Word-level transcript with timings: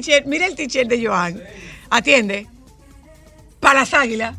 t-shirt, 0.00 0.26
mira 0.26 0.46
el 0.46 0.54
t-shirt 0.54 0.88
de 0.88 1.06
Joan. 1.06 1.42
Atiende. 1.90 2.46
Para 3.60 3.80
las 3.80 3.94
águilas. 3.94 4.36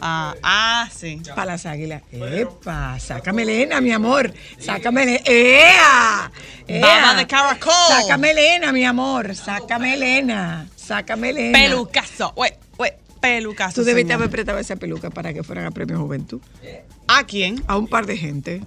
Ah, 0.00 0.34
ah, 0.42 0.88
sí. 0.94 1.20
Para 1.34 1.52
las 1.52 1.66
águilas. 1.66 2.02
Epa, 2.12 2.98
sácame 3.00 3.42
Elena, 3.42 3.80
mi 3.80 3.92
amor. 3.92 4.32
Sácame 4.58 5.02
Elena. 5.02 6.30
¡Ea! 6.66 7.14
De 7.16 7.26
caracol. 7.26 7.72
Sácame 7.88 8.30
Elena, 8.30 8.72
mi 8.72 8.84
amor. 8.84 9.34
Sácame 9.34 9.94
Elena. 9.94 10.68
Sácame 10.76 11.30
Elena. 11.30 11.58
Pelucazo. 11.58 12.32
Ué, 12.36 12.56
ué, 12.78 12.96
pelucazo. 13.20 13.80
Tú 13.80 13.84
debiste 13.84 14.12
haber 14.12 14.30
prestado 14.30 14.58
esa 14.58 14.76
peluca 14.76 15.10
para 15.10 15.32
que 15.32 15.42
fueran 15.42 15.66
a 15.66 15.70
Premio 15.72 15.98
Juventud. 15.98 16.40
¿A 17.08 17.24
quién? 17.24 17.62
A 17.66 17.76
un 17.76 17.88
par 17.88 18.06
de 18.06 18.16
gente. 18.16 18.60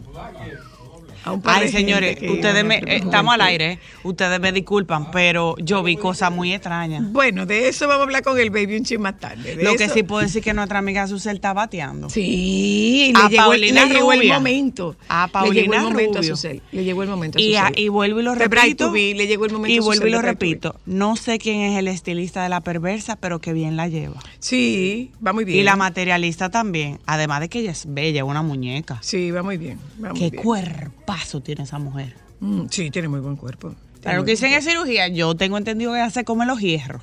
Ay, 1.44 1.70
señores, 1.70 2.18
ustedes 2.30 2.64
me, 2.66 2.78
eh, 2.78 2.84
estamos 2.98 3.34
al 3.34 3.42
aire. 3.42 3.80
Ustedes 4.04 4.40
me 4.40 4.52
disculpan, 4.52 5.12
pero 5.12 5.56
yo 5.60 5.84
vi 5.84 5.96
cosas 5.98 6.32
muy 6.32 6.54
extrañas. 6.54 7.04
Bueno, 7.12 7.46
de 7.46 7.68
eso 7.68 7.88
vamos 7.88 8.02
a 8.02 8.04
hablar 8.04 8.24
con 8.24 8.40
el 8.40 8.50
baby 8.50 8.78
un 8.78 8.84
chin 8.86 9.02
más 9.02 9.20
tarde. 9.20 9.56
De 9.56 9.64
Lo 9.64 9.76
que 9.76 9.86
eso- 9.86 9.94
sí 9.94 10.04
puedo 10.04 10.22
decir 10.22 10.42
que 10.44 10.54
nuestra 10.54 10.80
amiga 10.80 11.08
Susel 11.08 11.36
está 11.36 11.54
bateando. 11.54 12.10
Sí, 12.10 13.14
A 13.16 13.24
le 13.24 13.30
llegó, 13.30 13.44
Paulina 13.44 13.86
le 13.86 13.94
llegó 13.94 14.14
el 14.14 14.20
Rubia. 14.20 14.34
momento. 14.36 14.96
A 15.10 15.26
le 15.26 15.32
llegó 15.32 15.36
el 15.38 15.70
Paulina 15.70 15.84
momento 15.84 16.18
a 16.20 16.22
Rubio. 16.22 16.36
Susel. 16.36 16.62
Le 16.72 16.84
llegó 16.84 17.04
el 17.04 17.10
momento 17.10 17.38
a 17.38 17.42
Y, 17.42 17.56
a- 17.56 17.68
Susel. 17.68 17.80
y 17.84 17.88
vuelvo 17.90 18.20
y 18.20 18.24
lo 18.24 18.36
De 18.36 18.48
Bright 18.48 18.64
repito. 18.64 18.86
to 18.88 18.92
Be, 18.92 19.14
le 19.14 19.28
llegó 19.28 19.46
el 19.46 19.52
momento 19.52 19.74
Y 19.74 19.78
a 19.78 19.82
vuelvo 19.82 19.94
Susel 20.02 20.08
y 20.08 20.12
lo 20.12 20.18
de 20.18 20.22
Bright 20.24 20.40
to 20.40 20.46
Be. 20.46 20.50
repito. 20.54 20.76
No 20.86 21.16
sé 21.16 21.38
quién 21.40 21.62
es 21.62 21.78
el 21.78 21.88
estilista 21.88 22.44
de 22.44 22.50
la 22.50 22.62
perversa, 22.62 23.16
pero 23.16 23.40
que 23.40 23.54
bien 23.54 23.76
la 23.78 23.88
lleva. 23.88 24.20
Sí, 24.40 25.12
va 25.26 25.34
muy 25.34 25.46
bien. 25.46 25.60
Y 25.60 25.64
la 25.64 25.76
materialista 25.76 26.50
también. 26.50 27.00
Además 27.06 27.42
de 27.42 27.50
que 27.50 27.60
ella 27.60 27.72
es 27.72 27.86
bella, 27.88 28.24
una 28.26 28.42
muñeca. 28.42 28.98
Sí, 29.02 29.32
va 29.32 29.44
muy 29.44 29.58
bien. 29.58 29.78
Va 30.04 30.10
muy 30.12 30.20
Qué 30.20 30.30
bien. 30.32 30.44
cuerpazo 30.44 31.11
tiene 31.44 31.64
esa 31.64 31.80
mujer. 31.80 32.16
Mm, 32.40 32.64
sí, 32.70 32.90
tiene 32.92 33.08
muy 33.08 33.20
buen 33.20 33.36
cuerpo. 33.36 33.76
Para 34.04 34.18
lo 34.18 34.26
que 34.26 34.32
dicen 34.32 34.52
es 34.54 34.66
cirugía, 34.66 35.08
yo 35.10 35.36
tengo 35.36 35.58
entendido 35.58 35.94
que 35.94 36.00
ella 36.00 36.10
se 36.10 36.24
come 36.24 36.46
los 36.46 36.60
hierros. 36.60 37.02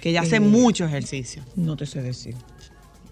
Que 0.00 0.10
ella 0.10 0.22
hace 0.22 0.36
Eh. 0.36 0.40
mucho 0.40 0.84
ejercicio. 0.84 1.42
No 1.56 1.76
te 1.76 1.86
sé 1.86 2.02
decir. 2.02 2.36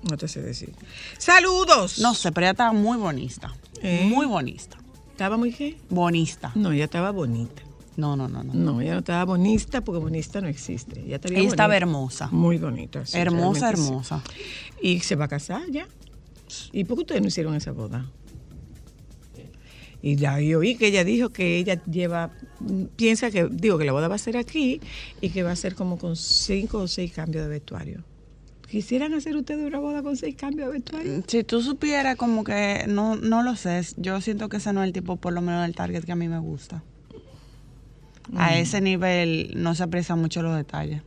No 0.09 0.17
te 0.17 0.29
sé 0.29 0.41
decir. 0.43 0.73
¡Saludos! 1.19 1.99
No 1.99 2.15
sé, 2.15 2.33
pero 2.33 2.47
ella 2.47 2.53
estaba 2.53 2.73
muy 2.73 2.97
bonista. 2.99 3.55
¿Eh? 3.83 4.07
Muy 4.09 4.27
bonista. 4.27 4.79
¿Estaba 5.11 5.37
muy 5.37 5.53
qué? 5.53 5.77
Bonista. 5.91 6.53
No, 6.55 6.73
ella 6.73 6.85
estaba 6.85 7.11
bonita. 7.11 7.63
No, 7.97 8.17
no, 8.17 8.29
no, 8.29 8.43
no. 8.43 8.55
No, 8.55 8.81
ella 8.81 8.93
no 8.95 8.99
estaba 9.01 9.25
bonista 9.25 9.83
porque 9.83 10.01
bonista 10.01 10.41
no 10.41 10.49
existe. 10.49 11.01
Ella, 11.01 11.17
estaba 11.17 11.35
bonita. 11.35 11.77
hermosa. 11.77 12.29
Muy 12.33 12.57
bonita. 12.59 13.05
sí, 13.05 13.19
hermosa, 13.19 13.69
sí. 13.69 13.83
hermosa. 13.83 14.23
Y 14.81 15.01
se 15.01 15.17
va 15.17 15.27
a 15.27 15.29
casar 15.29 15.63
ya. 15.71 15.87
¿Y 16.73 16.85
por 16.85 16.97
qué 16.97 17.01
ustedes 17.03 17.21
no 17.23 17.29
hicieron 17.29 17.55
esa 17.55 17.73
boda? 17.73 18.11
Y 20.03 20.17
ya 20.17 20.41
yo 20.41 20.61
oí 20.61 20.77
que 20.77 20.87
ella 20.87 21.05
dijo 21.05 21.29
que 21.31 21.59
ella 21.59 21.83
lleva, 21.85 22.31
mm, 22.61 22.85
piensa 22.97 23.31
que, 23.31 23.49
digo, 23.51 23.79
que 23.79 23.85
la 23.85 23.93
boda 23.93 24.09
va 24.09 24.15
a 24.15 24.19
ser 24.19 24.37
aquí 24.37 24.81
y 25.21 25.31
que 25.31 25.43
va 25.43 25.53
a 25.53 25.57
ser 25.57 25.75
como 25.75 25.99
con 25.99 26.17
cinco 26.17 26.79
o 26.79 26.89
seis 26.89 27.13
cambios 27.13 27.45
de 27.45 27.51
vestuario. 27.51 28.05
¿Quisieran 28.71 29.15
hacer 29.15 29.37
ustedes 29.37 29.67
una 29.67 29.81
boda 29.81 30.03
con 30.03 30.17
seis 30.17 30.37
cambios 30.37 30.69
de 30.69 30.75
vestuario? 30.75 31.23
Si 31.27 31.43
tú 31.43 31.61
supieras 31.61 32.17
como 32.17 32.45
que 32.45 32.85
no, 32.89 33.17
no 33.17 33.43
lo 33.43 33.57
sé, 33.57 33.83
yo 33.97 34.21
siento 34.21 34.49
que 34.49 34.59
ese 34.59 34.73
no 34.73 34.83
es 34.83 34.87
el 34.87 34.93
tipo, 34.93 35.17
por 35.17 35.33
lo 35.33 35.43
menos 35.43 35.67
el 35.67 35.75
target 35.75 36.05
que 36.05 36.13
a 36.13 36.17
mí 36.17 36.29
me 36.29 36.39
gusta. 36.39 36.83
A 38.37 38.57
ese 38.57 38.81
nivel 38.81 39.53
no 39.57 39.75
se 39.75 39.83
aprecian 39.83 40.21
mucho 40.21 40.43
los 40.43 40.57
detalles. 40.57 41.03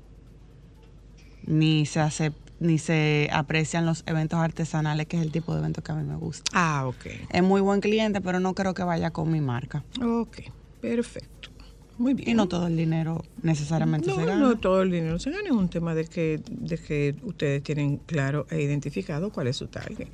Ni 1.45 1.85
se 1.85 2.01
hace, 2.01 2.33
ni 2.63 2.79
se 2.79 3.29
aprecian 3.31 3.85
los 3.85 4.03
eventos 4.07 4.39
artesanales, 4.39 5.05
que 5.07 5.17
es 5.17 5.23
el 5.23 5.31
tipo 5.31 5.53
de 5.53 5.59
evento 5.59 5.83
que 5.83 5.91
a 5.91 5.95
mí 5.95 6.03
me 6.03 6.15
gusta. 6.15 6.49
Ah, 6.53 6.87
ok. 6.87 7.05
Es 7.31 7.43
muy 7.43 7.61
buen 7.61 7.81
cliente, 7.81 8.21
pero 8.21 8.39
no 8.39 8.55
creo 8.55 8.73
que 8.73 8.83
vaya 8.83 9.11
con 9.11 9.31
mi 9.31 9.41
marca. 9.41 9.83
Ok, 10.03 10.37
perfecto. 10.81 11.49
Muy 11.97 12.15
bien. 12.15 12.29
Y 12.29 12.33
no 12.33 12.47
todo 12.47 12.65
el 12.67 12.75
dinero 12.75 13.23
necesariamente 13.43 14.07
No, 14.07 14.15
se 14.15 14.25
gana. 14.25 14.39
no 14.39 14.57
todo 14.57 14.81
el 14.81 14.89
dinero 14.89 15.19
se 15.19 15.29
gana, 15.29 15.43
es 15.45 15.51
un 15.51 15.69
tema 15.69 15.93
de 15.93 16.05
que, 16.05 16.41
de 16.49 16.77
que 16.79 17.15
ustedes 17.21 17.61
tienen 17.61 17.97
claro 17.97 18.47
e 18.49 18.61
identificado 18.61 19.31
cuál 19.31 19.47
es 19.47 19.57
su 19.57 19.67
target. 19.67 20.07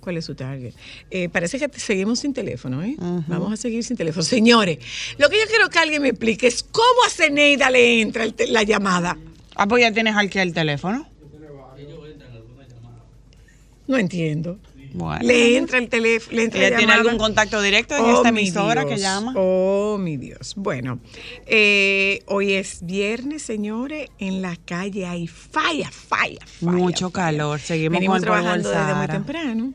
¿Cuál 0.00 0.16
es 0.16 0.24
su 0.24 0.34
target? 0.34 0.74
Eh, 1.10 1.28
parece 1.28 1.58
que 1.58 1.68
seguimos 1.78 2.18
sin 2.20 2.32
teléfono, 2.32 2.82
¿eh? 2.82 2.96
Vamos 3.26 3.52
a 3.52 3.56
seguir 3.56 3.84
sin 3.84 3.96
teléfono. 3.96 4.22
Señores, 4.24 4.78
lo 5.18 5.28
que 5.28 5.36
yo 5.36 5.42
quiero 5.48 5.68
que 5.70 5.78
alguien 5.78 6.02
me 6.02 6.08
explique 6.08 6.46
es 6.46 6.62
cómo 6.64 7.04
a 7.06 7.10
Ceneida 7.10 7.70
le 7.70 8.00
entra 8.00 8.24
la 8.48 8.62
llamada. 8.64 9.16
Ah, 9.54 9.66
pues 9.66 9.82
ya 9.82 9.92
tienes 9.92 10.16
aquí 10.16 10.38
el 10.38 10.52
teléfono. 10.54 11.06
No 13.88 13.96
entiendo. 13.96 14.58
Bueno. 14.94 15.22
Le 15.22 15.56
entra 15.58 15.78
el 15.78 15.88
teléfono, 15.90 16.34
le 16.36 16.44
entra 16.44 16.60
¿Ella 16.60 16.70
la 16.70 16.76
tiene 16.78 16.92
algún 16.94 17.18
contacto 17.18 17.60
directo 17.60 17.94
en 17.94 18.04
Oh, 18.04 18.16
esta 18.16 18.32
mi 18.32 18.40
emisora 18.40 18.86
que 18.86 18.96
llama? 18.96 19.34
Oh, 19.36 19.98
mi 19.98 20.16
Dios. 20.16 20.54
Bueno, 20.56 20.98
eh, 21.46 22.22
hoy 22.26 22.54
es 22.54 22.78
viernes, 22.86 23.42
señores. 23.42 24.08
En 24.18 24.40
la 24.40 24.56
calle 24.56 25.04
hay 25.06 25.26
falla, 25.26 25.90
falla, 25.90 26.40
falla. 26.46 26.72
Mucho 26.78 27.10
falla. 27.10 27.26
calor. 27.26 27.60
Seguimos 27.60 27.98
Venimos 27.98 28.16
con 28.18 28.22
trabajando 28.22 28.70
desde 28.70 28.94
muy 28.94 29.06
temprano. 29.08 29.74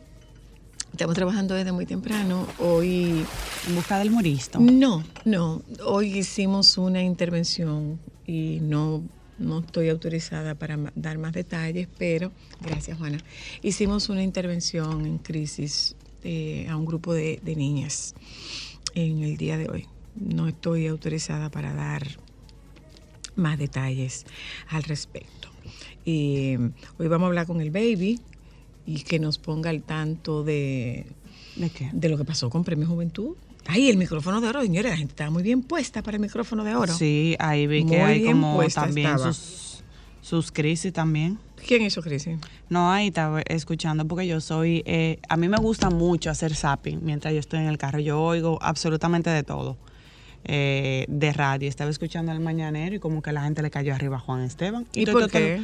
Estamos 0.91 1.15
trabajando 1.15 1.53
desde 1.55 1.71
muy 1.71 1.85
temprano. 1.85 2.47
Hoy, 2.59 3.23
En 3.67 3.75
busca 3.75 3.99
del 3.99 4.09
muristo. 4.11 4.59
no, 4.59 5.03
no. 5.25 5.61
Hoy 5.85 6.17
hicimos 6.19 6.77
una 6.77 7.01
intervención 7.03 7.99
y 8.27 8.59
no, 8.61 9.03
no 9.39 9.59
estoy 9.59 9.89
autorizada 9.89 10.55
para 10.55 10.77
dar 10.95 11.17
más 11.17 11.33
detalles, 11.33 11.87
pero 11.97 12.31
gracias, 12.61 12.97
Juana. 12.97 13.17
Hicimos 13.61 14.09
una 14.09 14.23
intervención 14.23 15.05
en 15.05 15.17
crisis 15.17 15.95
eh, 16.23 16.67
a 16.69 16.77
un 16.77 16.85
grupo 16.85 17.13
de, 17.13 17.39
de 17.43 17.55
niñas 17.55 18.15
en 18.95 19.23
el 19.23 19.37
día 19.37 19.57
de 19.57 19.69
hoy. 19.69 19.87
No 20.15 20.47
estoy 20.47 20.87
autorizada 20.87 21.49
para 21.49 21.73
dar 21.73 22.07
más 23.35 23.57
detalles 23.57 24.25
al 24.69 24.83
respecto. 24.83 25.49
Y 26.05 26.55
hoy 26.97 27.07
vamos 27.07 27.25
a 27.25 27.27
hablar 27.27 27.47
con 27.47 27.61
el 27.61 27.71
baby 27.71 28.19
y 28.85 29.03
que 29.03 29.19
nos 29.19 29.37
ponga 29.37 29.69
al 29.69 29.83
tanto 29.83 30.43
de, 30.43 31.05
¿De 31.55 31.71
de 31.91 32.09
lo 32.09 32.17
que 32.17 32.25
pasó 32.25 32.49
con 32.49 32.63
Premio 32.63 32.87
Juventud. 32.87 33.35
Ay, 33.67 33.89
el 33.89 33.97
micrófono 33.97 34.41
de 34.41 34.47
oro, 34.49 34.61
señores, 34.61 34.91
la 34.91 34.97
gente 34.97 35.11
estaba 35.13 35.29
muy 35.29 35.43
bien 35.43 35.61
puesta 35.63 36.01
para 36.03 36.17
el 36.17 36.21
micrófono 36.21 36.63
de 36.63 36.75
oro. 36.75 36.93
Sí, 36.93 37.35
ahí 37.39 37.65
vi 37.67 37.85
que 37.85 37.97
Muy 37.97 38.11
hay 38.11 38.23
como 38.25 38.61
también 38.73 39.17
sus, 39.19 39.83
sus 40.21 40.51
crisis 40.51 40.91
también. 40.93 41.39
¿Quién 41.65 41.81
hizo 41.81 42.01
crisis? 42.01 42.37
No, 42.69 42.91
ahí 42.91 43.07
estaba 43.07 43.41
escuchando 43.41 44.05
porque 44.05 44.27
yo 44.27 44.41
soy, 44.41 44.83
eh, 44.85 45.19
a 45.29 45.37
mí 45.37 45.47
me 45.47 45.55
gusta 45.57 45.89
mucho 45.89 46.29
hacer 46.29 46.53
zapping 46.55 46.99
mientras 47.03 47.33
yo 47.33 47.39
estoy 47.39 47.59
en 47.59 47.67
el 47.67 47.77
carro. 47.77 47.99
Yo 47.99 48.21
oigo 48.21 48.59
absolutamente 48.61 49.29
de 49.29 49.43
todo 49.43 49.77
eh, 50.43 51.05
de 51.07 51.31
radio. 51.31 51.69
Estaba 51.69 51.89
escuchando 51.89 52.33
el 52.33 52.41
mañanero 52.41 52.95
y 52.95 52.99
como 52.99 53.21
que 53.21 53.31
la 53.31 53.43
gente 53.43 53.61
le 53.61 53.71
cayó 53.71 53.95
arriba 53.95 54.17
a 54.17 54.19
Juan 54.19 54.41
Esteban. 54.41 54.85
¿Y 54.93 55.05
to- 55.05 55.13
por 55.13 55.29
qué? 55.31 55.61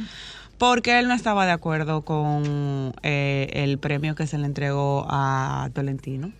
Porque 0.56 0.98
él 0.98 1.06
no 1.08 1.14
estaba 1.14 1.44
de 1.44 1.52
acuerdo 1.52 2.02
con 2.02 2.94
eh, 3.02 3.50
el 3.52 3.78
premio 3.78 4.14
que 4.14 4.26
se 4.26 4.38
le 4.38 4.46
entregó 4.46 5.06
a 5.08 5.68
Tolentino. 5.74 6.32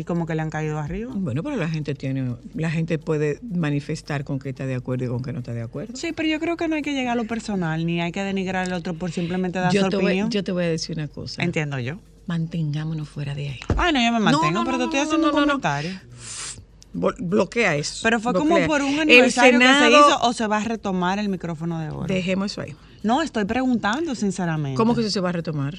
Y 0.00 0.04
como 0.04 0.24
que 0.24 0.34
le 0.34 0.40
han 0.40 0.48
caído 0.48 0.78
arriba. 0.78 1.12
Bueno, 1.14 1.42
pero 1.42 1.56
la 1.56 1.68
gente 1.68 1.94
tiene, 1.94 2.34
la 2.54 2.70
gente 2.70 2.98
puede 2.98 3.38
manifestar 3.42 4.24
con 4.24 4.38
que 4.38 4.48
está 4.48 4.64
de 4.64 4.74
acuerdo 4.74 5.04
y 5.04 5.08
con 5.08 5.20
que 5.22 5.30
no 5.34 5.40
está 5.40 5.52
de 5.52 5.60
acuerdo. 5.60 5.94
Sí, 5.94 6.12
pero 6.16 6.26
yo 6.26 6.40
creo 6.40 6.56
que 6.56 6.68
no 6.68 6.76
hay 6.76 6.80
que 6.80 6.94
llegar 6.94 7.12
a 7.12 7.16
lo 7.16 7.26
personal, 7.26 7.84
ni 7.84 8.00
hay 8.00 8.12
que 8.12 8.22
denigrar 8.22 8.66
al 8.66 8.72
otro 8.72 8.94
por 8.94 9.12
simplemente 9.12 9.58
dar 9.58 9.70
Yo 9.70 9.82
su 9.82 9.90
voy, 9.90 10.04
opinión. 10.06 10.30
yo 10.30 10.42
te 10.42 10.52
voy 10.52 10.64
a 10.64 10.68
decir 10.68 10.96
una 10.96 11.06
cosa. 11.08 11.42
Entiendo 11.42 11.78
yo. 11.78 11.98
Mantengámonos 12.26 13.10
fuera 13.10 13.34
de 13.34 13.50
ahí. 13.50 13.60
Ay, 13.76 13.92
no, 13.92 14.00
yo 14.02 14.10
me 14.10 14.20
mantengo, 14.20 14.50
no, 14.52 14.64
pero 14.64 14.78
te 14.78 14.84
estoy 14.84 15.00
haciendo 15.00 15.26
un 15.26 15.32
comentario. 15.34 15.90
Bloquea 16.94 17.76
eso. 17.76 18.00
Pero 18.02 18.20
fue 18.20 18.32
como 18.32 18.56
por 18.66 18.80
un 18.80 18.98
aniversario 19.00 19.58
que 19.58 19.66
se 19.66 19.90
hizo 19.90 20.18
o 20.22 20.32
se 20.32 20.46
va 20.46 20.56
a 20.56 20.64
retomar 20.64 21.18
el 21.18 21.28
micrófono 21.28 21.78
de 21.78 21.90
oro. 21.90 22.06
Dejemos 22.06 22.52
eso 22.52 22.62
ahí. 22.62 22.74
No, 23.02 23.20
estoy 23.20 23.44
preguntando 23.44 24.14
sinceramente. 24.14 24.76
¿Cómo 24.78 24.94
que 24.94 25.02
eso 25.02 25.10
se 25.10 25.20
va 25.20 25.28
a 25.28 25.32
retomar? 25.32 25.74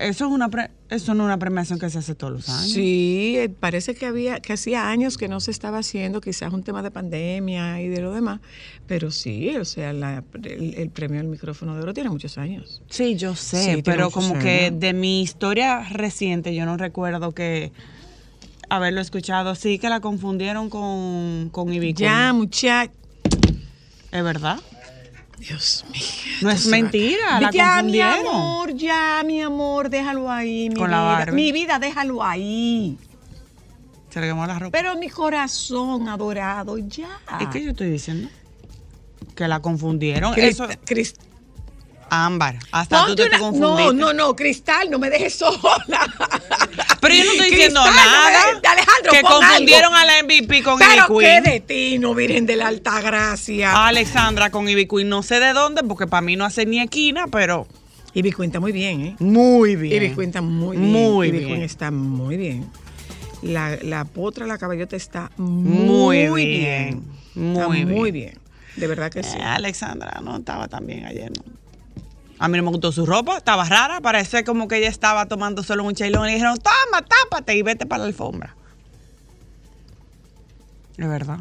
Eso 0.00 0.26
es 0.26 0.30
una 0.32 0.48
pre- 0.48 0.70
eso 0.88 1.14
no 1.14 1.24
es 1.24 1.26
una 1.26 1.38
premiación 1.38 1.78
que 1.78 1.90
se 1.90 1.98
hace 1.98 2.14
todos 2.14 2.32
los 2.32 2.48
años. 2.48 2.70
Sí, 2.72 3.34
eh, 3.36 3.48
parece 3.48 3.94
que 3.94 4.06
había, 4.06 4.40
que 4.40 4.54
hacía 4.54 4.88
años 4.88 5.18
que 5.18 5.28
no 5.28 5.40
se 5.40 5.50
estaba 5.50 5.78
haciendo, 5.78 6.20
quizás 6.20 6.52
un 6.52 6.62
tema 6.62 6.82
de 6.82 6.90
pandemia 6.90 7.80
y 7.82 7.88
de 7.88 8.00
lo 8.00 8.12
demás, 8.12 8.40
pero 8.86 9.10
sí, 9.10 9.54
o 9.56 9.64
sea, 9.64 9.92
la- 9.92 10.24
el, 10.42 10.74
el 10.74 10.88
premio 10.90 11.18
del 11.18 11.28
micrófono 11.28 11.76
de 11.76 11.82
oro 11.82 11.92
tiene 11.94 12.08
muchos 12.10 12.38
años. 12.38 12.80
Sí, 12.88 13.14
yo 13.16 13.36
sé, 13.36 13.76
Sí, 13.76 13.82
pero 13.82 14.10
como 14.10 14.34
que 14.38 14.70
de 14.70 14.92
mi 14.94 15.20
historia 15.22 15.80
reciente 15.90 16.54
yo 16.54 16.64
no 16.64 16.76
recuerdo 16.76 17.32
que 17.32 17.70
haberlo 18.68 19.00
escuchado. 19.00 19.54
Sí 19.54 19.78
que 19.78 19.88
la 19.88 20.00
confundieron 20.00 20.70
con, 20.70 21.50
con. 21.50 21.68
Ya, 21.94 22.32
muchachos. 22.32 22.94
¿Es 24.12 24.24
verdad? 24.24 24.58
Dios 25.40 25.84
mío. 25.90 26.02
No 26.42 26.50
es 26.50 26.66
mentira, 26.66 27.40
la 27.40 27.50
ya, 27.50 27.82
mi 27.82 27.98
confundieron. 27.98 28.26
amor, 28.34 28.74
ya, 28.74 29.22
mi 29.26 29.40
amor, 29.42 29.88
déjalo 29.90 30.30
ahí, 30.30 30.68
mi 30.68 30.76
Con 30.76 30.90
la 30.90 30.98
vida. 31.00 31.12
Barbie. 31.18 31.34
Mi 31.34 31.52
vida, 31.52 31.78
déjalo 31.78 32.22
ahí. 32.22 32.98
Se 34.10 34.20
le 34.20 34.26
quemó 34.28 34.46
la 34.46 34.58
ropa. 34.58 34.76
Pero 34.76 34.96
mi 34.96 35.08
corazón 35.08 36.08
adorado, 36.08 36.76
ya. 36.78 37.08
Es 37.40 37.48
que 37.48 37.62
yo 37.62 37.70
estoy 37.70 37.90
diciendo 37.90 38.28
que 39.34 39.48
la 39.48 39.60
confundieron. 39.60 40.34
Crist- 40.34 40.48
Eso, 40.50 40.66
Crist- 40.84 41.16
Ámbar, 42.10 42.56
hasta 42.72 43.06
tú 43.06 43.14
te 43.14 43.24
una- 43.24 43.38
confundiste. 43.38 43.84
No, 43.84 43.92
no, 43.92 44.12
no, 44.12 44.36
Cristal, 44.36 44.90
no 44.90 44.98
me 44.98 45.08
dejes 45.10 45.34
sola. 45.36 45.60
Pero 47.00 47.14
yo 47.14 47.24
no 47.24 47.30
estoy 47.32 47.50
diciendo 47.50 47.80
Cristal, 47.82 47.84
no 47.84 47.90
me 47.90 47.96
nada. 47.96 48.72
Alejandro, 48.72 49.12
que 49.12 49.22
confundieron 49.22 49.94
algo. 49.94 50.10
a 50.10 50.16
la 50.16 50.22
MVP 50.24 50.62
con 50.62 50.78
Pero 50.78 50.92
Ivy 50.92 51.18
qué 51.20 51.26
Queen. 51.26 51.42
de 51.44 51.60
ti, 51.60 51.98
no 51.98 52.14
Virgen 52.14 52.46
de 52.46 52.56
la 52.56 52.68
Alta 52.68 53.00
Gracia. 53.00 53.86
Alexandra 53.86 54.50
con 54.50 54.68
Ivy 54.68 54.86
Queen, 54.86 55.08
no 55.08 55.22
sé 55.22 55.40
de 55.40 55.52
dónde, 55.52 55.82
porque 55.84 56.06
para 56.06 56.20
mí 56.20 56.36
no 56.36 56.44
hace 56.44 56.66
ni 56.66 56.80
esquina, 56.80 57.26
pero 57.28 57.66
Ivy 58.12 58.32
cuenta 58.32 58.58
muy 58.60 58.72
bien, 58.72 59.00
¿eh? 59.02 59.16
muy 59.20 59.76
bien. 59.76 60.02
Ivy 60.02 60.14
cuenta 60.14 60.40
muy 60.42 60.76
bien. 60.76 60.90
Muy 60.90 61.28
Ivy 61.28 61.38
bien. 61.38 61.48
Queen 61.50 61.62
está 61.62 61.90
muy 61.90 62.36
bien. 62.36 62.70
La, 63.42 63.78
la 63.82 64.04
potra, 64.04 64.46
la 64.46 64.58
caballota 64.58 64.96
está 64.96 65.30
Muy 65.38 66.26
muy, 66.28 66.44
bien, 66.46 67.04
bien. 67.34 67.52
Está 67.54 67.68
muy 67.68 67.84
muy 67.86 68.10
bien. 68.10 68.32
bien. 68.32 68.38
De 68.76 68.86
verdad 68.86 69.10
que 69.10 69.22
sí. 69.22 69.36
Eh, 69.38 69.42
Alexandra 69.42 70.20
no 70.22 70.36
estaba 70.36 70.68
tan 70.68 70.86
bien 70.86 71.04
ayer, 71.06 71.30
¿no? 71.30 71.42
A 72.42 72.48
mí 72.48 72.56
no 72.56 72.64
me 72.64 72.70
gustó 72.70 72.90
su 72.90 73.04
ropa, 73.04 73.36
estaba 73.36 73.66
rara, 73.66 74.00
parece 74.00 74.44
como 74.44 74.66
que 74.66 74.78
ella 74.78 74.88
estaba 74.88 75.26
tomando 75.26 75.62
solo 75.62 75.84
un 75.84 75.94
chailón 75.94 76.26
y 76.30 76.32
dijeron, 76.32 76.56
toma, 76.56 77.06
tápate 77.06 77.54
y 77.54 77.60
vete 77.60 77.84
para 77.84 77.98
la 77.98 78.06
alfombra. 78.06 78.56
Es 80.96 81.06
verdad. 81.06 81.40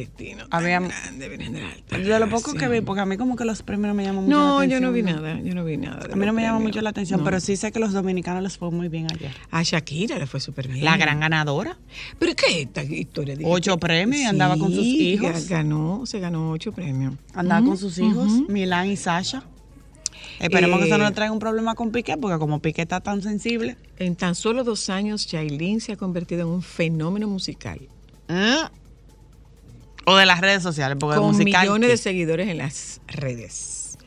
Destino. 0.00 0.44
Había- 0.50 0.80
grande, 0.80 1.50
la 1.50 1.70
Alta 1.72 1.98
De 1.98 2.20
lo 2.20 2.28
poco 2.28 2.54
que 2.54 2.68
vi, 2.68 2.80
porque 2.80 3.00
a 3.00 3.06
mí 3.06 3.16
como 3.16 3.36
que 3.36 3.44
los 3.44 3.62
premios 3.62 3.88
no 3.88 3.94
me 3.94 4.04
llaman 4.04 4.24
mucho 4.24 4.36
la 4.36 4.42
No, 4.42 4.58
atención. 4.58 4.80
yo 4.82 4.86
no 4.86 4.92
vi 4.92 5.02
nada. 5.02 5.40
Yo 5.40 5.54
no 5.54 5.64
vi 5.64 5.76
nada. 5.76 6.06
A 6.12 6.16
mí 6.16 6.26
no 6.26 6.32
me 6.32 6.42
llama 6.42 6.58
premios. 6.58 6.62
mucho 6.62 6.80
la 6.82 6.90
atención, 6.90 7.20
No. 7.20 7.24
pero 7.24 7.40
sí 7.40 7.56
sé 7.56 7.72
que 7.72 7.78
los 7.78 7.92
dominicanos 7.92 8.42
les 8.42 8.56
fue 8.58 8.70
muy 8.70 8.88
bien 8.88 9.06
ayer. 9.12 9.32
A 9.50 9.62
Shakira 9.62 10.18
le 10.18 10.26
fue 10.26 10.40
súper 10.40 10.68
bien. 10.68 10.84
La 10.84 10.96
gran 10.96 11.20
ganadora. 11.20 11.76
¿Pero 12.18 12.34
qué 12.34 12.46
es 12.46 12.66
esta 12.66 12.82
historia? 12.82 13.36
de 13.36 13.44
Ocho 13.46 13.72
que- 13.76 13.80
premios 13.86 14.20
y 14.22 14.24
andaba 14.24 14.56
con 14.56 14.70
sus 14.72 14.82
Sí, 14.84 15.10
hijos. 15.12 15.30
ga- 15.30 15.48
Ganó, 15.48 16.06
se 16.06 16.20
ganó 16.20 16.50
ocho 16.50 16.72
premios. 16.72 17.14
Andaba 17.34 17.64
con 17.66 17.76
sus 17.78 17.98
hijos, 17.98 18.30
ujú. 18.32 18.46
Milán 18.52 18.88
y 18.88 18.96
Sasha. 18.96 19.42
Esperemos 20.38 20.80
que 20.80 20.86
eso 20.86 20.98
no 20.98 21.04
Eh, 21.04 21.08
le 21.08 21.14
traiga 21.14 21.32
un 21.32 21.38
problema 21.38 21.74
con 21.74 21.90
Piqué, 21.92 22.16
porque 22.18 22.38
como 22.38 22.60
Piqué 22.60 22.82
está 22.82 23.00
tan 23.00 23.22
sensible. 23.22 23.76
En 23.98 24.16
tan 24.16 24.34
solo 24.34 24.64
dos 24.64 24.90
años, 24.90 25.26
Yailin 25.26 25.80
se 25.80 25.92
ha 25.92 25.96
convertido 25.96 26.42
en 26.42 26.48
un 26.48 26.62
fenómeno 26.62 27.26
musical. 27.26 27.80
¿Mm? 28.28 28.66
O 30.06 30.16
de 30.16 30.24
las 30.24 30.40
redes 30.40 30.62
sociales, 30.62 30.96
porque 31.00 31.18
con 31.18 31.26
musical. 31.32 31.62
millones 31.66 31.90
de 31.90 31.96
seguidores 31.96 32.48
en 32.48 32.58
las 32.58 33.00
redes. 33.08 33.98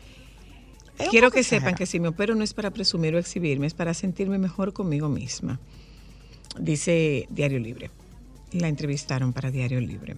Quiero 1.12 1.32
que 1.32 1.44
sepan 1.44 1.76
que 1.76 1.86
si 1.86 2.00
me 2.00 2.10
opero 2.10 2.36
no 2.36 2.44
es 2.44 2.54
para 2.54 2.72
presumir 2.72 3.16
o 3.16 3.20
exhibirme, 3.20 3.68
es 3.68 3.74
para 3.74 3.94
sentirme 3.94 4.38
mejor 4.38 4.74
conmigo 4.74 5.08
misma. 5.08 5.60
Dice 6.60 7.28
Diario 7.30 7.60
Libre. 7.60 7.92
La 8.52 8.68
entrevistaron 8.68 9.32
para 9.32 9.52
Diario 9.52 9.80
Libre. 9.80 10.18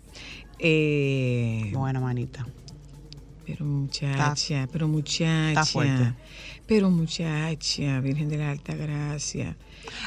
Eh, 0.57 1.72
Bueno, 1.74 2.01
manita. 2.01 2.48
Pero 3.45 3.66
muchacha, 3.66 4.68
pero 4.72 4.88
muchacha. 4.88 5.50
está 5.50 5.66
fuerte. 5.66 6.13
Pero 6.68 6.89
muchacha, 6.89 8.00
Virgen 8.00 8.30
de 8.30 8.38
la 8.38 8.51
Alta 8.51 8.75
Gracia. 8.75 9.57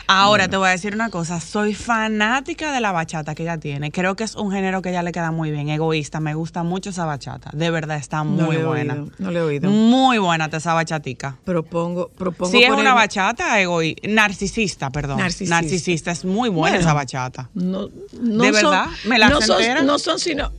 Ahora 0.07 0.49
te 0.49 0.57
voy 0.57 0.69
a 0.69 0.73
decir 0.73 0.95
una 0.95 1.09
cosa, 1.11 1.41
soy 1.41 1.75
fanática 1.75 2.73
de 2.73 2.81
la 2.81 2.93
bachata 2.93 3.35
que 3.35 3.43
ella 3.43 3.59
tiene. 3.59 3.91
Creo 3.91 4.17
que 4.17 4.25
es 4.25 4.35
un 4.35 4.53
género 4.53 4.83
que 4.83 4.91
a 4.91 4.93
ella 4.93 5.03
le 5.03 5.13
queda 5.13 5.31
muy 5.31 5.51
bien, 5.51 5.69
egoísta. 5.71 6.21
Me 6.21 6.35
gusta 6.35 6.63
mucho 6.63 6.91
esa 6.91 7.05
bachata. 7.07 7.51
De 7.53 7.71
verdad 7.71 7.97
está 7.97 8.23
muy 8.25 8.57
buena. 8.59 8.95
oído, 8.95 9.09
no 9.19 9.31
le 9.31 9.39
he 9.39 9.43
oído. 9.43 9.71
Muy 9.71 10.19
buena 10.19 10.51
esa 10.53 10.75
bachatica. 10.75 11.37
Propongo, 11.45 12.09
propongo 12.09 12.51
Si 12.53 12.63
es 12.63 12.69
poner- 12.71 12.81
una 12.81 12.95
bachata 12.95 13.61
egoísta, 13.61 14.07
narcisista, 14.09 14.91
perdón. 14.91 15.19
Narcisista. 15.19 15.55
Narcisista. 15.61 16.11
es 16.13 16.25
muy 16.25 16.49
buena 16.49 16.77
Bueno, 16.77 16.81
esa 16.81 16.93
bachata. 16.93 17.49
No, 17.55 17.89
no 18.21 18.45
¿De 18.45 18.53
son- 18.53 18.71
verdad? 18.71 18.87
¿Me 19.07 19.19
la 19.19 19.29
no 19.31 19.41
son, 19.41 19.61
entera? 19.61 19.83
no 19.83 19.99
son 19.99 20.19
sino. 20.19 20.53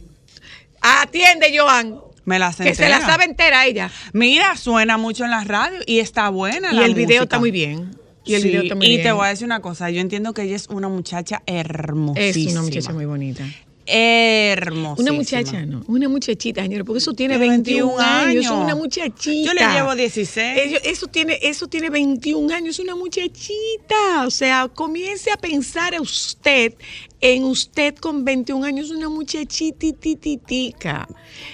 Atiende, 0.81 1.55
Joan. 1.57 1.99
Me 2.25 2.39
la 2.39 2.51
Que 2.51 2.73
se 2.73 2.89
la 2.89 3.01
sabe 3.01 3.25
entera 3.25 3.65
ella. 3.67 3.91
Mira, 4.13 4.57
suena 4.57 4.97
mucho 4.97 5.23
en 5.25 5.29
la 5.31 5.43
radio 5.43 5.77
y 5.85 5.99
está 5.99 6.29
buena 6.29 6.71
Y 6.73 6.75
la 6.77 6.85
el 6.85 6.95
video 6.95 7.23
está 7.23 7.37
muy 7.39 7.51
bien. 7.51 7.95
Y 8.25 8.33
el 8.33 8.41
Sí, 8.41 8.47
video 8.49 8.75
muy 8.75 8.87
y 8.87 9.03
te 9.03 9.11
voy 9.11 9.25
a 9.25 9.29
decir 9.29 9.45
una 9.45 9.59
cosa, 9.61 9.89
yo 9.91 10.01
entiendo 10.01 10.33
que 10.33 10.41
ella 10.43 10.55
es 10.55 10.67
una 10.69 10.87
muchacha 10.89 11.43
hermosísima. 11.45 12.47
Es 12.49 12.53
una 12.53 12.61
muchacha 12.63 12.93
muy 12.93 13.05
bonita. 13.05 13.43
hermosísima. 13.87 14.95
Una 14.97 15.13
muchacha, 15.13 15.63
no. 15.65 15.83
Una 15.87 16.09
muchachita, 16.09 16.63
señores, 16.63 16.85
porque 16.87 16.97
eso 16.97 17.13
tiene 17.13 17.35
De 17.37 17.47
21, 17.47 17.85
21 17.97 18.01
años. 18.03 18.45
Es 18.45 18.49
una 18.51 18.73
muchachita. 18.75 19.47
Yo 19.47 19.53
le 19.53 19.73
llevo 19.73 19.93
16. 19.95 20.57
Ellos- 20.59 20.81
eso, 20.83 21.05
tiene, 21.07 21.37
eso 21.43 21.67
tiene 21.67 21.91
21 21.91 22.51
años, 22.51 22.79
es 22.79 22.79
una 22.79 22.95
muchachita. 22.95 24.25
O 24.25 24.31
sea, 24.31 24.67
comience 24.73 25.31
a 25.31 25.37
pensar 25.37 25.93
a 25.93 26.01
usted 26.01 26.73
en 27.21 27.43
usted 27.43 27.93
con 27.95 28.25
21 28.25 28.65
años, 28.65 28.87
es 28.87 28.91
una 28.91 29.07
muchachitititica. 29.09 31.07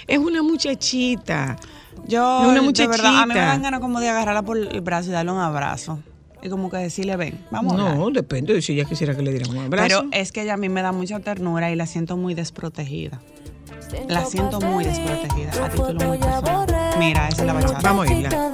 Es 0.06 0.18
una 0.18 0.42
muchachita. 0.42 1.58
Yo, 2.06 2.42
Es 2.54 2.60
una 2.60 2.72
de 2.72 2.86
verdad, 2.86 3.06
a 3.06 3.10
mí 3.10 3.16
me 3.18 3.24
muchachita. 3.26 3.46
dan 3.46 3.62
ganas 3.62 3.80
como 3.80 4.00
de 4.00 4.08
agarrarla 4.08 4.42
por 4.42 4.56
el 4.56 4.80
brazo 4.80 5.10
y 5.10 5.12
darle 5.12 5.32
un 5.32 5.38
abrazo. 5.38 5.98
Y 6.42 6.48
como 6.48 6.70
que 6.70 6.76
decirle, 6.78 7.16
ven, 7.16 7.44
vamos 7.50 7.74
a 7.74 7.76
no, 7.76 7.86
hablar. 7.88 8.12
depende 8.12 8.52
de 8.52 8.62
si 8.62 8.72
ella 8.72 8.84
quisiera 8.84 9.14
que 9.14 9.22
le 9.22 9.30
dieran 9.30 9.50
un 9.50 9.58
abrazo. 9.58 9.86
Pero 9.86 10.08
es 10.12 10.32
que 10.32 10.42
ella 10.42 10.54
a 10.54 10.56
mí 10.56 10.68
me 10.68 10.82
da 10.82 10.90
mucha 10.90 11.20
ternura 11.20 11.70
y 11.70 11.76
la 11.76 11.86
siento 11.86 12.16
muy 12.16 12.34
desprotegida. 12.34 13.20
La 14.08 14.24
siento 14.24 14.60
muy 14.60 14.84
desprotegida 14.84 15.64
a 15.64 15.68
título 15.68 16.08
muy 16.08 16.18
personal. 16.18 16.94
Mira, 16.98 17.28
esa 17.28 17.42
es 17.42 17.46
la 17.46 17.52
bachata. 17.52 17.80
Vamos 17.82 18.08
a 18.08 18.12
irla. 18.12 18.50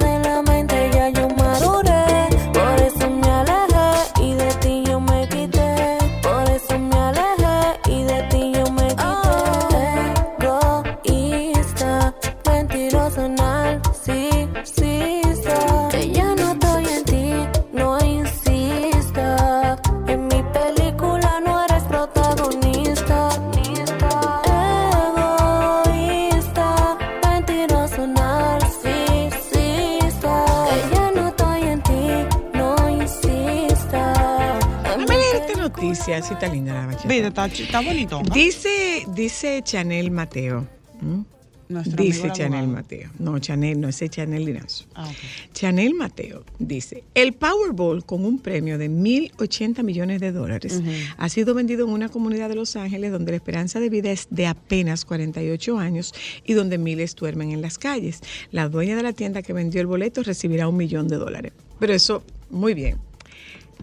Así 36.19 36.33
está 36.33 36.47
linda 36.47 36.73
la 36.73 36.85
bachata. 36.85 37.07
Viste, 37.07 37.63
está, 37.63 37.81
bonito. 37.81 38.21
¿no? 38.21 38.33
Dice, 38.33 39.05
dice 39.13 39.61
Chanel 39.63 40.11
Mateo. 40.11 40.67
¿m? 41.01 41.23
Nuestro 41.69 42.03
Dice 42.03 42.31
Chanel 42.31 42.63
abogado. 42.63 42.81
Mateo. 42.81 43.09
No, 43.19 43.37
Chanel, 43.37 43.79
no, 43.79 43.89
ese 43.89 44.05
es 44.05 44.11
Chanel 44.11 44.43
Linazo. 44.43 44.85
Ah. 44.95 45.07
Chanel 45.53 45.93
Mateo 45.93 46.43
dice, 46.57 47.03
el 47.13 47.33
Powerball 47.33 48.03
con 48.03 48.25
un 48.25 48.39
premio 48.39 48.79
de 48.79 48.89
1.080 48.89 49.83
millones 49.83 50.19
de 50.19 50.31
dólares 50.31 50.81
ha 51.15 51.29
sido 51.29 51.53
vendido 51.53 51.85
en 51.85 51.93
una 51.93 52.09
comunidad 52.09 52.49
de 52.49 52.55
Los 52.55 52.75
Ángeles 52.75 53.11
donde 53.11 53.33
la 53.33 53.35
esperanza 53.35 53.79
de 53.79 53.89
vida 53.89 54.09
es 54.09 54.25
de 54.31 54.47
apenas 54.47 55.05
48 55.05 55.77
años 55.77 56.15
y 56.43 56.53
donde 56.53 56.79
miles 56.79 57.15
duermen 57.15 57.51
en 57.51 57.61
las 57.61 57.77
calles. 57.77 58.21
La 58.51 58.67
dueña 58.67 58.95
de 58.95 59.03
la 59.03 59.13
tienda 59.13 59.43
que 59.43 59.53
vendió 59.53 59.79
el 59.79 59.85
boleto 59.85 60.23
recibirá 60.23 60.67
un 60.67 60.75
millón 60.75 61.07
de 61.07 61.17
dólares. 61.17 61.53
Pero 61.79 61.93
eso, 61.93 62.23
muy 62.49 62.73
bien. 62.73 62.97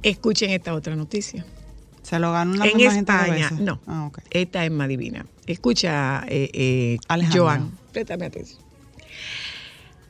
Escuchen 0.02 0.50
esta 0.50 0.75
otra 0.75 0.97
noticia. 0.97 1.47
Se 2.06 2.20
lo 2.20 2.30
ganó 2.30 2.52
una 2.52 2.66
en 2.66 2.80
España, 2.80 3.50
veces. 3.50 3.58
no. 3.58 3.80
Ah. 3.88 4.08
Esta 4.30 4.64
es 4.64 4.70
más 4.70 4.86
divina. 4.86 5.26
Escucha, 5.44 6.25
eh, 6.28 6.50
eh. 6.52 6.98
Joan, 7.32 7.72
préstame 7.90 8.26
atención. 8.26 8.60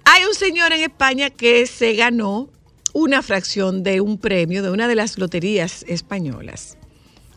Hay 0.05 0.25
un 0.25 0.35
señor 0.35 0.75
en 0.75 0.83
España 0.83 1.31
que 1.31 1.67
se 1.67 1.95
ganó 1.95 2.51
una 2.93 3.23
fracción 3.23 3.83
de 3.83 4.03
un 4.03 4.19
premio 4.19 4.63
de 4.63 4.71
una 4.73 4.89
de 4.89 4.95
las 4.95 5.17
loterías 5.17 5.87
españolas. 5.89 6.77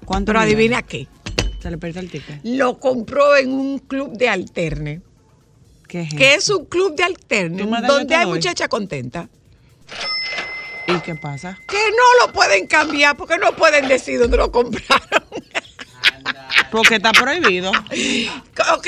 ¿Cuánto 0.03 0.33
Pero 0.33 0.39
millones? 0.39 0.55
adivina 0.55 0.81
qué. 0.81 1.07
Se 1.61 1.71
le 1.71 1.77
perdió 1.77 2.01
el 2.01 2.11
ticket. 2.11 2.41
Lo 2.43 2.81
compró 2.81 3.37
en 3.37 3.53
un 3.53 3.79
club 3.79 4.17
de 4.17 4.27
alterne. 4.27 5.01
¿Qué 5.87 6.01
es 6.01 6.13
que 6.13 6.35
es 6.35 6.49
un 6.49 6.65
club 6.65 6.97
de 6.97 7.03
alterne 7.03 7.63
donde 7.87 8.13
hay 8.13 8.25
doy. 8.25 8.33
muchacha 8.33 8.67
contenta. 8.67 9.29
¿Y 10.95 10.99
qué 11.01 11.15
pasa? 11.15 11.59
Que 11.67 11.77
no 11.91 12.25
lo 12.25 12.33
pueden 12.33 12.67
cambiar 12.67 13.15
porque 13.15 13.37
no 13.37 13.55
pueden 13.55 13.87
decir 13.87 14.19
dónde 14.19 14.37
lo 14.37 14.51
compraron. 14.51 15.23
Porque 16.71 16.95
está 16.95 17.11
prohibido. 17.11 17.71
Ok, 18.73 18.87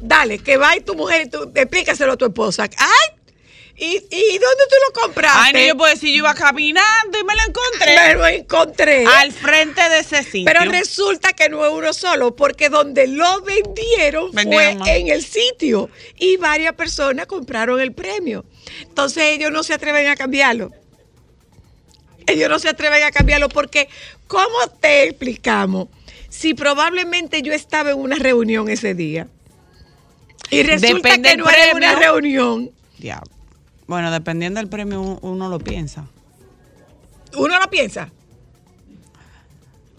dale, 0.00 0.38
que 0.40 0.56
va 0.56 0.76
y 0.76 0.80
tu 0.80 0.94
mujer 0.94 1.26
y 1.26 1.30
tú 1.30 1.50
explícaselo 1.54 2.12
a 2.12 2.16
tu 2.16 2.26
esposa. 2.26 2.64
¡Ay! 2.76 3.16
¿Y, 3.76 3.86
y 3.96 4.38
dónde 4.38 4.64
tú 4.68 4.76
lo 4.86 5.02
compraste? 5.02 5.38
Ay, 5.40 5.52
no, 5.52 5.60
yo 5.60 5.76
puedo 5.76 5.92
decir, 5.92 6.10
yo 6.10 6.16
iba 6.16 6.34
caminando 6.34 7.18
y 7.18 7.24
me 7.24 7.34
lo 7.34 7.40
encontré. 7.48 7.96
Me 7.96 8.14
lo 8.14 8.26
encontré. 8.26 9.06
Al 9.06 9.32
frente 9.32 9.88
de 9.88 9.98
ese 10.00 10.22
sitio. 10.22 10.44
Pero 10.44 10.70
resulta 10.70 11.32
que 11.32 11.48
no 11.48 11.64
es 11.64 11.72
uno 11.72 11.92
solo, 11.92 12.36
porque 12.36 12.68
donde 12.68 13.06
lo 13.06 13.40
vendieron 13.42 14.30
Vendieron 14.32 14.72
fue 14.72 14.74
más. 14.76 14.88
en 14.88 15.08
el 15.08 15.24
sitio 15.24 15.88
y 16.16 16.36
varias 16.36 16.74
personas 16.74 17.26
compraron 17.26 17.80
el 17.80 17.92
premio. 17.92 18.44
Entonces 18.82 19.24
ellos 19.24 19.50
no 19.50 19.62
se 19.62 19.74
atreven 19.74 20.08
a 20.08 20.16
cambiarlo. 20.16 20.70
Ellos 22.26 22.48
no 22.48 22.58
se 22.58 22.68
atreven 22.68 23.02
a 23.02 23.10
cambiarlo 23.10 23.48
porque, 23.48 23.88
¿cómo 24.26 24.56
te 24.80 25.04
explicamos? 25.04 25.88
Si 26.28 26.54
probablemente 26.54 27.42
yo 27.42 27.52
estaba 27.52 27.90
en 27.92 27.98
una 27.98 28.16
reunión 28.16 28.68
ese 28.68 28.94
día 28.94 29.28
y 30.50 30.62
resulta 30.62 31.08
Depende 31.10 31.30
que 31.30 31.36
no 31.36 31.48
era 31.48 31.74
una 31.76 31.94
reunión, 31.94 32.70
Diablo. 32.98 33.30
Bueno, 33.86 34.10
dependiendo 34.10 34.58
del 34.60 34.68
premio, 34.68 35.00
un- 35.00 35.18
uno 35.22 35.48
lo 35.48 35.58
piensa. 35.58 36.06
Uno 37.36 37.58
lo 37.58 37.68
piensa. 37.70 38.10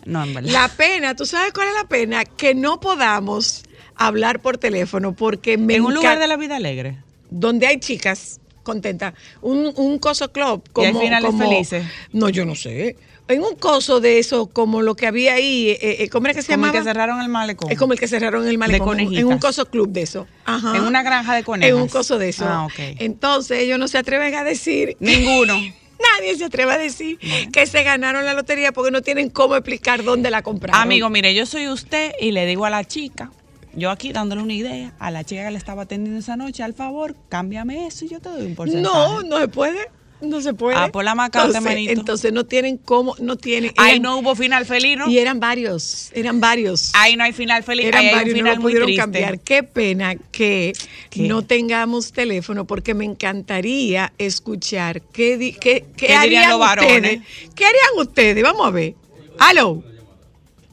No, 0.05 0.23
en 0.23 0.33
verdad. 0.33 0.51
La 0.51 0.67
pena, 0.69 1.15
¿tú 1.15 1.25
sabes 1.25 1.51
cuál 1.53 1.67
es 1.69 1.73
la 1.75 1.87
pena? 1.87 2.25
Que 2.25 2.53
no 2.53 2.79
podamos 2.79 3.63
hablar 3.95 4.39
por 4.41 4.57
teléfono 4.57 5.13
porque 5.15 5.57
me 5.57 5.75
en 5.75 5.83
un 5.85 5.93
lugar 5.95 6.19
de 6.19 6.27
la 6.27 6.37
vida 6.37 6.55
alegre. 6.57 6.97
donde 7.29 7.65
hay 7.67 7.79
chicas 7.79 8.39
contentas, 8.65 9.13
un, 9.41 9.71
un 9.77 9.99
coso 9.99 10.31
club 10.33 10.61
¿Y 10.67 10.69
como, 10.73 10.87
hay 10.87 10.93
finales 11.05 11.31
como- 11.31 11.43
felices? 11.49 11.85
No, 12.11 12.27
yo 12.27 12.45
no 12.45 12.55
sé. 12.55 12.97
En 13.27 13.41
un 13.41 13.55
coso 13.55 14.01
de 14.01 14.19
eso, 14.19 14.45
como 14.47 14.83
lo 14.83 14.95
que 14.95 15.07
había 15.07 15.33
ahí, 15.33 15.69
eh, 15.69 16.03
eh, 16.03 16.09
¿cómo 16.09 16.27
era 16.27 16.35
que 16.35 16.41
se 16.43 16.53
Como 16.53 16.65
el 16.65 16.71
llamaba? 16.73 16.79
que 16.83 16.89
cerraron 16.91 17.21
el 17.21 17.29
malecón. 17.29 17.71
Es 17.71 17.77
como 17.79 17.93
el 17.93 17.99
que 17.99 18.07
cerraron 18.07 18.47
el 18.47 18.57
malecón. 18.59 18.87
conejitas. 18.89 19.19
en 19.21 19.25
un 19.27 19.39
coso 19.39 19.65
club 19.65 19.89
de 19.89 20.01
eso. 20.03 20.27
Ajá. 20.45 20.75
En 20.77 20.83
una 20.83 21.01
granja 21.01 21.33
de 21.33 21.43
conejos. 21.43 21.75
En 21.75 21.81
un 21.81 21.87
coso 21.87 22.19
de 22.19 22.29
eso. 22.29 22.45
Ah, 22.47 22.65
ok. 22.65 22.73
Entonces 22.99 23.59
ellos 23.61 23.79
no 23.79 23.87
se 23.87 23.97
atreven 23.97 24.35
a 24.35 24.43
decir. 24.43 24.95
Ninguno. 24.99 25.55
Nadie 25.55 26.35
se 26.37 26.45
atreve 26.45 26.73
a 26.73 26.77
decir 26.77 27.17
que 27.51 27.65
se 27.65 27.81
ganaron 27.81 28.25
la 28.25 28.33
lotería 28.33 28.71
porque 28.73 28.91
no 28.91 29.01
tienen 29.01 29.29
cómo 29.29 29.55
explicar 29.55 30.03
dónde 30.03 30.29
la 30.29 30.43
compraron. 30.43 30.79
Amigo, 30.79 31.09
mire, 31.09 31.33
yo 31.33 31.45
soy 31.47 31.67
usted 31.69 32.11
y 32.19 32.31
le 32.31 32.45
digo 32.45 32.65
a 32.65 32.69
la 32.69 32.83
chica, 32.83 33.31
yo 33.75 33.91
aquí 33.91 34.11
dándole 34.13 34.41
una 34.41 34.53
idea, 34.53 34.93
a 34.99 35.11
la 35.11 35.23
chica 35.23 35.45
que 35.45 35.51
le 35.51 35.57
estaba 35.57 35.83
atendiendo 35.83 36.19
esa 36.19 36.35
noche, 36.37 36.63
al 36.63 36.73
favor, 36.73 37.15
cámbiame 37.29 37.87
eso 37.87 38.05
y 38.05 38.09
yo 38.09 38.19
te 38.19 38.29
doy 38.29 38.45
un 38.47 38.55
porcentaje. 38.55 38.83
No, 38.95 39.21
no 39.23 39.39
se 39.39 39.47
puede. 39.47 39.77
No 40.21 40.39
se 40.41 40.53
puede. 40.53 40.77
Ah, 40.77 40.89
por 40.93 41.03
la 41.03 41.13
macata, 41.13 41.45
entonces, 41.45 41.61
manito. 41.61 41.91
entonces 41.91 42.31
no 42.31 42.45
tienen 42.45 42.77
cómo, 42.77 43.15
no 43.19 43.35
tienen. 43.35 43.73
Ahí 43.75 43.99
no 43.99 44.17
hubo 44.17 44.33
final 44.33 44.65
feliz, 44.65 44.97
¿no? 44.97 45.09
Y 45.09 45.19
eran 45.19 45.41
varios, 45.41 46.09
eran 46.13 46.39
varios. 46.39 46.91
Ahí 46.95 47.17
no 47.17 47.25
hay 47.25 47.33
final 47.33 47.63
feliz, 47.63 47.85
eran 47.87 47.99
ahí 47.99 48.07
hay 48.07 48.13
un 48.13 48.19
varios, 48.19 48.39
no 48.43 48.55
lo 48.55 48.61
pudieron 48.61 48.95
cambiar. 48.95 49.39
Qué 49.41 49.61
pena 49.63 50.15
que 50.15 50.71
¿Qué? 51.09 51.23
no 51.27 51.41
tengamos 51.41 52.13
teléfono, 52.13 52.65
porque 52.65 52.93
me 52.93 53.03
encantaría 53.03 54.13
escuchar 54.17 55.01
qué, 55.01 55.37
di- 55.37 55.51
qué, 55.51 55.85
qué 55.97 56.07
¿Qué 56.07 56.19
dirían 56.21 56.21
harían 56.21 56.49
los 56.51 56.59
varones? 56.59 56.95
ustedes. 56.95 57.21
¿Qué 57.53 57.65
harían 57.65 58.07
ustedes? 58.07 58.41
Vamos 58.41 58.67
a 58.67 58.71
ver. 58.71 58.95
Aló. 59.37 59.83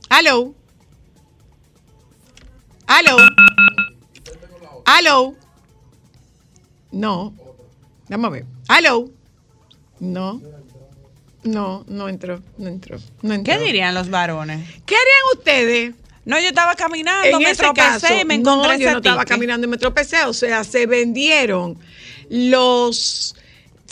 Aló. 0.09 0.55
Aló. 2.93 3.17
Aló. 4.85 5.35
No. 6.91 7.35
Vamos 8.11 8.29
a 8.29 8.31
ver. 8.31 8.45
Aló. 8.69 9.09
No. 9.99 10.43
No, 11.43 11.85
no 11.89 12.09
entró, 12.11 12.43
no 12.59 12.69
entró, 12.69 12.99
no 13.23 13.35
entró. 13.35 13.55
¿Qué 13.55 13.65
dirían 13.65 13.95
los 13.95 14.11
varones? 14.11 14.69
¿Qué 14.85 14.95
harían 14.95 15.39
ustedes? 15.39 15.95
No, 16.27 16.39
yo 16.39 16.49
estaba 16.49 16.75
caminando, 16.75 17.27
En 17.27 17.39
me 17.39 17.51
ese 17.51 17.63
tropecé 17.63 18.01
caso, 18.01 18.21
y 18.21 18.25
me 18.27 18.35
encontré 18.35 18.69
no, 18.69 18.75
ese 18.75 18.85
yo 18.85 18.91
no 18.93 18.99
estaba 18.99 19.25
caminando 19.25 19.67
y 19.67 19.71
me 19.71 19.79
tropecé, 19.79 20.25
o 20.27 20.33
sea, 20.35 20.63
se 20.63 20.87
vendieron 20.87 21.77
los 22.29 23.35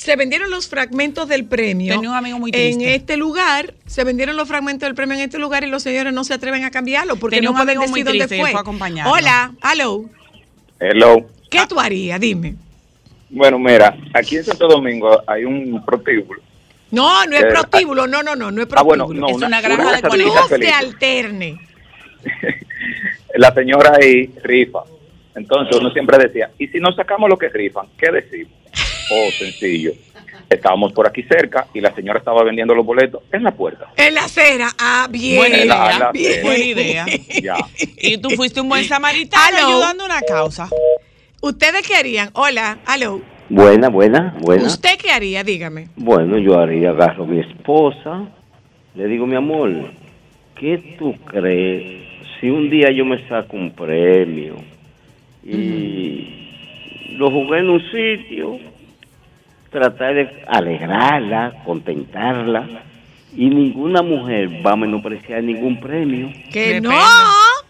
se 0.01 0.17
vendieron 0.17 0.49
los 0.51 0.67
fragmentos 0.67 1.29
del 1.29 1.45
premio. 1.45 1.93
Tenía 1.95 2.09
un 2.09 2.17
amigo 2.17 2.39
muy 2.39 2.51
En 2.55 2.81
este 2.81 3.19
lugar, 3.19 3.75
se 3.85 4.03
vendieron 4.03 4.35
los 4.35 4.49
fragmentos 4.49 4.87
del 4.87 4.95
premio 4.95 5.15
en 5.15 5.21
este 5.21 5.39
lugar 5.39 5.63
y 5.63 5.67
los 5.67 5.83
señores 5.83 6.15
no 6.15 6.25
se 6.25 6.33
atreven 6.33 6.65
a 6.65 6.71
cambiarlo 6.71 7.17
porque 7.17 7.37
Tenía 7.37 7.51
no 7.51 7.53
un 7.53 7.57
pueden 7.59 7.77
amigo 7.77 7.91
muy 7.91 8.03
decir 8.03 8.19
dónde 8.19 8.41
fue. 8.41 8.51
fue. 8.51 9.03
Hola, 9.05 9.53
hello. 9.63 10.07
Hello. 10.81 11.27
¿Qué 11.51 11.67
tú 11.69 11.79
harías? 11.79 12.19
Dime. 12.19 12.55
Bueno, 13.29 13.59
mira, 13.59 13.95
aquí 14.15 14.37
en 14.37 14.45
Santo 14.45 14.69
Domingo 14.69 15.21
hay 15.27 15.45
un 15.45 15.85
prostíbulo. 15.85 16.41
No, 16.93 17.27
no 17.27 17.37
es 17.37 17.43
Eh, 17.43 17.47
prostíbulo, 17.51 18.07
no, 18.07 18.23
no, 18.23 18.35
no, 18.35 18.51
no 18.51 18.63
es 18.63 18.69
Ah, 18.75 18.83
bueno, 18.83 19.07
no, 19.13 19.29
Es 19.29 19.37
una 19.37 19.61
granja 19.61 19.85
de 19.97 20.01
casa 20.01 20.09
conejos. 20.09 20.33
Villa 20.35 20.47
Club 20.49 20.51
de 20.61 20.67
Feliz. 20.67 20.75
alterne. 20.79 21.61
La 23.35 23.53
señora 23.53 23.93
ahí 24.01 24.31
rifa. 24.43 24.81
Entonces 25.35 25.77
uno 25.79 25.91
siempre 25.93 26.17
decía, 26.17 26.51
¿y 26.59 26.69
si 26.69 26.79
nos 26.81 26.97
sacamos 26.97 27.29
lo 27.29 27.37
que 27.37 27.51
rifan? 27.51 27.87
¿Qué 27.99 28.11
decimos? 28.11 28.53
Oh, 29.11 29.31
sencillo. 29.39 29.93
Estábamos 30.49 30.93
por 30.93 31.07
aquí 31.07 31.23
cerca 31.23 31.67
y 31.73 31.81
la 31.81 31.95
señora 31.95 32.19
estaba 32.19 32.43
vendiendo 32.43 32.75
los 32.75 32.85
boletos 32.85 33.23
en 33.33 33.45
la 33.45 33.53
puerta. 33.53 33.87
En 33.97 34.15
la 34.15 34.25
acera. 34.25 34.69
Ah, 34.79 35.07
bien. 35.11 35.37
Buena 35.37 35.57
En 35.59 35.69
la- 35.69 35.93
en 35.93 35.99
la 36.01 36.13
bien. 36.13 36.27
acera. 36.33 36.43
Buena 36.45 36.65
idea. 36.65 37.07
Ya. 37.43 37.57
Y 38.03 38.19
tú 38.19 38.31
fuiste 38.31 38.61
un 38.61 38.69
buen 38.69 38.85
samaritano 38.85 39.57
Aló. 39.59 39.69
ayudando 39.69 40.03
a 40.05 40.07
una 40.07 40.21
causa. 40.23 40.69
¿Ustedes 41.41 41.87
qué 41.87 41.95
harían? 41.95 42.31
Hola, 42.35 42.79
hello. 42.93 43.21
Buena, 43.49 43.89
buena, 43.89 44.35
buena. 44.41 44.65
¿Usted 44.65 44.97
qué 44.99 45.11
haría? 45.11 45.43
Dígame. 45.45 45.89
Bueno, 45.97 46.39
yo 46.39 46.59
haría, 46.59 46.91
agarro 46.91 47.25
a 47.25 47.27
mi 47.27 47.41
esposa, 47.41 48.29
le 48.95 49.07
digo, 49.07 49.27
mi 49.27 49.37
amor, 49.37 49.71
¿qué 50.59 50.97
tú 50.99 51.15
crees 51.25 52.05
si 52.41 52.49
un 52.51 52.71
día 52.71 52.91
yo 52.91 53.05
me 53.05 53.27
saco 53.29 53.57
un 53.57 53.71
premio 53.73 54.57
y 55.45 57.15
lo 57.17 57.31
jugué 57.31 57.59
en 57.59 57.71
un 57.71 57.83
sitio, 57.91 58.59
tratar 59.71 60.15
de 60.15 60.43
alegrarla, 60.47 61.63
contentarla, 61.65 62.67
y 63.35 63.49
ninguna 63.49 64.03
mujer 64.03 64.49
va 64.67 64.73
a 64.73 64.77
menospreciar 64.77 65.43
ningún 65.45 65.81
premio? 65.81 66.31
Que 66.53 66.81
no. 66.81 66.91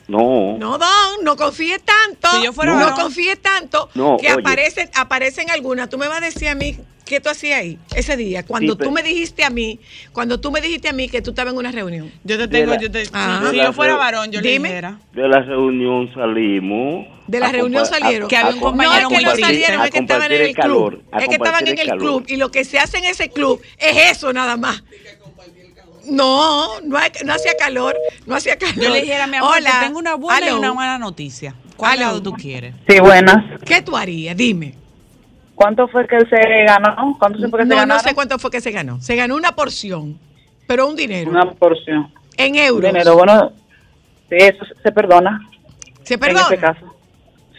No. 0.09 0.57
No, 0.59 0.79
Don, 0.79 1.23
no 1.25 1.37
confíe 1.37 1.79
tanto. 1.79 2.29
Si 2.39 2.45
yo 2.45 2.53
fuera 2.53 2.73
no 2.73 2.79
varón. 2.81 2.95
confíe 3.01 3.37
tanto 3.37 3.89
No, 3.95 4.17
que 4.17 4.33
oye. 4.33 4.41
aparecen, 4.41 4.91
aparecen 4.97 5.51
algunas. 5.51 5.89
Tú 5.89 5.99
me 5.99 6.09
vas 6.09 6.19
a 6.19 6.25
decir 6.25 6.49
a 6.49 6.55
mí 6.57 6.77
qué 7.11 7.21
tú 7.21 7.29
hacías 7.29 7.59
ahí 7.61 7.79
ese 7.97 8.17
día. 8.17 8.45
Cuando 8.45 8.73
Sí, 8.75 8.79
tú 8.79 8.79
pero- 8.79 8.91
me 8.93 9.03
dijiste 9.03 9.45
a 9.45 9.51
mí, 9.51 9.81
cuando 10.13 10.39
tú 10.41 10.51
me 10.53 10.61
dijiste 10.61 10.89
a 10.89 10.93
mí 10.93 11.09
que 11.09 11.21
tú 11.21 11.31
estabas 11.31 11.53
en 11.53 11.59
una 11.59 11.73
reunión. 11.73 12.11
Yo 12.23 12.39
te 12.39 12.47
tengo, 12.47 12.75
la- 12.75 12.81
yo 12.81 12.91
te, 12.91 13.05
si- 13.05 13.11
Ah. 13.13 13.49
si, 13.51 13.57
yo 13.57 13.73
fuera 13.73 13.97
varón, 13.97 14.31
yo 14.31 14.41
le 14.41 14.51
Dime. 14.53 14.69
dijera. 14.69 14.99
De 15.13 15.27
la 15.29 15.41
reunión 15.41 16.09
salimos. 16.15 17.07
De 17.27 17.41
la 17.41 17.51
reunión 17.51 17.83
a- 17.83 17.87
salieron. 17.87 18.29
Que 18.29 18.37
había 18.37 18.55
un 18.55 18.61
compañero 18.61 19.09
no 19.11 19.11
es 19.11 19.19
que 19.19 19.25
no 19.25 19.37
salieron, 19.37 19.85
es 19.85 19.91
que 19.91 19.99
estaban 19.99 20.31
en 20.33 20.41
el 20.41 20.47
club. 20.55 20.57
calor, 20.57 21.03
a 21.13 21.19
es 21.19 21.29
que 21.29 21.35
estaban 21.35 21.67
en 21.67 21.79
el 21.79 21.87
calor. 21.89 21.99
club. 21.99 22.25
Y 22.29 22.37
lo 22.37 22.51
que 22.53 22.65
se 22.65 22.79
hace 22.79 22.99
en 22.99 23.05
ese 23.07 23.29
club 23.31 23.61
es 23.79 24.13
eso 24.17 24.33
nada 24.33 24.57
más. 24.57 24.83
No, 26.07 26.81
no, 26.81 26.97
hay- 26.97 27.11
no 27.25 27.35
hacía 27.35 27.53
calor, 27.59 27.97
no 28.27 28.35
hacía 28.35 28.57
calor. 28.57 28.77
Yo 28.83 28.91
le 28.91 29.01
dijera, 29.03 29.27
mi 29.27 29.37
amor, 29.37 29.57
Hola, 29.59 29.81
te 29.81 29.87
tengo 29.87 29.99
una 29.99 30.15
buena 30.15 30.47
aló. 30.47 30.57
y 30.57 30.59
una 30.59 30.75
mala 30.75 30.99
noticia. 30.99 31.55
¿Cuál 31.77 32.01
lado 32.01 32.23
tú 32.23 32.33
quieres? 32.33 32.75
Sí, 32.89 32.99
buenas. 33.01 33.61
¿Qué 33.65 33.83
tú 33.83 33.97
harías? 33.97 34.37
Dime. 34.37 34.75
¿Cuánto 35.61 35.89
fue 35.89 36.07
que 36.07 36.19
se 36.21 36.65
ganó? 36.65 37.17
¿Cuánto 37.19 37.39
se 37.39 37.47
fue 37.49 37.59
que 37.59 37.65
se 37.67 37.69
No, 37.69 37.77
ganó? 37.77 37.95
no 37.95 38.01
sé 38.01 38.15
cuánto 38.15 38.39
fue 38.39 38.51
que 38.51 38.63
se 38.63 38.71
ganó. 38.71 38.99
Se 39.03 39.15
ganó 39.15 39.37
una 39.37 39.53
porción, 39.55 40.19
pero 40.67 40.89
un 40.89 40.97
dinero. 40.97 41.31
Una 41.31 41.51
porción. 41.53 42.11
en 42.39 42.55
euros. 42.57 42.91
Dinero, 42.91 43.15
bueno, 43.15 43.53
eso 44.31 44.65
se 44.83 44.91
perdona. 44.91 45.39
¿Se 46.03 46.15
En 46.15 46.21
perdona? 46.21 46.43
este 46.45 46.57
caso. 46.57 46.95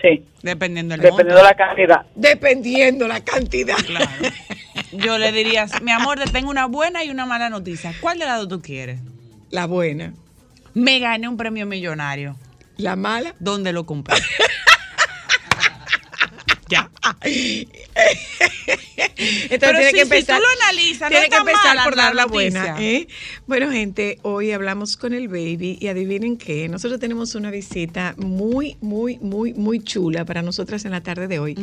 Sí, 0.02 0.26
Dependiendo 0.42 0.94
del 0.94 1.02
dependiendo 1.02 1.36
de 1.36 1.44
la 1.44 1.54
cantidad. 1.54 2.06
Dependiendo 2.16 3.08
la 3.08 3.24
cantidad. 3.24 3.76
Claro. 3.86 4.10
Yo 4.94 5.20
le 5.20 5.32
diría, 5.32 5.68
mi 5.84 5.92
amor, 5.92 6.18
te 6.18 6.32
tengo 6.32 6.50
una 6.50 6.66
buena 6.66 7.04
y 7.04 7.12
una 7.12 7.28
mala 7.28 7.52
noticia. 7.52 7.94
¿Cuál 8.02 8.18
de 8.18 8.26
las 8.26 8.40
dos 8.40 8.48
tú 8.48 8.62
quieres? 8.64 9.00
La 9.52 9.68
buena. 9.68 10.12
Me 10.74 10.98
gané 10.98 11.28
un 11.28 11.38
premio 11.38 11.68
millonario. 11.68 12.36
La 12.78 12.96
mala. 12.96 13.36
¿Dónde 13.40 13.74
lo 13.74 13.86
compré? 13.86 14.18
ya. 16.72 16.90
Entonces 19.18 19.60
Pero 19.60 19.78
tiene 19.78 19.86
sí, 19.90 19.92
que 19.92 19.98
si 19.98 20.02
empezar. 20.02 20.38
tú 20.38 20.44
lo 20.44 20.64
analizas, 20.64 21.02
no 21.02 21.10
tiene 21.10 21.30
que 21.30 21.36
empezar 21.36 21.66
mala 21.66 21.84
por 21.84 21.96
dar 21.96 22.16
la 22.16 22.26
buena. 22.26 22.82
¿eh? 22.82 23.08
Bueno, 23.46 23.70
gente, 23.72 24.18
hoy 24.24 24.52
hablamos 24.52 24.98
con 24.98 25.14
el 25.14 25.28
baby 25.28 25.78
y 25.80 25.88
adivinen 25.88 26.38
qué. 26.38 26.70
Nosotros 26.70 27.00
tenemos 27.00 27.36
una 27.36 27.52
visita 27.52 28.16
muy, 28.18 28.78
muy, 28.82 29.18
muy, 29.20 29.54
muy 29.54 29.84
chula 29.84 30.26
para 30.26 30.42
nosotras 30.42 30.86
en 30.86 30.92
la 30.92 31.02
tarde 31.02 31.28
de 31.28 31.40
hoy. 31.40 31.56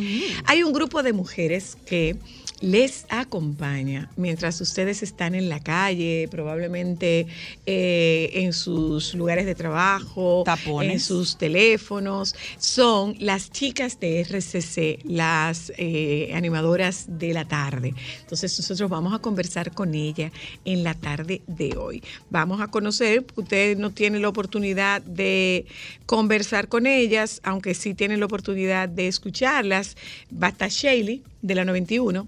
Hay 0.45 0.63
un 0.63 0.73
grupo 0.73 1.03
de 1.03 1.13
mujeres 1.13 1.77
que 1.87 2.17
les 2.61 3.07
acompaña 3.09 4.11
mientras 4.17 4.61
ustedes 4.61 5.03
están 5.03 5.35
en 5.35 5.49
la 5.49 5.61
calle, 5.61 6.29
probablemente 6.31 7.27
eh, 7.67 8.31
en 8.35 8.53
sus 8.53 9.15
lugares 9.15 9.47
de 9.47 9.55
trabajo, 9.55 10.43
Tapones. 10.45 10.93
en 10.93 11.01
sus 11.01 11.39
teléfonos. 11.39 12.35
Son 12.59 13.15
las 13.21 13.51
chicas 13.51 14.01
de 14.01 14.21
RCC, 14.21 15.05
las 15.05 15.73
eh, 15.77 16.33
animadoras 16.35 17.07
de 17.09 17.33
la 17.33 17.47
tarde. 17.47 17.95
Entonces 18.21 18.59
nosotros 18.59 18.91
vamos 18.91 19.15
a 19.15 19.19
conversar 19.21 19.73
con 19.73 19.95
ella 19.95 20.33
en 20.65 20.83
la 20.83 20.95
tarde 20.95 21.43
de 21.47 21.77
hoy. 21.77 22.03
Vamos 22.31 22.61
a 22.61 22.69
conocer, 22.69 23.25
usted 23.37 23.79
no 23.79 23.91
tiene 23.91 24.19
la 24.19 24.29
oportunidad 24.29 25.03
de 25.03 25.67
conversar 26.07 26.69
con 26.69 26.87
ellas, 26.87 27.41
aunque 27.45 27.75
sí 27.75 27.95
tiene 27.95 28.17
la 28.17 28.27
oportunidad 28.27 28.89
de 28.89 29.07
escucharlas. 29.09 29.97
Va 30.33 30.49
a 30.49 30.51
estar 30.51 30.71
Shaley 30.71 31.23
de 31.43 31.55
la 31.55 31.65
91, 31.65 32.27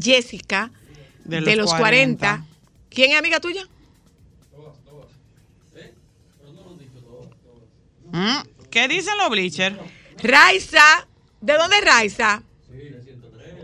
Jessica 0.00 0.70
de 1.24 1.40
De 1.40 1.56
los, 1.56 1.70
los 1.70 1.74
40. 1.74 2.18
40. 2.28 2.46
¿Quién 2.90 3.12
es 3.12 3.18
amiga 3.18 3.40
tuya? 3.40 3.66
Mm, 8.12 8.42
¿Qué 8.70 8.88
dicen 8.88 9.14
los 9.18 9.30
bleachers? 9.30 9.76
Raiza, 10.22 11.06
¿de 11.40 11.54
dónde 11.54 11.76
es 11.78 11.84
Raiza? 11.84 12.42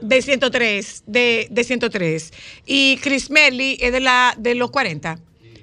De 0.00 0.23
103, 0.23 1.02
de, 1.06 1.49
de 1.50 1.64
103. 1.64 2.32
Y 2.66 2.99
Chris 2.99 3.30
Merly 3.30 3.78
es 3.80 3.92
de, 3.92 4.00
la, 4.00 4.35
de 4.38 4.54
los 4.54 4.70
40. 4.70 5.18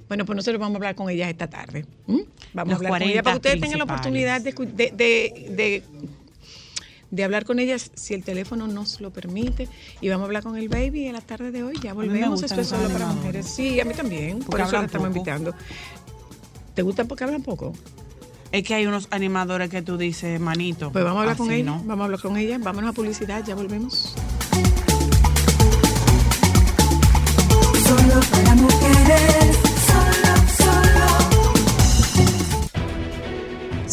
Bueno, 0.07 0.25
pues 0.25 0.35
nosotros 0.35 0.59
vamos 0.59 0.75
a 0.75 0.77
hablar 0.77 0.95
con 0.95 1.09
ellas 1.09 1.29
esta 1.29 1.49
tarde. 1.49 1.85
¿m? 2.07 2.25
Vamos 2.53 2.73
Los 2.73 2.81
a 2.81 2.85
hablar 2.87 3.01
con 3.01 3.09
ellas 3.09 3.23
para 3.23 3.35
que 3.37 3.39
40 3.41 3.49
ustedes 3.49 3.61
tengan 3.61 3.77
la 3.79 3.83
oportunidad 3.85 4.41
de, 4.41 4.51
de, 4.51 5.47
de- 5.49 5.83
de 7.11 7.23
hablar 7.23 7.45
con 7.45 7.59
ellas 7.59 7.91
si 7.93 8.13
el 8.13 8.23
teléfono 8.23 8.67
nos 8.67 8.99
lo 9.01 9.11
permite. 9.11 9.67
Y 10.01 10.09
vamos 10.09 10.23
a 10.23 10.25
hablar 10.25 10.43
con 10.43 10.57
el 10.57 10.69
baby 10.69 11.07
en 11.07 11.13
la 11.13 11.21
tarde 11.21 11.51
de 11.51 11.63
hoy. 11.63 11.75
Ya 11.81 11.93
volvemos. 11.93 12.43
Esto 12.43 12.61
es 12.61 12.67
solo 12.67 12.89
para 12.89 13.07
mujeres. 13.07 13.47
Sí, 13.47 13.79
a 13.79 13.85
mí 13.85 13.93
también. 13.93 14.39
Por 14.39 14.59
eso 14.59 14.71
la 14.73 14.85
estamos 14.85 15.07
poco. 15.07 15.17
invitando. 15.19 15.53
¿Te 16.73 16.81
gusta 16.81 17.05
porque 17.05 17.23
hablan 17.23 17.41
poco? 17.43 17.73
Es 18.51 18.63
que 18.63 18.73
hay 18.75 18.85
unos 18.85 19.07
animadores 19.11 19.69
que 19.69 19.81
tú 19.81 19.97
dices, 19.97 20.39
manito. 20.39 20.91
Pues 20.91 21.03
vamos 21.03 21.19
a 21.19 21.21
hablar 21.21 21.37
con 21.37 21.51
ella. 21.51 21.65
no. 21.65 21.79
Vamos 21.85 22.01
a 22.01 22.05
hablar 22.05 22.19
con 22.21 22.37
ella. 22.37 22.57
Vámonos 22.59 22.91
a 22.91 22.93
publicidad. 22.93 23.43
Ya 23.45 23.55
volvemos. 23.55 24.13
Solo 27.85 28.19
para 28.31 28.55
mujeres, 28.55 29.57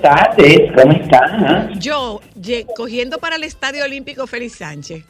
Buenas 0.00 0.30
tardes, 0.36 0.72
¿cómo 0.76 0.92
están? 0.92 1.80
Yo, 1.80 2.20
cogiendo 2.76 3.18
para 3.18 3.34
el 3.36 3.42
Estadio 3.42 3.84
Olímpico 3.84 4.26
Félix 4.28 4.56
Sánchez. 4.56 5.04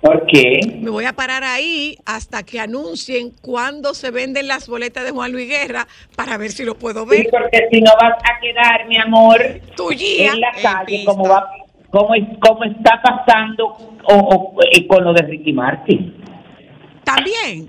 ¿Por 0.00 0.26
qué? 0.26 0.60
Me 0.80 0.90
voy 0.90 1.04
a 1.04 1.12
parar 1.12 1.44
ahí 1.44 1.96
hasta 2.04 2.42
que 2.42 2.58
anuncien 2.60 3.30
cuándo 3.40 3.94
se 3.94 4.10
venden 4.10 4.48
las 4.48 4.68
boletas 4.68 5.04
de 5.04 5.12
Juan 5.12 5.30
Luis 5.32 5.48
Guerra 5.48 5.86
para 6.16 6.36
ver 6.38 6.50
si 6.50 6.64
lo 6.64 6.74
puedo 6.74 7.04
Sí, 7.04 7.10
ver. 7.10 7.28
porque 7.30 7.68
si 7.70 7.80
no 7.80 7.92
vas 8.00 8.14
a 8.24 8.40
quedar, 8.40 8.86
mi 8.88 8.98
amor, 8.98 9.40
Tu 9.76 9.88
guía. 9.90 10.32
en 10.32 10.40
la 10.40 10.50
en 10.50 10.62
calle, 10.62 10.84
pista. 10.86 11.10
como 11.12 11.28
va, 11.28 11.48
como 11.90 12.64
está 12.64 13.00
pasando 13.02 13.66
o, 14.08 14.14
o, 14.14 14.56
eh, 14.72 14.86
con 14.88 15.04
lo 15.04 15.12
de 15.14 15.22
Ricky 15.22 15.52
Martin. 15.52 16.14
También. 17.04 17.68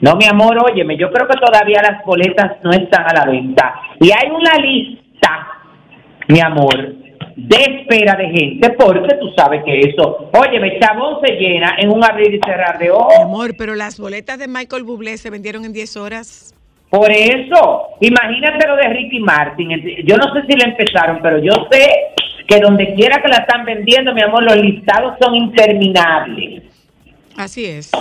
No, 0.00 0.16
mi 0.16 0.24
amor, 0.26 0.56
óyeme, 0.70 0.96
yo 0.96 1.10
creo 1.10 1.26
que 1.28 1.38
todavía 1.38 1.82
las 1.82 2.04
boletas 2.04 2.52
no 2.62 2.70
están 2.70 3.04
a 3.08 3.12
la 3.14 3.30
venta. 3.30 3.74
Y 4.00 4.10
hay 4.10 4.30
una 4.30 4.54
lista, 4.56 5.48
mi 6.28 6.40
amor, 6.40 6.94
de 7.36 7.56
espera 7.56 8.16
de 8.16 8.28
gente, 8.30 8.70
porque 8.78 9.14
tú 9.20 9.30
sabes 9.36 9.62
que 9.64 9.80
eso, 9.80 10.30
óyeme, 10.32 10.78
Chabón 10.80 11.18
se 11.24 11.32
llena 11.34 11.74
en 11.78 11.90
un 11.90 12.02
abrir 12.04 12.34
y 12.34 12.40
cerrar 12.44 12.78
de 12.78 12.86
Mi 12.86 12.90
ojos. 12.90 13.14
amor, 13.22 13.54
pero 13.58 13.74
las 13.74 13.98
boletas 13.98 14.38
de 14.38 14.48
Michael 14.48 14.84
Bublé 14.84 15.16
se 15.18 15.30
vendieron 15.30 15.64
en 15.64 15.72
10 15.72 15.96
horas. 15.96 16.54
Por 16.88 17.10
eso, 17.10 17.82
imagínate 18.00 18.66
lo 18.66 18.76
de 18.76 18.88
Ricky 18.88 19.20
Martin. 19.20 19.70
Yo 20.04 20.16
no 20.16 20.32
sé 20.34 20.42
si 20.48 20.56
la 20.58 20.70
empezaron, 20.70 21.20
pero 21.22 21.38
yo 21.38 21.52
sé 21.70 21.88
que 22.48 22.58
donde 22.58 22.94
quiera 22.94 23.22
que 23.22 23.28
la 23.28 23.36
están 23.38 23.64
vendiendo, 23.64 24.12
mi 24.12 24.22
amor, 24.22 24.42
los 24.42 24.56
listados 24.56 25.14
son 25.20 25.36
interminables. 25.36 26.64
Así 27.36 27.64
es. 27.64 27.92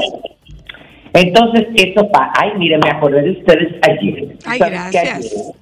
Entonces, 1.13 1.67
eso 1.75 2.09
pasa. 2.11 2.31
Ay, 2.39 2.51
mire, 2.57 2.77
me 2.77 2.89
acordé 2.91 3.21
de 3.21 3.31
ustedes 3.31 3.75
ayer. 3.87 4.35
Ay, 4.45 4.59
¿Sabes 4.59 4.79
qué 4.91 4.99
gracias. 5.01 5.15
ayer? 5.17 5.55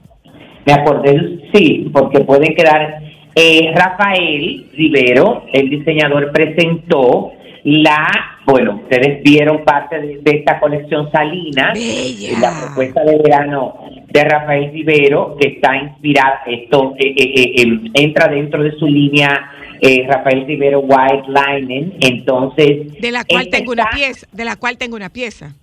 Me 0.65 0.73
acordé 0.73 1.13
de 1.13 1.49
sí, 1.53 1.89
porque 1.93 2.19
pueden 2.21 2.53
quedar. 2.55 2.99
eh, 3.35 3.71
Rafael 3.75 4.65
Rivero, 4.73 5.43
el 5.53 5.69
diseñador, 5.69 6.31
presentó 6.31 7.31
la, 7.63 8.07
bueno, 8.45 8.81
ustedes 8.83 9.21
vieron 9.23 9.63
parte 9.63 9.99
de, 9.99 10.17
de 10.21 10.31
esta 10.39 10.59
colección 10.59 11.11
Salina, 11.11 11.73
Bella. 11.73 12.39
la 12.39 12.65
propuesta 12.65 13.03
de 13.03 13.17
verano 13.17 13.75
de 14.07 14.23
Rafael 14.23 14.71
Rivero, 14.71 15.35
que 15.39 15.49
está 15.49 15.75
inspirada, 15.77 16.41
esto 16.47 16.95
eh, 16.97 17.13
eh, 17.17 17.53
eh, 17.61 17.79
entra 17.95 18.27
dentro 18.29 18.63
de 18.63 18.71
su 18.77 18.87
línea 18.87 19.51
eh, 19.81 20.05
Rafael 20.07 20.45
Rivero 20.45 20.79
White 20.79 21.27
Linen, 21.27 21.95
entonces... 22.01 22.99
De 22.99 23.11
la 23.11 23.23
cual 23.25 23.49
tengo 23.49 23.71
una 23.71 23.89
pieza. 23.89 24.27
De 24.31 24.45
la 24.45 24.55
cual 24.55 24.77
tengo 24.77 24.95
una 24.95 25.09
pieza. 25.09 25.53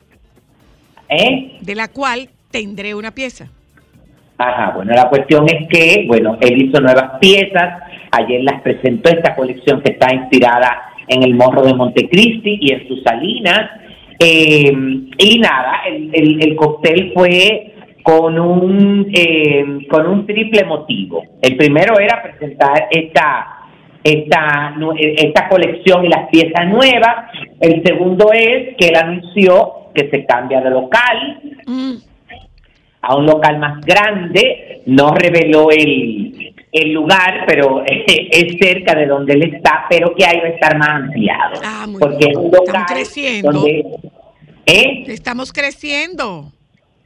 ¿Eh? 1.09 1.59
De 1.61 1.74
la 1.74 1.88
cual 1.88 2.29
tendré 2.50 2.94
una 2.94 3.11
pieza. 3.11 3.48
Ajá, 4.38 4.72
bueno, 4.74 4.92
la 4.94 5.09
cuestión 5.09 5.46
es 5.48 5.68
que, 5.68 6.05
bueno, 6.09 6.38
él 6.40 6.62
hizo 6.62 6.81
nuevas 6.81 7.18
piezas, 7.20 7.83
ayer 8.11 8.42
las 8.42 8.61
presentó 8.62 9.11
esta 9.11 9.35
colección 9.35 9.81
que 9.83 9.92
está 9.92 10.12
inspirada 10.14 10.90
en 11.07 11.22
el 11.22 11.35
morro 11.35 11.62
de 11.62 11.74
Montecristi 11.74 12.59
y 12.61 12.72
en 12.72 12.88
sus 12.88 13.03
salinas, 13.03 13.70
eh, 14.18 14.72
y 15.18 15.38
nada, 15.38 15.83
el, 15.87 16.11
el, 16.12 16.42
el 16.42 16.57
cóctel 16.57 17.12
fue 17.14 17.74
con 18.03 18.38
un, 18.38 19.11
eh, 19.14 19.64
con 19.88 20.07
un 20.07 20.27
triple 20.27 20.64
motivo. 20.64 21.22
El 21.40 21.57
primero 21.57 21.98
era 21.98 22.22
presentar 22.22 22.88
esta, 22.90 23.63
esta, 24.04 24.70
nu- 24.76 24.94
esta 24.98 25.48
colección 25.48 26.04
y 26.04 26.08
las 26.08 26.28
piezas 26.28 26.66
nuevas, 26.68 27.30
el 27.60 27.82
segundo 27.82 28.30
es 28.32 28.76
que 28.76 28.88
él 28.88 28.96
anunció 28.96 29.72
que 29.94 30.08
se 30.10 30.24
cambia 30.26 30.60
de 30.60 30.70
local, 30.70 31.40
Mm, 31.66 31.94
a 33.00 33.16
un 33.16 33.24
local 33.26 33.58
más 33.58 33.80
grande, 33.84 34.82
no 34.86 35.14
reveló 35.14 35.70
el, 35.70 36.54
el 36.72 36.92
lugar, 36.92 37.44
pero 37.46 37.82
es 37.86 38.56
cerca 38.60 38.94
de 38.94 39.06
donde 39.06 39.32
él 39.34 39.54
está, 39.54 39.86
pero 39.88 40.14
que 40.14 40.24
ahí 40.26 40.38
va 40.40 40.46
a 40.46 40.50
estar 40.50 40.76
más 40.78 40.88
ampliado. 40.90 41.60
Ah, 41.64 41.86
muy 41.88 41.98
porque 42.00 42.16
bien. 42.18 42.30
es 42.32 42.36
un 42.36 42.50
local 42.50 42.66
Estamos 42.66 42.92
creciendo. 42.92 43.52
donde... 43.52 43.84
¿Eh? 44.66 45.04
Estamos 45.08 45.52
creciendo. 45.52 46.44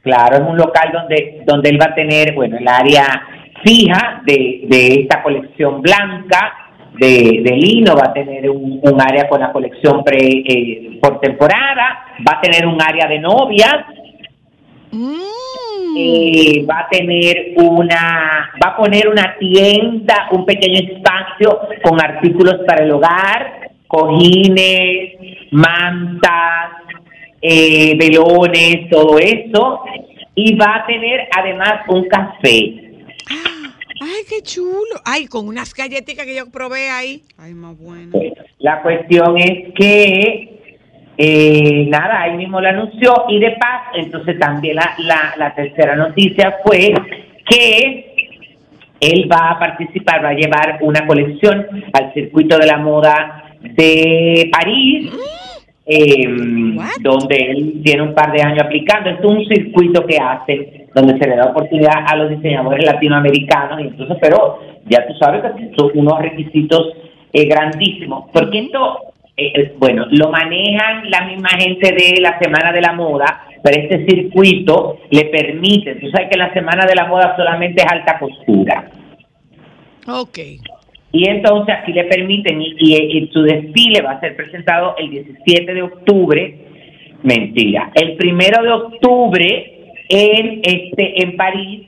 Claro, 0.01 0.35
es 0.37 0.41
un 0.49 0.57
local 0.57 0.89
donde, 0.93 1.41
donde 1.45 1.69
él 1.69 1.79
va 1.81 1.87
a 1.91 1.95
tener, 1.95 2.33
bueno, 2.33 2.57
el 2.57 2.67
área 2.67 3.21
fija 3.63 4.21
de, 4.25 4.61
de 4.67 5.01
esta 5.01 5.21
colección 5.21 5.81
blanca 5.81 6.68
de, 6.99 7.41
de 7.43 7.55
lino, 7.55 7.95
va 7.95 8.09
a 8.09 8.13
tener 8.13 8.49
un, 8.49 8.79
un 8.81 9.01
área 9.01 9.27
con 9.27 9.39
la 9.39 9.51
colección 9.51 10.03
pre, 10.03 10.17
eh, 10.19 10.99
por 11.01 11.19
temporada, 11.19 12.05
va 12.27 12.37
a 12.37 12.41
tener 12.41 12.67
un 12.67 12.81
área 12.81 13.07
de 13.07 13.19
novias, 13.19 13.85
Mm. 14.91 15.97
eh, 15.97 16.65
va 16.69 16.79
a 16.79 16.89
tener 16.89 17.53
una, 17.57 18.49
va 18.63 18.69
a 18.69 18.77
poner 18.77 19.07
una 19.07 19.35
tienda, 19.37 20.27
un 20.31 20.45
pequeño 20.45 20.79
espacio 20.79 21.59
con 21.83 22.01
artículos 22.01 22.57
para 22.65 22.83
el 22.83 22.91
hogar, 22.91 23.69
cojines, 23.87 25.13
mantas, 25.51 26.71
eh, 27.41 27.95
velones, 27.97 28.89
todo 28.89 29.19
eso, 29.19 29.83
y 30.33 30.55
va 30.55 30.77
a 30.77 30.85
tener 30.87 31.27
además 31.37 31.81
un 31.87 32.07
café. 32.07 32.89
Ay, 34.01 34.23
qué 34.27 34.41
chulo. 34.41 35.01
Ay, 35.05 35.27
con 35.27 35.47
unas 35.47 35.73
galletitas 35.73 36.25
que 36.25 36.35
yo 36.35 36.49
probé 36.49 36.89
ahí. 36.89 37.23
Ay, 37.37 37.53
más 37.53 37.77
bueno. 37.77 38.11
La 38.59 38.81
cuestión 38.81 39.37
es 39.37 39.73
que 39.75 40.59
eh, 41.17 41.85
nada, 41.89 42.21
ahí 42.21 42.37
mismo 42.37 42.61
lo 42.61 42.69
anunció 42.69 43.25
y 43.27 43.39
de 43.39 43.51
paso, 43.51 43.97
entonces 43.97 44.39
también 44.39 44.77
la, 44.77 44.95
la, 44.99 45.33
la 45.37 45.53
tercera 45.53 45.95
noticia 45.95 46.59
fue 46.63 46.93
que 47.45 48.05
él 49.01 49.29
va 49.31 49.51
a 49.51 49.59
participar, 49.59 50.23
va 50.23 50.29
a 50.29 50.33
llevar 50.33 50.77
una 50.81 51.05
colección 51.05 51.67
al 51.91 52.13
circuito 52.13 52.57
de 52.57 52.67
la 52.67 52.77
moda 52.77 53.43
de 53.61 54.49
París, 54.51 55.11
eh, 55.91 56.23
donde 57.01 57.35
él 57.35 57.81
tiene 57.83 58.03
un 58.03 58.13
par 58.13 58.31
de 58.31 58.43
años 58.43 58.61
aplicando. 58.63 59.09
Esto 59.09 59.31
es 59.31 59.37
un 59.39 59.45
circuito 59.47 60.05
que 60.05 60.17
hace 60.17 60.87
donde 60.93 61.17
se 61.17 61.27
le 61.27 61.35
da 61.35 61.45
oportunidad 61.45 62.05
a 62.05 62.15
los 62.15 62.29
diseñadores 62.29 62.85
latinoamericanos, 62.85 63.81
y 63.81 63.87
entonces, 63.87 64.17
pero 64.21 64.59
ya 64.85 65.07
tú 65.07 65.13
sabes 65.19 65.41
que 65.41 65.71
son 65.75 65.91
unos 65.95 66.19
requisitos 66.19 66.93
eh, 67.33 67.45
grandísimos, 67.45 68.25
porque 68.31 68.59
esto, 68.59 68.97
eh, 69.35 69.51
eh, 69.55 69.75
bueno, 69.77 70.05
lo 70.11 70.29
manejan 70.29 71.09
la 71.09 71.25
misma 71.25 71.49
gente 71.49 71.91
de 71.91 72.21
la 72.21 72.37
Semana 72.39 72.71
de 72.71 72.81
la 72.81 72.93
Moda, 72.93 73.45
pero 73.63 73.81
este 73.81 74.05
circuito 74.05 74.97
le 75.09 75.25
permite, 75.25 75.95
tú 75.95 76.07
sabes 76.11 76.29
que 76.29 76.37
la 76.37 76.53
Semana 76.53 76.85
de 76.85 76.95
la 76.95 77.05
Moda 77.05 77.35
solamente 77.35 77.81
es 77.81 77.91
alta 77.91 78.19
costura. 78.19 78.89
Ok. 80.07 80.39
Y 81.11 81.27
entonces 81.27 81.75
aquí 81.81 81.91
le 81.93 82.03
permiten, 82.05 82.61
y, 82.61 82.75
y- 82.77 83.17
y 83.17 83.27
su 83.33 83.41
desfile 83.41 84.01
va 84.01 84.11
a 84.11 84.19
ser 84.19 84.35
presentado 84.35 84.95
el 84.97 85.09
17 85.09 85.73
de 85.73 85.81
octubre, 85.81 86.57
mentira, 87.23 87.91
el 87.95 88.15
primero 88.15 88.61
de 88.63 88.71
octubre 88.71 89.75
en, 90.07 90.61
este, 90.63 91.23
en 91.23 91.35
París, 91.35 91.87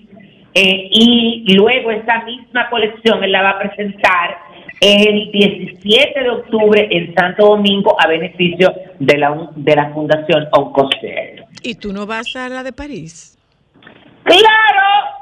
eh, 0.54 0.90
y 0.92 1.46
luego 1.56 1.92
esa 1.92 2.24
misma 2.26 2.70
colección 2.70 3.24
él 3.24 3.32
la 3.32 3.42
va 3.44 3.50
a 3.52 3.60
presentar 3.60 4.38
el 4.82 5.30
17 5.32 6.20
de 6.24 6.30
octubre 6.30 6.88
en 6.90 7.14
Santo 7.14 7.46
Domingo 7.50 7.96
a 8.04 8.08
beneficio 8.08 8.74
de 9.00 9.18
la, 9.20 9.50
de 9.56 9.76
la 9.76 9.92
Fundación 9.94 10.48
Oncocer. 10.52 11.46
¿Y 11.64 11.76
tú 11.76 11.94
no 11.94 12.08
vas 12.08 12.36
a 12.36 12.50
la 12.50 12.64
de 12.64 12.74
París? 12.74 13.38
¡Claro! 14.24 15.21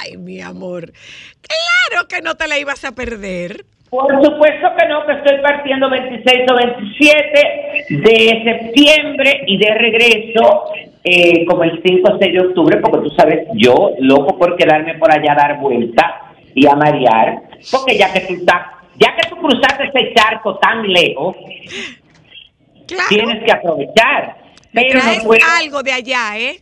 Ay, 0.00 0.16
mi 0.16 0.40
amor. 0.40 0.92
Claro 1.40 2.06
que 2.08 2.20
no 2.22 2.36
te 2.36 2.46
la 2.48 2.58
ibas 2.58 2.84
a 2.84 2.92
perder. 2.92 3.64
Por 3.90 4.06
supuesto 4.24 4.68
que 4.78 4.86
no, 4.86 5.04
que 5.04 5.12
estoy 5.14 5.42
partiendo 5.42 5.90
26 5.90 6.36
o 6.48 6.54
27 6.54 7.86
de 7.90 8.42
septiembre 8.44 9.42
y 9.48 9.58
de 9.58 9.74
regreso 9.74 10.64
eh, 11.02 11.44
como 11.44 11.64
el 11.64 11.82
5 11.84 12.12
o 12.12 12.18
6 12.20 12.32
de 12.32 12.40
octubre, 12.40 12.76
porque 12.78 13.08
tú 13.08 13.14
sabes, 13.16 13.48
yo 13.54 13.90
loco 13.98 14.38
por 14.38 14.56
quedarme 14.56 14.94
por 14.94 15.10
allá 15.10 15.32
a 15.32 15.34
dar 15.34 15.58
vuelta 15.58 16.20
y 16.54 16.68
a 16.68 16.76
marear, 16.76 17.42
porque 17.72 17.98
ya 17.98 18.12
que 18.12 18.20
tú 18.20 18.34
estás, 18.34 18.62
ya 18.96 19.16
que 19.16 19.28
tú 19.28 19.36
cruzaste 19.38 19.88
ese 19.92 20.14
charco 20.14 20.56
tan 20.58 20.86
lejos, 20.86 21.34
Claro. 22.86 23.08
tienes 23.08 23.44
que 23.44 23.52
aprovechar. 23.52 24.36
Pero 24.72 25.00
no 25.02 25.22
puedo, 25.24 25.40
algo 25.58 25.82
de 25.82 25.92
allá, 25.92 26.38
¿eh? 26.38 26.60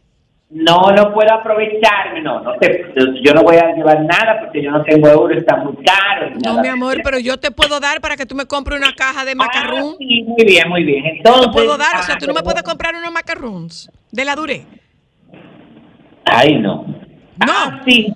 No, 0.50 0.80
no 0.96 1.12
puedo 1.12 1.32
aprovecharme, 1.34 2.22
no, 2.22 2.40
no 2.40 2.54
te- 2.58 2.86
yo 3.22 3.34
no 3.34 3.42
voy 3.42 3.56
a 3.56 3.74
llevar 3.74 4.00
nada 4.00 4.40
porque 4.40 4.62
yo 4.62 4.70
no 4.70 4.82
tengo 4.82 5.06
euros, 5.08 5.36
está 5.38 5.56
muy 5.56 5.74
caro. 5.84 6.30
No, 6.42 6.50
nada. 6.52 6.62
mi 6.62 6.68
amor, 6.68 7.00
pero 7.04 7.18
yo 7.18 7.38
te 7.38 7.50
puedo 7.50 7.78
dar 7.80 8.00
para 8.00 8.16
que 8.16 8.24
tú 8.24 8.34
me 8.34 8.46
compres 8.46 8.80
una 8.80 8.94
caja 8.94 9.24
de 9.26 9.34
macarrón. 9.34 9.90
Ah, 9.92 9.96
sí, 9.98 10.22
muy 10.26 10.44
bien, 10.44 10.68
muy 10.68 10.84
bien. 10.84 11.02
Te 11.02 11.10
Entonces, 11.18 11.48
puedo 11.52 11.76
dar, 11.76 11.96
o 11.96 12.02
sea, 12.02 12.14
ah, 12.14 12.18
tú 12.18 12.26
no 12.26 12.32
me 12.34 12.42
puedes 12.42 12.62
comprar 12.62 12.94
unos 12.94 13.12
macarrons 13.12 13.90
de 14.10 14.24
la 14.24 14.34
Duré. 14.36 14.64
Ay, 16.24 16.56
no. 16.58 16.84
No. 17.46 17.52
Ah, 17.52 17.80
sí. 17.86 18.12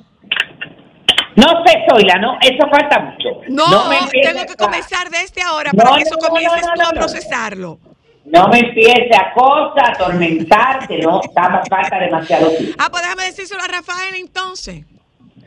No 1.36 1.46
sé, 1.66 1.78
Zoila, 1.88 2.16
no, 2.16 2.36
eso 2.42 2.68
falta 2.70 2.98
mucho. 3.00 3.28
No, 3.48 3.88
me 3.88 3.98
empieces 3.98 4.32
tengo 4.34 4.46
que 4.46 4.52
a- 4.52 4.56
comenzar 4.66 5.08
desde 5.08 5.42
ahora 5.42 5.70
No, 5.72 5.82
para 5.82 5.96
que 5.96 6.02
eso 6.02 6.16
no, 6.16 6.22
no, 6.22 6.28
comiences 6.28 6.62
no, 6.66 6.72
tú 6.74 6.80
no, 6.82 6.88
a 6.88 6.92
no. 6.92 6.98
procesarlo. 6.98 7.78
No 8.24 8.48
me 8.48 8.60
empiece 8.60 9.10
a 9.16 9.32
cosa, 9.32 9.80
a 9.84 9.90
atormentar, 9.90 10.86
que 10.86 10.98
no, 10.98 11.20
está, 11.22 11.62
falta 11.68 11.98
demasiado 11.98 12.50
tiempo. 12.50 12.76
Ah, 12.78 12.88
pues 12.90 13.02
déjame 13.02 13.24
decírselo 13.24 13.60
a 13.62 13.68
Rafael 13.68 14.14
entonces. 14.16 14.84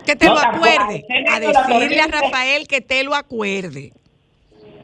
Que 0.05 0.15
te 0.15 0.25
No, 0.25 0.33
lo 0.33 0.39
acuerde. 0.39 1.05
A 1.31 1.39
decirle 1.39 2.01
a. 2.01 2.07
Rafael 2.07 2.67
que 2.67 2.81
te 2.81 3.03
lo 3.03 3.15
acuerde. 3.15 3.91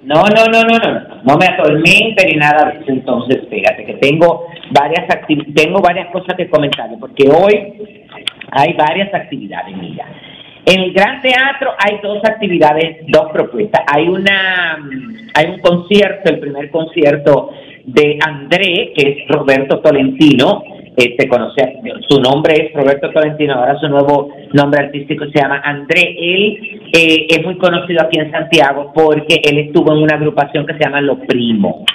No, 0.04 0.23
no, 0.23 0.45
no, 0.45 0.63
no, 0.63 0.77
no, 0.80 1.21
no 1.23 1.38
me 1.38 1.45
atormente 1.45 2.25
ni 2.25 2.38
nada 2.38 2.71
de 2.71 2.80
eso. 2.80 2.91
Entonces, 2.91 3.41
fíjate 3.49 3.86
que 3.86 3.93
tengo 3.95 4.47
varias 4.71 5.06
tengo 5.54 5.80
varias 5.80 6.12
cosas 6.12 6.36
que 6.36 6.49
comentarle, 6.49 6.97
porque 6.97 7.30
hoy 7.30 8.08
hay 8.51 8.73
varias 8.73 9.13
actividades, 9.13 9.77
mira. 9.77 10.08
En 10.65 10.80
el 10.80 10.93
Gran 10.93 11.21
Teatro 11.21 11.73
hay 11.77 11.99
dos 12.01 12.19
actividades, 12.23 13.06
dos 13.08 13.32
propuestas. 13.32 13.82
Hay 13.93 14.08
una, 14.08 14.77
mm, 14.77 15.30
hay 15.36 15.45
un 15.47 15.60
concierto, 15.60 16.32
el 16.32 16.39
primer 16.39 16.71
concierto 16.71 17.51
de 17.85 18.17
André, 18.25 18.93
que 18.95 19.09
es 19.09 19.27
Roberto 19.27 19.79
Tolentino. 19.79 20.63
Eh, 20.97 21.15
te 21.17 21.27
conoce, 21.27 21.77
su 22.09 22.19
nombre 22.19 22.53
es 22.53 22.73
Roberto 22.73 23.09
Tolentino, 23.11 23.53
ahora 23.53 23.79
su 23.79 23.87
nuevo 23.87 24.29
nombre 24.51 24.85
artístico 24.85 25.25
se 25.25 25.39
llama 25.39 25.61
André. 25.63 26.15
Él 26.19 26.79
eh, 26.93 27.27
es 27.29 27.45
muy 27.45 27.57
conocido 27.57 28.01
aquí 28.01 28.19
en 28.19 28.29
Santiago 28.31 28.91
porque 28.93 29.41
él 29.43 29.57
estuvo 29.59 29.93
en 29.93 30.03
una 30.03 30.15
agrupación 30.15 30.65
que 30.65 30.73
se 30.73 30.83
llama 30.83 30.99
Lo 31.01 31.17
Primo. 31.19 31.85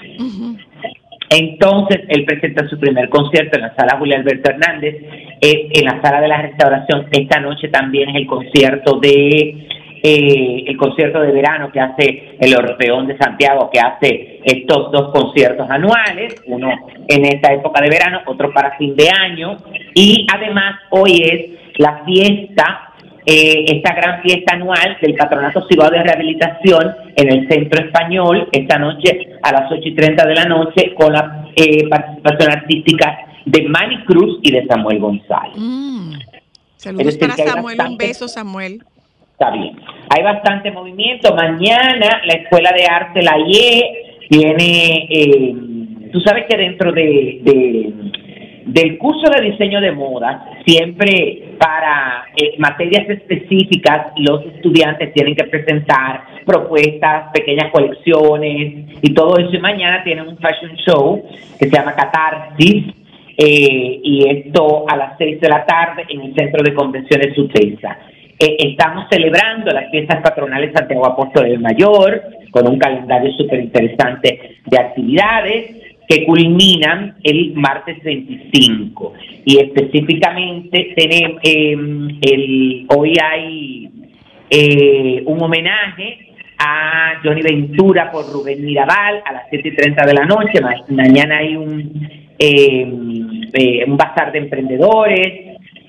Entonces, 1.29 2.03
él 2.09 2.25
presenta 2.25 2.68
su 2.68 2.79
primer 2.79 3.09
concierto 3.09 3.57
en 3.57 3.62
la 3.62 3.75
sala 3.75 3.99
Julio 3.99 4.16
Alberto 4.16 4.51
Hernández, 4.51 4.94
eh, 5.40 5.68
en 5.72 5.85
la 5.85 6.01
sala 6.01 6.20
de 6.20 6.29
la 6.29 6.42
restauración. 6.42 7.07
Esta 7.11 7.40
noche 7.40 7.68
también 7.68 8.11
es 8.11 8.16
el 8.16 8.27
concierto 8.27 8.99
de 9.01 9.66
eh, 10.09 10.64
el 10.69 10.77
concierto 10.77 11.21
de 11.21 11.33
verano 11.33 11.73
que 11.73 11.81
hace 11.81 12.37
el 12.38 12.55
Orfeón 12.55 13.09
de 13.09 13.19
Santiago, 13.19 13.69
que 13.73 13.81
hace 13.81 14.40
estos 14.45 14.92
dos 14.92 15.11
conciertos 15.12 15.69
anuales, 15.69 16.40
uno 16.47 16.71
en 17.09 17.25
esta 17.25 17.53
época 17.53 17.83
de 17.83 17.90
verano, 17.90 18.21
otro 18.27 18.53
para 18.53 18.77
fin 18.77 18.95
de 18.95 19.09
año. 19.11 19.57
Y 19.95 20.25
además 20.33 20.77
hoy 20.90 21.23
es 21.23 21.81
la 21.81 22.05
fiesta 22.05 22.92
eh, 23.29 23.64
esta 23.66 23.92
gran 23.97 24.23
fiesta 24.23 24.55
anual 24.55 24.97
del 25.03 25.16
Patronato 25.16 25.66
Cibao 25.69 25.90
de 25.90 26.01
Rehabilitación 26.01 26.95
en 27.16 27.33
el 27.33 27.49
Centro 27.49 27.85
Español, 27.85 28.49
esta 28.53 28.79
noche 28.79 29.31
a 29.42 29.51
las 29.51 29.73
8 29.73 29.81
y 29.83 29.95
30 29.97 30.25
de 30.25 30.35
la 30.37 30.45
noche, 30.45 30.95
con 30.95 31.12
la 31.12 31.49
eh, 31.57 31.88
participación 31.88 32.53
artística 32.53 33.19
de 33.45 33.69
Manny 33.69 34.05
Cruz 34.05 34.38
y 34.42 34.53
de 34.53 34.64
Samuel 34.69 35.01
González. 35.01 35.57
Mm. 35.57 36.12
Saludos 36.77 37.16
para 37.16 37.35
Samuel. 37.35 37.79
Un 37.88 37.97
beso, 37.97 38.29
Samuel. 38.29 38.85
Está 39.38 39.51
bien. 39.51 39.77
Hay 40.16 40.22
bastante 40.22 40.70
movimiento. 40.70 41.35
Mañana 41.35 42.22
la 42.25 42.33
Escuela 42.35 42.70
de 42.72 42.87
Arte 42.87 43.22
La 43.22 43.37
IE 43.38 43.83
tiene, 44.31 45.07
eh, 45.11 45.55
tú 46.11 46.20
sabes 46.20 46.44
que 46.49 46.57
dentro 46.57 46.90
de, 46.92 47.40
de- 47.42 47.92
del 48.64 48.99
curso 48.99 49.31
de 49.31 49.42
diseño 49.51 49.81
de 49.81 49.92
moda, 49.92 50.51
siempre 50.64 51.51
para 51.59 52.25
eh, 52.37 52.55
materias 52.59 53.09
específicas 53.09 54.09
los 54.16 54.44
estudiantes 54.46 55.12
tienen 55.12 55.37
que 55.37 55.44
presentar 55.44 56.22
propuestas, 56.44 57.31
pequeñas 57.33 57.70
colecciones 57.70 58.87
y 59.03 59.14
todo 59.14 59.37
eso. 59.38 59.51
Y 59.55 59.59
mañana 59.61 60.03
tienen 60.03 60.27
un 60.29 60.38
fashion 60.38 60.75
show 60.79 61.22
que 61.61 61.68
se 61.68 61.70
llama 61.77 61.94
Catarsis. 61.94 62.87
eh, 63.38 64.01
y 64.03 64.29
esto 64.31 64.87
a 64.88 64.96
las 64.96 65.18
seis 65.18 65.38
de 65.42 65.49
la 65.51 65.66
tarde 65.66 66.05
en 66.09 66.22
el 66.22 66.35
Centro 66.35 66.62
de 66.64 66.72
Convenciones 66.72 67.35
Sutesa. 67.35 67.99
Eh, 68.38 68.57
estamos 68.59 69.07
celebrando 69.11 69.70
las 69.72 69.90
fiestas 69.90 70.20
patronales 70.22 70.72
Santiago 70.75 71.07
Apóstol 71.07 71.44
del 71.49 71.59
Mayor 71.61 72.22
con 72.51 72.68
un 72.68 72.79
calendario 72.79 73.33
súper 73.33 73.61
interesante 73.61 74.57
de 74.64 74.79
actividades 74.79 75.77
que 76.09 76.25
culminan 76.25 77.16
el 77.25 77.55
martes 77.55 78.03
25 78.05 79.12
y 79.44 79.59
específicamente 79.59 80.92
tenemos 80.96 81.40
eh, 81.42 81.72
el 82.20 82.87
hoy 82.94 83.14
hay 83.22 83.90
eh, 84.51 85.22
un 85.27 85.42
homenaje 85.42 86.18
a 86.59 87.14
Johnny 87.25 87.42
Ventura 87.42 88.11
por 88.12 88.25
Rubén 88.33 88.64
Mirabal 88.64 89.22
a 89.25 89.33
las 89.33 89.42
7 89.51 89.68
y 89.68 89.75
30 89.77 90.07
de 90.07 90.14
la 90.14 90.25
noche. 90.25 90.61
Ma- 90.61 90.75
mañana 90.88 91.38
hay 91.38 91.57
un, 91.57 92.09
eh, 92.38 92.87
eh, 93.53 93.85
un 93.87 93.96
bazar 93.96 94.33
de 94.33 94.38
emprendedores. 94.38 95.46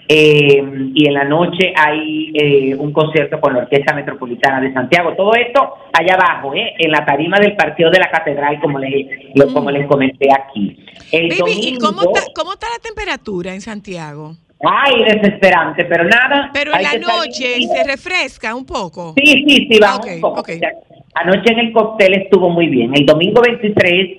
Eh, 0.10 0.64
y 0.94 1.08
en 1.08 1.14
la 1.14 1.24
noche 1.26 1.74
hay 1.76 2.32
eh, 2.34 2.76
un 2.76 2.92
concierto 2.94 3.40
con 3.42 3.54
la 3.54 3.60
Orquesta 3.60 3.94
Metropolitana 3.94 4.62
de 4.62 4.74
Santiago. 4.74 5.14
Todo 5.16 5.34
esto 5.36 5.74
allá 5.94 6.14
abajo, 6.16 6.54
¿eh? 6.56 6.74
en 6.80 6.92
la 6.92 7.06
tarima 7.06 7.40
del 7.40 7.56
partido 7.56 7.90
de 7.92 8.00
la 8.00 8.10
Catedral, 8.10 8.60
como 8.62 8.80
les, 8.80 9.08
lo- 9.36 9.54
como 9.54 9.70
les 9.72 9.86
comenté 9.88 10.30
aquí. 10.32 10.78
El 11.12 11.30
Baby, 11.30 11.52
¿y 11.62 11.78
cómo 11.78 12.02
domingo- 12.04 12.18
está, 12.18 12.32
cómo 12.36 12.54
está 12.54 12.68
la 12.76 12.82
temperatura 12.82 13.54
en 13.54 13.62
Santiago? 13.62 14.34
Ay, 14.64 15.04
desesperante, 15.04 15.86
pero 15.86 16.04
nada. 16.06 16.50
Pero 16.52 16.74
en 16.74 16.82
la 16.82 16.90
salir. 16.92 17.06
noche 17.08 17.62
se 17.62 17.84
refresca 17.84 18.56
un 18.56 18.66
poco. 18.66 19.14
Sí, 19.16 19.46
sí, 19.48 19.68
sí, 19.70 19.80
vamos 19.80 20.06
un 20.08 20.22
poco. 20.22 20.40
ok. 20.42 20.50
O 20.56 20.60
sea, 20.60 20.72
Anoche 21.14 21.52
en 21.52 21.60
el 21.60 21.72
cóctel 21.74 22.14
estuvo 22.14 22.50
muy 22.50 22.68
bien. 22.68 22.92
El 22.96 23.06
domingo 23.06 23.42
23 23.42 24.18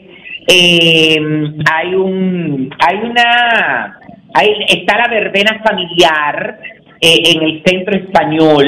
eh, 0.48 1.16
hay 1.72 1.94
un, 1.94 2.70
hay 2.87 2.96
una, 2.98 3.98
hay, 4.34 4.50
está 4.68 4.98
la 4.98 5.08
verbena 5.08 5.60
familiar 5.64 6.60
eh, 7.00 7.22
en 7.34 7.42
el 7.42 7.62
Centro 7.64 7.96
Español, 7.96 8.66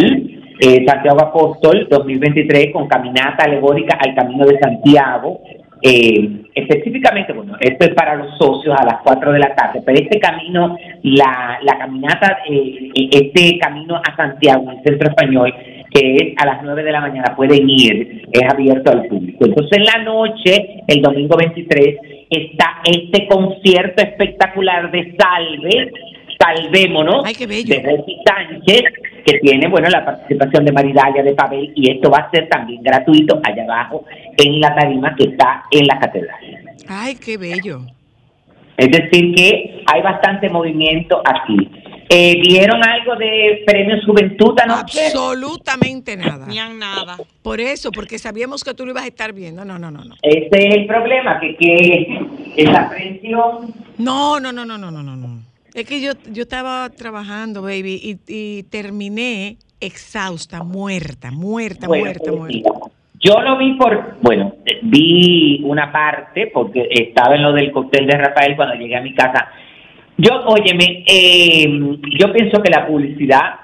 eh, 0.60 0.84
Santiago 0.86 1.22
Apóstol 1.22 1.86
2023, 1.90 2.72
con 2.72 2.86
caminata 2.86 3.44
alegórica 3.44 3.98
al 3.98 4.14
Camino 4.14 4.46
de 4.46 4.58
Santiago. 4.58 5.40
Eh, 5.82 6.42
específicamente, 6.54 7.32
bueno, 7.32 7.56
esto 7.58 7.86
es 7.86 7.94
para 7.94 8.14
los 8.14 8.36
socios 8.36 8.76
a 8.78 8.84
las 8.84 8.96
4 9.02 9.32
de 9.32 9.38
la 9.38 9.54
tarde, 9.54 9.82
pero 9.84 9.98
este 9.98 10.20
camino, 10.20 10.76
la, 11.02 11.58
la 11.62 11.78
caminata, 11.78 12.40
eh, 12.48 12.90
este 13.10 13.58
camino 13.58 13.96
a 13.96 14.14
Santiago, 14.14 14.64
en 14.64 14.78
el 14.78 14.84
centro 14.84 15.08
español, 15.08 15.54
que 15.90 16.16
es 16.16 16.34
a 16.36 16.46
las 16.46 16.62
9 16.62 16.82
de 16.82 16.92
la 16.92 17.00
mañana, 17.00 17.34
pueden 17.34 17.68
ir, 17.68 18.28
es 18.30 18.52
abierto 18.52 18.92
al 18.92 19.06
público. 19.06 19.46
Entonces, 19.46 19.78
en 19.78 19.84
la 19.84 20.04
noche, 20.04 20.82
el 20.86 21.00
domingo 21.00 21.36
23, 21.36 21.96
está 22.30 22.80
este 22.84 23.26
concierto 23.26 24.02
espectacular 24.02 24.90
de 24.90 25.16
Salve, 25.18 25.92
Salvémonos, 26.38 27.24
Ay, 27.26 27.34
qué 27.34 27.46
bello. 27.46 27.74
de 27.74 27.82
Rosy 27.82 28.16
Sánchez, 28.24 28.82
que 29.26 29.38
tiene, 29.40 29.68
bueno, 29.68 29.88
la 29.90 30.04
participación 30.04 30.64
de 30.64 30.72
Maridalia 30.72 31.22
de 31.22 31.34
Pavel, 31.34 31.72
y 31.74 31.90
esto 31.90 32.10
va 32.10 32.18
a 32.18 32.30
ser 32.30 32.48
también 32.48 32.82
gratuito 32.82 33.40
allá 33.42 33.64
abajo 33.64 34.04
en 34.36 34.60
la 34.60 34.74
tarima 34.74 35.14
que 35.16 35.24
está 35.24 35.64
en 35.70 35.86
la 35.86 35.98
catedral. 35.98 36.38
Ay, 36.88 37.16
qué 37.16 37.36
bello. 37.36 37.80
Es 38.76 38.90
decir, 38.90 39.34
que 39.34 39.82
hay 39.92 40.00
bastante 40.00 40.48
movimiento 40.48 41.20
aquí. 41.24 41.68
Eh, 42.12 42.40
¿Vieron 42.40 42.82
algo 42.84 43.14
de 43.14 43.62
Premios 43.64 44.04
Juventud 44.04 44.58
anoche? 44.58 45.06
Absolutamente 45.06 46.16
nada. 46.16 46.44
Ni 46.46 46.58
han 46.58 46.76
nada. 46.76 47.16
Por 47.40 47.60
eso, 47.60 47.92
porque 47.92 48.18
sabíamos 48.18 48.64
que 48.64 48.74
tú 48.74 48.84
lo 48.84 48.90
ibas 48.90 49.04
a 49.04 49.06
estar 49.06 49.32
viendo. 49.32 49.64
No, 49.64 49.78
no, 49.78 49.92
no, 49.92 50.04
no. 50.04 50.16
Ese 50.20 50.48
es 50.50 50.74
el 50.74 50.86
problema, 50.86 51.38
que, 51.38 51.54
que 51.56 52.18
esa 52.56 52.90
presión... 52.90 53.72
No, 53.96 54.40
no, 54.40 54.52
no, 54.52 54.64
no, 54.64 54.76
no, 54.76 54.90
no, 54.90 55.02
no, 55.04 55.14
no. 55.14 55.38
Es 55.72 55.86
que 55.86 56.00
yo, 56.00 56.14
yo 56.32 56.42
estaba 56.42 56.90
trabajando, 56.90 57.62
baby, 57.62 58.00
y, 58.02 58.18
y 58.26 58.64
terminé 58.64 59.56
exhausta, 59.78 60.64
muerta, 60.64 61.30
muerta, 61.30 61.86
Bueno, 61.86 62.06
muerta, 62.06 62.24
pues, 62.26 62.38
muerta. 62.38 62.70
Yo 63.20 63.40
lo 63.40 63.58
vi 63.58 63.74
por, 63.74 64.16
bueno, 64.22 64.56
vi 64.82 65.60
una 65.64 65.92
parte 65.92 66.50
porque 66.52 66.88
estaba 66.90 67.36
en 67.36 67.42
lo 67.42 67.52
del 67.52 67.70
cóctel 67.70 68.06
de 68.06 68.16
Rafael 68.16 68.56
cuando 68.56 68.74
llegué 68.74 68.96
a 68.96 69.02
mi 69.02 69.14
casa. 69.14 69.48
Yo, 70.22 70.44
óyeme, 70.46 71.02
eh, 71.06 71.66
yo 72.18 72.32
pienso 72.32 72.62
que 72.62 72.70
la 72.70 72.86
publicidad 72.86 73.54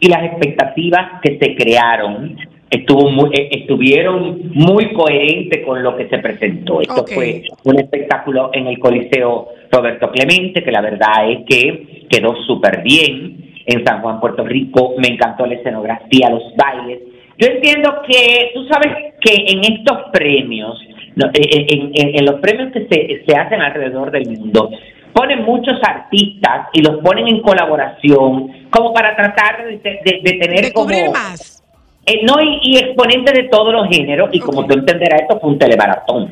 y 0.00 0.08
las 0.08 0.24
expectativas 0.24 1.20
que 1.22 1.38
se 1.38 1.54
crearon 1.54 2.36
estuvo 2.70 3.10
muy, 3.10 3.30
eh, 3.34 3.48
estuvieron 3.52 4.50
muy 4.54 4.92
coherentes 4.94 5.64
con 5.66 5.82
lo 5.82 5.96
que 5.96 6.08
se 6.08 6.18
presentó. 6.18 6.80
Esto 6.80 7.04
fue 7.14 7.42
un 7.64 7.78
espectáculo 7.78 8.50
en 8.54 8.66
el 8.68 8.78
Coliseo 8.78 9.48
Roberto 9.70 10.10
Clemente, 10.10 10.62
que 10.64 10.72
la 10.72 10.80
verdad 10.80 11.30
es 11.30 11.40
que 11.46 12.06
quedó 12.08 12.34
súper 12.46 12.82
bien 12.82 13.52
en 13.66 13.84
San 13.84 14.00
Juan, 14.00 14.20
Puerto 14.20 14.44
Rico. 14.44 14.94
Me 14.98 15.08
encantó 15.08 15.44
la 15.46 15.54
escenografía, 15.54 16.30
los 16.30 16.42
bailes. 16.56 17.00
Yo 17.38 17.48
entiendo 17.48 17.94
que, 18.08 18.50
tú 18.54 18.64
sabes 18.68 19.14
que 19.20 19.34
en 19.48 19.60
estos 19.64 19.98
premios, 20.12 20.78
en- 21.16 21.92
en 22.18 22.24
los 22.24 22.36
premios 22.40 22.72
que 22.72 22.86
se, 22.90 23.22
se 23.26 23.36
hacen 23.36 23.60
alrededor 23.60 24.10
del 24.10 24.26
mundo, 24.30 24.70
ponen 25.12 25.42
muchos 25.44 25.78
artistas 25.82 26.68
y 26.72 26.82
los 26.82 26.98
ponen 27.02 27.28
en 27.28 27.40
colaboración 27.42 28.50
como 28.70 28.92
para 28.92 29.14
tratar 29.16 29.64
de, 29.66 29.76
de- 29.78 30.20
de 30.22 30.32
tener 30.38 30.64
De 30.66 30.72
como... 30.72 30.88
más. 31.12 31.62
Eh, 32.06 32.20
no, 32.24 32.40
y, 32.42 32.58
y 32.62 32.78
exponentes 32.78 33.32
de 33.32 33.44
todos 33.48 33.72
los 33.72 33.86
géneros, 33.88 34.28
y 34.32 34.40
como 34.40 34.66
tú 34.66 34.74
entenderás, 34.74 35.22
esto 35.22 35.38
fue 35.38 35.50
un 35.50 35.58
telemaratón. 35.58 36.30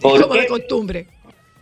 Como 0.00 0.16
de 0.16 0.46
costumbre. 0.46 1.06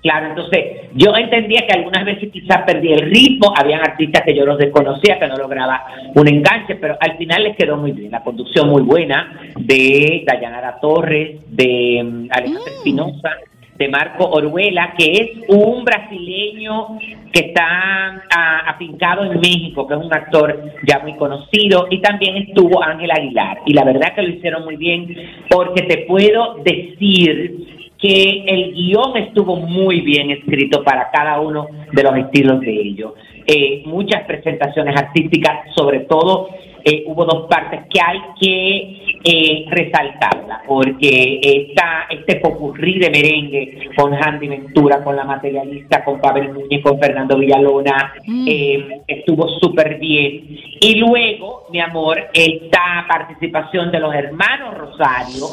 claro, 0.03 0.27
entonces, 0.29 0.91
yo 0.95 1.17
entendía 1.17 1.67
que 1.67 1.73
algunas 1.79 2.05
veces 2.05 2.31
quizás 2.31 2.63
perdí 2.67 2.93
el 2.93 3.11
ritmo, 3.11 3.55
habían 3.57 3.81
artistas 3.81 4.23
que 4.27 4.37
yo 4.37 4.45
los 4.45 4.59
desconocía, 4.59 5.19
que 5.19 5.27
no 5.27 5.37
lograba 5.37 5.87
un 6.15 6.29
enganche, 6.29 6.75
pero 6.77 6.99
al 7.01 7.17
final 7.17 7.45
les 7.45 7.57
quedó 7.57 7.79
muy 7.79 7.93
bien. 7.93 8.11
La 8.11 8.23
conducción 8.23 8.69
muy 8.69 8.83
buena 8.83 9.41
de 9.57 10.23
Dayanara 10.27 10.79
Torres, 10.79 11.41
de 11.49 12.03
mm, 12.05 12.29
Alejandra 12.31 12.73
Espinosa, 12.77 13.31
de 13.79 13.89
Marco 13.89 14.29
Oruela, 14.29 14.95
que 14.97 15.11
es 15.13 15.31
un 15.49 15.85
brasileño 15.85 16.99
que 17.33 17.47
está 17.49 18.23
ah, 18.35 18.63
afincado 18.67 19.25
en 19.25 19.41
México, 19.41 19.87
que 19.87 19.95
es 19.95 20.01
un 20.01 20.13
actor 20.13 20.73
ya 20.87 21.01
muy 21.01 21.15
conocido, 21.17 21.87
y 21.91 22.01
también 22.01 22.37
estuvo 22.37 22.83
Ángel 22.83 23.11
Aguilar. 23.11 23.59
Y 23.67 23.75
la 23.75 23.85
verdad 23.85 24.15
que 24.15 24.23
lo 24.23 24.29
hicieron 24.29 24.65
muy 24.65 24.77
bien, 24.77 25.15
porque 25.51 25.83
te 25.83 25.99
puedo 26.07 26.57
decir 26.65 27.77
que 27.99 28.45
el 28.47 28.73
guion 28.75 29.17
estuvo 29.17 29.57
muy 29.57 30.01
bien 30.01 30.31
escrito 30.31 30.85
para 30.85 31.11
cada 31.11 31.41
uno 31.41 31.67
de 31.93 32.03
los 32.03 32.17
estilos 32.17 32.61
de 32.61 32.73
ellos. 32.73 33.13
Eh, 33.47 33.83
muchas 33.87 34.25
presentaciones 34.25 34.97
artísticas, 34.97 35.73
sobre 35.75 36.01
todo 36.01 36.49
eh, 36.85 37.05
hubo 37.07 37.25
dos 37.25 37.49
partes 37.49 37.81
que 37.91 38.01
hay 38.01 38.21
que 38.41 39.06
eh, 39.29 39.65
resaltarla, 39.69 40.63
porque 40.69 41.41
esta, 41.43 42.07
este 42.09 42.37
popurrí 42.37 43.01
de 43.01 43.11
merengue 43.11 43.91
con 43.97 44.15
Handy 44.15 44.47
Ventura, 44.47 45.03
con 45.03 45.17
la 45.17 45.25
materialista, 45.25 46.05
con 46.05 46.21
Pavel 46.21 46.53
Núñez, 46.53 46.81
con 46.81 47.01
Fernando 47.01 47.37
Villalona, 47.37 48.15
eh, 48.47 49.03
estuvo 49.09 49.49
súper 49.59 49.99
bien. 49.99 50.59
Y 50.81 50.95
luego, 50.95 51.67
mi 51.73 51.81
amor, 51.81 52.21
esta 52.33 53.05
participación 53.09 53.91
de 53.91 53.99
los 53.99 54.15
hermanos 54.15 54.75
Rosario, 54.75 55.47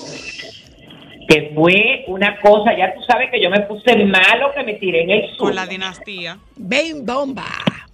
que 1.27 1.51
fue 1.55 2.03
una 2.07 2.39
cosa, 2.39 2.77
ya 2.77 2.93
tú 2.93 3.01
sabes 3.07 3.29
que 3.31 3.41
yo 3.41 3.49
me 3.49 3.62
puse 3.62 3.95
malo 4.05 4.51
que 4.55 4.63
me 4.63 4.73
tiré 4.75 5.03
en 5.03 5.09
el 5.12 5.29
sur. 5.29 5.47
Con 5.47 5.55
la 5.55 5.65
dinastía. 5.65 6.38
Ven 6.55 7.05
bomba. 7.05 7.45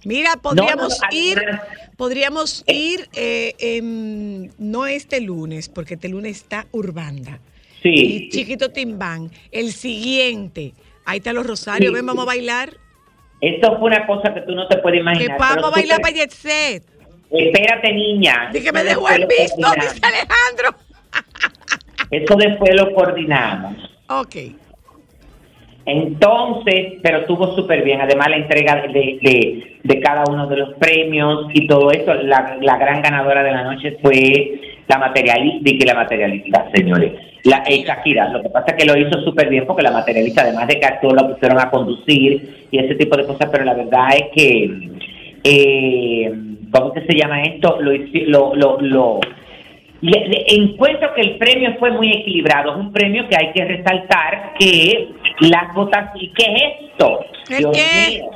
Mira, 0.04 0.36
podríamos 0.40 0.98
no, 1.00 1.16
ir, 1.16 1.42
podríamos 1.96 2.64
ir, 2.66 3.08
eh, 3.14 3.54
em, 3.58 4.50
no 4.58 4.86
este 4.86 5.20
lunes, 5.20 5.68
porque 5.68 5.94
este 5.94 6.08
lunes 6.08 6.38
está 6.38 6.66
Urbanda. 6.72 7.38
Sí, 7.82 7.90
Y. 7.90 8.28
Chiquito 8.30 8.70
Timbán. 8.70 9.30
El 9.52 9.72
siguiente. 9.72 10.74
Ahí 11.04 11.18
está 11.18 11.32
los 11.32 11.46
Rosarios. 11.46 11.90
Sí, 11.90 11.94
Ven, 11.94 12.06
vamos 12.06 12.24
sí. 12.24 12.26
a 12.26 12.32
bailar. 12.34 12.76
Esto 13.40 13.78
fue 13.78 13.88
una 13.88 14.06
cosa 14.06 14.34
que 14.34 14.42
tú 14.42 14.52
no 14.54 14.68
te 14.68 14.78
puedes 14.78 14.98
Que 14.98 15.02
imaginar. 15.02 15.38
vamos 15.38 15.56
pero 15.56 15.66
a 15.66 15.70
bailar 15.70 16.00
para 16.00 16.14
Jet 16.14 16.30
Set. 16.30 16.84
Espérate, 17.30 17.92
niña. 17.92 18.50
Dije 18.52 18.66
que 18.66 18.72
me 18.72 18.84
dejó 18.84 19.08
el 19.08 19.26
visto, 19.26 19.70
dice 19.76 20.00
Alejandro. 20.02 20.74
Eso 22.10 22.36
después 22.36 22.74
lo 22.74 22.92
coordinamos. 22.92 23.76
Ok. 24.08 24.36
Entonces, 25.86 26.94
pero 27.02 27.18
estuvo 27.18 27.54
súper 27.56 27.82
bien. 27.82 28.00
Además, 28.00 28.28
la 28.30 28.36
entrega 28.36 28.76
de, 28.82 29.18
de, 29.22 29.78
de 29.82 30.00
cada 30.00 30.24
uno 30.28 30.46
de 30.46 30.56
los 30.56 30.74
premios 30.74 31.46
y 31.54 31.66
todo 31.66 31.90
eso. 31.90 32.14
La, 32.14 32.58
la 32.60 32.76
gran 32.76 33.02
ganadora 33.02 33.42
de 33.42 33.52
la 33.52 33.64
noche 33.64 33.98
fue 34.02 34.60
la 34.88 34.98
materialista, 34.98 35.70
y 35.70 35.78
que 35.78 35.86
la 35.86 35.94
materialista, 35.94 36.68
señores. 36.74 37.12
La 37.44 37.62
eh, 37.66 37.82
Shakira. 37.84 38.28
Lo 38.28 38.42
que 38.42 38.50
pasa 38.50 38.72
es 38.72 38.74
que 38.74 38.84
lo 38.84 38.98
hizo 38.98 39.20
súper 39.22 39.48
bien 39.48 39.64
porque 39.66 39.82
la 39.82 39.92
materialista, 39.92 40.42
además 40.42 40.68
de 40.68 40.78
que 40.78 40.86
actuó, 40.86 41.14
la 41.14 41.28
pusieron 41.28 41.58
a 41.58 41.70
conducir 41.70 42.66
y 42.70 42.78
ese 42.78 42.96
tipo 42.96 43.16
de 43.16 43.24
cosas. 43.24 43.48
Pero 43.50 43.64
la 43.64 43.74
verdad 43.74 44.08
es 44.14 44.24
que, 44.34 44.90
eh, 45.44 46.32
¿cómo 46.70 46.92
que 46.92 47.06
se 47.06 47.14
llama 47.14 47.42
esto? 47.44 47.80
Lo, 47.80 47.92
lo, 47.92 48.54
lo, 48.54 48.80
lo 48.80 49.20
le- 50.02 50.28
le- 50.28 50.44
encuentro 50.54 51.12
que 51.14 51.20
el 51.22 51.36
premio 51.38 51.74
fue 51.78 51.90
muy 51.90 52.10
equilibrado. 52.10 52.72
Es 52.72 52.78
un 52.78 52.92
premio 52.92 53.28
que 53.28 53.36
hay 53.36 53.52
que 53.52 53.64
resaltar 53.64 54.54
que 54.58 55.08
las 55.40 55.74
votaciones. 55.74 56.30
¿Qué 56.36 56.44
es 56.44 56.62
esto? 56.90 57.20
¿El 57.50 57.58
Dios 57.58 57.76
qué? 57.76 58.10
mío. 58.18 58.30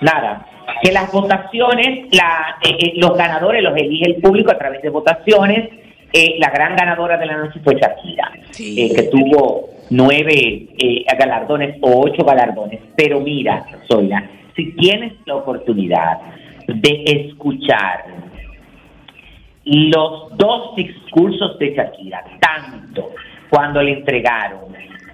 Nada. 0.00 0.46
Que 0.82 0.92
las 0.92 1.10
votaciones, 1.12 2.08
la, 2.12 2.56
eh, 2.62 2.76
eh, 2.78 2.92
los 2.96 3.16
ganadores 3.16 3.62
los 3.62 3.76
elige 3.76 4.06
el 4.10 4.16
público 4.16 4.50
a 4.52 4.58
través 4.58 4.80
de 4.82 4.90
votaciones. 4.90 5.68
Eh, 6.12 6.36
la 6.38 6.50
gran 6.50 6.74
ganadora 6.76 7.16
de 7.18 7.26
la 7.26 7.36
noche 7.36 7.60
fue 7.62 7.74
Shakira, 7.74 8.30
Sí. 8.50 8.80
eh, 8.80 8.94
que 8.94 9.02
tuvo 9.04 9.68
nueve 9.90 10.66
eh, 10.78 11.04
galardones 11.18 11.76
o 11.82 12.00
ocho 12.04 12.24
galardones. 12.24 12.80
Pero 12.96 13.20
mira, 13.20 13.64
Zoila, 13.86 14.22
si 14.56 14.72
tienes 14.72 15.12
la 15.26 15.36
oportunidad 15.36 16.18
de 16.66 17.02
escuchar 17.06 18.04
los 19.90 20.36
dos 20.36 20.74
discursos 20.76 21.58
de 21.58 21.74
Shakira, 21.74 22.24
tanto 22.40 23.10
cuando 23.50 23.82
le 23.82 23.92
entregaron 23.92 24.60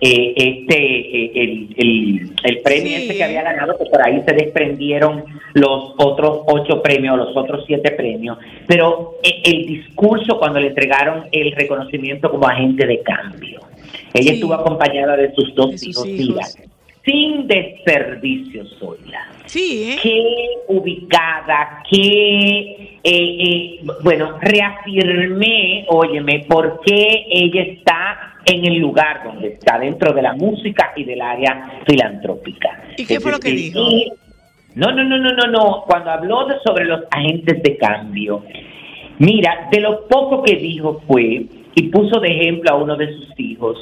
eh, 0.00 0.34
este 0.36 0.76
eh, 0.76 1.32
el, 1.34 1.74
el, 1.76 2.30
el 2.42 2.58
premio 2.62 2.86
Sí. 2.88 2.94
este 3.02 3.16
que 3.16 3.24
había 3.24 3.42
ganado, 3.42 3.76
que 3.78 3.84
por 3.86 4.02
ahí 4.06 4.22
se 4.26 4.34
desprendieron 4.34 5.24
los 5.54 5.94
otros 5.98 6.40
ocho 6.46 6.82
premios, 6.82 7.16
los 7.16 7.36
otros 7.36 7.64
siete 7.66 7.92
premios, 7.92 8.38
pero 8.66 9.14
eh, 9.22 9.40
el 9.44 9.66
discurso 9.66 10.38
cuando 10.38 10.60
le 10.60 10.68
entregaron 10.68 11.24
el 11.32 11.52
reconocimiento 11.52 12.30
como 12.30 12.46
agente 12.46 12.86
de 12.86 13.00
cambio. 13.02 13.60
Ella 14.12 14.30
Sí. 14.30 14.34
estuvo 14.34 14.54
acompañada 14.54 15.16
de 15.16 15.32
sus 15.34 15.54
dos 15.54 15.70
De 15.72 15.78
sus 15.78 16.06
hijos, 16.06 16.06
hijos. 16.08 16.56
Sin 17.04 17.46
desperdicio, 17.46 18.64
Zoila 18.78 19.28
Sí, 19.46 19.92
¿eh? 19.92 19.96
qué 20.02 20.24
ubicada, 20.68 21.82
qué, 21.90 22.98
eh, 23.02 23.02
eh, 23.04 23.80
bueno, 24.02 24.38
reafirmé, 24.40 25.84
óyeme, 25.88 26.44
por 26.48 26.80
qué 26.84 27.26
ella 27.30 27.62
está 27.62 28.34
en 28.46 28.64
el 28.66 28.78
lugar 28.78 29.22
donde 29.24 29.48
está, 29.48 29.78
dentro 29.78 30.12
de 30.12 30.22
la 30.22 30.34
música 30.34 30.92
y 30.96 31.04
del 31.04 31.20
área 31.20 31.80
filantrópica. 31.86 32.82
¿Y 32.96 33.04
qué 33.06 33.20
fue 33.20 33.32
lo 33.32 33.38
que 33.38 33.50
dijo? 33.50 33.80
No, 34.74 34.90
no, 34.90 35.04
no, 35.04 35.18
no, 35.18 35.30
no, 35.32 35.46
no. 35.46 35.84
Cuando 35.86 36.10
habló 36.10 36.46
de- 36.46 36.56
sobre 36.64 36.84
los 36.86 37.02
agentes 37.10 37.62
de 37.62 37.76
cambio, 37.76 38.42
mira, 39.18 39.68
de 39.70 39.80
lo 39.80 40.06
poco 40.08 40.42
que 40.42 40.56
dijo 40.56 41.00
fue, 41.06 41.44
y 41.76 41.82
puso 41.88 42.18
de 42.20 42.28
ejemplo 42.28 42.70
a 42.72 42.76
uno 42.82 42.96
de 42.96 43.12
sus 43.14 43.38
hijos, 43.38 43.78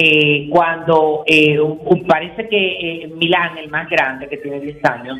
eh, 0.00 0.46
cuando 0.48 1.24
eh, 1.26 1.58
parece 2.06 2.48
que 2.48 3.02
eh, 3.02 3.08
Milán, 3.16 3.58
el 3.58 3.68
más 3.68 3.90
grande, 3.90 4.28
que 4.28 4.36
tiene 4.36 4.60
10 4.60 4.84
años, 4.84 5.18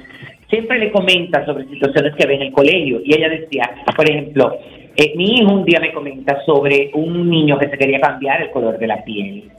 siempre 0.49 0.79
le 0.79 0.93
comenta 0.93 1.45
sobre 1.45 1.67
situaciones 1.67 2.15
que 2.15 2.27
ve 2.27 2.37
en 2.37 2.43
el 2.43 2.53
colegio. 2.53 3.01
Y 3.05 3.13
ella 3.13 3.29
decía, 3.29 3.69
por 3.97 4.09
ejemplo, 4.09 4.57
eh, 4.95 5.15
mi 5.17 5.35
hijo 5.35 5.53
un 5.53 5.65
día 5.65 5.81
me 5.81 5.93
comenta 5.93 6.41
sobre 6.47 6.93
un 6.95 7.29
niño 7.29 7.59
que 7.59 7.69
se 7.71 7.77
quería 7.77 7.99
cambiar 7.99 8.41
el 8.41 8.51
color 8.51 8.79
de 8.79 8.87
la 8.87 9.03
piel 9.03 9.51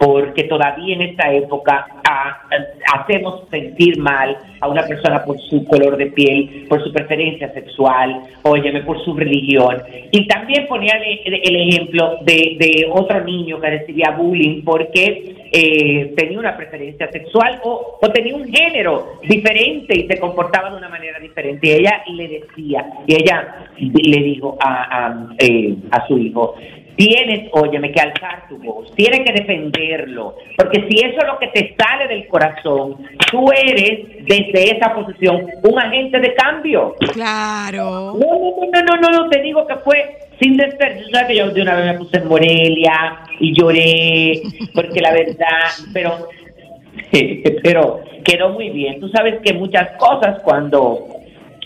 porque 0.00 0.44
todavía 0.44 0.94
en 0.94 1.02
esta 1.02 1.30
época 1.30 1.86
ah, 2.08 2.42
ah, 2.50 3.00
hacemos 3.00 3.42
sentir 3.50 3.98
mal 3.98 4.34
a 4.58 4.66
una 4.66 4.82
persona 4.84 5.22
por 5.22 5.38
su 5.38 5.62
color 5.66 5.98
de 5.98 6.06
piel, 6.06 6.64
por 6.70 6.82
su 6.82 6.90
preferencia 6.90 7.52
sexual, 7.52 8.22
óyeme, 8.42 8.80
por 8.80 9.04
su 9.04 9.14
religión. 9.14 9.76
Y 10.10 10.26
también 10.26 10.66
ponía 10.68 10.94
el, 10.94 11.54
ejemplo 11.54 12.16
de, 12.22 12.88
otro 12.90 13.22
niño 13.22 13.60
que 13.60 13.68
recibía 13.68 14.12
bullying 14.12 14.62
porque 14.64 15.36
eh, 15.52 16.14
tenía 16.16 16.38
una 16.38 16.56
preferencia 16.56 17.10
sexual 17.10 17.60
o, 17.62 17.98
tenía 18.14 18.34
un 18.34 18.48
género 18.50 19.20
diferente 19.28 19.98
y 19.98 20.06
se 20.06 20.18
comportaba 20.18 20.70
de 20.70 20.78
una 20.78 20.88
manera 20.88 21.18
diferente. 21.18 21.66
Y 21.66 21.72
ella 21.72 22.02
le 22.10 22.26
decía, 22.26 22.86
y 23.06 23.16
ella 23.16 23.66
le 23.78 24.22
dijo 24.22 24.56
a, 24.60 25.28
eh, 25.38 25.74
a 25.90 26.06
su 26.06 26.16
hijo, 26.16 26.54
tienes, 27.00 27.48
óyeme, 27.52 27.90
que 27.92 28.00
alzar 28.00 28.46
tu 28.46 28.58
voz, 28.58 28.94
tienes 28.94 29.20
que 29.20 29.32
defenderlo, 29.32 30.36
porque 30.54 30.86
si 30.86 31.00
eso 31.00 31.18
es 31.18 31.26
lo 31.26 31.38
que 31.38 31.48
te 31.48 31.74
sale 31.78 32.06
del 32.08 32.28
corazón, 32.28 32.96
tú 33.30 33.46
eres 33.52 34.26
desde 34.26 34.76
esa 34.76 34.94
posición 34.94 35.46
un 35.62 35.78
agente 35.78 36.20
de 36.20 36.34
cambio. 36.34 36.94
Claro. 37.14 38.18
No, 38.18 38.38
no, 38.38 38.66
no, 38.70 38.82
no, 38.82 38.96
no, 39.00 39.18
no, 39.18 39.30
te 39.30 39.40
digo 39.40 39.66
que 39.66 39.76
fue 39.76 40.18
sin. 40.38 40.60
Sabes 40.60 41.26
que 41.28 41.36
yo 41.36 41.48
de 41.48 41.62
una 41.62 41.76
vez 41.76 41.86
me 41.86 41.94
puse 41.94 42.18
en 42.18 42.28
Morelia 42.28 43.20
y 43.38 43.58
lloré, 43.58 44.42
porque 44.74 45.00
la 45.00 45.12
verdad, 45.12 45.70
pero, 45.94 46.28
pero 47.62 48.00
quedó 48.24 48.50
muy 48.50 48.68
bien. 48.68 49.00
Tú 49.00 49.08
sabes 49.08 49.40
que 49.42 49.54
muchas 49.54 49.96
cosas 49.96 50.42
cuando 50.42 51.06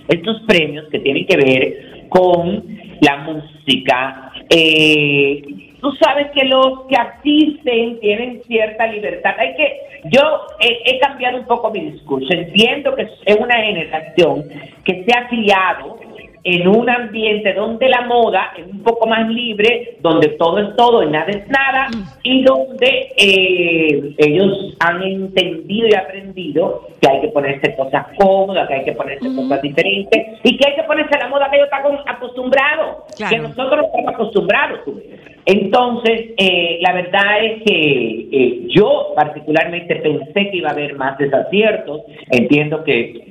estos 0.07 0.43
premios 0.47 0.87
que 0.93 1.01
tienen 1.01 1.27
que 1.27 1.37
ver 1.37 2.09
con 2.09 2.63
la 3.01 3.17
música, 3.17 4.33
eh, 4.51 5.43
tú 5.81 5.93
sabes 6.01 6.31
que 6.33 6.45
los 6.45 6.87
que 6.89 6.97
asisten 6.97 8.01
tienen 8.01 8.43
cierta 8.47 8.87
libertad. 8.87 9.35
Hay 9.39 9.55
que, 9.57 9.81
yo 10.05 10.21
he, 10.61 10.97
he 10.97 10.99
cambiado 10.99 11.39
un 11.39 11.47
poco 11.47 11.71
mi 11.71 11.91
discurso. 11.91 12.29
Entiendo 12.31 12.95
que 12.95 13.09
es 13.25 13.37
una 13.37 13.57
generación 13.57 14.45
que 14.85 15.05
se 15.05 15.17
ha 15.17 15.29
criado 15.29 15.99
en 16.45 16.69
un 16.69 16.89
ambiente 16.91 17.55
donde 17.55 17.89
la 17.89 18.03
moda 18.03 18.53
es 18.57 18.67
un 18.67 18.83
poco 18.83 19.07
más 19.07 19.27
libre, 19.29 19.97
donde 20.01 20.29
todo 20.29 20.59
es 20.59 20.77
todo 20.77 21.03
y 21.03 21.07
nada 21.11 21.27
es 21.31 21.49
nada, 21.49 21.89
y 22.23 22.43
donde 22.45 23.13
eh, 23.17 24.15
ellos 24.19 24.77
han 24.81 25.03
entendido 25.03 25.89
y 25.89 25.95
aprendido 25.95 26.87
que 27.01 27.09
hay 27.09 27.21
que 27.23 27.29
ponerse 27.29 27.75
cosas 27.77 28.07
cómodas, 28.19 28.69
que 28.69 28.75
hay 28.75 28.85
que 28.85 28.93
ponerse 28.93 29.35
cosas 29.35 29.63
diferentes, 29.63 30.39
y 30.43 30.57
que 30.59 30.69
hay 30.69 30.77
que 30.77 30.83
ponerse 30.83 31.19
la 31.19 31.29
moda 31.29 31.49
que 31.51 31.57
ellos 31.57 31.69
están 31.73 31.99
acostumbrados, 32.07 32.97
Claro. 33.17 33.35
que 33.37 33.43
nosotros 33.43 33.77
no 33.81 33.87
estamos 33.87 34.15
acostumbrados. 34.15 34.85
tú 34.85 34.95
ves. 34.97 35.14
Entonces, 35.47 36.31
eh, 36.39 36.79
la 36.81 36.95
verdad 36.95 37.45
es 37.45 37.63
que 37.65 38.29
eh, 38.33 38.67
yo 38.69 39.13
particularmente 39.15 39.97
pensé 39.97 40.51
que 40.51 40.57
iba 40.57 40.71
a 40.71 40.73
haber 40.73 40.97
más 40.97 41.19
desaciertos. 41.19 42.03
Entiendo 42.31 42.83
que 42.83 43.27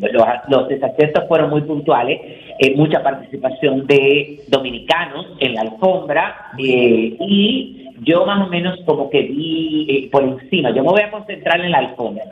los, 0.48 0.68
desaciertos 0.68 1.28
fueron 1.28 1.50
muy 1.50 1.62
puntuales. 1.62 2.20
eh, 2.60 2.76
mucha 2.76 3.02
participación 3.02 3.88
de 3.88 4.40
dominicanos 4.48 5.26
en 5.40 5.56
la 5.56 5.62
alfombra 5.62 6.52
eh, 6.60 7.18
y 7.20 7.83
yo 8.04 8.26
más 8.26 8.46
o 8.46 8.50
menos 8.50 8.80
como 8.86 9.10
que 9.10 9.22
vi 9.22 9.86
eh, 9.90 10.10
por 10.12 10.24
encima. 10.24 10.70
Yo 10.72 10.84
me 10.84 10.90
voy 10.90 11.02
a 11.02 11.12
concentrar 11.12 11.60
en 11.62 11.72
la 11.72 11.80
alfombra. 11.80 12.24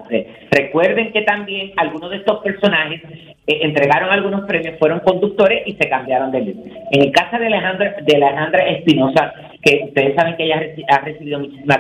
recuerden 0.51 1.11
que 1.11 1.21
también 1.23 1.71
algunos 1.77 2.09
de 2.11 2.17
estos 2.17 2.39
personajes 2.43 3.01
eh, 3.47 3.59
entregaron 3.61 4.09
algunos 4.09 4.41
premios, 4.45 4.77
fueron 4.79 4.99
conductores 4.99 5.63
y 5.65 5.73
se 5.73 5.89
cambiaron 5.89 6.31
de 6.31 6.41
luz. 6.41 6.55
En 6.91 7.01
el 7.01 7.11
caso 7.11 7.37
de 7.37 7.47
Alejandra, 7.47 7.95
de 8.01 8.15
Alejandra 8.15 8.67
Espinosa, 8.69 9.33
que 9.63 9.81
ustedes 9.85 10.15
saben 10.15 10.35
que 10.37 10.43
ella 10.43 10.57
ha 10.57 10.61
reci- 10.61 10.85
ha 10.87 10.97
recibido 10.99 11.39
muchísimas 11.39 11.79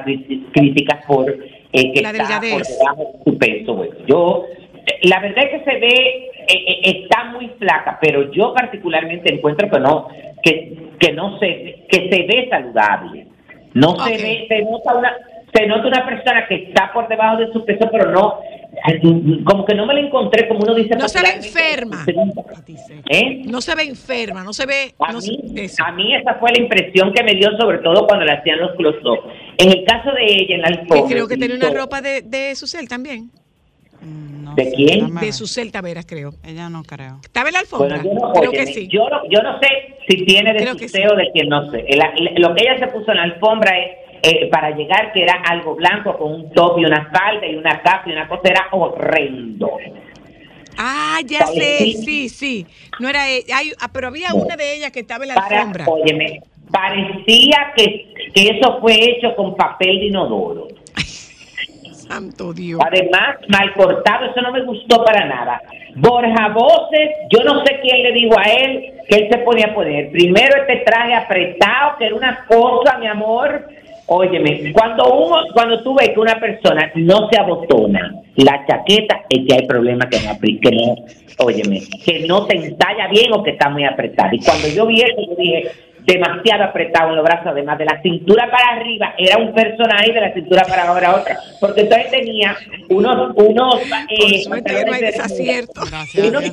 críticas 0.51 1.05
por 1.05 1.29
eh, 1.29 1.91
que 1.93 2.01
La 2.01 2.09
está 2.11 2.39
por 2.39 2.65
debajo 2.65 3.11
de 3.17 3.23
su 3.31 3.37
peso. 3.37 3.75
Bueno, 3.75 3.93
yo, 4.07 4.45
eh, 4.85 4.99
la 5.03 5.19
verdad 5.19 5.45
es 5.45 5.49
que 5.63 5.71
se 5.71 5.79
ve, 5.79 6.29
eh, 6.47 6.81
está 6.83 7.25
muy 7.25 7.49
flaca, 7.59 7.97
pero 8.01 8.31
yo 8.31 8.53
particularmente 8.53 9.33
encuentro 9.33 9.69
que 9.69 9.79
no, 9.79 10.07
que, 10.43 10.73
que 10.99 11.13
no 11.13 11.39
se, 11.39 11.85
que 11.89 12.09
se 12.09 12.23
ve 12.23 12.47
saludable. 12.49 13.25
No 13.73 13.95
se 14.05 14.11
ve, 14.17 14.45
se 14.47 14.61
nota 14.63 14.95
una, 14.95 15.13
se 15.53 15.67
nota 15.67 15.87
una 15.87 16.05
persona 16.05 16.45
que 16.47 16.55
está 16.55 16.91
por 16.93 17.07
debajo 17.07 17.37
de 17.37 17.51
su 17.53 17.63
peso, 17.65 17.87
pero 17.91 18.11
no, 18.11 18.39
como 19.45 19.65
que 19.65 19.75
no 19.75 19.85
me 19.85 19.93
la 19.93 19.99
encontré, 20.01 20.47
como 20.47 20.61
uno 20.61 20.73
dice. 20.75 20.95
No 20.95 21.07
se 21.07 21.21
ve 21.21 21.29
enferma. 21.35 22.05
¿Eh? 23.09 23.41
No 23.45 23.61
se 23.61 23.75
ve 23.75 23.83
enferma, 23.83 24.43
no 24.43 24.53
se 24.53 24.65
ve. 24.65 24.93
A, 24.99 25.11
no 25.11 25.19
mí, 25.19 25.67
se- 25.67 25.83
a 25.83 25.91
mí 25.91 26.15
esa 26.15 26.35
fue 26.35 26.51
la 26.51 26.61
impresión 26.61 27.13
que 27.13 27.23
me 27.23 27.33
dio, 27.33 27.49
sobre 27.57 27.79
todo 27.79 28.05
cuando 28.07 28.25
le 28.25 28.33
hacían 28.33 28.59
los 28.59 28.75
close-up. 28.75 29.19
En 29.57 29.69
el 29.69 29.83
caso 29.85 30.11
de 30.11 30.25
ella, 30.25 30.55
en 30.55 30.61
la 30.61 30.67
alfombra. 30.67 31.09
creo 31.09 31.27
que 31.27 31.37
tiene 31.37 31.55
una 31.55 31.69
ropa 31.69 32.01
de, 32.01 32.21
de 32.21 32.55
Susel 32.55 32.87
también. 32.87 33.29
Mm, 34.01 34.43
No 34.43 34.55
¿De 34.55 34.65
sé, 34.65 34.71
quién? 34.75 35.13
De 35.15 35.21
ver. 35.21 35.33
Susel 35.33 35.71
Taveras, 35.71 36.05
creo. 36.05 36.33
Ella 36.43 36.69
no 36.69 36.83
creo. 36.83 37.19
¿Estaba 37.23 37.49
en 37.49 37.53
la 37.53 37.59
alfombra? 37.59 37.97
Bueno, 38.01 38.03
yo 38.21 38.27
no, 38.27 38.33
creo 38.33 38.49
óyeme, 38.51 38.65
que 38.65 38.73
sí. 38.73 38.87
yo, 38.87 39.07
no, 39.09 39.21
yo 39.29 39.41
no 39.43 39.59
sé 39.59 39.67
si 40.07 40.25
tiene 40.25 40.53
de 40.53 40.67
suceo 40.67 41.15
de 41.15 41.31
quien 41.31 41.47
no 41.49 41.69
sé. 41.71 41.85
Lo 42.37 42.53
que 42.55 42.63
ella 42.63 42.79
se 42.79 42.87
puso 42.87 43.11
en 43.11 43.17
la 43.17 43.23
alfombra 43.23 43.77
es 43.79 43.91
eh, 44.23 44.49
para 44.51 44.71
llegar 44.75 45.11
que 45.13 45.23
era 45.23 45.33
algo 45.47 45.75
blanco 45.75 46.17
con 46.17 46.31
un 46.33 46.51
top 46.53 46.79
y 46.79 46.85
una 46.85 47.09
falda 47.11 47.45
y 47.47 47.55
una 47.55 47.81
capa 47.81 48.03
y 48.07 48.11
una 48.11 48.27
cosa 48.27 48.41
era 48.45 48.67
horrendo. 48.71 49.69
Ah, 50.77 51.19
ya 51.25 51.45
sé, 51.47 51.93
sí, 52.03 52.29
sí. 52.29 52.65
No 52.99 53.09
era 53.09 53.27
ella. 53.29 53.57
Hay- 53.57 53.73
ah, 53.79 53.89
pero 53.93 54.07
había 54.07 54.33
una 54.33 54.55
de 54.55 54.75
ellas 54.75 54.91
que 54.91 55.01
estaba 55.01 55.23
en 55.23 55.29
la 55.29 55.35
Para, 55.35 55.57
alfombra. 55.59 55.85
óyeme, 55.87 56.41
parecía 56.71 57.73
que, 57.75 58.13
que 58.33 58.47
eso 58.57 58.79
fue 58.79 58.93
hecho 58.93 59.35
con 59.35 59.55
papel 59.55 59.99
de 59.99 60.05
inodoro. 60.07 60.67
Santo 62.11 62.51
Dios. 62.53 62.79
Además, 62.85 63.37
mal 63.47 63.73
cortado, 63.73 64.25
eso 64.25 64.41
no 64.41 64.51
me 64.51 64.63
gustó 64.63 65.03
para 65.03 65.25
nada. 65.25 65.61
Borja 65.95 66.49
Voces, 66.49 67.09
yo 67.29 67.43
no 67.43 67.63
sé 67.65 67.79
quién 67.81 68.03
le 68.03 68.11
dijo 68.11 68.37
a 68.37 68.43
él 68.43 68.93
que 69.07 69.15
él 69.15 69.27
se 69.31 69.37
podía 69.39 69.73
poner. 69.73 70.11
Primero 70.11 70.61
este 70.61 70.83
traje 70.85 71.13
apretado, 71.13 71.97
que 71.97 72.07
era 72.07 72.15
una 72.15 72.45
cosa, 72.47 72.97
mi 72.97 73.07
amor. 73.07 73.65
Óyeme, 74.07 74.73
cuando 74.73 75.05
uno, 75.05 75.37
cuando 75.53 75.81
tú 75.83 75.95
ves 75.95 76.09
que 76.09 76.19
una 76.19 76.37
persona 76.37 76.91
no 76.95 77.29
se 77.29 77.39
abotona 77.39 78.13
la 78.35 78.65
chaqueta, 78.65 79.21
es 79.29 79.47
que 79.47 79.53
hay 79.53 79.65
problemas 79.65 80.09
que 80.09 80.19
no, 80.19 80.37
que 80.39 80.71
no, 80.71 80.95
óyeme, 81.45 81.81
que 82.03 82.27
no 82.27 82.45
te 82.45 82.57
entalla 82.57 83.07
bien 83.07 83.31
o 83.31 83.41
que 83.41 83.51
está 83.51 83.69
muy 83.69 83.85
apretada. 83.85 84.31
Y 84.33 84.39
cuando 84.39 84.67
yo 84.67 84.85
vi 84.85 85.01
eso, 85.01 85.15
yo 85.29 85.35
dije, 85.37 85.71
demasiado 86.05 86.63
apretado 86.63 87.09
en 87.09 87.15
los 87.17 87.25
brazos, 87.25 87.47
además 87.47 87.77
de 87.77 87.85
la 87.85 88.01
cintura 88.01 88.49
para 88.49 88.79
arriba, 88.79 89.13
era 89.17 89.37
un 89.37 89.53
personaje 89.53 90.09
y 90.09 90.13
de 90.13 90.21
la 90.21 90.33
cintura 90.33 90.63
para 90.67 90.83
abajo 90.83 90.97
era 90.97 91.15
otra. 91.15 91.37
Porque 91.59 91.81
entonces 91.81 92.11
tenía 92.11 92.55
unos, 92.89 93.33
unos, 93.35 93.75
eh, 94.09 94.43
pantalones 94.49 95.01
de. 95.01 95.67
Gracias. 95.89 96.27
unos, 96.27 96.43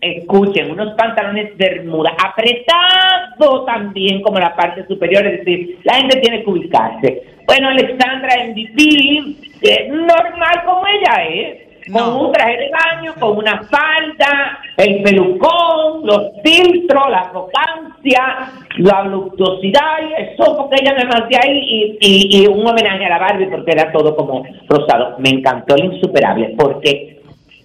escuchen, 0.00 0.70
unos 0.70 0.94
pantalones 0.94 1.56
bermuda 1.56 2.14
apretados 2.24 3.66
también 3.66 4.22
como 4.22 4.38
la 4.38 4.54
parte 4.54 4.86
superior, 4.86 5.26
es 5.26 5.44
decir, 5.44 5.78
la 5.84 5.94
gente 5.94 6.20
tiene 6.20 6.42
que 6.42 6.50
ubicarse. 6.50 7.22
Bueno, 7.46 7.68
Alexandra 7.68 8.46
MVP, 8.46 9.36
eh, 9.62 9.88
normal 9.88 10.62
como 10.64 10.86
ella 10.86 11.24
es, 11.24 11.69
con 11.92 12.26
un 12.26 12.32
traje 12.32 12.56
de 12.56 12.70
baño, 12.70 13.14
con 13.18 13.38
una 13.38 13.62
falda, 13.64 14.58
el 14.76 15.02
pelucón, 15.02 16.04
los 16.04 16.32
filtros, 16.42 17.10
la 17.10 17.20
arrogancia, 17.20 18.52
la 18.78 19.02
voluptuosidad 19.02 19.98
y 20.08 20.22
eso, 20.22 20.56
porque 20.56 20.76
ella 20.80 20.94
me 20.94 21.04
mandé 21.04 21.36
ahí 21.36 21.58
y, 21.58 21.98
y, 22.00 22.42
y 22.42 22.46
un 22.46 22.66
homenaje 22.66 23.06
a 23.06 23.10
la 23.10 23.18
Barbie 23.18 23.50
porque 23.50 23.72
era 23.72 23.92
todo 23.92 24.16
como 24.16 24.44
rosado. 24.68 25.16
Me 25.18 25.30
encantó 25.30 25.74
el 25.76 25.94
insuperable 25.94 26.54
porque 26.58 27.20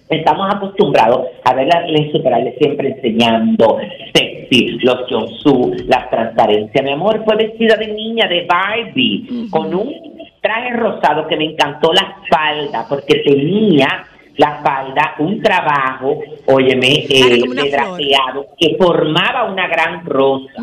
Estamos 0.08 0.54
acostumbrados 0.54 1.26
a 1.42 1.52
ver 1.54 1.66
las 1.66 1.88
insuperables 1.88 2.54
siempre 2.58 2.90
enseñando 2.90 3.78
sexy, 4.14 4.78
los 4.82 4.98
jumpsuit, 5.10 5.80
las 5.88 6.08
transparencias. 6.10 6.84
Mi 6.84 6.92
amor 6.92 7.24
fue 7.24 7.34
vestida 7.34 7.74
de 7.76 7.88
niña, 7.88 8.28
de 8.28 8.46
Barbie, 8.46 9.48
con 9.50 9.74
un 9.74 10.15
traje 10.46 10.70
rosado 10.74 11.26
que 11.26 11.36
me 11.36 11.44
encantó 11.44 11.92
la 11.92 12.18
falda, 12.30 12.86
porque 12.88 13.16
tenía 13.16 14.06
la 14.36 14.62
falda 14.62 15.14
un 15.18 15.42
trabajo, 15.42 16.20
óyeme, 16.46 17.04
Era 17.08 17.34
eh, 17.34 17.40
de 17.40 17.70
drapeado, 17.70 18.46
que 18.58 18.76
formaba 18.78 19.50
una 19.50 19.66
gran 19.66 20.04
rosa. 20.04 20.62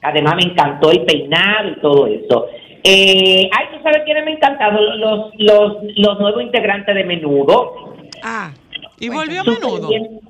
Además 0.00 0.36
me 0.36 0.52
encantó 0.52 0.90
el 0.90 1.02
peinado 1.04 1.68
y 1.68 1.80
todo 1.80 2.06
eso. 2.06 2.46
Eh, 2.82 3.50
ay, 3.52 3.66
¿tú 3.72 3.82
sabes 3.82 4.02
quiénes 4.04 4.24
me 4.24 4.32
encantaron? 4.32 5.00
Los, 5.00 5.30
los, 5.36 5.76
los 5.96 6.20
nuevos 6.20 6.42
integrantes 6.42 6.94
de 6.94 7.04
Menudo. 7.04 7.94
Ah. 8.22 8.52
Y 9.00 9.10
volvió 9.10 9.44
Súper 9.44 9.60
menudo. 9.60 9.88
bien. 9.88 10.20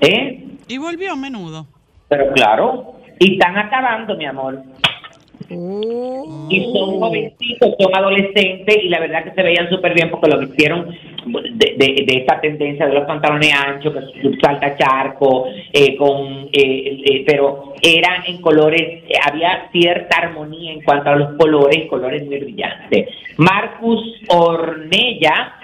¿Eh? 0.00 0.44
Y 0.68 0.78
volvió 0.78 1.14
menudo. 1.14 1.66
Pero 2.08 2.32
claro, 2.32 2.94
y 3.20 3.34
están 3.34 3.56
acabando, 3.56 4.16
mi 4.16 4.24
amor. 4.24 4.62
Oh. 5.50 6.48
Y 6.50 6.72
son 6.72 6.98
jovencitos, 6.98 7.74
son 7.78 7.94
adolescentes 7.94 8.76
y 8.82 8.88
la 8.88 9.00
verdad 9.00 9.24
que 9.24 9.30
se 9.32 9.42
veían 9.42 9.68
súper 9.70 9.94
bien 9.94 10.10
porque 10.10 10.28
lo 10.28 10.40
que 10.40 10.46
hicieron 10.46 10.90
de, 11.24 11.74
de, 11.76 12.04
de 12.06 12.18
esta 12.18 12.40
tendencia 12.40 12.86
de 12.86 12.94
los 12.94 13.06
pantalones 13.06 13.52
anchos, 13.52 13.94
que 13.94 14.30
salta 14.40 14.76
charco, 14.76 15.46
eh, 15.72 15.96
con, 15.96 16.48
eh, 16.52 17.02
eh, 17.04 17.24
pero 17.26 17.74
eran 17.82 18.24
en 18.26 18.40
colores, 18.40 19.04
eh, 19.08 19.14
había 19.24 19.68
cierta 19.70 20.18
armonía 20.18 20.72
en 20.72 20.82
cuanto 20.82 21.10
a 21.10 21.16
los 21.16 21.36
colores, 21.36 21.86
colores 21.88 22.24
muy 22.24 22.38
brillantes. 22.38 23.08
Marcus 23.36 24.22
Ornella, 24.28 25.54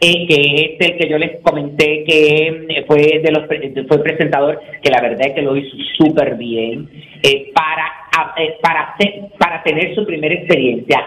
eh, 0.00 0.26
que 0.26 0.76
es 0.78 0.88
el 0.88 0.96
que 0.96 1.08
yo 1.08 1.18
les 1.18 1.40
comenté 1.42 2.04
que 2.04 2.66
eh, 2.68 2.84
fue 2.86 3.20
de 3.22 3.30
los 3.32 3.46
fue 3.86 4.02
presentador 4.02 4.58
que 4.82 4.90
la 4.90 5.02
verdad 5.02 5.26
es 5.26 5.34
que 5.34 5.42
lo 5.42 5.54
hizo 5.54 5.76
súper 5.98 6.36
bien 6.36 6.88
eh, 7.22 7.50
para 7.52 7.99
a- 8.20 8.34
eh, 8.42 8.56
para 8.62 8.94
para 9.38 9.62
tener 9.62 9.94
su 9.94 10.04
primera 10.04 10.34
experiencia 10.34 10.98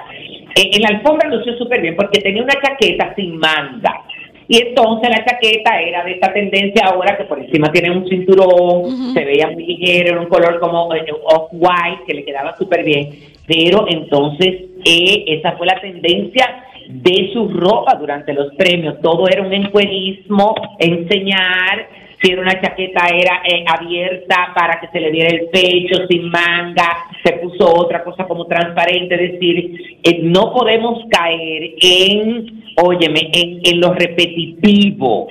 Eh, 0.56 0.70
en 0.76 0.82
la 0.84 0.90
alfombra 0.90 1.28
lució 1.30 1.58
súper 1.58 1.82
bien 1.82 1.96
porque 1.96 2.20
tenía 2.22 2.44
una 2.44 2.54
chaqueta 2.62 3.14
sin 3.16 3.38
manga 3.38 3.94
y 4.48 4.56
entonces 4.68 5.10
la 5.10 5.24
chaqueta 5.26 5.82
era 5.82 6.04
de 6.04 6.12
esta 6.12 6.32
tendencia 6.32 6.86
ahora 6.86 7.18
que 7.18 7.24
por 7.24 7.40
encima 7.40 7.72
tiene 7.72 7.90
un 7.90 8.08
cinturón, 8.08 9.14
se 9.16 9.24
veía 9.26 9.48
muy 9.50 9.66
ligero, 9.66 10.10
era 10.12 10.22
un 10.22 10.28
color 10.28 10.60
como 10.60 10.94
eh, 10.94 11.06
off-white 11.36 12.04
que 12.06 12.14
le 12.14 12.24
quedaba 12.26 12.56
súper 12.58 12.84
bien. 12.84 13.10
pero 13.48 13.86
entonces 13.90 14.52
eh, 14.86 15.24
esa 15.28 15.54
fue 15.54 15.66
la 15.66 15.80
tendencia 15.82 16.46
de 16.90 17.32
su 17.34 17.48
ropa 17.50 17.96
durante 17.96 18.34
los 18.34 18.54
premios. 18.56 19.00
Todo 19.02 19.28
era 19.28 19.42
un 19.42 19.54
encuerismo, 19.54 20.54
enseñar, 20.78 21.88
si 22.24 22.32
era 22.32 22.42
una 22.42 22.62
chaqueta 22.62 23.08
era 23.08 23.42
eh, 23.46 23.66
abierta 23.68 24.54
para 24.56 24.80
que 24.80 24.88
se 24.88 25.00
le 25.00 25.12
diera 25.12 25.30
el 25.30 25.50
pecho, 25.50 26.08
sin 26.10 26.30
manga, 26.30 27.06
se 27.24 27.34
puso 27.34 27.66
otra 27.76 28.04
cosa 28.04 28.26
como 28.26 28.48
transparente, 28.48 29.16
es 29.16 29.34
decir, 29.34 30.00
eh, 30.04 30.20
no 30.24 30.54
podemos 30.54 31.04
caer 31.10 31.74
en, 31.82 32.64
óyeme, 32.78 33.30
en, 33.34 33.60
en 33.64 33.82
lo 33.82 33.94
repetitivo. 33.94 35.28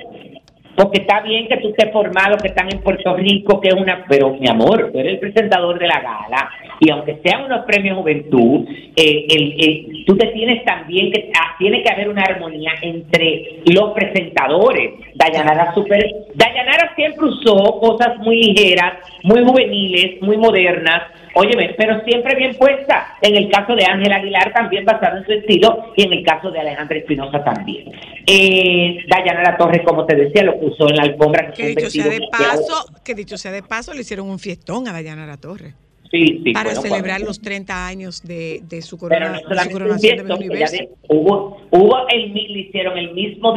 Porque 0.75 1.01
está 1.01 1.21
bien 1.21 1.47
que 1.47 1.57
tú 1.57 1.69
estés 1.69 1.91
formado, 1.93 2.37
que 2.37 2.47
están 2.47 2.67
en 2.73 2.81
Puerto 2.81 3.15
Rico, 3.15 3.61
que 3.61 3.69
es 3.69 3.75
una... 3.75 4.05
Pero, 4.09 4.31
mi 4.39 4.47
amor, 4.49 4.89
tú 4.91 4.99
eres 4.99 5.13
el 5.13 5.19
presentador 5.19 5.77
de 5.77 5.87
la 5.87 6.01
gala 6.01 6.49
y 6.79 6.89
aunque 6.89 7.19
sean 7.23 7.45
unos 7.45 7.63
premios 7.65 7.97
juventud, 7.97 8.65
eh, 8.95 9.25
el, 9.29 9.53
el- 9.59 10.05
tú 10.05 10.17
te 10.17 10.27
tienes 10.27 10.65
también 10.65 11.11
que... 11.11 11.29
ah, 11.39 11.55
tiene 11.59 11.83
que 11.83 11.91
haber 11.93 12.09
una 12.09 12.23
armonía 12.23 12.71
entre 12.81 13.61
los 13.71 13.91
presentadores. 13.93 14.93
Dayanara 15.15 15.73
super... 15.75 16.03
Dayanara 16.33 16.93
siempre 16.95 17.25
usó 17.25 17.79
cosas 17.79 18.17
muy 18.19 18.37
ligeras, 18.41 18.93
muy 19.23 19.43
juveniles, 19.43 20.21
muy 20.21 20.37
modernas, 20.37 21.03
Óyeme, 21.35 21.73
pero 21.77 21.99
siempre 22.05 22.35
bien 22.35 22.55
puesta. 22.55 23.17
En 23.21 23.35
el 23.35 23.49
caso 23.49 23.75
de 23.75 23.85
Ángel 23.85 24.11
Aguilar 24.11 24.53
también 24.53 24.85
basado 24.85 25.17
en 25.17 25.25
su 25.25 25.31
estilo 25.31 25.93
y 25.95 26.03
en 26.03 26.13
el 26.13 26.23
caso 26.23 26.51
de 26.51 26.59
Alejandra 26.59 26.97
Espinosa 26.97 27.43
también. 27.43 27.91
Eh, 28.27 28.97
Dayanara 29.09 29.57
Torres, 29.57 29.81
como 29.85 30.05
te 30.05 30.15
decía, 30.15 30.43
lo 30.43 30.59
puso 30.59 30.87
en 30.89 30.95
la 30.97 31.03
alfombra. 31.03 31.51
Que 31.51 31.63
un 31.63 31.75
dicho 31.75 31.89
sea 31.89 32.07
de 32.07 32.19
paso, 32.31 32.85
que 33.03 33.15
dicho 33.15 33.37
sea 33.37 33.51
de 33.51 33.63
paso, 33.63 33.93
le 33.93 34.01
hicieron 34.01 34.29
un 34.29 34.39
fiestón 34.39 34.87
a 34.87 34.93
Dayanara 34.93 35.37
Torres. 35.37 35.73
Sí, 36.11 36.41
sí, 36.43 36.51
para 36.53 36.65
bueno, 36.69 36.81
celebrar 36.83 37.15
cuando- 37.17 37.25
los 37.27 37.41
30 37.41 37.87
años 37.87 38.21
de, 38.21 38.61
de 38.69 38.83
su, 38.83 38.99
corona- 38.99 39.31
no 39.31 39.63
de 39.63 39.71
coronación 39.71 40.17
de 40.17 40.23
que 40.23 40.33
ella 40.33 40.35
Universo. 40.35 40.75
de- 40.77 40.89
hubo, 41.09 41.61
hubo 41.71 42.07
el, 42.09 42.29
mi- 42.31 42.47
le 42.49 42.59
hicieron 42.59 42.95
el 42.99 43.13
mismo 43.15 43.51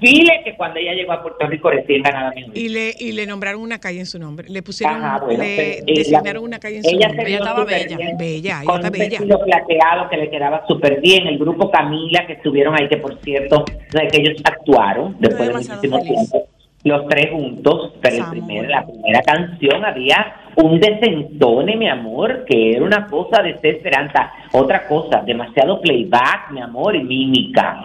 desfile 0.00 0.40
que 0.44 0.54
cuando 0.56 0.78
ella 0.78 0.92
llegó 0.94 1.12
a 1.12 1.22
Puerto 1.22 1.46
Rico 1.46 1.70
recién 1.70 2.02
ganada 2.02 2.30
Miss 2.34 2.46
Y 2.54 2.68
le, 2.68 2.94
y 2.98 3.12
le 3.12 3.26
nombraron 3.26 3.60
una 3.62 3.78
calle 3.78 4.00
en 4.00 4.06
su 4.06 4.18
nombre. 4.18 4.48
Le 4.48 4.62
pusieron, 4.62 4.96
Ajá, 5.02 5.24
bueno, 5.24 5.42
le 5.42 5.78
eh, 5.78 5.82
designaron 5.86 6.34
la- 6.42 6.48
una 6.48 6.58
calle 6.58 6.76
en 6.78 6.84
su 6.84 6.90
ella 6.90 7.08
nombre. 7.08 7.24
se 7.24 7.30
vio 7.30 7.44
súper 7.46 7.86
bien, 7.88 8.16
Bella, 8.18 8.58
ella 8.60 8.64
con 8.64 8.76
está 8.76 8.88
un 8.88 8.92
bella. 8.92 9.08
vestido 9.18 9.38
plateado 9.44 10.08
que 10.10 10.16
le 10.16 10.30
quedaba 10.30 10.64
súper 10.66 11.00
bien. 11.00 11.26
El 11.26 11.38
grupo 11.38 11.70
Camila 11.70 12.26
que 12.26 12.34
estuvieron 12.34 12.74
ahí, 12.78 12.88
que 12.88 12.96
por 12.98 13.18
cierto, 13.22 13.64
que 13.64 14.20
ellos 14.20 14.40
actuaron 14.44 15.16
después 15.18 15.48
de 15.48 15.54
muchísimo 15.54 16.00
tiempo, 16.02 16.46
los 16.84 17.08
tres 17.08 17.30
juntos, 17.32 17.94
pero 18.00 18.16
el 18.16 18.30
primer- 18.30 18.68
la 18.68 18.86
primera 18.86 19.20
canción 19.22 19.84
había 19.84 20.34
un 20.56 20.78
desentone, 20.78 21.76
mi 21.76 21.88
amor, 21.88 22.44
que 22.48 22.72
era 22.72 22.84
una 22.84 23.06
cosa 23.08 23.42
desesperante. 23.42 24.18
Otra 24.52 24.86
cosa, 24.86 25.22
demasiado 25.26 25.80
playback, 25.80 26.50
mi 26.52 26.60
amor, 26.60 26.94
y 26.94 27.02
mímica 27.02 27.82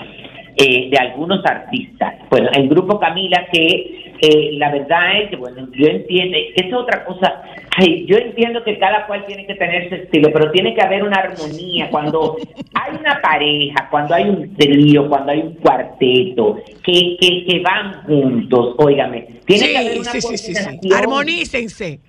eh, 0.61 0.89
de 0.91 0.97
algunos 0.97 1.43
artistas. 1.45 2.15
Bueno, 2.29 2.49
el 2.53 2.69
grupo 2.69 2.99
Camila 2.99 3.47
que 3.51 4.13
eh, 4.23 4.51
la 4.53 4.71
verdad 4.71 5.21
es 5.23 5.29
que, 5.31 5.35
bueno, 5.35 5.67
yo 5.73 5.87
entiendo, 5.87 6.37
que 6.55 6.67
es 6.67 6.73
otra 6.73 7.03
cosa, 7.05 7.41
ay, 7.75 8.05
yo 8.07 8.17
entiendo 8.17 8.63
que 8.63 8.77
cada 8.77 9.07
cual 9.07 9.25
tiene 9.25 9.47
que 9.47 9.55
tener 9.55 9.89
su 9.89 9.95
estilo, 9.95 10.29
pero 10.31 10.51
tiene 10.51 10.75
que 10.75 10.81
haber 10.81 11.03
una 11.03 11.17
armonía. 11.17 11.89
Cuando 11.89 12.37
hay 12.75 12.97
una 12.99 13.19
pareja, 13.19 13.87
cuando 13.89 14.13
hay 14.13 14.29
un 14.29 14.55
trío, 14.55 15.09
cuando 15.09 15.31
hay 15.31 15.39
un 15.39 15.55
cuarteto, 15.55 16.57
que, 16.83 17.17
que, 17.19 17.45
que 17.47 17.59
van 17.61 18.03
juntos, 18.03 18.75
óigame, 18.77 19.27
tiene 19.45 19.65
Sí, 19.65 19.71
que 19.71 19.77
haber 19.79 19.99
una 19.99 20.11
sí, 20.11 20.21
sí, 20.21 20.37
sí, 20.37 20.53
sí. 20.53 20.53
coordinación. 20.63 20.93
Armonícense. 20.99 21.99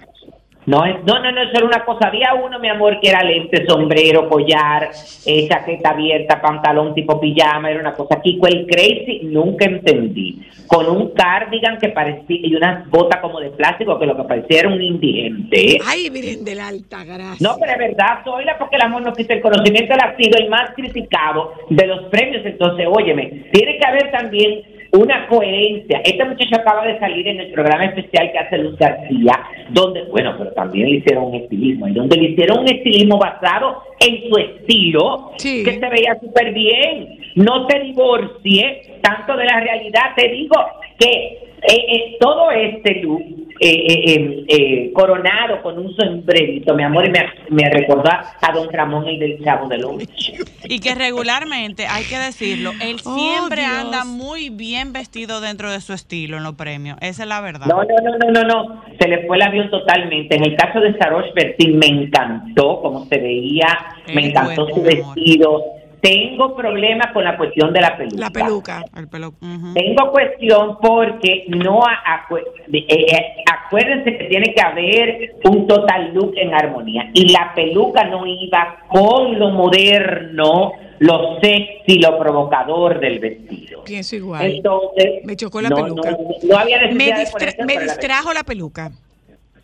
No, 0.64 0.84
es- 0.84 1.02
no, 1.04 1.18
no, 1.18 1.32
no, 1.32 1.42
eso 1.42 1.52
era 1.54 1.66
una 1.66 1.84
cosa. 1.84 2.06
Había 2.08 2.34
uno, 2.34 2.58
mi 2.60 2.68
amor, 2.68 3.00
que 3.00 3.08
era 3.08 3.22
lente, 3.24 3.66
sombrero, 3.66 4.28
collar, 4.28 4.90
eh, 5.26 5.48
chaqueta 5.48 5.90
abierta, 5.90 6.40
pantalón 6.40 6.94
tipo 6.94 7.20
pijama, 7.20 7.70
era 7.70 7.80
una 7.80 7.94
cosa. 7.94 8.20
Kiko 8.22 8.46
el 8.46 8.66
Crazy 8.66 9.20
nunca 9.24 9.64
entendí. 9.64 10.40
Con 10.68 10.88
un 10.88 11.10
cardigan 11.14 11.78
que 11.78 11.88
parecía, 11.88 12.38
y 12.42 12.54
unas 12.54 12.88
botas 12.88 13.20
como 13.20 13.40
de 13.40 13.50
plástico, 13.50 13.98
que 13.98 14.06
lo 14.06 14.16
que 14.16 14.22
parecía 14.22 14.60
era 14.60 14.68
un 14.68 14.80
indigente. 14.80 15.78
Ay, 15.86 16.08
Virgen 16.10 16.44
de 16.44 16.54
la 16.54 16.68
Alta 16.68 17.04
Gracia. 17.04 17.36
No, 17.46 17.56
pero 17.60 17.72
es 17.72 17.78
verdad, 17.78 18.20
Zoila, 18.24 18.56
porque 18.58 18.76
el 18.76 18.82
amor 18.82 19.02
no 19.02 19.12
quita 19.12 19.34
el 19.34 19.40
conocimiento, 19.42 19.92
él 19.94 20.00
ha 20.02 20.16
sido 20.16 20.38
el 20.38 20.48
más 20.48 20.70
criticado 20.74 21.52
de 21.70 21.86
los 21.88 22.04
premios. 22.04 22.46
Entonces, 22.46 22.86
óyeme, 22.88 23.46
tiene 23.52 23.76
que 23.78 23.86
haber 23.86 24.10
también 24.12 24.62
una 24.92 25.26
coherencia. 25.26 26.00
Este 26.04 26.24
muchacho 26.24 26.56
acaba 26.56 26.86
de 26.86 26.98
salir 26.98 27.26
en 27.26 27.40
el 27.40 27.52
programa 27.52 27.86
especial 27.86 28.30
que 28.30 28.38
hace 28.38 28.58
Luz 28.58 28.76
García, 28.76 29.40
donde, 29.70 30.02
bueno, 30.04 30.34
pero 30.36 30.52
también 30.52 30.90
le 30.90 30.96
hicieron 30.96 31.24
un 31.24 31.34
estilismo, 31.34 31.88
y 31.88 31.92
donde 31.92 32.16
le 32.16 32.30
hicieron 32.30 32.60
un 32.60 32.68
estilismo 32.68 33.18
basado 33.18 33.82
en 34.00 34.28
su 34.28 34.38
estilo, 34.38 35.32
que 35.38 35.78
se 35.80 35.88
veía 35.88 36.18
súper 36.20 36.52
bien. 36.52 37.18
No 37.36 37.66
te 37.66 37.80
divorcie 37.80 38.82
tanto 39.00 39.36
de 39.36 39.46
la 39.46 39.60
realidad, 39.60 40.14
te 40.14 40.28
digo 40.28 40.56
que 41.02 41.38
eh, 41.64 41.84
eh, 41.88 42.16
todo 42.20 42.50
este 42.50 43.02
look 43.02 43.22
eh, 43.60 43.70
eh, 43.70 44.04
eh, 44.06 44.44
eh, 44.48 44.92
coronado 44.92 45.62
con 45.62 45.78
un 45.78 45.94
sombrerito, 45.94 46.74
mi 46.74 46.82
amor, 46.82 47.06
y 47.06 47.10
me, 47.10 47.24
me 47.50 47.70
recordó 47.70 48.10
a, 48.10 48.34
a 48.40 48.52
don 48.52 48.72
Ramón, 48.72 49.06
el 49.06 49.20
del 49.20 49.44
Chavo 49.44 49.68
del 49.68 49.84
Ocho. 49.84 50.32
Y 50.64 50.80
que 50.80 50.96
regularmente, 50.96 51.86
hay 51.86 52.02
que 52.04 52.18
decirlo, 52.18 52.72
él 52.82 52.96
Oh, 53.04 53.14
siempre 53.16 53.64
anda 53.64 54.04
muy 54.04 54.50
bien 54.50 54.92
vestido 54.92 55.40
dentro 55.40 55.70
de 55.70 55.80
su 55.80 55.92
estilo 55.92 56.38
en 56.38 56.42
los 56.42 56.54
premios. 56.54 56.98
Esa 57.00 57.22
es 57.22 57.28
la 57.28 57.40
verdad. 57.40 57.66
No, 57.66 57.84
no, 57.84 57.96
no, 58.02 58.18
no, 58.18 58.30
no, 58.32 58.42
no. 58.42 58.82
Se 58.98 59.06
le 59.06 59.24
fue 59.26 59.36
el 59.36 59.42
avión 59.42 59.70
totalmente. 59.70 60.34
En 60.34 60.44
el 60.44 60.56
caso 60.56 60.80
de 60.80 60.98
Sarosh 60.98 61.32
Bertin 61.34 61.78
me 61.78 61.86
encantó 61.86 62.80
cómo 62.82 63.06
se 63.06 63.18
veía, 63.18 63.68
me 64.12 64.26
encantó 64.26 64.66
su 64.68 64.82
vestido. 64.82 65.62
Tengo 66.02 66.56
problemas 66.56 67.12
con 67.12 67.22
la 67.22 67.36
cuestión 67.36 67.72
de 67.72 67.80
la 67.80 67.96
peluca. 67.96 68.16
La 68.18 68.30
peluca. 68.30 68.84
El 68.96 69.08
pelo. 69.08 69.34
Tengo 69.72 70.10
cuestión 70.10 70.76
porque 70.82 71.44
no 71.46 71.80
a- 71.84 72.26
acue- 72.28 72.42
eh, 72.72 72.84
eh, 72.88 73.34
acuérdense 73.50 74.18
que 74.18 74.24
tiene 74.24 74.52
que 74.52 74.60
haber 74.60 75.36
un 75.44 75.66
total 75.68 76.12
look 76.12 76.34
en 76.36 76.52
armonía 76.54 77.08
y 77.14 77.30
la 77.32 77.52
peluca 77.54 78.02
no 78.04 78.26
iba 78.26 78.78
con 78.88 79.38
lo 79.38 79.50
moderno, 79.50 80.72
lo 80.98 81.38
sexy, 81.40 82.00
lo 82.00 82.18
provocador 82.18 82.98
del 82.98 83.20
vestido. 83.20 83.84
Pienso 83.84 84.16
igual. 84.16 84.44
Entonces, 84.44 85.24
me 85.24 85.36
chocó 85.36 85.60
la 85.62 85.68
no, 85.68 85.76
peluca. 85.76 86.10
no, 86.10 86.18
no 86.48 86.58
había 86.58 86.78
me, 86.80 86.94
necesidad 86.94 87.16
de 87.16 87.22
distra- 87.22 87.64
me 87.64 87.74
la 87.76 87.80
distrajo 87.82 88.32
la 88.32 88.42
peluca. 88.42 88.90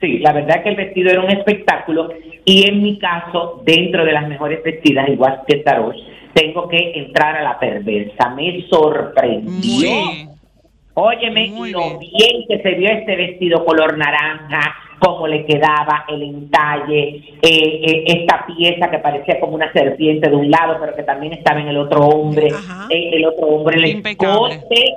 Sí, 0.01 0.19
la 0.19 0.33
verdad 0.33 0.63
que 0.63 0.69
el 0.69 0.77
vestido 0.77 1.11
era 1.11 1.21
un 1.21 1.31
espectáculo 1.31 2.11
y 2.45 2.69
en 2.69 2.81
mi 2.83 2.99
caso, 3.01 3.61
dentro 3.65 4.05
de 4.05 4.13
las 4.13 4.29
mejores 4.29 4.63
vestidas, 4.63 5.09
igual 5.09 5.43
que 5.47 5.61
Sarosh, 5.65 5.97
tengo 6.39 6.69
que 6.69 6.93
entrar 6.95 7.37
a 7.37 7.43
la 7.43 7.59
perversa. 7.59 8.31
Me 8.31 8.65
sorprendió. 8.69 9.91
Óyeme, 10.95 11.49
lo 11.71 11.99
bien. 11.99 12.45
que 12.49 12.61
se 12.61 12.75
vio 12.75 12.91
este 12.91 13.15
vestido 13.15 13.65
color 13.65 13.97
naranja, 13.97 14.75
cómo 14.99 15.29
le 15.29 15.47
quedaba 15.47 16.05
el 16.09 16.23
entalle, 16.23 17.09
eh, 17.41 17.41
eh, 17.43 18.05
esta 18.07 18.45
pieza 18.47 18.91
que 18.91 18.99
parecía 18.99 19.39
como 19.39 19.55
una 19.55 19.73
serpiente 19.73 20.29
de 20.29 20.35
un 20.35 20.51
lado, 20.51 20.77
pero 20.81 20.97
que 20.97 21.05
también 21.05 21.35
estaba 21.35 21.61
en 21.61 21.69
el 21.69 21.77
otro 21.77 22.01
hombre, 22.01 22.49
eh, 22.91 23.11
el 23.13 23.27
otro 23.27 23.47
hombre, 23.47 23.79
el 23.79 23.87
Impecable. 23.87 24.57
escote, 24.57 24.95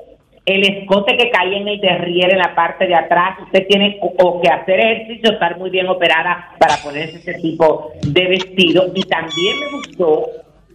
el 0.48 0.64
escote 0.64 1.18
que 1.18 1.30
caía 1.30 1.60
en 1.60 1.68
el 1.68 1.80
derrier 1.80 2.32
en 2.32 2.40
la 2.40 2.56
parte 2.56 2.88
de 2.88 2.96
atrás, 2.96 3.38
usted 3.44 3.68
tiene 3.68 4.00
o 4.02 4.42
que 4.42 4.50
hacer 4.50 4.80
ejercicio, 4.80 5.34
estar 5.34 5.60
muy 5.60 5.70
bien 5.70 5.88
operada 5.88 6.50
para 6.58 6.78
ponerse 6.78 7.18
ese 7.18 7.36
tipo 7.36 7.92
de 8.02 8.28
vestido. 8.28 8.92
Y 8.96 9.04
también 9.04 9.60
me 9.60 9.72
gustó 9.72 10.26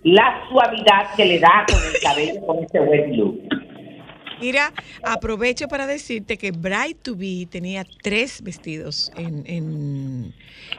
la 0.07 0.41
suavidad 0.49 1.15
que 1.17 1.25
le 1.25 1.39
da 1.41 1.65
con 1.69 1.79
el 1.79 2.01
cabello, 2.01 2.47
con 2.47 2.63
ese 2.63 2.81
wet 2.81 3.09
look. 3.17 3.41
Mira, 4.41 4.73
aprovecho 5.03 5.67
para 5.67 5.87
decirte 5.87 6.37
que 6.37 6.51
Bright 6.53 6.99
to 7.03 7.17
Be 7.17 7.47
tenía 7.51 7.85
tres 8.03 8.43
vestidos 8.43 9.11
en, 9.17 9.43
en, 9.47 10.35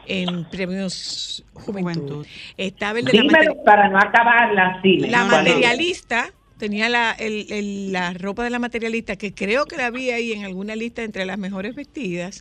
en 0.06 0.48
premios 0.48 1.44
Juventud. 1.54 2.24
Estaba 2.56 3.00
el 3.00 3.04
de 3.04 3.12
la, 3.14 3.22
Dímelo 3.22 3.62
para 3.64 3.88
no 3.88 3.98
acabarla, 3.98 4.80
sí. 4.82 4.98
la 4.98 5.24
materialista. 5.24 6.32
Tenía 6.56 6.88
la, 6.88 7.12
el- 7.12 7.52
el- 7.52 7.92
la 7.92 8.14
ropa 8.14 8.44
de 8.44 8.50
la 8.50 8.58
materialista, 8.58 9.16
que 9.16 9.34
creo 9.34 9.66
que 9.66 9.76
la 9.76 9.90
vi 9.90 10.10
ahí 10.10 10.32
en 10.32 10.44
alguna 10.44 10.74
lista 10.74 11.02
entre 11.02 11.24
las 11.26 11.36
mejores 11.38 11.74
vestidas. 11.74 12.40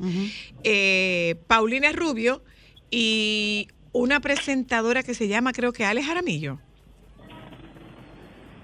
Eh, 0.63 1.35
Paulina 1.47 1.91
Rubio 1.91 2.43
y 2.91 3.67
una 3.91 4.19
presentadora 4.19 5.03
que 5.03 5.13
se 5.15 5.27
llama, 5.27 5.51
creo 5.51 5.73
que 5.73 5.83
Ale 5.85 6.01
Jaramillo. 6.03 6.59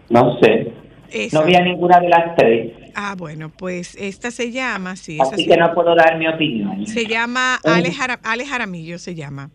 No 0.09 0.39
sé. 0.39 0.71
Esa. 1.11 1.39
No 1.39 1.45
vi 1.45 1.55
a 1.55 1.61
ninguna 1.61 1.99
de 1.99 2.09
las 2.09 2.35
tres, 2.35 2.71
Ah, 2.95 3.15
bueno, 3.17 3.49
pues 3.55 3.95
esta 3.99 4.29
se 4.29 4.51
llama, 4.51 4.95
sí, 4.95 5.15
esa 5.19 5.33
así 5.33 5.43
se- 5.45 5.49
que 5.49 5.57
no 5.57 5.73
puedo 5.73 5.95
dar 5.95 6.17
mi 6.19 6.27
opinión. 6.27 6.85
Se 6.85 7.05
llama 7.07 7.59
Eh. 7.63 7.69
Ale, 7.69 7.91
Jara- 7.91 8.19
Ale 8.23 8.45
Jaramillo, 8.45 8.99
se 8.99 9.15
llama. 9.15 9.49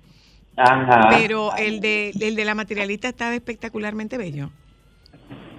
Ajá. 0.56 1.08
Pero 1.10 1.56
el 1.56 1.80
de, 1.80 2.10
el 2.20 2.34
de 2.34 2.44
la 2.44 2.56
materialista 2.56 3.08
estaba 3.08 3.34
espectacularmente 3.36 4.18
bello. 4.18 4.50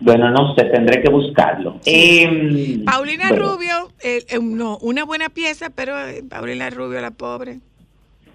Bueno, 0.01 0.29
no 0.31 0.55
sé, 0.55 0.65
tendré 0.65 1.01
que 1.01 1.09
buscarlo. 1.09 1.79
Em, 1.85 2.83
Paulina 2.85 3.29
bueno, 3.29 3.53
Rubio, 3.55 3.91
eh, 4.01 4.25
eh, 4.29 4.39
no, 4.41 4.77
una 4.81 5.03
buena 5.05 5.29
pieza, 5.29 5.69
pero 5.69 5.97
eh, 6.07 6.21
Paulina 6.29 6.69
Rubio, 6.69 6.99
la 7.01 7.11
pobre. 7.11 7.59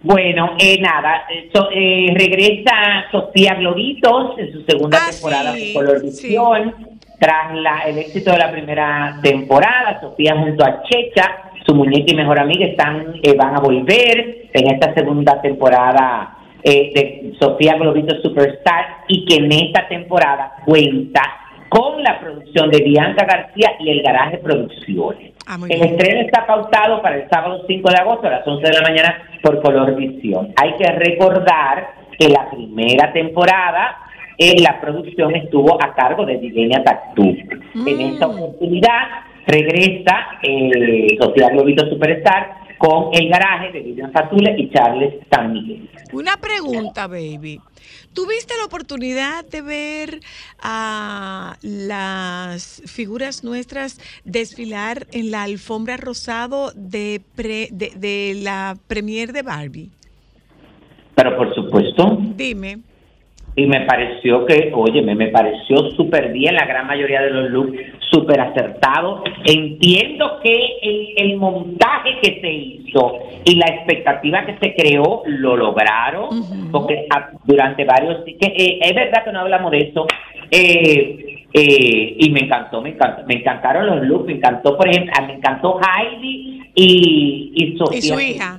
Bueno, 0.05 0.51
eh, 0.59 0.79
nada, 0.83 1.25
eh, 1.31 1.49
so- 1.53 1.71
eh, 1.73 2.09
regresa 2.15 3.07
Sofía 3.11 3.55
Gloritos 3.55 4.39
en 4.39 4.53
su 4.53 4.63
segunda 4.65 4.99
Ah, 5.01 5.11
temporada 5.11 5.53
sí, 5.55 5.69
de 5.69 5.75
Color 5.75 6.03
Visión. 6.03 6.75
Tras 7.19 7.55
la- 7.55 7.81
el 7.87 7.97
éxito 7.99 8.33
de 8.33 8.39
la 8.39 8.53
primera 8.53 9.19
temporada, 9.23 9.99
Sofía 10.03 10.37
junto 10.37 10.63
a 10.63 10.83
Checha, 10.83 11.37
su 11.67 11.75
muñeca 11.75 12.13
y 12.13 12.17
mejor 12.17 12.39
amiga, 12.39 12.67
están 12.67 13.15
eh, 13.23 13.35
van 13.35 13.57
a 13.57 13.61
volver 13.61 14.49
en 14.53 14.71
esta 14.75 14.93
segunda 14.93 15.41
temporada 15.41 16.37
eh, 16.63 16.93
de 16.95 17.33
Sofía 17.41 17.75
Globito 17.77 18.21
Superstar 18.23 19.05
y 19.09 19.25
que 19.25 19.37
en 19.37 19.53
esta 19.53 19.89
temporada 19.89 20.53
cuenta 20.67 21.23
con 21.71 22.03
la 22.03 22.21
producción 22.21 22.71
de 22.71 22.83
Bianca 22.83 23.25
García 23.27 23.73
y 23.81 23.89
el 23.91 24.03
Garaje 24.03 24.37
Producciones. 24.39 25.34
Ah, 25.47 25.59
el 25.61 25.69
bien. 25.69 25.85
estreno 25.85 26.21
está 26.23 26.47
pautado 26.47 27.03
para 27.03 27.17
el 27.17 27.29
sábado 27.29 27.63
5 27.67 27.91
de 27.91 27.97
agosto 27.97 28.27
a 28.27 28.31
las 28.31 28.47
11 28.47 28.67
de 28.67 28.73
la 28.73 28.83
mañana 28.83 29.23
por 29.43 29.61
Color 29.63 29.95
Visión. 29.95 30.53
Hay 30.57 30.75
que 30.77 30.91
recordar 30.91 31.89
que 32.19 32.29
la 32.29 32.51
primera 32.51 33.13
temporada 33.13 33.99
en 34.39 34.63
la 34.63 34.81
producción 34.81 35.35
estuvo 35.37 35.81
a 35.83 35.95
cargo 35.95 36.25
de 36.25 36.39
Divenia 36.39 36.83
Tactú. 36.83 37.37
En 37.87 38.01
esta 38.01 38.27
oportunidad 38.27 39.03
regresa 39.47 40.39
eh, 40.43 41.17
Sofía 41.21 41.51
Globito 41.51 41.89
Superstar 41.89 42.65
con 42.79 43.11
El 43.13 43.29
Garaje 43.29 43.73
de 43.73 43.81
Vivian 43.81 44.13
Fatule 44.13 44.55
y 44.59 44.71
Charles 44.71 45.15
San 45.31 45.53
Miguel. 45.53 45.89
Una 46.13 46.37
pregunta, 46.37 47.07
baby. 47.07 47.61
¿Tuviste 48.15 48.55
la 48.57 48.65
oportunidad 48.67 49.45
de 49.45 49.61
ver 49.61 50.21
a 50.63 51.57
las 51.63 52.81
figuras 52.87 53.43
nuestras 53.45 53.99
desfilar 54.25 55.07
en 55.13 55.31
la 55.33 55.43
alfombra 55.43 55.97
rosado 55.97 56.73
de, 56.77 57.21
pre- 57.35 57.69
de, 57.73 57.93
de 57.97 58.41
la 58.41 58.77
premier 58.87 59.33
de 59.33 59.43
Barbie? 59.43 59.91
Pero 61.17 61.37
por 61.37 61.55
supuesto, 61.55 62.17
Dime. 62.37 62.79
Y 63.57 63.67
me 63.67 63.83
pareció 63.83 64.45
que, 64.47 64.73
oye, 64.75 65.01
me, 65.03 65.29
pareció 65.29 65.77
súper 65.93 66.33
bien 66.33 66.55
la 66.57 66.67
gran 66.67 66.87
mayoría 66.89 67.23
de 67.23 67.31
los 67.31 67.51
looks, 67.51 67.79
súper 68.11 68.41
acertados. 68.41 69.23
Entiendo 69.45 70.41
que 70.43 70.55
el, 70.83 71.09
el 71.31 71.37
montaje 71.37 72.19
que 72.21 72.41
se 72.41 72.53
hizo 72.53 73.19
y 73.45 73.55
la 73.57 73.67
expectativa 73.67 74.45
que 74.45 74.57
se 74.61 74.75
creó 74.75 75.23
lo 75.27 75.57
lograron, 75.57 76.31
porque 76.73 77.07
a- 77.15 77.31
durante 77.45 77.85
varios, 77.85 78.25
que, 78.25 78.37
eh, 78.47 78.79
es 78.83 78.95
verdad 78.95 79.25
que 79.25 79.33
no 79.33 79.41
hablamos 79.41 79.71
de 79.71 79.79
eso, 79.79 80.07
eh, 80.51 81.47
eh, 81.53 82.17
y 82.19 82.31
me 82.31 82.41
encantó, 82.41 82.81
me 82.83 82.91
encantó, 82.91 83.23
me 83.27 83.35
encantaron 83.35 83.87
los 83.87 84.03
looks, 84.07 84.27
me 84.27 84.33
encantó, 84.35 84.77
por 84.77 84.89
ejemplo, 84.89 85.13
me 85.27 85.35
encantó 85.35 85.79
Heidi 85.81 86.61
y, 86.75 87.53
y 87.55 87.79
Sofía. 87.79 87.99
Y 87.99 88.03
su 88.03 88.21
hija. 88.21 88.59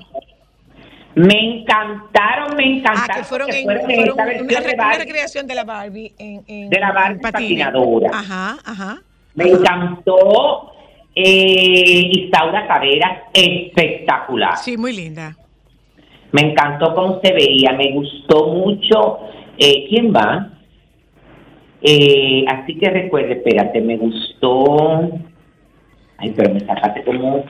Me 1.15 1.39
encantaron, 1.61 2.55
me 2.57 2.77
encantaron. 2.77 3.09
Ah, 3.09 3.15
que 3.17 3.23
fueron 3.23 3.49
en, 3.49 3.63
fueron 3.63 3.83
una, 4.15 4.59
de 4.61 4.97
recreación 4.99 5.47
de 5.47 5.55
la 5.55 5.63
Barbie 5.63 6.13
en, 6.17 6.43
en- 6.47 6.69
De 6.69 6.79
la 6.79 6.91
Barbie 6.91 7.15
en 7.15 7.21
patinadora. 7.21 8.09
Ajá, 8.13 8.57
ajá. 8.65 9.01
Me 9.33 9.45
encantó 9.49 10.71
eh, 11.15 12.09
Isaura 12.11 12.67
Caveras, 12.67 13.19
espectacular. 13.33 14.57
Sí, 14.57 14.75
muy 14.77 14.93
linda. 14.95 15.35
Me 16.33 16.41
encantó 16.51 16.93
cómo 16.93 17.21
se 17.23 17.31
veía, 17.33 17.71
me 17.73 17.91
gustó 17.93 18.47
mucho. 18.47 19.19
Eh, 19.57 19.85
¿Quién 19.87 20.13
va? 20.13 20.49
Eh, 21.81 22.43
así 22.47 22.77
que 22.77 22.89
recuerde, 22.89 23.33
espérate, 23.33 23.79
me 23.79 23.95
gustó. 23.95 25.11
Ay, 26.17 26.33
pero 26.35 26.53
me 26.53 26.59
sacaste 26.61 27.03
como. 27.03 27.45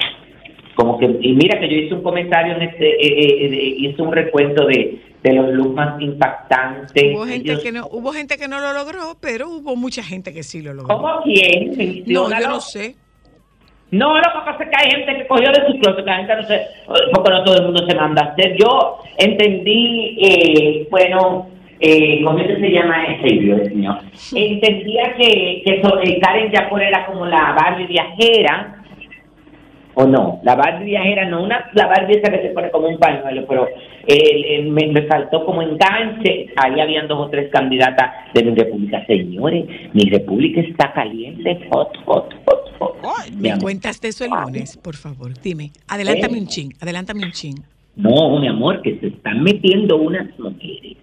Como 0.76 0.99
que, 0.99 1.05
y 1.05 1.34
mira 1.34 1.59
que 1.59 1.69
yo 1.69 1.76
hice 1.76 1.93
un 1.95 2.03
comentario 2.03 2.55
en 2.55 2.61
este, 2.63 2.86
eh, 2.86 2.97
eh, 3.07 3.45
eh, 3.45 3.76
hice 3.80 4.01
un 4.01 4.11
recuento 4.11 4.65
de, 4.67 4.99
de 5.23 5.34
los 5.34 5.53
looks 5.53 5.73
más 5.73 6.01
impactantes. 6.01 7.15
Hubo 7.15 7.26
gente, 7.26 7.51
Ellos- 7.51 7.63
que 7.63 7.71
no, 7.71 7.88
hubo 7.88 8.11
gente 8.11 8.38
que 8.38 8.47
no 8.47 8.59
lo 8.59 8.73
logró, 8.73 9.15
pero 9.21 9.49
hubo 9.49 9.76
mucha 9.76 10.03
gente 10.03 10.34
que 10.34 10.43
sí 10.43 10.61
lo 10.61 10.73
logró. 10.73 10.95
¿Cómo 10.97 11.21
quién? 11.23 12.03
No, 12.07 12.30
yo 12.30 12.47
no 12.49 12.59
sé. 12.59 12.95
No, 13.91 14.17
lo 14.17 14.23
que 14.23 14.39
pasa 14.45 14.63
es 14.63 14.69
que 14.69 14.76
hay 14.76 14.91
gente 14.91 15.15
que 15.21 15.28
cogió 15.28 15.49
de 15.51 15.65
sus 15.67 15.76
closet, 15.80 16.03
que 16.03 16.09
la 16.11 16.17
gente 16.17 16.36
no 16.36 16.43
se, 16.43 16.61
porque 17.13 17.30
no 17.32 17.43
todo 17.43 17.55
el 17.55 17.63
mundo 17.63 17.86
se 17.88 17.95
manda 17.95 18.21
a 18.23 18.26
hacer. 18.32 18.57
Yo 18.57 18.97
entendí, 19.17 20.17
eh, 20.19 20.88
bueno, 20.91 21.47
eh, 21.80 22.21
¿cómo 22.23 22.38
se 22.39 22.69
llama 22.69 23.05
ese 23.05 23.36
Dios 23.38 23.71
mío? 23.71 23.97
Entendía 24.36 25.13
que, 25.15 25.61
que 25.63 25.82
eh, 26.03 26.19
Karen 26.19 26.51
Yapor 26.51 26.82
era 26.82 27.05
como 27.05 27.26
la 27.26 27.53
Barbie 27.53 27.88
viajera, 27.88 28.84
o 29.96 30.06
no, 30.06 30.39
la 30.43 30.56
Barbie 30.56 30.86
viajera, 30.86 31.28
no 31.30 31.43
una 31.43 31.70
la 31.74 31.88
Barbie 31.88 32.18
esa 32.18 32.32
que 32.32 32.41
se 32.41 32.50
pone 32.50 32.70
como 32.70 32.88
un 32.88 32.98
pañuelo, 32.98 33.46
pero 33.48 33.68
eh, 33.68 33.78
eh, 34.08 34.62
me, 34.64 34.88
me 34.88 35.04
faltó 35.04 35.46
como 35.46 35.62
enganche. 35.62 36.48
Ahí 36.58 36.80
habían 36.80 37.08
dos 37.08 37.28
o 37.28 37.30
tres 37.30 37.50
candidatas 37.52 38.12
de 38.34 38.43
mi 38.43 38.56
república. 38.56 39.06
Señores, 39.06 39.66
mi 39.93 40.04
república 40.10 40.62
está 40.62 40.93
caliente, 40.93 41.68
hot, 41.72 41.96
hot, 42.06 42.34
hot, 42.46 42.78
hot. 42.80 42.96
Me 43.38 43.52
amor. 43.52 43.64
cuentas 43.64 44.00
de 44.02 44.10
eso 44.10 44.26
el 44.26 44.32
lunes, 44.32 44.78
por 44.78 44.96
favor. 44.96 45.32
Dime. 45.41 45.72
Adelántame 45.88 46.39
un 46.39 46.48
chin, 46.48 46.74
adelántame 46.80 47.24
un 47.24 47.32
chin. 47.32 47.56
No, 47.96 48.38
mi 48.39 48.48
amor, 48.48 48.82
que 48.82 49.00
se 49.00 49.08
están 49.08 49.41
metiendo 49.41 49.96
unas 49.96 50.28
mujeres. 50.38 50.98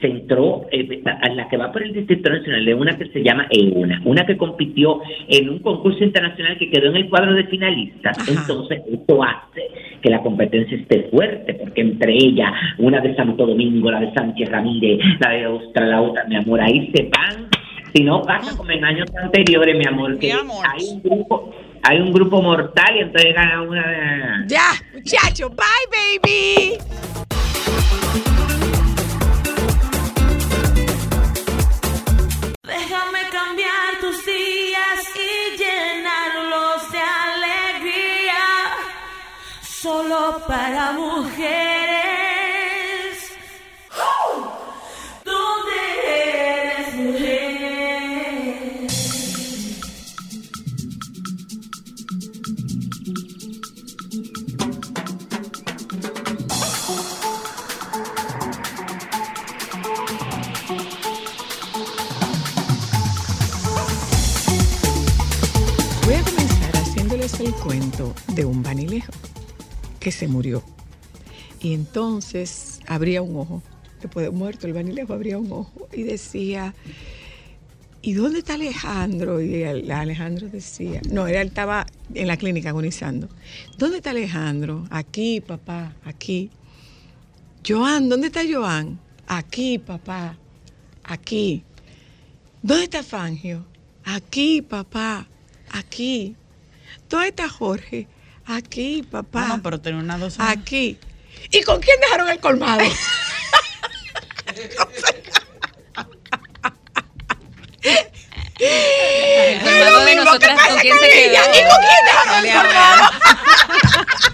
Se 0.00 0.08
entró 0.08 0.66
eh, 0.72 1.02
a 1.06 1.28
la 1.30 1.48
que 1.48 1.56
va 1.56 1.70
por 1.72 1.82
el 1.82 1.92
Distrito 1.92 2.28
Nacional 2.30 2.64
de 2.64 2.74
una 2.74 2.98
que 2.98 3.06
se 3.08 3.22
llama 3.22 3.46
EUNA, 3.50 4.02
una 4.04 4.26
que 4.26 4.36
compitió 4.36 5.00
en 5.28 5.48
un 5.48 5.60
concurso 5.60 6.02
internacional 6.04 6.58
que 6.58 6.68
quedó 6.70 6.88
en 6.90 6.96
el 6.96 7.08
cuadro 7.08 7.32
de 7.34 7.44
finalistas. 7.44 8.18
Ajá. 8.18 8.30
Entonces, 8.40 8.82
esto 8.92 9.22
hace 9.22 9.62
que 10.02 10.10
la 10.10 10.20
competencia 10.22 10.76
esté 10.76 11.08
fuerte, 11.10 11.54
porque 11.54 11.80
entre 11.80 12.12
ellas, 12.12 12.52
una 12.78 13.00
de 13.00 13.14
Santo 13.14 13.46
Domingo, 13.46 13.90
la 13.90 14.00
de 14.00 14.12
Sánchez 14.12 14.48
Ramírez, 14.50 14.98
la 15.20 15.30
de 15.30 15.46
Ostra, 15.46 15.86
la 15.86 16.02
otra, 16.02 16.24
mi 16.24 16.36
amor, 16.36 16.60
ahí 16.60 16.90
se 16.94 17.04
van. 17.04 17.48
Si 17.94 18.02
no 18.02 18.20
pasa 18.22 18.54
como 18.56 18.70
en 18.72 18.84
años 18.84 19.06
anteriores, 19.22 19.76
mi 19.78 19.86
amor, 19.86 20.18
que 20.18 20.26
Mi 20.26 20.32
amor. 20.32 20.66
hay 20.70 20.84
un 20.92 21.02
grupo, 21.02 21.54
hay 21.82 22.00
un 22.00 22.12
grupo 22.12 22.42
mortal 22.42 22.96
y 22.96 23.00
entonces 23.00 23.34
gana 23.34 23.62
una 23.62 23.86
de 23.88 24.48
Ya, 24.48 24.72
muchacho. 24.92 25.48
Bye, 25.48 26.20
baby. 26.20 26.78
Para 40.26 40.90
mujeres. 40.90 41.46
¿Dónde 45.24 45.76
eres 46.04 46.94
mujer? 46.96 47.66
Voy 66.04 66.14
a 66.14 66.22
comenzar 66.24 66.76
haciéndoles 66.78 67.38
el 67.38 67.52
cuento 67.54 68.12
de 68.34 68.44
un 68.44 68.60
vanilejo 68.64 69.12
que 70.06 70.12
se 70.12 70.28
murió. 70.28 70.62
Y 71.60 71.74
entonces 71.74 72.78
abría 72.86 73.22
un 73.22 73.34
ojo. 73.34 73.60
Después 74.00 74.24
de 74.24 74.30
muerto 74.30 74.68
el 74.68 74.72
vanilejo 74.72 75.12
abría 75.12 75.36
un 75.36 75.50
ojo 75.50 75.88
y 75.92 76.04
decía, 76.04 76.76
¿y 78.02 78.12
dónde 78.12 78.38
está 78.38 78.54
Alejandro? 78.54 79.40
Y 79.42 79.64
Alejandro 79.64 80.48
decía, 80.48 81.00
no, 81.10 81.26
él 81.26 81.34
estaba 81.34 81.86
en 82.14 82.28
la 82.28 82.36
clínica 82.36 82.68
agonizando. 82.68 83.28
¿Dónde 83.78 83.96
está 83.96 84.10
Alejandro? 84.10 84.86
Aquí, 84.90 85.40
papá, 85.40 85.96
aquí. 86.04 86.50
Joan, 87.66 88.08
¿dónde 88.08 88.28
está 88.28 88.42
Joan? 88.48 89.00
Aquí, 89.26 89.80
papá, 89.80 90.38
aquí. 91.02 91.64
¿Dónde 92.62 92.84
está 92.84 93.02
Fangio? 93.02 93.66
Aquí, 94.04 94.62
papá, 94.62 95.26
aquí. 95.72 96.36
¿Dónde 97.10 97.30
está 97.30 97.48
Jorge? 97.48 98.06
Aquí, 98.46 99.02
papá. 99.10 99.48
No, 99.48 99.62
pero 99.62 99.80
tener 99.80 100.00
una 100.00 100.18
dos. 100.18 100.36
Aquí. 100.38 100.98
¿Y 101.50 101.62
con 101.62 101.80
quién 101.80 102.00
dejaron 102.00 102.28
el 102.28 102.38
colmado? 102.38 102.84
El 108.58 109.60
colmado 109.60 110.00
de 110.00 110.06
mismo 110.06 110.24
nosotras, 110.24 110.50
que 110.50 110.56
pasa 110.56 110.70
¿con 110.70 110.80
quién 110.80 110.98
se 110.98 111.08
quedó? 111.08 111.32
¿Y 111.34 111.62
con 111.68 111.80
quién 111.82 112.04
dejaron 112.06 112.44
el 112.44 112.52
colmado? 112.54 113.02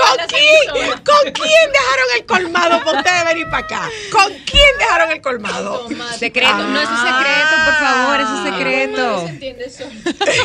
¿Con 0.00 0.16
quién? 0.28 0.64
¿Con 1.04 1.32
quién 1.32 1.72
dejaron 1.72 2.06
el 2.16 2.26
colmado 2.26 2.79
para 2.90 2.98
ustedes 3.00 3.24
venir 3.24 3.46
para 3.50 3.64
acá? 3.64 3.90
¿Con 4.12 4.32
quién 4.44 4.78
dejaron 4.78 5.10
el 5.10 5.20
colmado? 5.20 5.88
Secreto, 6.18 6.58
no 6.58 6.80
es 6.80 6.88
un 6.88 6.96
secreto, 6.96 7.54
por 7.64 7.74
favor, 7.74 8.20
es 8.20 8.28
un 8.28 8.44
secreto. 8.44 9.30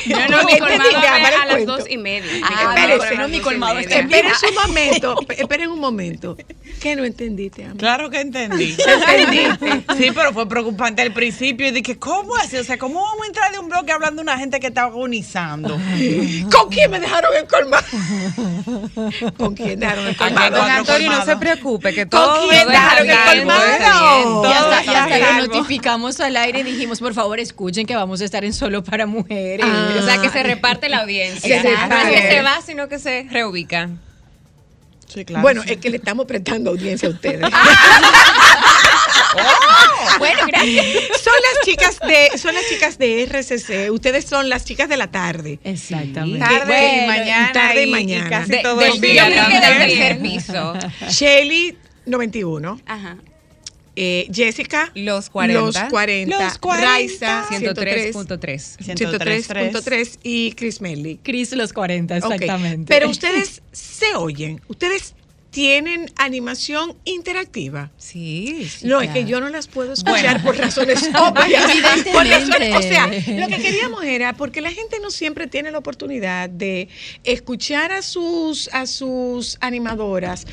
No, 0.08 0.30
No 0.30 0.38
no, 0.38 0.44
mi 0.44 0.60
colmado 0.60 0.98
a 1.42 1.46
las 1.46 1.66
dos 1.66 1.84
y 1.90 1.98
media. 1.98 2.32
Ah, 2.44 2.76
espérese, 2.76 3.16
no, 3.18 3.28
mi 3.28 3.40
colmado 3.40 3.80
está-. 3.80 4.00
Esperen 4.00 4.32
un 4.32 4.68
momento, 4.68 5.16
esperen 5.30 5.72
un 5.72 5.80
momento. 5.80 6.38
¿Qué 6.82 6.96
no 6.96 7.04
entendiste, 7.04 7.64
amor? 7.64 7.78
Claro 7.78 8.10
que 8.10 8.20
entendí. 8.20 8.76
¿Entendiste? 9.08 9.84
Sí, 9.98 10.12
pero 10.14 10.34
fue 10.34 10.48
preocupante 10.48 11.02
al 11.02 11.14
principio. 11.14 11.68
Y 11.68 11.72
dije, 11.72 11.98
¿cómo 11.98 12.36
así? 12.36 12.58
O 12.58 12.64
sea, 12.64 12.78
¿cómo 12.78 13.02
vamos 13.02 13.24
a 13.24 13.28
entrar 13.28 13.52
de 13.52 13.60
un 13.60 13.70
bloque 13.70 13.92
hablando 13.92 14.18
de 14.18 14.24
una 14.24 14.38
gente 14.38 14.60
que 14.60 14.68
está 14.68 14.84
agonizando? 14.84 15.80
¿Con 16.52 16.70
quién 16.70 16.92
me 16.92 17.00
dejaron 17.00 17.32
el 17.36 17.48
colmado? 17.48 17.86
¿Con 19.38 19.56
quién 19.56 19.80
dejaron 19.80 20.08
el 20.08 20.16
colmado? 20.18 20.58
Don 20.58 20.70
Antonio, 20.70 21.12
no 21.12 21.26
se 21.26 21.38
preocupe, 21.38 21.94
que 21.94 22.08
¿Con 22.08 22.10
todo 22.10 22.35
está 22.52 22.72
dejaron 22.72 23.10
el 23.10 23.18
colmado? 23.40 24.44
Ya 24.44 24.60
hasta, 24.60 24.84
ya 24.84 25.04
hasta 25.04 25.18
lo 25.20 25.26
salvo. 25.26 25.48
notificamos 25.56 26.20
al 26.20 26.38
aire 26.38 26.60
y 26.60 26.64
dijimos, 26.64 27.00
por 27.00 27.14
favor, 27.14 27.40
escuchen 27.40 27.86
que 27.86 27.96
vamos 27.96 28.22
a 28.22 28.26
estar 28.26 28.44
en 28.46 28.54
solo 28.54 28.84
para 28.84 29.06
mujeres. 29.06 29.66
Ah. 29.68 29.96
O 30.02 30.06
sea, 30.06 30.20
que 30.22 30.30
se 30.30 30.44
reparte 30.44 30.90
la 30.90 31.00
audiencia. 31.00 31.62
Se 31.62 31.72
No 31.72 31.98
es 31.98 32.22
que 32.22 32.30
se 32.32 32.42
va, 32.42 32.60
sino 32.66 32.88
que 32.88 33.00
se 33.00 33.28
reubica. 33.30 33.90
Sí, 35.08 35.24
claro. 35.24 35.44
Bueno, 35.44 35.62
es 35.66 35.78
que 35.78 35.90
le 35.90 35.98
estamos 35.98 36.26
prestando 36.26 36.72
audiencia 36.72 37.08
a 37.08 37.12
ustedes. 37.12 37.42
Bueno, 40.20 40.42
gracias. 40.48 40.86
Son 41.24 41.34
las 41.34 41.66
chicas 41.66 42.00
de, 42.00 42.38
son 42.38 42.54
las 42.56 42.64
chicas 42.70 42.98
de 42.98 43.24
RCC. 43.26 43.92
Ustedes 43.92 44.26
son 44.26 44.50
las 44.50 44.64
chicas 44.64 44.88
de 44.88 44.98
la 44.98 45.08
tarde. 45.12 45.60
Exactamente. 45.64 46.40
tarde 46.40 46.66
Bueno, 46.66 47.04
y 47.04 47.08
mañana. 47.08 47.52
tarde 47.52 47.82
y 47.82 47.86
y, 47.86 47.90
y 47.90 47.92
mañana. 47.92 48.30
casi 48.30 48.52
De- 48.52 48.58
todo 48.60 48.82
el 48.82 49.02
día. 49.02 49.28
que 49.28 49.60
del 49.60 49.90
tercer 49.90 50.20
piso. 50.20 50.74
Shelly, 51.10 51.78
91. 52.06 52.80
Ajá. 52.86 53.18
Eh, 53.98 54.28
Jessica, 54.34 54.92
Los 54.94 55.30
40. 55.30 55.62
Los 55.62 55.78
40. 55.90 56.44
Los 56.44 56.58
40. 56.58 56.86
Raiza, 56.86 57.46
103.3. 57.50 58.78
103.3 58.80 60.20
y 60.24 60.52
Chris 60.52 60.82
Melly. 60.82 61.20
Cris 61.24 61.54
los 61.54 61.72
40, 61.72 62.18
Ok, 62.18 62.24
exactamente. 62.34 62.94
Pero 62.94 63.10
ustedes 63.10 63.62
se 63.72 64.14
oyen. 64.16 64.60
Ustedes 64.68 65.16
tienen 65.50 66.12
animación 66.18 66.98
interactiva. 67.06 67.90
Sí, 67.98 68.68
sí. 68.70 68.86
No, 68.86 69.00
es 69.00 69.10
que 69.12 69.24
yo 69.24 69.40
no 69.40 69.48
las 69.48 69.68
puedo 69.70 69.94
escuchar 69.94 70.44
por 70.44 70.58
razones 70.58 71.10
obvias. 71.18 71.72
Por 72.12 72.26
razones- 72.28 72.76
o 72.76 72.82
sea, 72.82 73.08
lo 73.08 73.48
que 73.48 73.62
queríamos 73.62 74.04
era, 74.04 74.34
porque 74.34 74.60
la 74.60 74.72
gente 74.72 74.98
no 75.02 75.10
siempre 75.10 75.48
tiene 75.48 75.72
la 75.72 75.78
oportunidad 75.78 76.50
de 76.50 76.90
escuchar 77.24 77.94
a 77.94 78.02
sus, 78.02 78.68
a 78.74 78.86
sus 78.86 79.58
animadoras, 79.62 80.46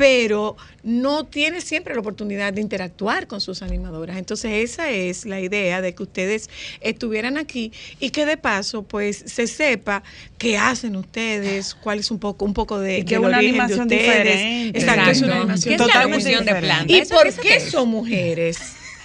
pero 0.00 0.56
no 0.82 1.26
tiene 1.26 1.60
siempre 1.60 1.92
la 1.92 2.00
oportunidad 2.00 2.54
de 2.54 2.62
interactuar 2.62 3.26
con 3.26 3.42
sus 3.42 3.60
animadoras. 3.60 4.16
Entonces 4.16 4.70
esa 4.70 4.88
es 4.88 5.26
la 5.26 5.40
idea 5.40 5.82
de 5.82 5.94
que 5.94 6.02
ustedes 6.02 6.48
estuvieran 6.80 7.36
aquí 7.36 7.70
y 7.98 8.08
que 8.08 8.24
de 8.24 8.38
paso 8.38 8.82
pues 8.82 9.22
se 9.26 9.46
sepa 9.46 10.02
qué 10.38 10.56
hacen 10.56 10.96
ustedes, 10.96 11.74
cuál 11.74 11.98
es 11.98 12.10
un 12.10 12.18
poco 12.18 12.46
un 12.46 12.54
poco 12.54 12.78
de 12.80 13.00
Y 13.00 13.04
que 13.04 13.16
del 13.16 13.26
una 13.26 13.36
origen 13.36 13.56
de 13.56 13.60
animación 13.60 13.82
ustedes. 13.88 14.02
diferente. 14.38 14.78
Exacto, 14.78 15.10
es 15.10 15.18
una 15.20 15.26
Exacto. 15.26 15.42
animación 15.42 15.68
¿Qué 15.68 15.74
es 15.74 15.80
la 15.80 15.86
totalmente 15.86 16.44
de 16.54 16.60
planta? 16.62 16.92
¿Y 16.94 16.96
¿Eso 16.98 17.14
por 17.14 17.34
qué 17.34 17.60
son 17.60 17.88
mujeres? 17.90 18.58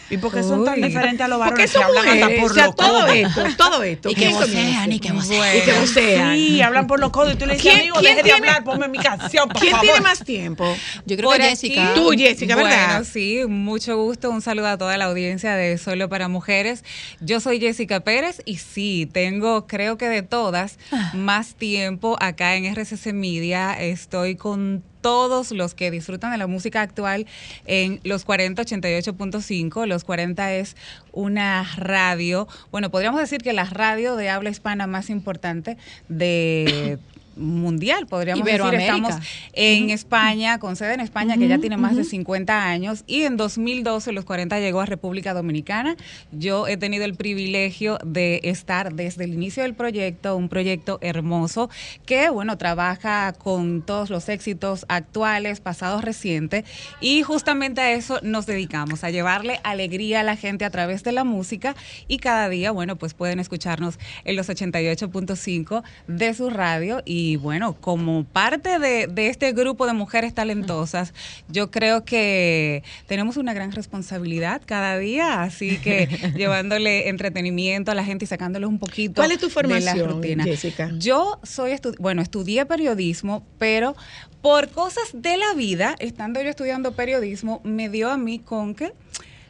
¿Y 0.10 0.18
por 0.18 0.32
qué 0.34 0.44
son 0.44 0.64
tan 0.66 0.82
diferentes 0.82 1.22
a 1.22 1.28
los 1.28 1.38
¿Por 1.40 1.48
qué 1.56 1.66
varones 1.66 1.72
que 1.72 1.78
son 1.80 1.84
hablan 1.84 2.08
hasta 2.08 2.42
por 2.42 2.52
O 2.52 2.54
sea, 2.54 2.66
los 2.68 2.76
todo 2.76 2.90
codos? 3.02 3.10
esto, 3.16 3.44
todo 3.58 3.84
esto. 3.84 4.10
Y 4.12 4.14
que 4.16 4.22
¿Quién 4.22 4.34
vocean, 4.34 4.92
y 4.92 5.00
que 5.00 5.12
vocean. 5.12 5.58
Y 5.58 5.62
que 5.62 5.74
vocean. 5.80 6.36
Sí, 6.36 6.62
hablan 6.62 6.88
por 6.88 7.00
los 7.00 7.10
codos 7.12 7.34
y 7.34 7.38
tú 7.38 7.46
le 7.46 7.54
dices, 7.56 7.64
¿Quién- 7.72 7.80
amigo, 7.82 7.96
quién 8.00 8.16
deje 8.16 8.16
de 8.18 8.24
tiene- 8.34 8.48
hablar, 8.50 8.64
ponme 8.64 8.88
mi 8.88 8.98
canción, 9.00 9.48
por 9.50 9.60
¿Quién 9.60 9.72
favor. 9.72 9.86
tiene 9.86 10.02
más 10.02 10.20
tiempo? 10.24 10.66
Yo 11.06 11.18
creo 11.18 11.30
Por 11.30 11.38
que 11.38 11.44
aquí, 11.44 11.52
Jessica. 11.56 11.94
Tú, 11.96 12.12
Jessica, 12.12 12.56
¿verdad? 12.56 12.88
Bueno, 13.00 13.06
sí, 13.06 13.42
mucho 13.48 13.98
gusto. 13.98 14.30
Un 14.30 14.42
saludo 14.42 14.68
a 14.68 14.78
toda 14.78 14.96
la 14.98 15.06
audiencia 15.06 15.56
de 15.56 15.78
Solo 15.78 16.08
para 16.10 16.28
Mujeres. 16.28 16.84
Yo 17.20 17.40
soy 17.40 17.60
Jessica 17.60 18.02
Pérez 18.02 18.42
y 18.46 18.58
sí, 18.58 19.10
tengo, 19.12 19.66
creo 19.68 19.98
que 19.98 20.08
de 20.10 20.22
todas, 20.22 20.78
más 21.14 21.56
tiempo 21.56 22.16
acá 22.20 22.56
en 22.56 22.66
RCC 22.66 23.12
Media. 23.14 23.74
Estoy 23.74 24.36
con 24.36 24.84
todos 25.06 25.52
los 25.52 25.76
que 25.76 25.92
disfrutan 25.92 26.32
de 26.32 26.40
la 26.40 26.48
música 26.48 26.82
actual 26.82 27.28
en 27.68 28.00
los 28.04 28.26
40 28.26 28.64
88.5. 28.64 29.86
Los 29.86 30.04
40 30.04 30.54
es 30.56 30.76
una 31.12 31.64
radio, 31.78 32.48
bueno, 32.72 32.90
podríamos 32.90 33.20
decir 33.20 33.44
que 33.44 33.54
la 33.54 33.66
radio 33.66 34.16
de 34.16 34.32
habla 34.32 34.50
hispana 34.50 34.88
más 34.88 35.12
importante 35.12 35.78
de 36.10 36.98
mundial, 37.36 38.08
podríamos 38.08 38.46
decir, 38.46 38.62
estamos 38.74 39.16
en 39.54 39.90
España, 39.90 40.60
con 40.60 40.76
sede 40.76 40.94
en 40.94 41.00
España, 41.00 41.38
que 41.38 41.48
ya 41.48 41.58
tiene 41.58 41.78
más 41.78 41.96
de 41.96 42.04
50 42.04 42.68
años, 42.68 43.04
y 43.08 43.24
en 43.24 43.38
2012 43.38 44.12
los 44.12 44.26
40 44.26 44.60
llegó 44.60 44.82
a 44.82 44.86
República 44.86 45.34
Dominicana. 45.34 45.96
Yo 46.32 46.68
he 46.68 46.78
tenido 46.78 47.06
el 47.06 47.16
privilegio 47.16 47.98
de 48.06 48.42
estar 48.44 48.94
desde 48.94 49.24
el 49.26 49.34
inicio 49.34 49.64
del 49.64 49.74
proyecto, 49.74 50.36
un 50.36 50.50
proyecto 50.50 51.00
hermoso 51.02 51.70
que, 52.06 52.30
bueno, 52.30 52.58
trabaja 52.58 53.34
con 53.34 53.82
todos 53.82 54.10
los 54.10 54.30
éxitos 54.30 54.86
actuales, 54.88 55.60
pasados, 55.60 56.04
recientes, 56.04 56.66
y 57.02 57.24
justamente 57.24 57.82
a 57.82 57.92
eso 57.92 58.20
nos 58.22 58.46
dedicamos, 58.46 59.04
a 59.04 59.10
llevarle 59.10 59.60
alegría 59.64 60.22
a 60.22 60.24
la 60.24 60.36
gente 60.36 60.66
a 60.66 60.70
través 60.70 61.04
de 61.04 61.12
la 61.12 61.24
música, 61.24 61.76
y 62.08 62.18
cada 62.18 62.50
día, 62.50 62.72
bueno, 62.72 62.96
pues 62.96 63.14
pueden 63.14 63.40
escucharnos 63.40 64.00
en 64.24 64.36
los 64.36 64.50
88.5 64.50 65.84
de 66.08 66.34
su 66.34 66.50
radio 66.50 67.02
y 67.06 67.25
bueno, 67.36 67.74
como 67.74 68.24
parte 68.24 68.78
de, 68.80 69.08
de 69.08 69.28
este 69.30 69.52
grupo 69.54 69.88
de 69.88 69.94
mujeres 69.94 70.34
talentosas, 70.34 71.14
yo 71.50 71.72
creo 71.72 72.06
que 72.06 72.84
tenemos 73.08 73.38
una 73.38 73.54
gran 73.54 73.72
responsabilidad 73.72 74.62
cada 74.66 74.98
día, 74.98 75.42
así 75.44 75.78
que 75.80 76.08
llevándole 76.36 77.10
entretenimiento 77.10 77.92
a 77.92 77.96
la 77.96 78.04
gente 78.04 78.26
y 78.26 78.28
sacándoles 78.28 78.70
un 78.70 78.80
poquito 78.80 79.16
¿Cuál 79.16 79.32
es 79.32 79.40
tu 79.40 79.48
de 79.48 79.54
formación, 79.54 79.98
la 79.98 80.08
rutina. 80.08 80.44
Jessica? 80.44 80.92
Yo 80.98 81.40
soy, 81.44 81.72
estu- 81.72 81.96
bueno, 82.00 82.22
estudié 82.22 82.66
periodismo, 82.66 83.44
pero 83.58 83.96
por 84.42 84.70
cosas 84.70 85.06
de 85.14 85.38
la 85.38 85.54
vida, 85.56 85.96
estando 86.00 86.42
yo 86.42 86.50
estudiando 86.50 86.92
periodismo, 86.94 87.62
me 87.64 87.90
dio 87.90 88.12
a 88.12 88.18
mí 88.18 88.40
con 88.40 88.76
que 88.76 88.94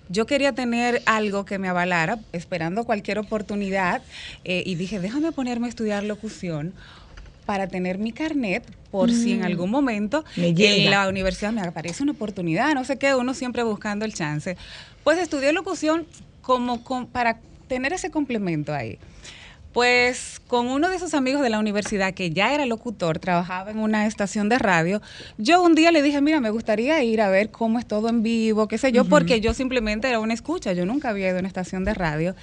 yo 0.07 0.27
quería 0.27 0.53
tener 0.53 1.01
algo 1.07 1.45
que 1.45 1.57
me 1.57 1.67
avalara, 1.67 2.19
esperando 2.31 2.83
cualquier 2.83 3.17
oportunidad, 3.17 4.03
eh, 4.43 4.61
y 4.63 4.75
dije, 4.75 4.99
déjame 4.99 5.31
ponerme 5.31 5.65
a 5.65 5.69
estudiar 5.69 6.03
locución 6.03 6.73
para 7.45 7.67
tener 7.67 7.97
mi 7.97 8.11
carnet 8.11 8.63
por 8.91 9.11
si 9.11 9.33
en 9.33 9.43
algún 9.43 9.69
momento 9.71 10.23
en 10.85 10.91
la 10.91 11.07
universidad 11.09 11.51
me 11.51 11.61
aparece 11.61 12.01
una 12.03 12.13
oportunidad, 12.13 12.73
no 12.73 12.83
sé 12.85 12.97
qué, 12.97 13.13
uno 13.15 13.33
siempre 13.33 13.61
buscando 13.63 14.05
el 14.05 14.13
chance. 14.13 14.55
Pues 15.03 15.19
estudié 15.19 15.51
locución 15.53 16.05
como 16.41 16.83
con- 16.83 17.07
para 17.07 17.39
tener 17.67 17.91
ese 17.93 18.09
complemento 18.11 18.73
ahí. 18.73 18.97
Pues 19.73 20.39
con 20.47 20.67
uno 20.67 20.87
de 20.87 20.95
esos 20.95 21.13
amigos 21.13 21.41
de 21.41 21.49
la 21.49 21.59
universidad 21.59 22.13
que 22.13 22.29
ya 22.29 22.53
era 22.53 22.65
locutor, 22.65 23.19
trabajaba 23.19 23.71
en 23.71 23.79
una 23.79 24.05
estación 24.05 24.47
de 24.47 24.57
radio, 24.57 25.01
yo 25.37 25.61
un 25.61 25.75
día 25.75 25.91
le 25.91 26.01
dije, 26.01 26.21
mira, 26.21 26.39
me 26.39 26.49
gustaría 26.49 27.03
ir 27.03 27.19
a 27.19 27.27
ver 27.27 27.49
cómo 27.51 27.77
es 27.77 27.85
todo 27.85 28.07
en 28.07 28.23
vivo, 28.23 28.69
qué 28.69 28.77
sé 28.77 28.93
yo, 28.93 29.03
porque 29.09 29.41
yo 29.41 29.53
simplemente 29.53 30.07
era 30.07 30.19
una 30.21 30.33
escucha, 30.33 30.71
yo 30.71 30.85
nunca 30.85 31.09
había 31.09 31.27
ido 31.27 31.35
a 31.35 31.39
una 31.39 31.49
estación 31.49 31.83
de 31.83 31.93
radio. 31.93 32.35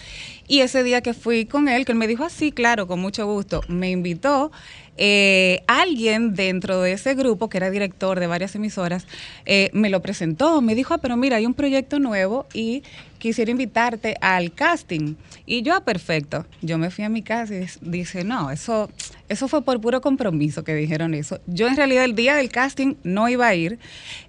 Y 0.46 0.60
ese 0.60 0.82
día 0.82 1.00
que 1.00 1.14
fui 1.14 1.46
con 1.46 1.68
él, 1.70 1.86
que 1.86 1.92
él 1.92 1.98
me 1.98 2.06
dijo, 2.06 2.22
así, 2.24 2.52
claro, 2.52 2.86
con 2.86 3.00
mucho 3.00 3.24
gusto, 3.24 3.62
me 3.66 3.90
invitó. 3.90 4.52
Eh, 4.98 5.62
alguien 5.66 6.34
dentro 6.34 6.80
de 6.82 6.92
ese 6.92 7.14
grupo, 7.14 7.48
que 7.48 7.56
era 7.56 7.70
director 7.70 8.20
de 8.20 8.26
varias 8.26 8.54
emisoras, 8.54 9.06
eh, 9.46 9.70
me 9.72 9.88
lo 9.88 10.02
presentó, 10.02 10.60
me 10.60 10.74
dijo, 10.74 10.94
ah, 10.94 10.98
pero 10.98 11.16
mira, 11.16 11.36
hay 11.36 11.46
un 11.46 11.54
proyecto 11.54 11.98
nuevo 11.98 12.46
y 12.52 12.82
quisiera 13.18 13.50
invitarte 13.50 14.16
al 14.20 14.52
casting. 14.52 15.14
Y 15.46 15.62
yo, 15.62 15.74
ah, 15.74 15.84
perfecto. 15.84 16.44
Yo 16.60 16.76
me 16.76 16.90
fui 16.90 17.04
a 17.04 17.08
mi 17.08 17.22
casa 17.22 17.54
y 17.54 17.66
dije, 17.80 18.24
no, 18.24 18.50
eso, 18.50 18.90
eso 19.28 19.48
fue 19.48 19.62
por 19.62 19.80
puro 19.80 20.00
compromiso 20.00 20.62
que 20.64 20.74
dijeron 20.74 21.14
eso. 21.14 21.40
Yo 21.46 21.68
en 21.68 21.76
realidad 21.76 22.04
el 22.04 22.14
día 22.14 22.36
del 22.36 22.50
casting 22.50 22.96
no 23.02 23.28
iba 23.28 23.46
a 23.46 23.54
ir 23.54 23.78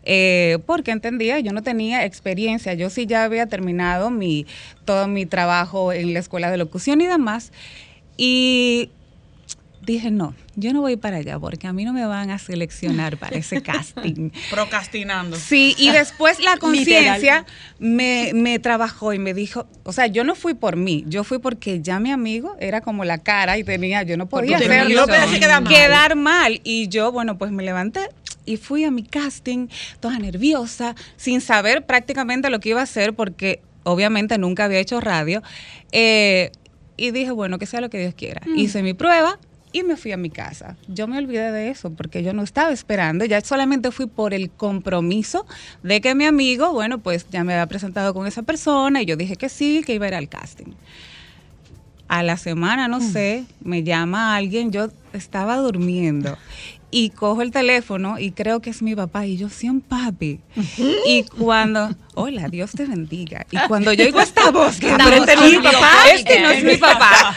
eh, 0.06 0.60
porque 0.66 0.92
entendía, 0.92 1.40
yo 1.40 1.52
no 1.52 1.62
tenía 1.62 2.06
experiencia. 2.06 2.74
Yo 2.74 2.90
sí 2.90 3.06
ya 3.06 3.26
había 3.26 3.48
terminado 3.48 4.12
mi, 4.12 4.46
todo 4.86 5.08
mi 5.08 5.26
trabajo 5.26 5.92
en 5.92 6.14
la 6.14 6.20
escuela 6.20 6.50
de 6.52 6.58
locución 6.58 7.02
y 7.02 7.08
demás. 7.08 7.52
Y 8.16 8.92
dije, 9.86 10.12
no, 10.12 10.34
yo 10.56 10.74
no 10.74 10.82
voy 10.82 10.98
para 10.98 11.18
allá 11.18 11.40
porque 11.40 11.68
a 11.68 11.74
mí 11.74 11.84
no 11.86 11.94
me 11.94 12.06
van 12.06 12.30
a 12.30 12.40
seleccionar 12.40 13.18
para 13.18 13.38
ese 13.38 13.62
casting. 13.62 14.30
Procrastinando. 14.50 15.38
Sí, 15.38 15.76
y 15.78 15.92
después 15.92 16.40
la 16.40 16.58
conciencia 16.58 17.46
me, 17.80 18.32
me 18.34 18.60
trabajó 18.60 19.14
y 19.14 19.20
me 19.20 19.34
dijo, 19.34 19.68
o 19.84 19.94
sea, 19.94 20.08
yo 20.08 20.24
no 20.24 20.36
fui 20.36 20.54
por 20.54 20.76
mí, 20.76 21.04
yo 21.08 21.24
fui 21.24 21.40
porque 21.40 21.82
ya 21.82 22.00
mi 22.00 22.12
amigo 22.12 22.56
era 22.60 22.82
como 22.82 23.06
la 23.06 23.18
cara 23.18 23.58
y 23.58 23.64
tenía, 23.64 24.04
yo 24.04 24.18
no 24.18 24.28
podía 24.28 24.58
hacerlo, 24.58 25.02
no 25.02 25.08
podía 25.08 25.24
hacer 25.24 25.40
quedar 25.40 25.62
mal. 25.62 25.74
quedar 25.74 26.16
mal. 26.16 26.62
Y 26.64 26.88
yo, 26.88 27.12
bueno, 27.12 27.38
pues 27.38 27.52
me 27.52 27.64
levanté 27.64 28.10
y 28.46 28.58
fui 28.58 28.84
a 28.84 28.92
mi 28.92 29.04
casting, 29.04 29.68
toda 30.00 30.20
nerviosa, 30.20 30.96
sin 31.18 31.42
saber 31.42 31.86
prácticamente 31.86 32.50
lo 32.50 32.60
que 32.60 32.70
iba 32.70 32.80
a 32.80 32.84
hacer 32.84 33.14
porque 33.14 33.62
obviamente 33.84 34.38
nunca 34.38 34.66
había 34.66 34.80
hecho 34.80 35.00
radio. 35.00 35.42
Eh, 35.92 36.52
y 36.96 37.12
dije, 37.12 37.32
bueno, 37.32 37.58
que 37.58 37.66
sea 37.66 37.82
lo 37.82 37.90
que 37.90 38.00
Dios 38.00 38.14
quiera. 38.14 38.42
Hice 38.56 38.84
mi 38.84 38.94
prueba, 38.94 39.40
y 39.74 39.84
me 39.84 39.98
fui 39.98 40.12
a 40.14 40.18
mi 40.18 40.30
casa. 40.30 40.78
Yo 40.88 41.08
me 41.08 41.18
olvidé 41.18 41.52
de 41.52 41.70
eso 41.70 41.92
porque 41.92 42.24
yo 42.24 42.32
no 42.32 42.44
estaba 42.44 42.72
esperando, 42.72 43.26
ya 43.26 43.42
solamente 43.42 43.92
fui 43.92 44.06
por 44.06 44.34
el 44.34 44.50
compromiso 44.50 45.46
de 45.82 46.00
que 46.00 46.16
mi 46.16 46.26
amigo, 46.26 46.72
bueno, 46.72 47.00
pues 47.00 47.26
ya 47.30 47.44
me 47.44 47.54
había 47.54 47.68
presentado 47.68 48.14
con 48.14 48.28
esa 48.28 48.44
persona 48.44 49.02
y 49.02 49.06
yo 49.06 49.18
dije 49.18 49.36
que 49.36 49.50
sí, 49.50 49.84
que 49.86 49.96
iba 49.96 50.06
a 50.06 50.10
ir 50.10 50.16
al 50.16 50.30
casting. 50.30 50.74
A 52.08 52.22
la 52.22 52.38
semana, 52.38 52.88
no 52.88 53.02
sé, 53.02 53.46
me 53.62 53.84
llama 53.84 54.36
alguien, 54.36 54.72
yo 54.72 54.90
estaba 55.14 55.58
durmiendo 55.58 56.38
y 56.94 57.10
cojo 57.10 57.42
el 57.42 57.50
teléfono 57.50 58.20
y 58.20 58.32
creo 58.32 58.62
que 58.62 58.70
es 58.70 58.84
mi 58.84 58.96
papá 58.96 59.26
y 59.26 59.36
yo, 59.36 59.50
sí, 59.50 59.68
un 59.68 59.82
papi. 59.82 60.40
Y 61.08 61.24
cuando, 61.24 61.90
hola, 62.16 62.48
Dios 62.48 62.72
te 62.72 62.86
bendiga. 62.86 63.46
Y 63.52 63.58
cuando 63.68 63.94
yo 63.94 64.06
oigo 64.06 64.20
esta 64.20 64.52
voz, 64.52 64.80
que 64.80 64.92
voz 64.92 65.12
este 65.12 65.36
no 65.36 65.44
es 65.44 65.52
mi 65.52 65.58
papá, 65.60 65.92
este 66.14 66.40
no 66.40 66.50
es 66.50 66.64
mi 66.64 66.78
papá. 66.78 67.36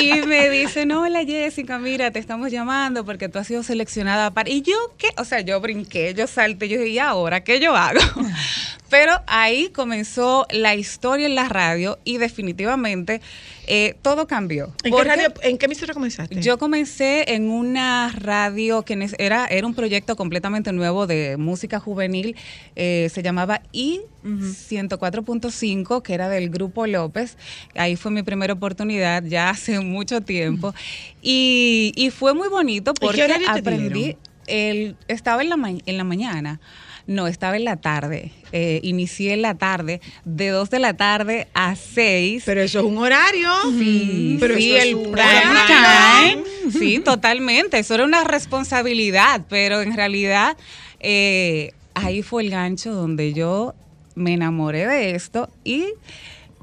Y 0.00 0.22
me 0.22 0.48
dice, 0.50 0.86
no, 0.86 1.02
hola 1.02 1.24
Jessica, 1.24 1.78
mira, 1.78 2.10
te 2.10 2.18
estamos 2.18 2.50
llamando 2.50 3.04
porque 3.04 3.28
tú 3.28 3.38
has 3.38 3.46
sido 3.46 3.62
seleccionada 3.62 4.30
para... 4.30 4.50
Y 4.50 4.62
yo, 4.62 4.74
¿qué? 4.96 5.08
O 5.18 5.24
sea, 5.24 5.40
yo 5.40 5.60
brinqué, 5.60 6.14
yo 6.14 6.26
salté, 6.26 6.68
yo 6.68 6.78
dije, 6.78 6.90
¿y 6.90 6.98
ahora 6.98 7.44
qué 7.44 7.60
yo 7.60 7.76
hago? 7.76 8.00
Pero 8.92 9.22
ahí 9.26 9.70
comenzó 9.70 10.46
la 10.50 10.74
historia 10.74 11.26
en 11.26 11.34
la 11.34 11.48
radio 11.48 11.98
y 12.04 12.18
definitivamente 12.18 13.22
eh, 13.66 13.94
todo 14.02 14.26
cambió. 14.26 14.70
¿En 14.84 14.94
qué, 14.94 15.04
radio, 15.04 15.32
¿En 15.40 15.56
qué 15.56 15.64
emisora 15.64 15.94
comenzaste? 15.94 16.42
Yo 16.42 16.58
comencé 16.58 17.32
en 17.34 17.48
una 17.48 18.12
radio 18.14 18.82
que 18.82 19.08
era, 19.18 19.46
era 19.46 19.66
un 19.66 19.74
proyecto 19.74 20.14
completamente 20.14 20.72
nuevo 20.72 21.06
de 21.06 21.38
música 21.38 21.80
juvenil, 21.80 22.36
eh, 22.76 23.08
se 23.10 23.22
llamaba 23.22 23.61
I 23.72 24.00
104.5, 24.24 26.02
que 26.02 26.14
era 26.14 26.28
del 26.28 26.50
Grupo 26.50 26.86
López. 26.86 27.36
Ahí 27.74 27.96
fue 27.96 28.10
mi 28.10 28.22
primera 28.22 28.52
oportunidad, 28.54 29.22
ya 29.24 29.50
hace 29.50 29.80
mucho 29.80 30.20
tiempo. 30.20 30.74
Y, 31.20 31.92
y 31.96 32.10
fue 32.10 32.34
muy 32.34 32.48
bonito 32.48 32.94
porque 32.94 33.22
aprendí, 33.46 34.16
el, 34.46 34.96
estaba 35.08 35.42
en 35.42 35.48
la, 35.50 35.56
ma- 35.56 35.70
en 35.70 35.96
la 35.96 36.04
mañana. 36.04 36.60
No, 37.04 37.26
estaba 37.26 37.56
en 37.56 37.64
la 37.64 37.76
tarde. 37.78 38.30
Eh, 38.52 38.78
inicié 38.84 39.32
en 39.32 39.42
la 39.42 39.56
tarde, 39.56 40.00
de 40.24 40.48
2 40.50 40.70
de 40.70 40.78
la 40.78 40.94
tarde 40.94 41.48
a 41.52 41.74
6. 41.74 42.44
Pero 42.46 42.60
eso 42.62 42.78
es 42.78 42.84
un 42.84 42.96
horario. 42.98 43.50
Sí, 43.76 44.36
Pero 44.38 44.54
sí, 44.56 44.70
eso 44.72 44.76
es 44.78 44.84
el 44.84 44.94
un 44.94 45.02
prime 45.12 45.50
horario. 45.50 46.44
time. 46.44 46.70
Sí, 46.70 47.00
totalmente. 47.00 47.78
Eso 47.80 47.94
era 47.94 48.04
una 48.04 48.22
responsabilidad, 48.22 49.42
pero 49.48 49.80
en 49.82 49.96
realidad 49.96 50.56
eh, 51.00 51.72
ahí 51.94 52.22
fue 52.22 52.42
el 52.42 52.50
gancho 52.50 52.92
donde 52.92 53.32
yo 53.32 53.74
me 54.14 54.34
enamoré 54.34 54.86
de 54.86 55.14
esto 55.14 55.48
y 55.64 55.86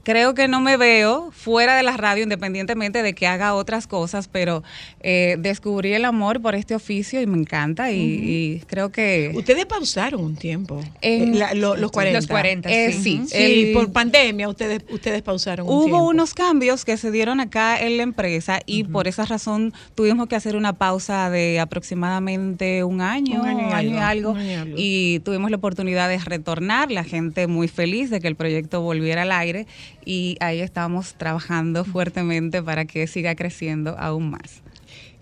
creo 0.10 0.34
que 0.34 0.48
no 0.48 0.60
me 0.60 0.76
veo 0.76 1.30
fuera 1.32 1.76
de 1.78 1.84
la 1.84 1.96
radio 1.96 2.24
independientemente 2.24 3.04
de 3.04 3.14
que 3.14 3.28
haga 3.28 3.54
otras 3.54 3.86
cosas, 3.86 4.28
pero 4.28 4.64
eh, 5.02 5.36
descubrí 5.38 5.94
el 5.94 6.04
amor 6.04 6.42
por 6.42 6.56
este 6.56 6.74
oficio 6.74 7.22
y 7.22 7.28
me 7.28 7.38
encanta 7.38 7.92
y, 7.92 8.00
y 8.02 8.60
creo 8.66 8.92
que... 8.92 9.32
Ustedes 9.36 9.68
pausaron 9.68 10.24
un 10.24 10.36
tiempo. 10.36 10.82
En- 11.02 11.36
Eh, 11.36 11.38
la- 11.38 11.54
lo- 11.54 11.76
los 11.76 11.92
40. 11.92 12.18
Los 12.22 12.28
40, 12.28 12.70
Eh, 12.72 12.92
sí. 12.92 13.02
sí, 13.04 13.22
Sí, 13.28 13.38
el- 13.68 13.74
por 13.74 13.92
pandemia 13.92 14.50
ustedes 14.50 14.82
ustedes 14.90 15.22
pausaron 15.22 15.68
un 15.68 15.74
Hubo 15.74 15.84
tiempo. 15.86 16.04
unos 16.08 16.34
cambios 16.34 16.86
que 16.86 16.98
se 16.98 17.12
dieron 17.12 17.40
acá 17.40 17.80
en 17.80 17.98
la 17.98 18.04
empresa 18.04 18.62
y 18.66 18.86
por 18.86 19.08
esa 19.08 19.26
razón 19.26 19.74
tuvimos 19.94 20.28
que 20.28 20.36
hacer 20.36 20.56
una 20.56 20.74
pausa 20.74 21.30
de 21.30 21.60
aproximadamente 21.60 22.84
un 22.84 23.02
año, 23.02 23.42
Un 23.42 23.48
año 23.48 23.70
y 23.70 23.74
año 23.74 23.90
y 23.92 23.98
algo, 23.98 24.06
algo, 24.06 24.32
un 24.32 24.38
año 24.40 24.50
y 24.50 24.54
algo. 24.56 24.76
y 24.78 25.20
tuvimos 25.24 25.52
la 25.52 25.58
oportunidad 25.58 26.10
de 26.10 26.18
retornar, 26.18 26.92
la 26.92 27.04
gente 27.04 27.46
muy 27.46 27.68
feliz 27.68 28.10
de 28.10 28.20
que 28.20 28.28
el 28.28 28.36
proyecto 28.36 28.82
volviera 28.82 29.22
al 29.22 29.32
aire 29.32 29.68
y 30.10 30.38
ahí 30.40 30.60
estamos 30.60 31.14
trabajando 31.14 31.86
fuertemente 31.86 32.64
para 32.64 32.86
que 32.86 33.06
siga 33.06 33.36
creciendo 33.36 33.96
aún 34.00 34.32
más. 34.32 34.64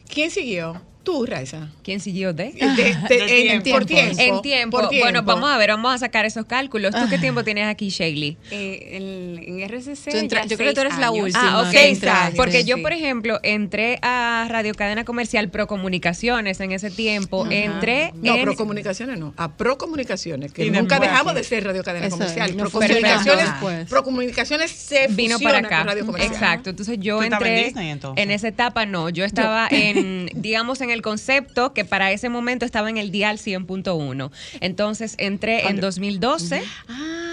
¿Quién 0.08 0.32
siguió? 0.32 0.82
Tú, 1.08 1.26
Raiza. 1.26 1.70
¿Quién 1.84 2.02
siguió 2.02 2.34
de? 2.34 2.52
De- 2.52 3.16
de- 3.16 3.52
en- 3.54 3.64
por 3.64 3.86
tiempo. 3.86 4.16
En 4.20 4.42
tiempo. 4.42 4.78
por 4.78 4.90
Bueno, 4.90 5.24
vamos 5.24 5.50
a 5.50 5.58
ver, 5.58 5.70
vamos 5.70 5.96
a 5.96 5.98
sacar 5.98 6.26
esos 6.26 6.46
cálculos. 6.46 6.94
¿Tú 6.94 7.08
qué 7.10 7.18
tiempo 7.18 7.46
tienes 7.46 7.66
aquí, 7.66 7.88
Shaylee? 7.88 8.36
Eh, 8.52 8.90
en, 8.98 9.62
en 9.62 9.70
RCC. 9.70 10.12
Tú 10.12 10.18
entra- 10.18 10.42
ya 10.44 10.48
yo 10.50 10.58
creo 10.58 10.70
que 10.72 10.76
tú 10.76 10.82
eres 10.82 10.98
la 10.98 11.12
última. 11.12 11.60
Ah, 11.60 11.62
ok. 11.62 11.74
entraste. 11.76 12.36
Porque 12.36 12.66
yo, 12.66 12.82
por 12.82 12.92
ejemplo, 12.92 13.40
entré 13.44 14.00
a 14.02 14.48
Radio 14.50 14.74
Cadena 14.76 15.06
Comercial 15.06 15.48
Procomunicaciones 15.50 16.60
en 16.60 16.74
ese 16.74 16.92
tiempo. 16.92 17.48
Entré 17.50 18.12
No, 18.22 18.36
en... 18.36 18.44
Procomunicaciones 18.44 19.18
no, 19.18 19.34
a 19.38 19.54
Procomunicaciones, 19.56 20.52
que 20.52 20.66
Y 20.66 20.72
nunca 20.72 21.00
dejamos 21.00 21.36
de 21.36 21.46
ser 21.46 21.64
Radio 21.64 21.84
Cadena 21.84 22.08
Eso 22.08 22.18
Comercial. 22.18 22.50
es, 22.50 22.56
no 22.58 22.64
Procomunicaciones, 22.64 23.46
después. 23.46 23.90
Procomunicaciones 23.90 24.72
se 24.72 25.08
vino 25.08 25.40
para 25.40 25.60
acá. 25.60 25.84
Radio 25.84 26.06
Comercial. 26.06 26.34
Exacto. 26.34 26.70
Entonces 26.72 26.98
yo 27.00 27.18
¿Tú 27.20 27.24
estabas 27.24 27.48
en 27.48 27.54
entré 27.54 27.66
Disney, 27.68 27.90
entonces? 27.92 28.24
en 28.24 28.32
esa 28.32 28.48
etapa, 28.50 28.86
no. 28.86 29.08
Yo 29.10 29.24
estaba 29.24 29.68
en, 29.72 30.30
digamos, 30.36 30.82
en 30.82 30.90
el 30.90 30.97
concepto 31.02 31.74
que 31.74 31.86
para 31.86 32.12
ese 32.12 32.30
momento 32.30 32.66
estaba 32.66 32.90
en 32.90 32.98
el 32.98 33.12
dial 33.12 33.38
100.1. 33.38 34.32
Entonces 34.62 35.16
entré 35.18 35.68
en 35.68 35.80
2012. 35.80 36.62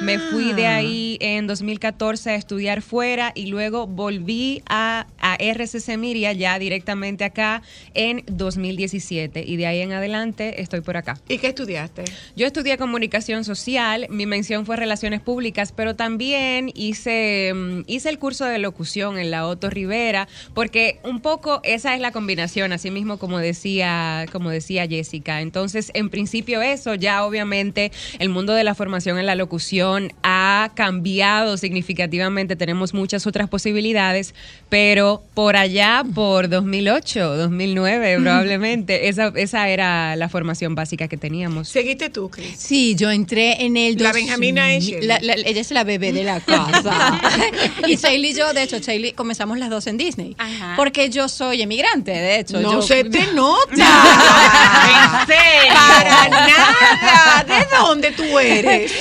Me 0.03 0.19
fui 0.19 0.53
de 0.53 0.67
ahí 0.67 1.19
en 1.21 1.47
2014 1.47 2.31
a 2.31 2.35
estudiar 2.35 2.83
fuera 2.83 3.33
y 3.35 3.47
luego 3.47 3.87
volví 3.87 4.63
a, 4.69 5.07
a 5.19 5.37
RCC 5.37 5.97
Miria 5.97 6.33
ya 6.33 6.59
directamente 6.59 7.25
acá 7.25 7.63
en 7.95 8.25
2017 8.27 9.45
y 9.47 9.57
de 9.57 9.67
ahí 9.67 9.81
en 9.81 9.93
adelante 9.93 10.61
estoy 10.61 10.81
por 10.81 10.97
acá. 10.97 11.19
¿Y 11.29 11.39
qué 11.39 11.49
estudiaste? 11.49 12.05
Yo 12.37 12.47
estudié 12.47 12.77
comunicación 12.77 13.45
social, 13.45 14.07
mi 14.11 14.27
mención 14.27 14.67
fue 14.67 14.77
relaciones 14.77 15.21
públicas, 15.21 15.73
pero 15.73 15.95
también 15.97 16.71
hice, 16.75 17.53
mm, 17.55 17.83
hice 17.87 18.09
el 18.09 18.19
curso 18.19 18.45
de 18.45 18.59
locución 18.59 19.19
en 19.19 19.31
la 19.31 19.47
Otto 19.47 19.71
Rivera, 19.71 20.29
porque 20.55 20.99
un 21.05 21.21
poco 21.21 21.61
esa 21.63 21.95
es 21.95 22.01
la 22.01 22.13
combinación, 22.13 22.73
así 22.73 22.91
mismo 22.91 23.19
como 23.19 23.39
decía, 23.45 24.27
como 24.33 24.51
decía 24.51 24.89
Jessica. 24.89 25.41
Entonces, 25.41 25.93
en 25.95 26.11
principio 26.11 26.63
eso, 26.63 26.95
ya 26.95 27.25
obviamente 27.25 27.93
el 28.19 28.29
mundo 28.29 28.55
de 28.55 28.65
la 28.65 28.75
formación 28.75 29.19
en 29.19 29.27
la 29.27 29.37
locución 29.37 30.13
ha 30.25 30.73
cambiado 30.75 31.57
significativamente, 31.57 32.57
tenemos 32.57 32.95
muchas 32.95 33.27
otras 33.27 33.49
posibilidades, 33.49 34.35
pero 34.75 35.23
por 35.35 35.55
allá, 35.55 36.03
por 36.17 36.49
2008, 36.49 37.37
2009 37.37 38.19
probablemente, 38.21 39.09
esa, 39.09 39.33
esa 39.37 39.69
era 39.69 40.17
la 40.17 40.29
formación 40.29 40.75
básica 40.75 41.07
que 41.07 41.17
teníamos. 41.17 41.69
¿Seguiste 41.69 42.11
tú, 42.11 42.29
Cris? 42.29 42.57
Sí, 42.59 42.97
yo 42.97 43.13
entré 43.13 43.65
en 43.65 43.77
el... 43.77 43.95
La 44.03 44.09
2000 44.09 44.25
Benjamina 44.25 44.67
la- 45.03 45.21
la- 45.21 45.35
Ella 45.35 45.61
es 45.61 45.71
la 45.71 45.85
bebé 45.85 46.13
de 46.13 46.25
la 46.25 46.41
casa. 46.41 47.21
y 47.87 47.95
Shaylee 47.95 48.31
y 48.31 48.35
yo, 48.35 48.53
de 48.53 48.65
hecho, 48.65 48.79
Shaylee 48.81 49.13
comenzamos 49.13 49.59
las 49.59 49.71
dos 49.71 49.87
en 49.87 49.97
Disney. 49.97 50.35
Ajá. 50.39 50.73
Porque 50.77 51.09
yo 51.09 51.29
soy 51.29 51.63
emigrante, 51.63 52.11
de 52.11 52.41
hecho. 52.41 52.59
No 52.61 52.73
yo, 52.73 52.83
se 52.83 53.05
te 53.05 53.27
nota. 53.33 53.71
¿En 53.77 55.27
serio? 55.29 55.73
Para 55.73 56.29
nada. 56.29 57.45
¿De 57.47 57.77
dónde 57.77 58.11
tú 58.11 58.39
eres? 58.41 58.93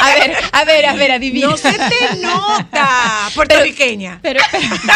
a 0.00 0.14
ver, 0.14 0.36
a 0.50 0.64
ver, 0.64 0.86
a 0.86 0.94
ver, 0.94 1.12
adivina. 1.12 1.46
No 1.46 1.56
se 1.56 1.72
te 1.72 2.16
nota. 2.20 3.30
Puertorriqueña. 3.36 4.18
Pero, 4.20 4.40
pero 4.50 4.95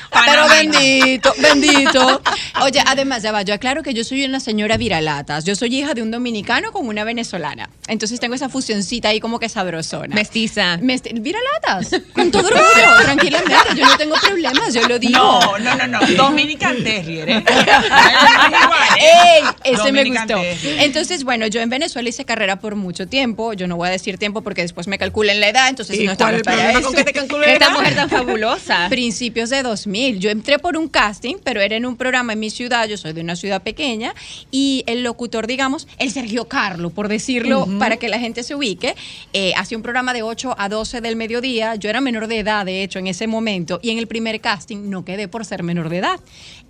bendito, 0.49 1.33
bendito. 1.37 2.21
Oye, 2.61 2.81
además, 2.85 3.23
ya 3.23 3.31
va, 3.31 3.41
yo 3.43 3.53
aclaro 3.53 3.81
que 3.83 3.93
yo 3.93 4.03
soy 4.03 4.25
una 4.25 4.39
señora 4.39 4.77
viralatas. 4.77 5.45
Yo 5.45 5.55
soy 5.55 5.75
hija 5.77 5.93
de 5.93 6.01
un 6.01 6.11
dominicano 6.11 6.71
con 6.71 6.87
una 6.87 7.03
venezolana. 7.03 7.69
Entonces 7.87 8.19
tengo 8.19 8.35
esa 8.35 8.49
fusioncita 8.49 9.09
ahí 9.09 9.19
como 9.19 9.39
que 9.39 9.49
sabrosona. 9.49 10.13
Mestiza. 10.13 10.77
Mesti- 10.79 11.19
viralatas, 11.21 12.01
con 12.13 12.31
todo 12.31 12.47
orgullo, 12.47 12.63
tranquilamente. 13.03 13.53
Yo 13.75 13.85
no 13.85 13.97
tengo 13.97 14.15
problemas, 14.21 14.73
yo 14.73 14.87
lo 14.87 14.99
digo. 14.99 15.17
No, 15.17 15.57
no, 15.59 15.75
no, 15.75 15.87
no. 15.87 15.99
Dominican 16.15 16.83
Terrier, 16.83 17.29
¿eh? 17.29 17.43
¡Ey! 18.99 19.43
Ese 19.63 19.91
me 19.91 20.03
gustó. 20.05 20.27
Terrier. 20.41 20.81
Entonces, 20.81 21.23
bueno, 21.23 21.47
yo 21.47 21.61
en 21.61 21.69
Venezuela 21.69 22.07
hice 22.09 22.25
carrera 22.25 22.59
por 22.59 22.75
mucho 22.75 23.07
tiempo. 23.07 23.53
Yo 23.53 23.67
no 23.67 23.77
voy 23.77 23.87
a 23.87 23.91
decir 23.91 24.17
tiempo 24.17 24.41
porque 24.41 24.61
después 24.61 24.87
me 24.87 24.97
calculan 24.97 25.39
la 25.39 25.49
edad, 25.49 25.69
entonces 25.69 25.97
¿Y 25.99 26.05
no 26.05 26.15
cuál 26.17 26.35
estamos 26.35 26.35
es 26.35 26.39
el 26.39 26.43
para 26.43 26.79
eso. 26.79 26.81
con 26.87 26.93
que 26.95 27.03
te 27.03 27.13
calculen 27.13 27.47
la 27.49 27.53
Esta 27.53 27.69
mujer 27.71 27.95
tan 27.95 28.09
fabulosa. 28.09 28.87
Principios 28.89 29.49
de 29.49 29.63
2000. 29.63 30.00
Yo 30.17 30.29
entré 30.31 30.57
por 30.57 30.77
un 30.77 30.87
casting, 30.87 31.35
pero 31.43 31.61
era 31.61 31.75
en 31.75 31.85
un 31.85 31.95
programa 31.95 32.33
en 32.33 32.39
mi 32.39 32.49
ciudad. 32.49 32.87
Yo 32.87 32.97
soy 32.97 33.13
de 33.13 33.21
una 33.21 33.35
ciudad 33.35 33.61
pequeña. 33.61 34.15
Y 34.49 34.83
el 34.87 35.03
locutor, 35.03 35.45
digamos, 35.45 35.87
el 35.99 36.11
Sergio 36.11 36.45
Carlo, 36.45 36.89
por 36.89 37.07
decirlo, 37.07 37.67
para 37.77 37.97
que 37.97 38.09
la 38.09 38.19
gente 38.19 38.43
se 38.43 38.55
ubique, 38.55 38.95
eh, 39.33 39.53
hacía 39.55 39.77
un 39.77 39.83
programa 39.83 40.13
de 40.13 40.23
8 40.23 40.55
a 40.57 40.69
12 40.69 41.01
del 41.01 41.15
mediodía. 41.15 41.75
Yo 41.75 41.89
era 41.89 42.01
menor 42.01 42.27
de 42.27 42.39
edad, 42.39 42.65
de 42.65 42.83
hecho, 42.83 42.99
en 42.99 43.07
ese 43.07 43.27
momento. 43.27 43.79
Y 43.83 43.91
en 43.91 43.99
el 43.99 44.07
primer 44.07 44.41
casting 44.41 44.89
no 44.89 45.05
quedé 45.05 45.27
por 45.27 45.45
ser 45.45 45.61
menor 45.61 45.89
de 45.89 45.97
edad. 45.97 46.19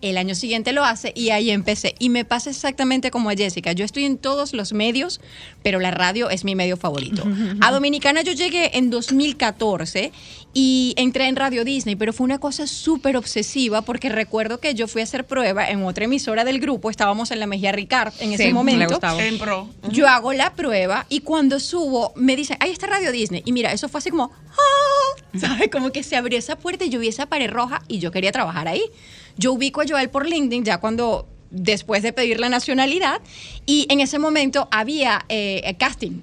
El 0.01 0.17
año 0.17 0.33
siguiente 0.35 0.71
lo 0.73 0.83
hace 0.83 1.11
y 1.15 1.29
ahí 1.29 1.51
empecé. 1.51 1.95
Y 1.99 2.09
me 2.09 2.25
pasa 2.25 2.49
exactamente 2.49 3.11
como 3.11 3.29
a 3.29 3.33
Jessica. 3.35 3.71
Yo 3.73 3.85
estoy 3.85 4.05
en 4.05 4.17
todos 4.17 4.53
los 4.53 4.73
medios, 4.73 5.21
pero 5.63 5.79
la 5.79 5.91
radio 5.91 6.29
es 6.29 6.43
mi 6.43 6.55
medio 6.55 6.75
favorito. 6.77 7.23
A 7.61 7.71
Dominicana 7.71 8.21
yo 8.23 8.31
llegué 8.33 8.77
en 8.77 8.89
2014 8.89 10.11
y 10.53 10.93
entré 10.97 11.27
en 11.27 11.35
Radio 11.35 11.63
Disney, 11.63 11.95
pero 11.95 12.13
fue 12.13 12.25
una 12.25 12.39
cosa 12.39 12.67
súper 12.67 13.15
obsesiva 13.15 13.83
porque 13.83 14.09
recuerdo 14.09 14.59
que 14.59 14.73
yo 14.73 14.87
fui 14.87 15.01
a 15.01 15.03
hacer 15.05 15.25
prueba 15.25 15.69
en 15.69 15.83
otra 15.85 16.05
emisora 16.05 16.43
del 16.43 16.59
grupo, 16.59 16.89
estábamos 16.89 17.31
en 17.31 17.39
la 17.39 17.47
Mejía 17.47 17.71
Ricard 17.71 18.13
en 18.19 18.29
Sí, 18.29 18.33
ese 18.35 18.53
momento. 18.53 18.87
gustaba. 18.89 19.23
En 19.23 19.37
pro. 19.37 19.69
Yo 19.91 20.07
hago 20.09 20.33
la 20.33 20.53
prueba 20.53 21.05
y 21.09 21.21
cuando 21.21 21.59
subo 21.59 22.11
me 22.15 22.35
dicen, 22.35 22.57
ahí 22.59 22.71
está 22.71 22.87
Radio 22.87 23.11
Disney. 23.11 23.43
Y 23.45 23.53
mira, 23.53 23.71
eso 23.71 23.87
fue 23.87 23.99
así 23.99 24.09
como, 24.09 24.31
"Ah", 24.33 25.21
¿sabes? 25.39 25.69
Como 25.71 25.91
que 25.91 26.03
se 26.03 26.15
abrió 26.17 26.37
esa 26.37 26.57
puerta 26.57 26.83
y 26.85 26.89
yo 26.89 26.99
vi 26.99 27.07
esa 27.07 27.27
pared 27.27 27.49
roja 27.49 27.81
y 27.87 27.99
yo 27.99 28.11
quería 28.11 28.31
trabajar 28.31 28.67
ahí. 28.67 28.83
Yo 29.37 29.53
ubico 29.53 29.81
a 29.81 29.85
Joel 29.87 30.09
por 30.09 30.27
LinkedIn 30.27 30.65
ya 30.65 30.79
cuando 30.79 31.27
después 31.49 32.01
de 32.01 32.13
pedir 32.13 32.39
la 32.39 32.49
nacionalidad 32.49 33.21
y 33.65 33.85
en 33.89 33.99
ese 33.99 34.19
momento 34.19 34.67
había 34.71 35.25
eh, 35.29 35.75
casting. 35.77 36.21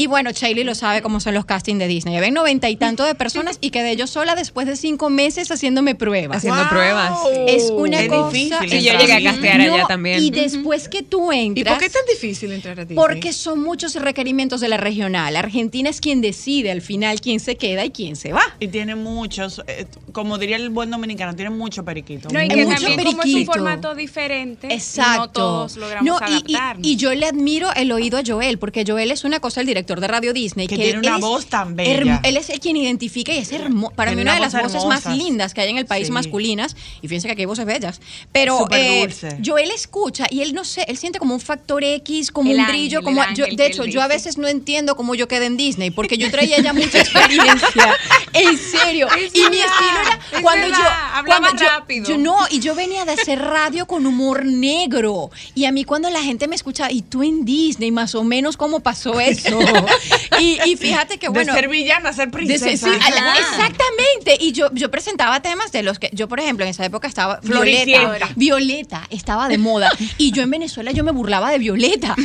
Y 0.00 0.06
bueno, 0.06 0.30
Chailey 0.30 0.62
lo 0.62 0.76
sabe 0.76 1.02
cómo 1.02 1.18
son 1.18 1.34
los 1.34 1.44
castings 1.44 1.80
de 1.80 1.88
Disney. 1.88 2.16
Había 2.16 2.30
noventa 2.30 2.70
y 2.70 2.76
tanto 2.76 3.02
de 3.04 3.16
personas 3.16 3.58
y 3.60 3.70
quedé 3.70 3.96
yo 3.96 4.06
sola 4.06 4.36
después 4.36 4.68
de 4.68 4.76
cinco 4.76 5.10
meses 5.10 5.50
haciéndome 5.50 5.96
pruebas. 5.96 6.36
Haciendo 6.38 6.68
pruebas. 6.68 7.18
Es 7.48 7.68
una 7.72 8.00
Es 8.02 8.08
cosa. 8.08 8.28
difícil 8.30 8.70
Sí, 8.70 8.82
yo 8.84 8.96
llegué 8.96 9.12
a 9.14 9.22
castear 9.32 9.60
allá 9.60 9.86
también. 9.88 10.22
Y 10.22 10.30
después 10.30 10.88
que 10.88 11.02
tú 11.02 11.32
entras. 11.32 11.66
¿Y 11.66 11.68
por 11.68 11.78
qué 11.78 11.86
es 11.86 11.92
tan 11.92 12.02
difícil 12.08 12.52
entrar 12.52 12.78
a 12.78 12.84
Disney? 12.84 12.96
Porque 12.96 13.32
son 13.32 13.60
muchos 13.60 13.96
requerimientos 13.96 14.60
de 14.60 14.68
la 14.68 14.76
regional. 14.76 15.34
Argentina 15.34 15.90
es 15.90 16.00
quien 16.00 16.20
decide 16.20 16.70
al 16.70 16.80
final 16.80 17.20
quién 17.20 17.40
se 17.40 17.56
queda 17.56 17.84
y 17.84 17.90
quién 17.90 18.14
se 18.14 18.32
va. 18.32 18.42
Y 18.60 18.68
tiene 18.68 18.94
muchos, 18.94 19.62
eh, 19.66 19.84
como 20.12 20.38
diría 20.38 20.58
el 20.58 20.70
buen 20.70 20.92
dominicano, 20.92 21.34
tiene 21.34 21.50
mucho 21.50 21.84
periquito. 21.84 22.28
No, 22.28 22.38
y 22.38 22.42
Hay 22.42 22.48
que 22.50 22.64
mucho 22.66 22.76
también 22.86 22.98
como 22.98 23.08
es 23.08 23.14
un 23.16 23.20
periquito. 23.32 23.52
formato 23.52 23.94
diferente, 23.96 24.72
Exacto. 24.72 25.18
no 25.18 25.30
todos 25.30 25.76
logramos 25.76 26.04
No, 26.06 26.18
y- 26.28 26.52
y, 26.52 26.54
adaptarnos. 26.54 26.86
y 26.86 26.94
yo 26.94 27.12
le 27.16 27.26
admiro 27.26 27.74
el 27.74 27.90
oído 27.90 28.16
a 28.16 28.22
Joel, 28.24 28.60
porque 28.60 28.84
Joel 28.86 29.10
es 29.10 29.24
una 29.24 29.40
cosa, 29.40 29.60
el 29.60 29.66
director 29.66 29.87
de 29.96 30.06
Radio 30.08 30.32
Disney. 30.32 30.66
Que 30.66 30.76
Que, 30.76 30.82
tiene 30.84 30.98
una 31.00 31.08
él 31.08 31.14
es 31.16 31.20
voz 31.20 31.46
tan 31.46 31.74
bella. 31.76 32.20
Él 32.22 32.36
es 32.36 32.50
el 32.50 32.60
quien 32.60 32.76
identifica 32.76 33.32
y 33.32 33.38
es 33.38 33.50
hermoso. 33.52 33.94
Para 33.94 34.10
Tiene 34.10 34.20
mí, 34.20 34.22
una 34.22 34.32
de 34.32 34.38
una 34.38 34.46
las 34.46 34.52
voz 34.52 34.62
voces 34.72 34.86
más 34.88 35.04
hermosas. 35.06 35.24
lindas 35.24 35.54
que 35.54 35.60
hay 35.62 35.70
en 35.70 35.78
el 35.78 35.86
país 35.86 36.06
Sí. 36.08 36.12
masculinas. 36.12 36.76
Y 37.02 37.08
fíjense 37.08 37.26
que 37.28 37.32
aquí 37.32 37.42
hay 37.42 37.46
voces 37.46 37.64
bellas. 37.66 38.00
Pero 38.32 38.66
eh, 38.70 39.00
dulce. 39.02 39.38
Joel 39.44 39.70
escucha 39.70 40.26
y 40.30 40.42
él 40.42 40.52
no 40.54 40.64
sé, 40.64 40.84
él 40.88 40.96
siente 40.98 41.18
como 41.18 41.34
un 41.34 41.40
factor 41.40 41.82
X, 41.82 42.30
como 42.30 42.50
El 42.50 42.56
un 42.56 42.60
ángel, 42.60 42.76
brillo. 42.76 43.02
como 43.02 43.22
yo- 43.34 43.46
De 43.50 43.66
hecho, 43.66 43.82
él 43.84 43.90
yo 43.90 44.02
a 44.02 44.08
veces 44.08 44.36
no 44.38 44.46
entiendo 44.48 44.96
cómo 44.96 45.14
yo 45.14 45.26
quedé 45.28 45.46
en 45.46 45.56
Disney, 45.56 45.90
porque 45.90 46.18
yo 46.18 46.30
traía 46.30 46.60
ya 46.60 46.72
mucha 46.72 46.98
experiencia. 47.00 47.96
en 48.34 48.58
serio. 48.58 49.08
Es 49.18 49.34
y 49.34 49.38
mi 49.50 49.56
verdad, 49.58 49.66
estilo 49.66 50.00
era 50.02 50.20
es 50.32 50.40
cuando 50.42 50.66
verdad, 50.66 50.78
yo. 50.78 51.16
hablaba 51.16 51.40
cuando 51.46 51.62
yo- 51.62 51.68
rápido. 51.68 52.06
yo 52.08 52.18
no, 52.18 52.36
y 52.50 52.60
yo 52.60 52.74
venía 52.74 53.04
de 53.04 53.12
hacer 53.12 53.38
radio 53.40 53.86
con 53.86 54.06
humor 54.06 54.44
negro. 54.44 55.30
Y 55.54 55.64
a 55.64 55.72
mí 55.72 55.84
cuando 55.84 56.10
la 56.10 56.22
gente 56.22 56.46
me 56.48 56.54
escuchaba, 56.56 56.92
y 56.92 57.02
tú 57.02 57.22
en 57.22 57.44
Disney, 57.44 57.90
más 57.90 58.14
o 58.14 58.24
menos, 58.24 58.56
¿cómo 58.56 58.80
pasó 58.80 59.18
eso? 59.20 59.58
y, 60.40 60.58
y 60.64 60.76
fíjate 60.76 61.18
que 61.18 61.28
bueno. 61.28 61.52
de 61.52 61.58
ser 61.60 61.68
villana 61.68 62.12
ser 62.12 62.26
de 62.26 62.32
princesa. 62.32 62.64
ser- 62.64 62.78
sí, 62.78 62.86
a- 63.14 63.38
exactamente. 63.38 64.36
Y 64.40 64.52
yo, 64.52 64.68
yo 64.72 64.90
presentaba 64.90 65.40
temas 65.42 65.72
de 65.72 65.82
los 65.82 65.98
que, 65.98 66.10
yo 66.12 66.28
por 66.28 66.40
ejemplo, 66.40 66.64
en 66.64 66.70
esa 66.70 66.84
época 66.84 67.08
estaba. 67.08 67.40
Violeta. 67.42 68.28
Violeta 68.36 69.02
estaba 69.10 69.48
de 69.48 69.58
moda. 69.58 69.90
Y 70.18 70.32
yo 70.32 70.42
en 70.42 70.50
Venezuela 70.50 70.90
yo 70.92 71.04
me 71.04 71.12
burlaba 71.12 71.50
de 71.50 71.58
Violeta. 71.58 72.14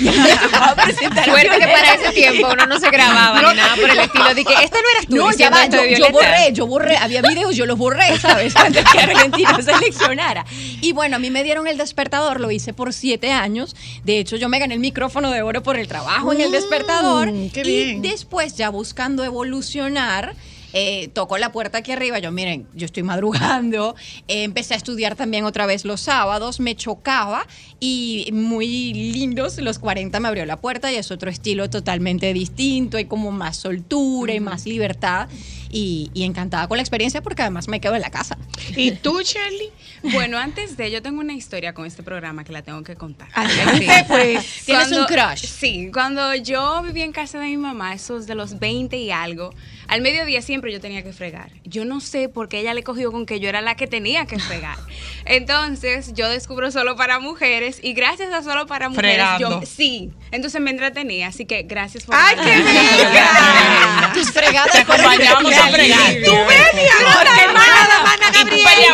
Suerte 1.26 1.58
que 1.60 1.68
para 1.68 1.93
ese 1.95 2.12
tiempo 2.14 2.47
uno 2.51 2.66
no 2.66 2.80
se 2.80 2.89
grababa 2.89 3.41
No, 3.41 3.51
ni 3.51 3.58
nada 3.58 3.76
por 3.76 3.89
el 3.89 3.99
estilo 3.99 4.34
de 4.34 4.43
que 4.45 4.54
esta 4.54 4.78
no 4.78 4.89
eras 4.95 5.08
tú. 5.08 5.16
no, 5.16 5.26
ya 5.32 5.49
diciendo 5.49 5.58
va, 5.58 5.64
esto 5.64 5.84
yo, 6.06 6.12
borré, 6.12 6.54
yo 6.54 6.68
borré, 6.68 6.97
había 6.97 7.22
videos, 7.22 7.56
yo 7.56 7.66
los 7.66 7.78
borré, 7.78 8.18
¿sabes? 8.20 8.56
Antes 8.64 8.84
que 8.91 8.99
Argentina 8.99 9.58
seleccionara. 9.62 10.45
Y 10.82 10.91
bueno, 10.93 11.16
a 11.16 11.20
mí 11.20 11.30
me 11.30 11.43
dieron 11.43 11.68
el 11.68 11.78
despertador, 11.78 12.39
lo 12.39 12.51
hice 12.51 12.74
por 12.74 12.93
siete 12.93 13.32
años. 13.32 13.76
De 14.04 14.20
hecho, 14.20 14.36
yo 14.36 14.49
me 14.49 14.60
gané 14.60 14.74
el 14.74 14.80
micrófono 14.80 15.32
de 15.32 15.41
oro 15.41 15.64
por 15.64 15.78
el 15.78 15.88
trabajo 15.88 16.34
en 16.34 16.41
el 16.41 16.51
despertador. 16.51 17.30
Qué 17.50 17.62
y 17.62 18.00
después, 18.00 18.56
ya 18.56 18.70
buscando 18.70 19.24
evolucionar, 19.24 20.36
eh, 20.74 21.10
tocó 21.14 21.38
la 21.38 21.52
puerta 21.52 21.78
aquí 21.78 21.91
arriba. 21.91 22.18
Yo, 22.20 22.32
miren, 22.32 22.68
yo 22.74 22.86
estoy 22.86 23.04
madrugando. 23.04 23.96
eh, 24.28 24.44
empecé 24.44 24.74
a 24.74 24.78
estudiar 24.78 25.16
también 25.16 25.46
otra 25.46 25.66
vez 25.66 25.86
los 25.86 26.02
sábados. 26.02 26.60
Me 26.60 26.76
chocaba 26.76 27.46
y 27.80 28.30
muy 28.34 28.94
lindos. 28.94 29.60
Los 29.60 29.78
40 29.80 30.20
me 30.20 30.28
abrió 30.28 30.46
la 30.46 30.60
puerta 30.60 30.91
y 30.91 30.96
es 30.96 31.12
otro 31.12 31.30
estilo 31.30 31.70
totalmente 31.70 32.34
distinto. 32.34 32.98
Hay 32.98 33.06
como 33.06 33.32
más 33.32 33.58
soltura 33.58 34.34
y 34.34 34.39
más 34.39 34.66
libertad. 34.66 35.30
Y, 35.70 36.12
y 36.14 36.24
encantada 36.24 36.68
con 36.68 36.78
la 36.78 36.84
experiencia 36.84 37.22
porque 37.22 37.41
además 37.41 37.68
me 37.68 37.80
quedo 37.82 37.96
en 37.96 38.02
la 38.02 38.12
casa. 38.12 38.38
¿Y 38.76 38.91
tú, 39.01 39.22
Shirley? 39.22 39.72
Bueno, 40.11 40.38
antes 40.38 40.76
de, 40.76 40.91
yo 40.91 41.01
tengo 41.01 41.20
una 41.22 41.34
historia 41.34 41.74
con 41.74 41.86
este 41.86 42.03
programa 42.03 42.43
que 42.43 42.51
la 42.51 42.61
tengo 42.61 42.84
que 42.84 42.95
contar. 42.95 43.30
Adelante, 43.34 44.05
pues. 44.07 44.64
Tienes 44.66 44.88
Cuando- 44.89 44.99
un 45.01 45.05
crush. 45.05 45.45
Sí, 45.45 45.89
cuando 45.93 46.36
yo 46.36 46.82
vivía 46.84 47.05
en 47.05 47.11
casa 47.14 47.39
de 47.39 47.45
mi 47.47 47.57
mamá, 47.57 47.93
esos 47.93 48.28
de 48.28 48.36
los 48.36 48.59
20 48.59 48.97
y 48.97 49.11
algo, 49.11 49.53
al 49.88 50.01
mediodía 50.01 50.41
siempre 50.41 50.72
yo 50.74 50.82
tenía 50.82 51.03
que 51.03 51.14
fregar. 51.14 51.51
Yo 51.64 51.86
no 51.86 52.01
sé 52.01 52.28
por 52.30 52.49
qué 52.49 52.59
ella 52.59 52.74
le 52.74 52.84
cogió 52.84 53.11
con 53.11 53.26
que 53.26 53.39
yo 53.39 53.47
era 53.47 53.61
la 53.61 53.76
que 53.76 53.88
tenía 53.88 54.26
que 54.26 54.39
fregar. 54.39 54.78
Entonces, 55.26 56.14
yo 56.14 56.28
descubro 56.30 56.70
solo 56.72 56.95
para 56.95 57.20
mujeres 57.20 57.80
y 57.82 57.93
gracias 57.93 58.34
a 58.34 58.43
solo 58.43 58.66
para 58.68 58.89
mujeres, 58.89 59.11
Fregando. 59.16 59.61
yo 59.61 59.66
sí. 59.66 60.11
Entonces 60.32 60.59
me 60.61 60.72
entretenía, 60.72 61.28
así 61.28 61.45
que 61.45 61.64
gracias 61.64 62.03
por 62.05 62.16
¡Ay, 62.18 62.36
qué 62.36 62.61
bella! 62.64 64.11
Tus 64.14 64.32
fregadas 64.32 64.76
acompañamos 64.76 65.53
a 65.53 65.68
fregar. 65.70 66.14
Tú 66.26 66.32
ves, 66.47 66.74
mi 66.74 67.05
amor, 67.05 67.26
hermana 67.41 67.89
Gabriel. 68.34 68.94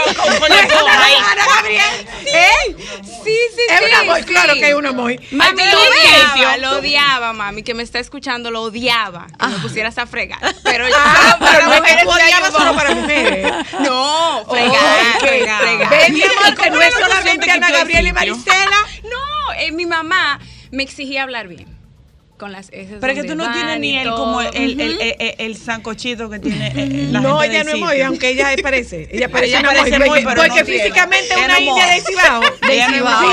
Ana 1.31 1.45
Gabriel. 1.55 2.07
¿Eh? 2.25 2.75
Sí, 3.23 3.37
sí, 3.55 3.61
Es 3.69 3.79
sí. 3.79 3.85
una 3.85 4.03
muy, 4.03 4.19
sí. 4.21 4.25
claro 4.25 4.53
que 4.53 4.69
es 4.69 4.75
una 4.75 4.91
muy. 4.91 5.19
Mami 5.31 5.63
lo 5.65 5.79
odiaba, 5.81 6.57
lo 6.57 6.71
odiaba, 6.79 7.33
mami, 7.33 7.63
que 7.63 7.73
me 7.73 7.83
está 7.83 7.99
escuchando, 7.99 8.51
lo 8.51 8.61
odiaba, 8.63 9.27
que 9.39 9.47
me 9.47 9.57
pusieras 9.59 9.97
a 9.97 10.05
fregar. 10.07 10.39
Pero 10.63 10.85
Ah, 10.95 11.37
para 11.39 11.51
pero 11.53 11.65
no 11.67 11.73
es 11.73 11.81
que 11.81 12.05
mujeres 12.05 12.33
ayudó. 12.35 12.57
solo 12.59 12.75
para 12.75 12.95
mujeres. 12.95 13.53
No, 13.79 14.45
fregar, 14.49 15.19
fregar, 15.19 15.61
mi 16.11 16.21
amor, 16.23 16.55
que 16.55 16.69
¿Cómo 16.69 16.75
no 16.75 16.81
es 16.81 16.93
solamente 16.93 17.45
de 17.45 17.51
Ana 17.51 17.71
Gabriel 17.71 18.07
y? 18.07 18.13
Marisela. 18.13 18.77
No, 19.03 19.53
eh, 19.57 19.71
mi 19.71 19.85
mamá 19.85 20.39
me 20.71 20.83
exigía 20.83 21.23
hablar 21.23 21.47
bien. 21.47 21.67
Con 22.39 22.53
las 22.53 22.69
S 22.71 22.97
Pero 23.01 23.11
es 23.13 23.21
que 23.21 23.27
tú 23.27 23.35
no 23.35 23.51
tienes 23.51 23.79
ni 23.81 23.97
el, 23.97 24.09
como 24.11 24.39
el, 24.39 24.47
el, 24.55 24.79
el, 24.79 24.91
Ujú. 24.93 25.01
el- 25.01 25.35
el 25.39 25.57
sancochito 25.57 26.29
que 26.29 26.39
tiene 26.39 26.67
eh, 26.73 27.07
la 27.11 27.19
No, 27.19 27.43
ella 27.43 27.65
no 27.65 27.71
es 27.71 27.77
muy, 27.77 27.99
aunque 28.01 28.29
ella 28.29 28.55
parece. 28.63 29.09
Ella 29.11 29.27
parece 29.27 29.51
Ella 29.57 29.59
una 29.59 29.73
parece 29.73 29.99
muy, 29.99 30.23
porque 30.23 30.63
físicamente 30.63 31.35
una 31.35 31.59
india 31.59 31.85
de 31.87 32.01
Cibao. 32.01 32.41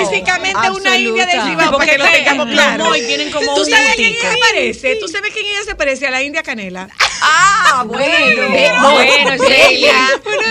Físicamente 0.08 0.70
una 0.70 0.96
india 0.98 1.24
de. 1.26 1.32
Cibao, 1.32 1.56
para 1.56 1.70
Porque 1.70 1.90
que 1.92 1.98
lo 1.98 2.04
tengamos 2.06 2.46
claro. 2.48 2.92
tienen 2.94 3.30
como 3.30 3.54
¿Tú 3.54 3.64
sabes 3.64 3.94
quién 3.94 4.12
ella 4.12 4.32
se 4.32 4.38
parece? 4.38 4.96
¿Tú 4.96 5.06
sabes 5.08 5.32
quién 5.32 5.46
ella 5.46 5.62
se 5.64 5.74
parece? 5.76 6.06
A 6.08 6.10
la 6.10 6.22
india 6.22 6.42
canela. 6.42 6.88
Ah, 7.22 7.84
bueno. 7.86 8.08
Bueno, 8.48 9.30
bella, 9.30 9.36
Sheila. 9.48 10.08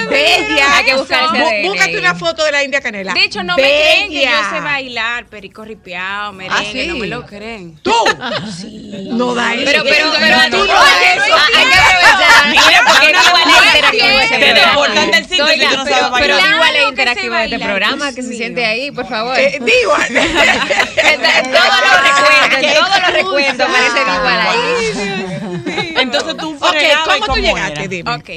bella. 0.09 0.77
Hay 0.77 0.85
que 0.85 0.95
buscar 0.95 1.25
ese 1.25 1.43
Bú- 1.43 1.47
ADN 1.47 1.67
Búscate 1.67 1.97
una 1.97 2.15
foto 2.15 2.43
de 2.45 2.51
la 2.53 2.63
india 2.63 2.79
canela. 2.81 3.13
De 3.13 3.23
hecho, 3.25 3.43
no 3.43 3.55
me 3.57 3.61
creen 3.63 4.09
que 4.09 4.15
yo 4.15 4.29
Bella. 4.29 4.49
sé 4.49 4.59
bailar, 4.61 5.25
perico 5.25 5.65
ripiao, 5.65 6.31
merengue, 6.31 6.83
sí? 6.83 6.87
no 6.87 6.95
me 6.97 7.07
lo 7.07 7.25
creen. 7.25 7.77
Tú. 7.81 7.91
No 9.13 9.33
da 9.35 9.53
eso. 9.53 9.63
Pero, 9.65 9.83
pero, 9.83 10.11
Tú 10.11 10.17
pero, 10.19 10.37
no 10.37 10.49
tú 10.49 10.65
no 10.65 10.73
haces 10.73 10.95
haces 10.95 11.23
eso. 11.25 11.35
Hay 11.57 11.65
que 11.65 11.73
aprovechar. 11.75 12.49
Mira, 12.49 12.83
porque 12.85 13.05
igual 13.09 13.43
no 13.45 13.53
es 13.55 13.65
interactivo 13.65 14.19
ese 14.19 14.37
Te 14.37 14.53
deportan 14.53 15.11
del 15.11 15.23
sitio 15.23 15.45
tú 15.45 15.51
no 15.75 15.85
pero- 16.17 16.39
igual 16.39 16.75
es 16.75 16.87
interactivo 16.89 17.35
este 17.35 17.59
programa, 17.59 18.13
que 18.13 18.21
se 18.23 18.33
siente 18.35 18.65
ahí, 18.65 18.91
por 18.91 19.07
favor. 19.07 19.37
Eh, 19.37 19.59
digo, 19.61 19.93
los 23.01 23.13
recuentos 23.13 23.67
parece 23.67 24.01
igual 24.01 24.39
ahí. 24.39 25.93
Entonces 25.97 26.37
tú 26.37 26.57
fregabas 26.57 27.17
y 27.17 27.21
¿cómo 27.21 27.33
tú 27.35 27.41
llegaste? 27.41 27.79
era? 27.79 27.87
Dime. 27.87 28.13
Ok, 28.15 28.29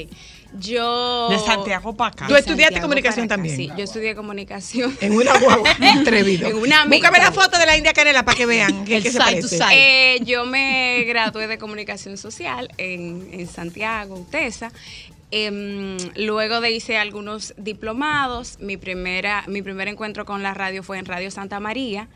yo... 0.58 1.28
De 1.30 1.38
Santiago 1.38 1.94
para 1.96 2.10
acá. 2.10 2.26
Tú 2.26 2.36
estudiaste 2.36 2.74
Santiago 2.74 2.86
comunicación 2.88 3.24
acá, 3.26 3.34
también. 3.34 3.56
Sí, 3.56 3.70
yo 3.76 3.84
estudié 3.84 4.14
comunicación. 4.14 4.96
En 5.00 5.12
una 5.12 5.38
guagua, 5.38 5.70
atrevido. 6.00 6.48
En 6.48 6.56
una 6.56 6.84
Búscame 6.86 7.18
la 7.18 7.32
foto 7.32 7.58
de 7.58 7.66
la 7.66 7.76
India 7.76 7.92
Canela 7.92 8.24
para 8.24 8.36
que 8.36 8.46
vean 8.46 8.84
qué 8.84 8.96
El 8.96 9.02
side 9.02 9.18
parece. 9.18 9.48
side. 9.48 10.14
Eh, 10.16 10.20
yo 10.24 10.46
me 10.46 11.04
gradué 11.04 11.46
de 11.46 11.58
comunicación 11.58 12.16
social 12.16 12.70
en, 12.78 13.28
en 13.32 13.46
Santiago, 13.48 14.16
UTESA. 14.16 14.72
Em, 15.30 15.98
luego 16.16 16.62
de 16.62 16.70
hice 16.70 16.96
algunos 16.96 17.52
diplomados, 17.58 18.58
mi 18.60 18.78
primera, 18.78 19.44
mi 19.46 19.60
primer 19.60 19.88
encuentro 19.88 20.24
con 20.24 20.42
la 20.42 20.54
radio 20.54 20.82
fue 20.82 20.98
en 20.98 21.04
Radio 21.04 21.30
Santa 21.30 21.60
María. 21.60 22.08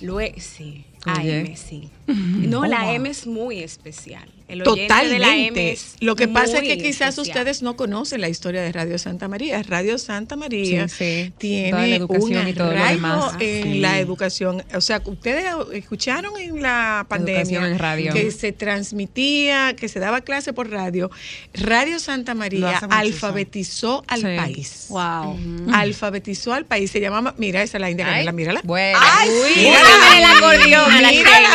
Luego, 0.00 0.36
sí, 0.38 0.84
Oye. 1.18 1.40
AM, 1.40 1.56
sí. 1.56 1.90
No, 2.06 2.60
Oh, 2.60 2.66
la 2.66 2.82
wow. 2.84 2.94
AM 2.96 3.06
es 3.06 3.26
muy 3.26 3.62
especial. 3.62 4.28
El 4.46 4.60
oyente 4.68 4.94
de 4.94 5.18
la 5.18 5.26
Totalmente. 5.28 5.72
es 5.72 5.96
Lo 6.00 6.16
que 6.16 6.28
pasa 6.28 6.58
es 6.58 6.64
que 6.64 6.76
quizás 6.76 7.16
especial. 7.16 7.38
ustedes 7.38 7.62
no 7.62 7.76
conocen 7.76 8.20
la 8.20 8.28
historia 8.28 8.60
de 8.60 8.72
Radio 8.72 8.98
Santa 8.98 9.26
María. 9.26 9.62
Radio 9.62 9.96
Santa 9.96 10.36
María 10.36 10.86
Sí, 10.86 10.94
sí. 11.24 11.32
Tiene 11.38 12.02
un 12.04 12.36
arraigo 12.60 13.32
en 13.40 13.62
Sí. 13.72 13.78
la 13.80 13.98
educación. 13.98 14.62
O 14.74 14.80
sea, 14.82 15.00
ustedes 15.06 15.46
escucharon 15.72 16.34
en 16.38 16.60
la 16.60 17.06
pandemia 17.08 17.40
Educación 17.40 17.64
en 17.72 17.78
radio. 17.78 18.12
que 18.12 18.30
se 18.32 18.52
transmitía, 18.52 19.74
que 19.76 19.88
se 19.88 19.98
daba 19.98 20.20
clase 20.20 20.52
por 20.52 20.70
radio. 20.70 21.10
Radio 21.54 21.98
Santa 21.98 22.34
María 22.34 22.78
alfabetizó 22.90 24.04
al 24.08 24.20
Sí. 24.20 24.26
país. 24.36 24.86
Wow. 24.90 25.38
Alfabetizó 25.72 26.52
al 26.52 26.66
país. 26.66 26.90
Se 26.90 27.00
llamaba, 27.00 27.34
mira, 27.38 27.62
esa 27.62 27.78
es 27.78 27.80
la 27.80 27.90
India 27.90 28.06
mírala. 28.32 28.60
Bueno. 28.64 28.98
Ay, 29.00 29.28
Uy, 29.30 29.62
mírala. 29.64 29.78
búscame 29.88 30.18
el 30.18 30.24
acordeón 30.24 30.92
a 30.92 31.00
la 31.00 31.10
Mírala. 31.10 31.48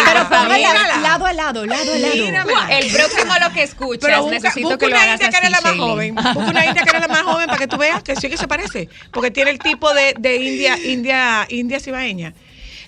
Lado 0.48 1.26
a 1.26 1.34
lado, 1.34 1.66
lado 1.66 1.94
a 1.94 1.98
lado. 1.98 2.70
El 2.70 2.92
próximo 2.92 3.34
lo 3.42 3.54
que 3.54 3.64
escuchas, 3.64 4.02
Pero 4.10 4.22
busca, 4.24 4.36
necesito 4.36 4.68
busca 4.70 4.78
que 4.78 4.86
lo 4.88 4.92
una 4.96 5.04
hagas 5.04 5.16
india 5.16 5.28
así, 5.28 5.36
canela 5.36 5.62
más 5.62 5.72
Sheila. 5.74 5.86
joven. 5.88 6.16
Busca 6.16 6.40
una 6.50 6.66
india 6.66 6.84
canela 6.84 7.08
más 7.08 7.22
joven 7.24 7.46
para 7.48 7.58
que 7.58 7.68
tú 7.68 7.78
veas 7.78 8.04
que 8.04 8.16
sí 8.16 8.30
que 8.30 8.38
se 8.38 8.48
parece. 8.48 8.90
Porque 9.12 9.32
tiene 9.32 9.52
el 9.52 9.60
tipo 9.60 9.94
de, 9.94 10.16
de 10.18 10.36
india, 10.38 10.78
india, 10.78 11.46
india 11.50 11.80
cibaeña. 11.80 12.34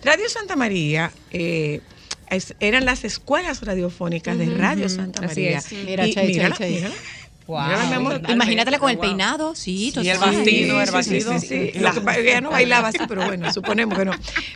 Radio 0.04 0.28
Santa 0.30 0.56
María 0.56 1.12
eh, 1.32 1.82
es- 2.30 2.56
eran 2.60 2.86
las 2.86 3.04
escuelas 3.04 3.62
radiofónicas 3.62 4.38
de 4.38 4.46
Radio 4.56 4.90
Santa 4.90 5.26
así 5.26 5.42
María. 5.42 5.58
es. 5.60 5.72
Mira, 5.72 6.08
Y 6.08 6.14
Chay, 6.14 6.26
Chay, 6.26 6.34
mírala, 6.34 6.56
Chay. 6.56 6.72
mírala. 6.72 6.96
Mírala, 6.96 7.21
mi 7.48 7.94
amor. 7.94 8.22
Imagínatela 8.30 8.80
con 8.80 8.90
el 8.90 8.98
Wow. 8.98 9.06
peinado, 9.06 9.56
sí. 9.56 9.92
Y 9.96 10.08
el 10.10 10.18
vestido, 10.20 10.82
el 10.82 10.88
Sí, 10.88 10.94
sí, 10.94 11.04
sí, 11.04 11.14
vestido. 11.14 11.40
sí, 11.40 11.48
sí. 11.48 11.72
Ella 11.76 12.42
no 12.42 12.50
bailaba 12.52 12.90
así, 12.90 13.00
pero 13.08 13.24
bueno, 13.26 13.52
suponemos 13.54 13.98
que 13.98 14.06
no. 14.06 14.12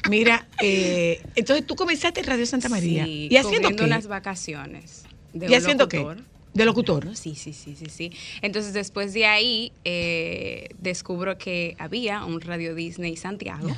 Mira, 0.10 0.48
eh, 0.62 1.22
entonces 1.36 1.66
tú 1.66 1.76
comenzaste 1.76 2.22
en 2.22 2.26
Radio 2.28 2.46
Santa 2.46 2.70
María. 2.70 3.06
Sí, 3.06 3.28
¿Y 3.32 3.38
haciendo 3.38 3.70
qué? 3.76 3.84
unas 3.84 4.08
vacaciones. 4.08 5.04
de 5.34 5.48
¿Y 5.48 5.50
un 5.50 5.56
haciendo 5.56 5.88
qué? 5.88 5.98
locutor. 5.98 6.24
¿De 6.54 6.64
locutor? 6.64 7.18
Sí, 7.18 7.36
sí, 7.36 7.52
sí, 7.52 7.76
sí, 7.76 7.88
sí. 7.90 8.12
Entonces 8.42 8.72
después 8.72 9.14
de 9.14 9.26
ahí 9.26 9.74
eh, 9.84 10.70
descubro 10.80 11.38
que 11.38 11.76
había 11.80 12.24
un 12.24 12.40
Radio 12.40 12.74
Disney 12.76 13.18
Santiago. 13.18 13.76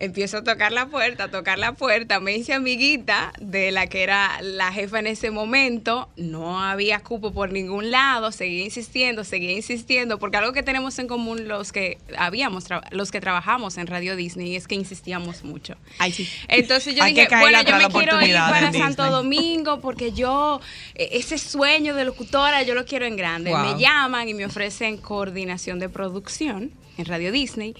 Empiezo 0.00 0.38
a 0.38 0.44
tocar 0.44 0.70
la 0.70 0.86
puerta, 0.86 1.24
a 1.24 1.28
tocar 1.28 1.58
la 1.58 1.72
puerta. 1.72 2.20
Me 2.20 2.36
hice 2.36 2.52
amiguita 2.54 3.32
de 3.40 3.72
la 3.72 3.88
que 3.88 4.04
era 4.04 4.40
la 4.42 4.72
jefa 4.72 5.00
en 5.00 5.08
ese 5.08 5.32
momento. 5.32 6.08
No 6.16 6.62
había 6.62 7.00
cupo 7.00 7.32
por 7.32 7.50
ningún 7.50 7.90
lado. 7.90 8.30
Seguía 8.30 8.62
insistiendo, 8.62 9.24
seguía 9.24 9.52
insistiendo. 9.52 10.20
Porque 10.20 10.36
algo 10.36 10.52
que 10.52 10.62
tenemos 10.62 10.96
en 11.00 11.08
común 11.08 11.48
los 11.48 11.72
que 11.72 11.98
habíamos, 12.16 12.66
los 12.92 13.10
que 13.10 13.20
trabajamos 13.20 13.76
en 13.76 13.88
Radio 13.88 14.14
Disney 14.14 14.54
es 14.54 14.68
que 14.68 14.76
insistíamos 14.76 15.42
mucho. 15.42 15.74
Ay, 15.98 16.12
sí. 16.12 16.28
Entonces 16.46 16.94
yo 16.94 17.02
Hay 17.02 17.12
dije, 17.12 17.28
bueno, 17.40 17.60
yo 17.62 17.76
me 17.76 17.88
quiero 17.88 18.22
ir 18.22 18.34
para 18.34 18.72
Santo 18.72 19.02
Disney. 19.02 19.10
Domingo 19.10 19.80
porque 19.80 20.12
yo, 20.12 20.60
eh, 20.94 21.08
ese 21.12 21.38
sueño 21.38 21.94
de 21.94 22.04
locutora, 22.04 22.62
yo 22.62 22.74
lo 22.74 22.84
quiero 22.84 23.04
en 23.04 23.16
grande. 23.16 23.50
Wow. 23.50 23.74
Me 23.74 23.80
llaman 23.80 24.28
y 24.28 24.34
me 24.34 24.46
ofrecen 24.46 24.96
coordinación 24.96 25.80
de 25.80 25.88
producción 25.88 26.70
en 26.98 27.04
Radio 27.04 27.32
Disney. 27.32 27.74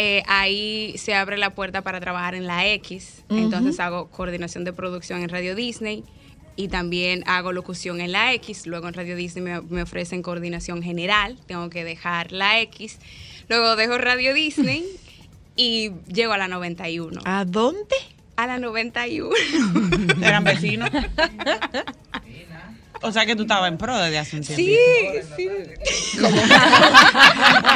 Eh, 0.00 0.22
ahí 0.28 0.94
se 0.96 1.12
abre 1.14 1.36
la 1.38 1.56
puerta 1.56 1.82
para 1.82 1.98
trabajar 1.98 2.36
en 2.36 2.46
la 2.46 2.68
X. 2.68 3.24
Entonces 3.30 3.80
hago 3.80 4.06
coordinación 4.06 4.62
de 4.62 4.72
producción 4.72 5.22
en 5.22 5.28
Radio 5.28 5.56
Disney. 5.56 6.04
Y 6.54 6.68
también 6.68 7.24
hago 7.26 7.52
locución 7.52 8.00
en 8.00 8.12
la 8.12 8.32
X. 8.34 8.68
Luego 8.68 8.86
en 8.86 8.94
Radio 8.94 9.16
Disney 9.16 9.42
me, 9.42 9.60
me 9.60 9.82
ofrecen 9.82 10.22
coordinación 10.22 10.84
general. 10.84 11.36
Tengo 11.46 11.68
que 11.68 11.82
dejar 11.82 12.30
la 12.30 12.60
X. 12.60 13.00
Luego 13.48 13.74
dejo 13.74 13.98
Radio 13.98 14.34
Disney 14.34 14.86
y 15.56 15.90
llego 16.06 16.32
a 16.32 16.38
la 16.38 16.46
91. 16.46 17.20
¿A 17.24 17.44
dónde? 17.44 17.96
A 18.36 18.46
la 18.46 18.60
91. 18.60 19.34
Eran 20.22 20.44
vecinos. 20.44 20.90
O 23.02 23.12
sea 23.12 23.24
que 23.26 23.36
tú 23.36 23.42
estabas 23.42 23.68
en 23.70 23.78
pro 23.78 23.96
desde 23.96 24.18
hace 24.18 24.36
un 24.36 24.42
tiempo. 24.44 24.62
Sí, 24.62 24.76
sí. 25.36 25.48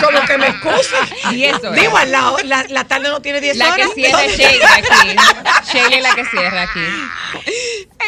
Como 0.03 0.21
que 0.27 0.39
me 0.39 0.49
excusa. 0.49 0.97
Diez 1.31 1.55
horas. 1.63 1.81
Digo, 1.81 1.97
al 1.97 2.11
lado, 2.13 2.37
la, 2.45 2.65
la 2.69 2.85
tarde 2.85 3.09
no 3.09 3.21
tiene 3.23 3.41
10 3.41 3.57
La 3.57 3.75
que 3.75 3.83
horas. 3.83 3.95
cierra 3.95 4.25
es 4.25 4.37
Sheila 4.37 4.75
aquí. 4.77 5.17
Sheila 5.73 5.97
es 5.97 6.03
la 6.03 6.15
que 6.15 6.25
cierra 6.27 6.63
aquí. 6.63 6.81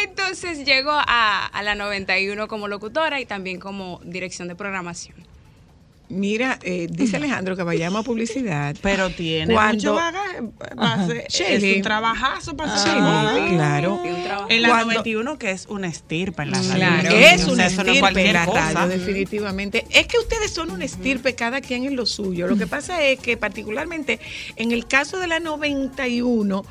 Entonces 0.03 0.65
llego 0.65 0.91
a, 0.91 1.45
a 1.45 1.63
la 1.63 1.75
91 1.75 2.47
como 2.47 2.67
locutora 2.67 3.19
y 3.19 3.25
también 3.25 3.59
como 3.59 3.99
dirección 4.03 4.47
de 4.47 4.55
programación. 4.55 5.15
Mira, 6.07 6.59
eh, 6.61 6.87
dice 6.89 7.17
Alejandro 7.17 7.55
que 7.55 7.63
vayamos 7.63 8.01
a 8.01 8.03
publicidad. 8.03 8.75
Pero 8.81 9.09
tiene 9.09 9.53
Cuando- 9.53 9.73
mucho 9.75 9.95
bagaje. 9.95 10.41
base- 10.75 11.25
Es 11.29 11.75
un 11.77 11.81
trabajazo 11.81 12.55
para 12.55 12.73
Ah, 12.75 12.77
ser 12.77 13.53
claro. 13.55 14.01
Sí, 14.03 14.09
un 14.09 14.23
trabajo. 14.23 14.47
En 14.49 14.61
la 14.61 14.67
Cuando- 14.69 14.85
91 14.93 15.37
que 15.39 15.51
es 15.51 15.65
una 15.67 15.87
estirpa 15.87 16.43
en 16.43 16.51
la 16.51 16.57
radio. 16.59 16.73
Claro. 16.75 17.09
Es 17.09 17.45
O 17.47 17.49
un 17.51 17.55
sea, 17.57 17.65
eso 17.67 17.83
no 17.83 17.91
en 17.93 18.33
la 18.33 18.45
cosa. 18.45 18.87
definitivamente. 18.87 19.85
Es 19.89 20.07
que 20.07 20.17
ustedes 20.19 20.51
son 20.51 20.71
un 20.71 20.81
estirpe, 20.81 21.33
cada 21.35 21.61
quien 21.61 21.85
en 21.85 21.95
lo 21.95 22.05
suyo. 22.05 22.47
Lo 22.47 22.57
que 22.57 22.67
pasa 22.67 23.01
es 23.03 23.19
que 23.19 23.35
particularmente 23.37 24.19
en 24.57 24.71
el 24.71 24.87
caso 24.87 25.17
de 25.19 25.27
la 25.27 25.39
91, 25.39 26.65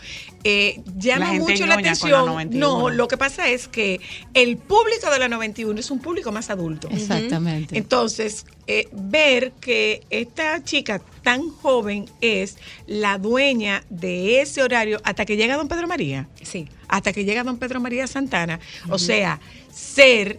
eh, 0.45 0.81
llama 0.97 1.33
mucho 1.35 1.67
la 1.67 1.75
atención. 1.75 2.27
91. 2.27 2.59
No, 2.81 2.91
lo 2.91 3.09
que 3.09 3.17
pasa 3.17 3.49
es 3.49 3.67
que 3.69 4.01
el 4.35 4.57
público 4.59 5.11
de 5.11 5.19
la 5.19 5.29
91 5.29 5.81
es 5.81 5.91
un 5.91 5.99
público 6.01 6.31
más 6.33 6.51
adulto. 6.51 6.89
Exactamente. 6.91 7.77
Entonces, 7.77 8.45
eh, 8.67 8.89
ver 8.93 9.53
que 9.61 10.03
esta 10.11 10.63
chica 10.65 11.01
tan 11.23 11.49
joven 11.51 12.07
es 12.21 12.57
la 12.87 13.19
dueña 13.19 13.85
de 13.91 14.41
ese 14.41 14.63
horario 14.63 15.01
hasta 15.05 15.25
que 15.25 15.37
llega 15.37 15.57
don 15.57 15.69
Pedro 15.69 15.87
María, 15.87 16.29
Sí. 16.43 16.69
hasta 16.89 17.13
que 17.13 17.25
llega 17.25 17.45
don 17.45 17.59
Pedro 17.59 17.81
María 17.81 18.07
Santana, 18.07 18.61
o 18.91 18.99
sea, 18.99 19.41
ser 19.73 20.37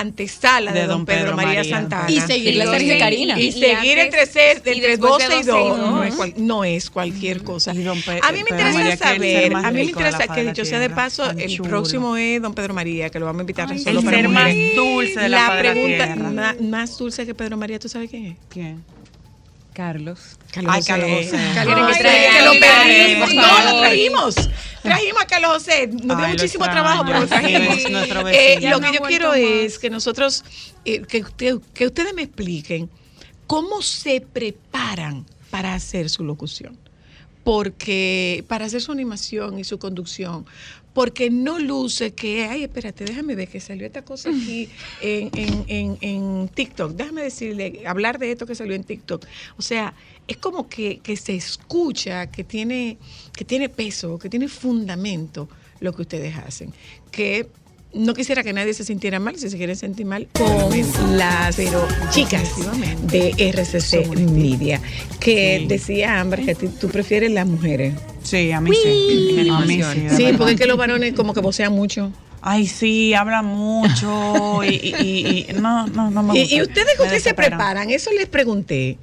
antesala 0.00 0.72
de, 0.72 0.86
don, 0.86 1.04
Pedro, 1.06 1.36
María, 1.36 1.64
Santana. 1.64 2.10
Y 2.10 2.20
seguirle 2.20 2.64
a 2.64 2.70
Sergio 2.70 2.96
y 2.96 2.98
Karina. 2.98 3.38
Y, 3.40 3.52
seguir 3.52 3.98
entre, 3.98 4.26
ser, 4.26 4.62
y 4.64 4.70
entre 4.70 4.88
después 4.96 5.12
12 5.12 5.28
de 5.28 5.34
y 5.36 5.42
12 5.42 5.60
y 5.60 5.68
2 5.68 5.78
no, 5.78 5.96
dos. 5.96 6.06
es 6.06 6.14
cual- 6.14 6.34
no 6.36 6.64
es 6.64 6.90
cualquier 6.90 7.42
cosa. 7.42 7.74
Y 7.74 7.82
don 7.82 8.00
Pe- 8.02 8.20
a 8.22 8.32
mí 8.32 8.38
me 8.38 8.44
Pedro 8.44 8.64
María 8.72 8.80
interesa 8.94 9.04
saber, 9.08 9.52
más 9.52 9.64
a 9.64 9.70
mí 9.70 9.74
me 9.74 9.78
de 9.80 9.84
la 9.84 9.90
interesa 9.90 10.26
que 10.34 10.40
de 10.40 10.44
la 10.46 10.52
dicho 10.52 10.64
sea 10.64 10.78
de 10.78 10.90
paso, 10.90 11.30
el 11.30 11.50
chulo. 11.56 11.68
próximo 11.68 12.16
es 12.16 12.40
don 12.42 12.54
Pedro 12.54 12.74
María, 12.74 13.10
que 13.10 13.18
lo 13.18 13.26
vamos 13.26 13.40
a 13.40 13.42
invitar 13.42 13.68
Ay, 13.70 13.78
solo 13.78 13.98
el 14.00 14.04
para 14.04 14.16
ser 14.18 14.28
más 14.28 14.52
dulce 14.76 15.20
de 15.20 15.28
la 15.28 15.36
de 15.38 15.46
la 15.52 15.58
pregunta 15.58 16.04
tierra. 16.14 16.30
ma- 16.30 16.56
más 16.60 16.98
dulce 16.98 17.26
que 17.26 17.34
Pedro 17.34 17.56
María, 17.56 17.78
¿tú 17.78 17.88
sabes 17.88 18.10
quién 18.10 18.26
es? 18.26 18.36
¿Quién? 18.48 18.82
Carlos. 19.74 20.38
Carlos 20.52 20.72
Ay, 20.74 20.82
Carlos 20.84 21.10
José. 21.10 21.50
Carlos 21.54 21.88
José, 21.88 22.02
que 22.02 22.44
lo 22.44 23.20
por 23.20 23.34
No, 23.34 23.72
lo 23.72 23.80
trajimos. 23.80 24.34
Trajimos 24.82 25.22
a 25.22 25.26
Carlos 25.26 25.52
José. 25.54 25.86
Nos 25.88 26.16
dio 26.16 26.26
Ay, 26.26 26.32
muchísimo 26.32 26.64
trabajo, 26.64 27.02
pero 27.04 27.20
lo 27.20 27.26
trajimos. 27.26 27.76
Eh, 28.32 28.58
lo 28.62 28.80
que 28.80 28.86
no 28.86 28.92
yo 28.92 29.00
quiero 29.02 29.34
es 29.34 29.78
que 29.78 29.90
nosotros, 29.90 30.44
eh, 30.84 31.02
que, 31.02 31.22
usted- 31.22 31.58
que 31.74 31.86
ustedes 31.86 32.14
me 32.14 32.22
expliquen 32.22 32.88
cómo 33.46 33.82
se 33.82 34.20
preparan 34.20 35.26
para 35.50 35.74
hacer 35.74 36.08
su 36.08 36.24
locución. 36.24 36.78
Porque, 37.42 38.42
para 38.48 38.64
hacer 38.64 38.80
su 38.80 38.90
animación 38.92 39.58
y 39.58 39.64
su 39.64 39.78
conducción, 39.78 40.46
porque 40.94 41.28
no 41.28 41.58
luce 41.58 42.14
que, 42.14 42.44
ay, 42.44 42.62
espérate, 42.62 43.04
déjame 43.04 43.34
ver 43.34 43.48
que 43.48 43.60
salió 43.60 43.84
esta 43.86 44.02
cosa 44.02 44.30
aquí 44.30 44.70
en, 45.02 45.30
en, 45.34 45.64
en, 45.66 45.98
en 46.00 46.48
TikTok. 46.48 46.92
Déjame 46.92 47.22
decirle, 47.22 47.82
hablar 47.86 48.18
de 48.18 48.30
esto 48.32 48.46
que 48.46 48.54
salió 48.54 48.74
en 48.74 48.84
TikTok. 48.84 49.26
O 49.58 49.62
sea, 49.62 49.92
es 50.26 50.36
como 50.38 50.68
que, 50.68 51.00
que 51.00 51.16
se 51.16 51.34
escucha, 51.34 52.30
que 52.30 52.44
tiene, 52.44 52.96
que 53.36 53.44
tiene 53.44 53.68
peso, 53.68 54.18
que 54.18 54.30
tiene 54.30 54.48
fundamento 54.48 55.48
lo 55.80 55.92
que 55.92 56.02
ustedes 56.02 56.36
hacen. 56.36 56.72
Que 57.10 57.48
no 57.92 58.14
quisiera 58.14 58.42
que 58.42 58.52
nadie 58.52 58.74
se 58.74 58.84
sintiera 58.84 59.20
mal, 59.20 59.36
si 59.36 59.50
se 59.50 59.56
quieren 59.56 59.76
sentir 59.76 60.06
mal, 60.06 60.28
con 60.32 61.16
las 61.16 61.56
pero 61.56 61.86
chicas 62.10 62.50
de 63.02 63.30
RCC 63.52 64.16
Media, 64.30 64.80
que 65.20 65.64
decía 65.68 66.20
Amber 66.20 66.44
que 66.44 66.54
tú 66.54 66.88
prefieres 66.88 67.30
las 67.32 67.46
mujeres. 67.46 67.94
Sí, 68.24 68.50
a 68.52 68.60
mí 68.60 68.72
sí. 68.74 69.48
A 69.50 69.60
mí 69.60 69.80
sí. 70.10 70.32
porque 70.36 70.54
es 70.54 70.60
que 70.60 70.66
los 70.66 70.76
varones 70.76 71.12
como 71.14 71.32
que 71.34 71.40
vocean 71.40 71.72
mucho. 71.72 72.10
Ay, 72.46 72.66
sí, 72.66 73.14
hablan 73.14 73.46
mucho 73.46 74.62
y, 74.64 74.68
y- 74.74 74.94
y- 75.00 75.46
y- 75.50 75.52
no, 75.60 75.86
no, 75.86 76.10
no 76.10 76.22
me 76.22 76.36
¿Y, 76.36 76.40
gusta. 76.42 76.54
y 76.56 76.62
ustedes 76.62 76.94
con 76.98 77.08
qué 77.08 77.20
se 77.20 77.32
preparan? 77.32 77.88
Eso 77.90 78.10
les 78.12 78.26
pregunté. 78.26 78.98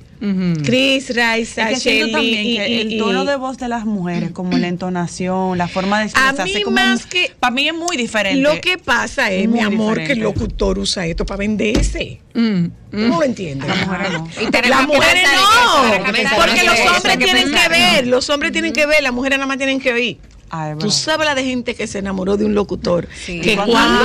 Chris, 0.64 1.16
Raiza, 1.16 1.72
Es 1.72 1.84
que 1.84 2.08
también 2.12 2.46
y, 2.46 2.56
que 2.58 2.70
y- 2.70 2.82
el 2.94 2.98
tono 3.00 3.26
de 3.26 3.36
voz 3.38 3.58
de 3.58 3.68
las 3.68 3.86
mujeres, 3.86 4.32
como 4.32 4.56
la 4.58 4.68
entonación, 4.68 5.58
la 5.58 5.68
forma 5.68 6.00
de 6.00 6.06
expresarse, 6.06 6.44
mí 6.44 6.62
como 6.62 6.76
más 6.76 7.06
que- 7.08 7.32
para 7.40 7.52
mí 7.52 7.68
es 7.68 7.74
muy 7.74 7.98
diferente. 7.98 8.40
Lo 8.42 8.62
que 8.62 8.78
pasa 8.78 9.32
es, 9.32 9.48
mi 9.48 9.56
Muy 9.56 9.60
amor, 9.62 10.04
que 10.04 10.14
el 10.14 10.20
locutor 10.20 10.78
usa 10.78 11.08
esto 11.08 11.26
para 11.26 11.38
venderse. 11.38 12.22
Mm, 12.36 12.66
¿Tú 12.92 12.98
no 12.98 13.18
lo 13.20 13.24
entiendes? 13.24 13.68
Las 13.68 13.88
mujeres 13.88 14.12
no. 14.12 14.28
Las 14.70 14.88
mujeres 14.88 15.24
no, 15.24 16.38
porque 16.38 16.64
los 16.64 16.80
hombres 16.96 17.18
tienen 17.18 17.52
que 17.52 17.70
ver, 17.70 18.08
los 18.08 18.30
hombres 18.30 18.52
tienen 18.52 18.74
que 18.74 18.86
ver, 18.86 19.02
las 19.04 19.14
mujeres 19.14 19.40
nada 19.40 19.48
más 19.48 19.58
tienen 19.58 19.80
que 19.80 19.92
oír. 19.92 20.18
Ay, 20.54 20.74
Tú 20.74 20.80
verdad. 20.80 20.90
sabes 20.96 21.26
la 21.28 21.34
de 21.34 21.46
gente 21.46 21.76
que 21.76 21.88
se 21.88 22.00
enamoró 22.00 22.36
de 22.38 22.44
un 22.46 22.54
locutor, 22.54 23.08
Sí. 23.26 23.40
que 23.40 23.56
Cuando- 23.56 23.72
cuando, 23.72 24.04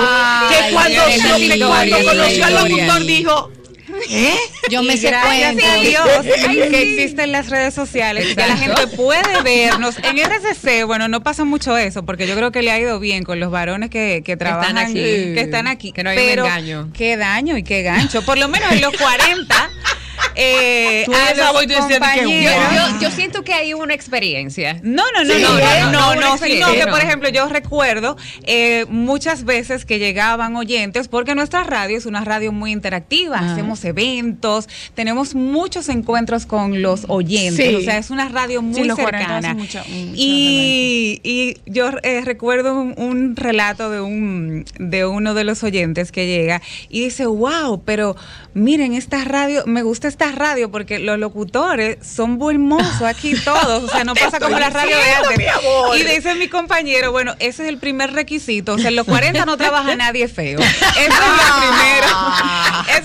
que 0.49 0.55
Ay, 0.55 0.73
cuando, 0.73 1.09
historia, 1.11 1.67
cuando 1.67 1.97
esa 1.97 2.11
conoció 2.13 2.45
al 2.47 2.55
locutor 2.55 3.05
dijo, 3.05 3.51
¿eh? 4.11 4.37
Yo 4.71 4.83
me 4.83 4.97
sé 4.97 5.09
gracias 5.09 5.57
a 5.65 5.81
Dios 5.81 6.09
que 6.71 6.83
existen 6.83 7.33
las 7.33 7.49
redes 7.49 7.75
sociales 7.75 8.35
que 8.35 8.47
la 8.47 8.57
gente 8.57 8.87
puede 8.89 9.43
vernos. 9.43 9.97
En 10.03 10.19
RCC, 10.19 10.85
bueno, 10.87 11.09
no 11.09 11.23
pasa 11.23 11.45
mucho 11.45 11.77
eso, 11.77 12.05
porque 12.05 12.27
yo 12.27 12.35
creo 12.35 12.53
que 12.53 12.63
le 12.63 12.71
ha 12.71 12.79
ido 12.79 12.99
bien 12.99 13.25
con 13.25 13.41
los 13.41 13.51
varones 13.51 13.91
que, 13.91 14.23
que 14.25 14.37
trabajan 14.37 14.79
aquí. 14.79 14.95
que 14.95 15.41
están 15.41 15.67
aquí. 15.67 15.93
Que 15.93 16.03
no 16.03 16.11
hay 16.11 16.19
un 16.19 16.25
Pero 16.25 16.45
engaño. 16.47 16.91
Qué 16.93 17.17
daño 17.17 17.57
y 17.57 17.63
qué 17.63 17.83
gancho. 17.83 18.23
Por 18.23 18.39
lo 18.39 18.49
menos 18.49 18.73
en 18.73 18.81
los 18.81 18.97
40. 18.97 19.71
Eh, 20.37 21.03
Tú 21.07 21.13
a 21.15 21.35
los 21.35 21.53
voz 21.53 21.65
y 21.65 21.67
tú 21.67 21.73
decías 21.75 21.89
que 21.89 22.21
Yo, 22.21 22.29
compañeros- 22.29 22.93
yo, 23.01 23.01
yo 23.01 23.11
siento 23.11 23.43
que 23.43 23.55
hay 23.55 23.73
una 23.75 23.95
experiencia. 23.95 24.79
no, 24.83 25.03
no, 25.15 25.25
no, 25.25 25.35
Sí, 25.35 25.43
no, 25.43 25.91
no, 25.91 26.15
no, 26.15 26.21
No, 26.21 26.39
sino 26.39 26.73
que, 26.73 26.81
por 26.83 26.91
no. 26.91 26.97
ejemplo, 26.99 27.29
yo 27.31 27.49
recuerdo 27.49 28.17
eh, 28.45 28.85
muchas 28.89 29.45
veces 29.45 29.85
que 29.85 29.99
llegaban 29.99 30.55
oyentes, 30.57 31.09
porque 31.09 31.35
nuestra 31.35 31.63
radio 31.65 31.97
es 31.97 32.07
una 32.07 32.25
radio 32.25 32.53
muy 32.53 32.73
interactiva, 32.73 33.39
Ah. 33.41 33.53
hacemos 33.53 33.85
eventos, 33.85 34.69
tenemos 34.95 35.35
muchos 35.35 35.89
encuentros 35.89 36.45
con 36.47 36.83
los 36.83 37.05
oyentes, 37.09 37.69
Sí. 37.69 37.75
o 37.75 37.81
sea, 37.81 37.99
es 37.99 38.11
una 38.11 38.29
radio 38.29 38.61
muy 38.63 38.89
40 38.89 38.97
cercana. 39.41 39.55
mucho- 39.55 39.83
y, 39.89 41.21
y 41.23 41.57
yo 41.67 41.91
eh, 42.03 42.21
recuerdo 42.25 42.79
un, 42.79 42.95
un 42.97 43.37
relato 43.37 43.91
de, 43.91 44.01
un, 44.01 44.65
de 44.79 45.07
uno 45.07 45.35
de 45.35 45.45
los 45.45 45.63
oyentes 45.63 46.13
que 46.13 46.27
llega 46.27 46.61
y 46.89 47.05
dice, 47.05 47.27
wow, 47.27 47.83
pero 47.85 48.17
miren, 48.55 48.95
esta 48.95 49.25
radio, 49.25 49.63
me 49.67 49.83
gusta 49.83 50.09
esta 50.09 50.26
radio 50.33 50.71
porque 50.71 50.99
los 50.99 51.19
locutores 51.19 51.99
son 52.07 52.39
buen 52.39 52.61
mozo 52.61 53.07
aquí 53.07 53.35
todos, 53.45 53.85
o 53.85 53.89
sea, 53.89 54.05
no 54.05 54.15
pasa 54.15 54.39
como 54.41 54.59
la 54.59 54.71
radio 54.71 54.97
de 54.97 55.11
antes. 55.11 55.49
Y 56.01 56.03
dice 56.05 56.35
mi 56.35 56.49
compañero, 56.49 57.13
bueno, 57.13 57.35
ese 57.39 57.63
es 57.65 57.69
el 57.69 57.79
primer 57.79 58.13
requisito, 58.13 58.75
o 58.75 58.79
sea, 58.79 58.89
en 58.89 58.97
los 58.97 59.07
40 59.07 59.45
no 59.47 59.57
trabaja 59.57 59.95
nadie 59.97 60.29
feo. 60.29 60.59
Eso 60.59 60.71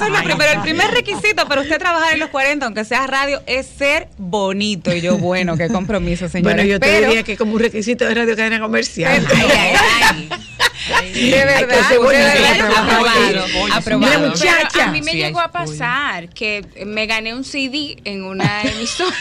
es 0.06 0.12
lo 0.12 0.22
primero. 0.22 0.24
primero, 0.24 0.52
el 0.54 0.62
primer 0.62 0.92
requisito 0.92 1.48
para 1.48 1.62
usted 1.62 1.78
trabajar 1.80 2.14
en 2.14 2.20
los 2.20 2.30
40, 2.30 2.66
aunque 2.66 2.86
sea 2.86 3.08
radio, 3.08 3.42
es 3.46 3.68
ser 3.68 4.08
bonito. 4.18 4.94
Y 4.94 5.02
yo, 5.02 5.18
bueno, 5.18 5.58
qué 5.58 5.68
compromiso, 5.70 6.30
señores. 6.30 6.56
Bueno, 6.56 6.68
yo 6.70 6.80
te 6.80 6.88
Pero- 6.88 7.08
diría 7.08 7.24
que 7.24 7.38
como 7.38 7.54
un 7.54 7.60
requisito 7.60 8.06
de 8.06 8.14
radio 8.14 8.36
cadena 8.36 8.60
comercial. 8.60 9.26
De 9.28 9.36
verdad, 9.36 10.16
Hay 10.20 10.30
de 11.14 11.46
verdad, 11.46 11.68
para 11.68 12.58
trabajar 12.58 12.98
aprobado, 12.98 13.74
aprobado. 13.74 14.14
Mira, 14.20 14.30
muchacha. 14.30 14.68
Pero 14.74 14.84
a 14.86 14.92
mí 14.92 15.02
me 15.02 15.12
Sí, 15.12 15.18
llegó 15.18 15.40
a 15.40 15.52
pasar 15.52 16.30
que 16.30 16.66
me 16.86 17.06
gané 17.06 17.34
un 17.34 17.44
CD 17.44 17.98
en 18.04 18.24
una 18.24 18.62
emisora. 18.64 19.16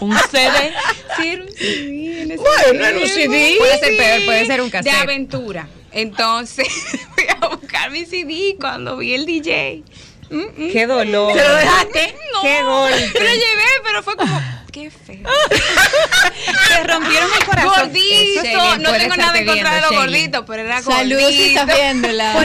¿Un 0.00 0.16
CD? 0.30 0.72
Sí, 1.16 1.28
era 1.28 1.42
un 1.42 1.50
CD. 1.52 2.22
en 2.22 2.30
ese 2.32 2.36
Bueno, 2.42 2.84
era 2.86 2.98
un. 2.98 3.06
CD. 3.08 3.54
Puede 3.58 3.78
ser 3.78 3.96
peor, 3.96 4.24
puede 4.24 4.46
ser 4.46 4.60
un 4.60 4.66
De 4.66 4.72
cassette. 4.72 4.94
aventura. 4.94 5.68
Entonces 5.92 6.68
fui 7.14 7.24
a 7.40 7.48
buscar 7.48 7.90
mi 7.90 8.04
CD 8.04 8.56
cuando 8.60 8.96
vi 8.98 9.14
el 9.14 9.24
DJ. 9.26 9.82
mm, 10.30 10.36
mm. 10.36 10.72
Qué 10.72 10.86
dolor. 10.86 11.32
¿Se 11.36 11.42
lo 11.48 11.56
dejaste? 11.56 12.14
No. 12.32 12.42
Qué 12.42 12.62
golpe. 12.62 13.10
Pero 13.14 13.30
llevé, 13.32 13.62
pero 13.82 14.02
fue 14.02 14.16
como, 14.16 14.40
qué 14.76 14.90
feo. 14.90 15.18
Te 16.68 16.84
rompieron 16.84 17.30
el 17.38 17.46
corazón. 17.46 17.72
Gordito. 17.78 18.42
Eso 18.42 18.78
No 18.78 18.92
tengo 18.92 19.16
nada 19.16 19.38
en 19.38 19.46
contra 19.46 19.74
de 19.74 19.80
los 19.80 19.90
gorditos, 19.90 20.44
pero 20.46 20.62
era 20.62 20.82
gordito. 20.82 21.18
Salud 21.18 21.30
si 21.30 21.44
estás 21.44 21.66
viéndola. 21.66 22.32
Por. 22.34 22.44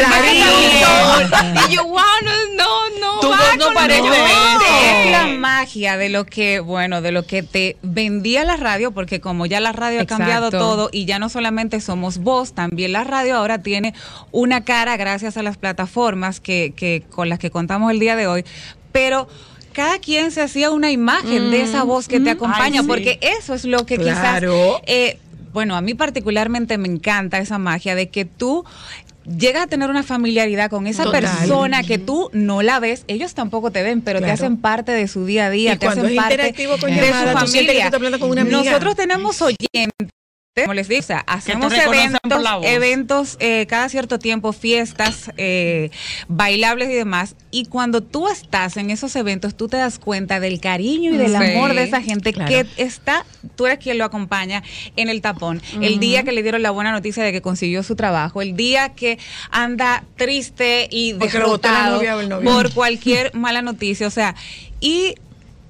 Y 1.70 1.76
yo, 1.76 1.84
wow, 1.84 2.02
no, 2.24 2.32
no, 2.56 3.00
no. 3.00 3.20
Tu 3.20 3.30
va 3.30 3.56
no 3.58 3.66
con 3.66 3.74
parece 3.74 4.02
lo 4.02 4.12
de 4.12 4.22
otro. 4.22 4.68
Es 4.82 5.12
la 5.12 5.28
magia 5.28 5.98
de 5.98 6.08
lo 6.08 6.26
que, 6.26 6.62
bueno, 6.62 7.02
de 7.02 7.12
lo 7.12 7.24
que 7.24 7.44
te 7.44 7.76
vendía 7.82 8.46
la 8.46 8.56
radio, 8.56 8.92
porque 8.92 9.20
como 9.20 9.46
ya 9.46 9.60
la 9.60 9.74
radio 9.74 10.02
ha 10.02 10.06
cambiado 10.06 10.52
todo 10.52 10.90
y 10.92 11.04
ya 11.06 11.20
no 11.20 11.28
solamente 11.28 11.82
somos 11.82 12.20
voz, 12.20 12.54
también 12.54 12.94
la 12.94 13.04
radio 13.04 13.36
ahora 13.36 13.62
tiene 13.62 13.94
una 14.32 14.64
cara 14.64 14.96
gracias 14.96 15.36
a 15.36 15.44
las 15.44 15.58
plataformas 15.58 16.40
que, 16.40 16.74
que 16.76 17.04
con 17.10 17.28
las 17.28 17.40
que 17.40 17.52
contamos 17.52 17.92
el 17.92 18.00
día 18.00 18.16
de 18.16 18.28
hoy, 18.28 18.46
pero 18.94 19.28
cada 19.72 20.00
quien 20.00 20.32
se 20.32 20.42
hacía 20.42 20.72
una 20.72 20.92
imagen 20.92 21.52
de 21.52 21.62
esa 21.62 21.84
voz 21.84 22.08
que 22.08 22.20
te 22.20 22.30
acompaña, 22.30 22.80
Ay, 22.80 22.82
sí. 22.82 22.88
porque 22.88 23.20
eso 23.22 23.54
es 23.54 23.66
lo 23.66 23.86
que 23.86 23.98
Claro. 23.98 24.80
quizás 24.80 24.82
eh, 24.88 25.18
bueno, 25.54 25.76
a 25.76 25.82
mí 25.82 25.94
particularmente 25.94 26.78
me 26.78 26.88
encanta 26.88 27.38
esa 27.40 27.58
magia 27.58 27.94
de 27.96 28.10
que 28.10 28.24
tú 28.26 28.64
llegas 29.38 29.64
a 29.64 29.68
tener 29.68 29.90
una 29.90 30.02
familiaridad 30.04 30.70
con 30.70 30.88
esa 30.88 31.04
Total. 31.04 31.22
persona 31.24 31.84
que 31.84 31.98
tú 31.98 32.30
no 32.34 32.62
la 32.62 32.80
ves, 32.80 33.04
ellos 33.08 33.34
tampoco 33.34 33.70
te 33.72 33.84
ven, 33.84 34.02
pero 34.02 34.20
te 34.22 34.32
hacen 34.32 34.58
parte 34.58 34.92
de 34.94 35.08
su 35.08 35.26
día 35.26 35.48
a 35.48 35.50
día, 35.50 35.74
Y 35.74 35.78
te 35.78 35.88
hacen 35.88 36.16
parte 36.16 36.54
con 36.80 36.90
de 36.90 37.02
llamada, 37.02 37.34
su 37.34 37.46
tú 37.46 37.52
sientes 37.52 37.52
que 37.52 37.52
tú 37.52 37.58
familia. 37.62 37.86
estás 37.86 37.94
hablando 37.94 38.20
con 38.20 38.30
una 38.32 38.42
amiga. 38.42 38.64
Nosotros 38.64 38.96
tenemos 38.96 39.42
oyentes 39.42 39.90
como 40.54 40.74
les 40.74 40.90
digo, 40.90 41.00
o 41.00 41.04
sea, 41.04 41.20
hacemos 41.28 41.72
eventos, 41.74 42.44
eventos 42.64 43.38
eh, 43.40 43.66
cada 43.70 43.88
cierto 43.88 44.20
tiempo, 44.20 44.52
fiestas, 44.52 45.32
eh, 45.38 45.92
bailables 46.28 46.90
y 46.90 46.94
demás. 46.94 47.38
Y 47.52 47.68
cuando 47.68 48.02
tú 48.04 48.28
estás 48.28 48.76
en 48.76 48.90
esos 48.90 49.16
eventos, 49.16 49.56
tú 49.56 49.70
te 49.70 49.78
das 49.78 49.98
cuenta 49.98 50.42
del 50.42 50.60
cariño 50.60 51.14
y 51.14 51.18
del 51.18 51.30
Sí, 51.30 51.36
amor 51.36 51.74
de 51.74 51.84
esa 51.84 52.02
gente 52.02 52.34
claro. 52.34 52.50
que 52.50 52.66
está, 52.76 53.26
tú 53.56 53.66
eres 53.66 53.80
quien 53.80 53.98
lo 53.98 54.04
acompaña 54.04 54.62
en 54.98 55.08
el 55.08 55.22
tapón. 55.22 55.62
El 55.80 56.00
día 56.00 56.24
que 56.24 56.34
le 56.34 56.44
dieron 56.44 56.62
la 56.62 56.72
buena 56.72 56.92
noticia 56.92 57.24
de 57.24 57.32
que 57.32 57.42
consiguió 57.42 57.82
su 57.82 57.96
trabajo, 57.96 58.42
el 58.42 58.58
día 58.58 58.90
que 58.90 59.20
anda 59.52 60.04
triste 60.18 60.90
y 60.92 61.14
derrotado 61.14 62.02
novia 62.24 62.40
por 62.44 62.74
cualquier 62.74 63.34
mala 63.34 63.62
noticia. 63.62 64.06
O 64.06 64.12
sea, 64.12 64.36
y 64.82 65.16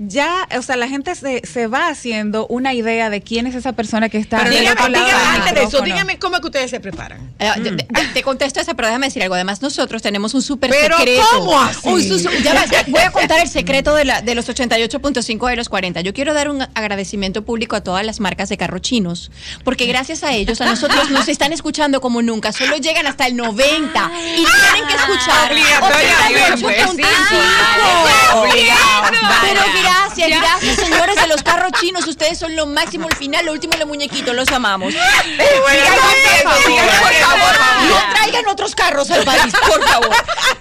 ya, 0.08 0.48
o 0.58 0.62
sea, 0.62 0.76
la 0.78 0.88
gente 0.88 1.14
se, 1.16 1.42
se 1.46 1.68
va 1.68 1.88
haciendo 1.88 2.48
una 2.48 2.74
idea 2.74 3.10
de 3.10 3.22
quién 3.22 3.46
es 3.48 3.56
esa 3.56 3.74
persona 3.74 4.10
que 4.10 4.18
está 4.18 4.38
Pero 4.40 4.50
dígame, 4.52 4.88
dígame, 4.90 5.12
antes 5.36 5.54
de 5.54 5.64
eso, 5.64 5.82
dígame 5.82 6.18
cómo 6.20 6.36
es 6.36 6.42
que 6.42 6.48
ustedes 6.48 6.72
se 6.72 6.80
preparan. 6.80 7.32
Eh, 7.40 7.78
te 8.14 8.24
contesto 8.24 8.60
esa, 8.60 8.74
pero 8.74 8.88
déjame 8.88 9.08
decir 9.08 9.22
algo. 9.24 9.36
Además, 9.36 9.62
nosotros 9.62 10.02
tenemos 10.02 10.34
un 10.34 10.42
súper 10.42 10.70
¿Pero 10.72 10.98
secreto. 10.98 11.24
cómo 11.38 11.62
así? 11.62 11.88
Un 11.88 12.04
su- 12.04 12.20
su- 12.20 12.30
ya 12.44 12.54
ves, 12.54 12.70
voy 12.88 13.02
a 13.02 13.12
contar 13.12 13.40
el 13.40 13.48
secreto 13.50 13.94
de, 13.96 14.06
la, 14.06 14.22
de 14.22 14.34
los 14.36 14.48
88.5 14.50 15.50
de 15.50 15.56
los 15.56 15.70
40. 15.70 16.02
Yo 16.02 16.14
quiero 16.14 16.34
dar 16.34 16.50
un 16.50 16.62
agradecimiento 16.74 17.44
público 17.44 17.76
a 17.76 17.82
todas 17.82 18.06
las 18.06 18.20
marcas 18.20 18.50
de 18.50 18.58
carro 18.58 18.80
chinos, 18.80 19.32
porque 19.64 19.86
gracias 19.86 20.24
a 20.24 20.34
ellos, 20.34 20.62
a 20.62 20.66
nosotros 20.66 21.10
nos 21.12 21.28
están 21.28 21.54
escuchando 21.54 22.02
como 22.02 22.22
nunca. 22.22 22.52
Solo 22.52 22.78
llegan 22.78 23.06
hasta 23.08 23.28
el 23.28 23.36
90 23.36 24.12
y 24.36 24.44
tienen 24.44 24.88
que 24.88 24.96
escuchar 24.96 25.52
Obligatoriamente, 25.52 26.66
88.5. 26.96 28.42
Obligado. 28.42 29.12
Pero 29.42 29.62
gracias, 29.92 30.30
gracias, 30.40 30.76
señores 30.88 31.16
de 31.16 31.28
los 31.28 31.44
carros 31.44 31.72
chinos. 31.80 32.08
Ustedes 32.08 32.38
son 32.38 32.56
lo 32.56 32.66
máximo, 32.66 33.08
el 33.10 33.16
final, 33.16 33.46
lo 33.46 33.52
último, 33.54 33.74
los 33.78 33.88
muñequitos, 33.88 34.36
los 34.36 34.50
amamos. 34.50 34.94
Sigan, 34.94 36.88
por 37.02 37.14
favor. 37.14 37.56
No 37.90 38.14
traigan 38.14 38.48
otros 38.48 38.76
carros 38.76 39.10
al 39.12 39.24
país, 39.24 39.54
por 39.68 39.84
favor. 39.88 40.10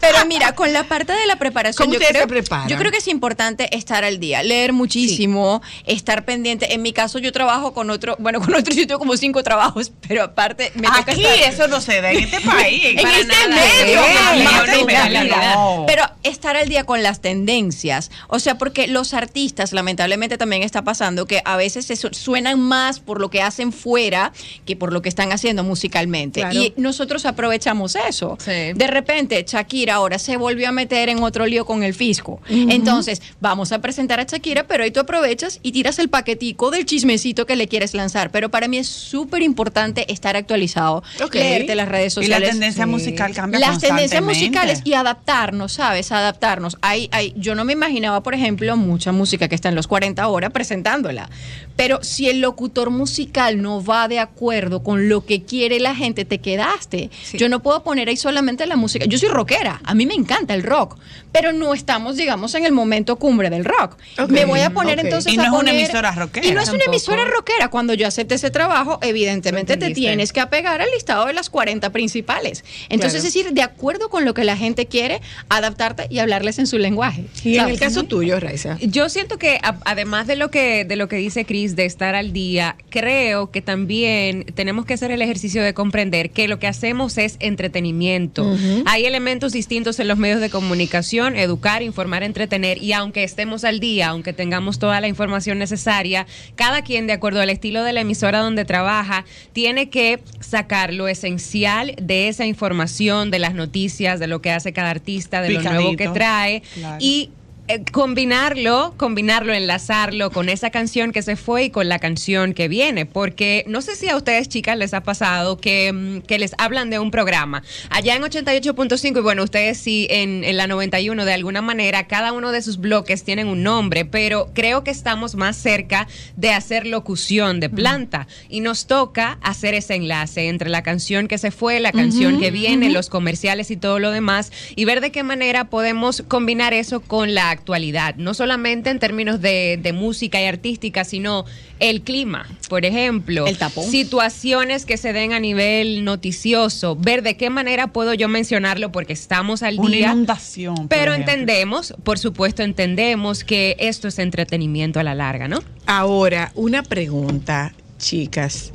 Pero 0.01 0.24
mira, 0.26 0.53
con 0.55 0.72
la 0.72 0.85
parte 0.85 1.12
de 1.12 1.26
la 1.26 1.37
preparación, 1.37 1.89
¿Cómo 1.89 1.99
yo 1.99 2.07
creo, 2.07 2.26
yo 2.68 2.76
creo 2.78 2.91
que 2.91 2.99
es 2.99 3.09
importante 3.09 3.74
estar 3.76 4.05
al 4.05 4.18
día, 4.20 4.43
leer 4.43 4.72
muchísimo, 4.72 5.62
estar 5.87 6.24
pendiente. 6.24 6.72
En 6.74 6.83
mi 6.83 6.93
caso, 6.93 7.18
yo 7.18 7.33
trabajo 7.33 7.72
con 7.74 7.91
otro, 7.91 8.16
bueno, 8.18 8.41
con 8.41 8.55
otro, 8.55 8.74
yo 8.74 8.87
tengo 8.87 8.99
como 8.99 9.16
cinco 9.16 9.43
trabajos, 9.43 9.93
pero 10.07 10.22
aparte 10.24 10.72
me 10.74 10.87
toca 10.89 11.12
Aquí 11.12 11.24
estar. 11.24 11.53
eso 11.53 11.68
no 11.68 11.81
se 11.81 12.01
da 12.01 12.11
en 12.12 12.24
este 12.24 12.41
país. 12.41 12.83
En 12.85 12.97
Para 13.03 13.18
este 13.18 13.26
nada. 13.26 13.49
medio, 13.49 14.01
Eh, 14.05 14.45
no, 14.45 15.24
no, 15.24 15.55
no. 15.81 15.87
Pero 15.87 16.05
estar 16.22 16.57
al 16.57 16.68
día 16.68 16.85
con 16.85 17.03
las 17.03 17.20
tendencias. 17.20 18.11
O 18.28 18.39
sea, 18.39 18.57
porque 18.57 18.87
los 18.87 19.12
artistas, 19.22 19.72
lamentablemente, 19.72 20.38
también 20.38 20.62
está 20.62 20.82
pasando 20.82 21.26
que 21.26 21.42
a 21.44 21.56
veces 21.56 21.86
se 21.86 21.96
su- 21.96 22.08
suenan 22.12 22.58
más 22.60 23.00
por 23.00 23.20
lo 23.20 23.30
que 23.30 23.42
hacen 23.42 23.72
fuera 23.72 24.32
que 24.66 24.76
por 24.76 24.92
lo 24.92 25.02
que 25.02 25.08
están 25.08 25.32
haciendo 25.32 25.62
musicalmente. 25.64 26.40
Claro. 26.40 26.60
Y 26.60 26.72
nosotros 26.76 27.26
aprovechamos 27.26 27.96
eso. 27.96 28.36
Sí. 28.44 28.72
De 28.74 28.86
repente, 28.86 29.44
Shakira 29.46 29.94
ahora 29.94 30.18
se 30.18 30.36
volvió 30.36 30.68
a 30.68 30.72
meter 30.72 31.08
en 31.08 31.22
otro 31.22 31.46
lío 31.46 31.64
con 31.64 31.82
el 31.82 31.94
fisco. 31.94 32.40
Entonces, 32.48 33.22
vamos 33.40 33.72
a 33.72 33.80
presentar 33.80 34.20
a 34.20 34.24
Shakira, 34.24 34.66
pero 34.66 34.84
ahí 34.84 34.90
tú 34.90 35.01
aprovechas 35.01 35.59
y 35.62 35.72
tiras 35.72 35.98
el 35.98 36.09
paquetico 36.09 36.70
del 36.70 36.86
chismecito 36.86 37.47
que 37.47 37.56
le 37.56 37.68
quieres 37.68 37.94
lanzar. 37.94 38.30
Pero 38.30 38.51
para 38.51 38.68
mí 38.68 38.78
es 38.78 38.88
súper 38.88 39.42
importante 39.42 40.10
estar 40.12 40.36
actualizado, 40.36 41.02
Ok. 41.22 41.34
leerte 41.34 41.74
las 41.74 41.88
redes 41.88 42.14
Y 42.16 42.20
la 42.20 42.22
sociales. 42.24 42.51
tendencia 42.51 42.86
musical 42.86 43.34
cambia 43.34 43.60
Las 43.60 43.78
tendencias 43.78 44.22
musicales 44.22 44.82
y 44.84 44.94
adaptarnos, 44.94 45.72
¿sabes? 45.72 46.12
Adaptarnos. 46.12 46.76
Hay, 46.82 47.09
hay, 47.12 47.32
yo 47.36 47.55
no 47.55 47.64
me 47.64 47.72
imaginaba, 47.72 48.22
por 48.22 48.34
ejemplo, 48.34 48.76
mucha 49.01 49.12
música 49.12 49.48
que 49.48 49.55
está 49.55 49.70
en 49.70 49.74
los 49.77 49.86
40 49.86 50.28
horas 50.28 50.51
presentándola. 50.51 51.31
Pero 51.74 52.01
si 52.02 52.28
el 52.28 52.43
locutor 52.43 52.90
musical 52.90 53.62
no 53.62 53.82
va 53.82 54.09
de 54.09 54.18
acuerdo 54.18 54.82
con 54.82 55.09
lo 55.09 55.24
que 55.24 55.43
quiere 55.43 55.81
la 55.81 55.94
gente, 55.94 56.27
te 56.27 56.36
quedaste. 56.39 57.09
Yo 57.32 57.48
no 57.48 57.62
puedo 57.62 57.82
poner 57.82 58.10
ahí 58.10 58.18
solamente 58.18 58.66
la 58.66 58.77
música. 58.77 59.06
Yo 59.06 59.16
soy 59.16 59.31
rockera, 59.31 59.81
a 59.85 59.94
mí 59.94 60.05
me 60.05 60.12
encanta 60.12 60.52
el 60.52 60.62
rock, 60.62 60.98
pero 61.32 61.52
no 61.55 61.72
estamos, 61.72 62.16
digamos, 62.16 62.55
en 62.55 62.66
el 62.66 62.72
momento 62.72 63.16
cumbre 63.16 63.48
del 63.48 63.64
rock. 63.64 63.97
Me 64.28 64.44
voy 64.44 64.60
a 64.60 64.68
poner 64.68 65.01
entonces 65.01 65.32
Y 65.32 65.39
no 65.39 65.44
a 65.44 65.47
es 65.47 65.52
una 65.52 65.70
emisora 65.70 66.10
rockera. 66.12 66.47
Y 66.47 66.51
no 66.52 66.60
es 66.60 66.68
una 66.68 66.85
emisora 66.85 67.24
rockera. 67.24 67.68
Cuando 67.68 67.94
yo 67.94 68.06
acepte 68.06 68.35
ese 68.35 68.51
trabajo, 68.51 68.98
evidentemente 69.01 69.78
te 69.78 69.93
tienes 69.94 70.35
que 70.35 70.40
apegar 70.40 70.82
al 70.82 70.90
listado 70.90 71.24
de 71.24 71.32
las 71.32 71.48
40 71.48 71.89
principales. 71.89 72.64
Entonces, 72.90 73.22
Claro. 73.22 73.28
es 73.28 73.35
decir, 73.35 73.52
de 73.55 73.62
acuerdo 73.62 74.10
con 74.10 74.27
lo 74.27 74.35
que 74.35 74.44
la 74.44 74.59
gente 74.59 74.85
quiere, 74.85 75.22
adaptarte 75.48 76.06
y 76.10 76.18
hablarles 76.18 76.59
en 76.59 76.66
su 76.66 76.77
lenguaje. 76.77 77.24
Y 77.44 77.56
en 77.56 77.66
el 77.70 77.78
caso 77.78 78.02
tuyo, 78.02 78.39
Raiza. 78.39 78.77
Yo 78.90 79.08
siento 79.08 79.38
que 79.38 79.58
a- 79.62 79.78
además 79.84 80.26
de 80.26 80.36
lo 80.36 80.50
que 80.50 80.84
de 80.84 80.96
lo 80.96 81.08
que 81.08 81.16
dice 81.16 81.44
Cris 81.44 81.76
de 81.76 81.84
estar 81.84 82.14
al 82.14 82.32
día, 82.32 82.76
creo 82.88 83.50
que 83.50 83.62
también 83.62 84.44
tenemos 84.54 84.84
que 84.86 84.94
hacer 84.94 85.10
el 85.10 85.22
ejercicio 85.22 85.62
de 85.62 85.74
comprender 85.74 86.30
que 86.30 86.48
lo 86.48 86.58
que 86.58 86.66
hacemos 86.66 87.16
es 87.18 87.36
entretenimiento. 87.40 88.56
Hay 88.86 89.04
elementos 89.04 89.52
distintos 89.52 90.00
en 90.00 90.08
los 90.08 90.18
medios 90.18 90.40
de 90.40 90.50
comunicación, 90.50 91.36
educar, 91.36 91.82
informar, 91.82 92.22
entretener 92.22 92.82
y 92.82 92.92
aunque 92.92 93.22
estemos 93.22 93.64
al 93.64 93.80
día, 93.80 94.08
aunque 94.08 94.32
tengamos 94.32 94.78
toda 94.78 95.00
la 95.00 95.08
información 95.08 95.58
necesaria, 95.58 96.26
cada 96.56 96.82
quien 96.82 97.06
de 97.06 97.12
acuerdo 97.12 97.40
al 97.40 97.50
estilo 97.50 97.84
de 97.84 97.92
la 97.92 98.00
emisora 98.00 98.40
donde 98.40 98.64
trabaja 98.64 99.24
tiene 99.52 99.90
que 99.90 100.20
sacar 100.40 100.92
lo 100.92 101.06
esencial 101.08 101.94
de 102.00 102.28
esa 102.28 102.46
información, 102.46 103.30
de 103.30 103.38
las 103.38 103.54
noticias, 103.54 104.18
de 104.18 104.26
lo 104.26 104.40
que 104.42 104.50
hace 104.50 104.72
cada 104.72 104.90
artista, 104.90 105.42
de 105.42 105.50
lo 105.50 105.62
nuevo 105.62 105.96
que 105.96 106.08
trae 106.08 106.62
Claro. 106.74 106.96
y 107.00 107.30
eh, 107.69 107.85
combinarlo, 107.93 108.95
combinarlo, 108.97 109.53
enlazarlo 109.53 110.31
con 110.31 110.49
esa 110.49 110.70
canción 110.70 111.12
que 111.12 111.23
se 111.23 111.37
fue 111.37 111.65
y 111.65 111.70
con 111.70 111.89
la 111.89 111.99
canción 111.99 112.55
que 112.55 112.69
viene, 112.69 113.07
porque 113.07 113.65
no 113.66 113.81
sé 113.81 113.97
si 113.97 114.09
a 114.09 114.16
ustedes 114.16 114.49
chicas 114.49 114.77
les 114.77 114.95
ha 114.95 115.03
pasado 115.03 115.59
que, 115.59 115.93
mm, 115.93 116.20
que 116.23 116.39
les 116.39 116.53
hablan 116.59 116.91
de 116.91 116.99
un 116.99 117.11
programa. 117.11 117.62
Allá 117.91 118.16
en 118.16 118.23
88.5 118.23 119.19
y 119.19 119.23
bueno, 119.23 119.45
ustedes 119.45 119.78
sí 119.78 120.07
en, 120.11 120.45
en 120.45 120.57
la 120.57 120.66
91 120.66 121.24
de 121.24 121.32
alguna 121.32 121.62
manera, 121.62 122.07
cada 122.07 122.32
uno 122.32 122.53
de 122.53 122.62
sus 122.62 122.78
bloques 122.78 123.24
tienen 123.24 123.47
un 123.47 123.62
nombre, 123.62 124.05
pero 124.05 124.51
creo 124.55 124.85
que 124.85 124.91
estamos 124.91 125.35
más 125.35 125.57
cerca 125.57 126.09
de 126.37 126.51
hacer 126.51 126.87
locución 126.87 127.61
de 127.61 127.69
planta 127.69 128.27
y 128.49 128.61
nos 128.61 128.87
toca 128.87 129.39
hacer 129.43 129.74
ese 129.74 129.95
enlace 129.95 130.49
entre 130.49 130.70
la 130.70 130.82
canción 130.82 131.28
que 131.28 131.39
se 131.39 131.51
fue, 131.51 131.81
la 131.81 131.93
canción 131.93 132.41
que 132.41 132.51
viene, 132.51 132.91
los 132.91 133.09
comerciales 133.09 133.70
y 133.70 133.77
todo 133.77 133.99
lo 133.99 134.11
demás 134.11 134.53
y 134.77 134.85
ver 134.85 135.01
de 135.01 135.12
qué 135.12 135.23
manera 135.23 135.65
podemos 135.70 136.24
combinar 136.28 136.74
eso 136.74 137.01
con 137.01 137.35
la 137.35 137.51
actualidad, 137.61 138.15
no 138.16 138.35
solamente 138.35 138.91
en 138.91 138.99
términos 138.99 139.41
de, 139.41 139.78
de 139.81 139.93
música 139.93 140.41
y 140.43 140.47
artística, 140.47 141.05
sino 141.05 141.45
el 141.78 142.03
clima, 142.03 142.47
por 142.69 142.85
ejemplo, 142.85 143.47
El 143.47 143.57
tapón. 143.59 143.85
situaciones 143.91 144.85
que 144.87 144.97
se 144.97 145.12
den 145.12 145.32
a 145.32 145.41
nivel 145.41 146.05
noticioso, 146.05 146.97
ver 146.97 147.23
de 147.23 147.37
qué 147.37 147.51
manera 147.51 147.89
puedo 147.93 148.15
yo 148.15 148.28
mencionarlo 148.28 148.91
porque 148.93 149.12
estamos 149.12 149.62
al 149.62 149.78
Una 149.78 149.91
día. 149.91 150.12
inundación. 150.12 150.74
por 150.74 150.89
Pero 150.89 151.12
ejemplo. 151.12 151.32
entendemos, 151.32 151.95
por 152.03 152.19
supuesto, 152.19 152.62
entendemos 152.62 153.45
que 153.45 153.77
esto 153.78 154.09
es 154.09 154.19
entretenimiento 154.19 154.99
a 154.99 155.03
la 155.03 155.15
larga, 155.15 155.47
¿no? 155.49 155.62
Ahora, 155.87 156.53
una 156.55 156.82
pregunta, 156.82 157.73
chicas. 157.99 158.73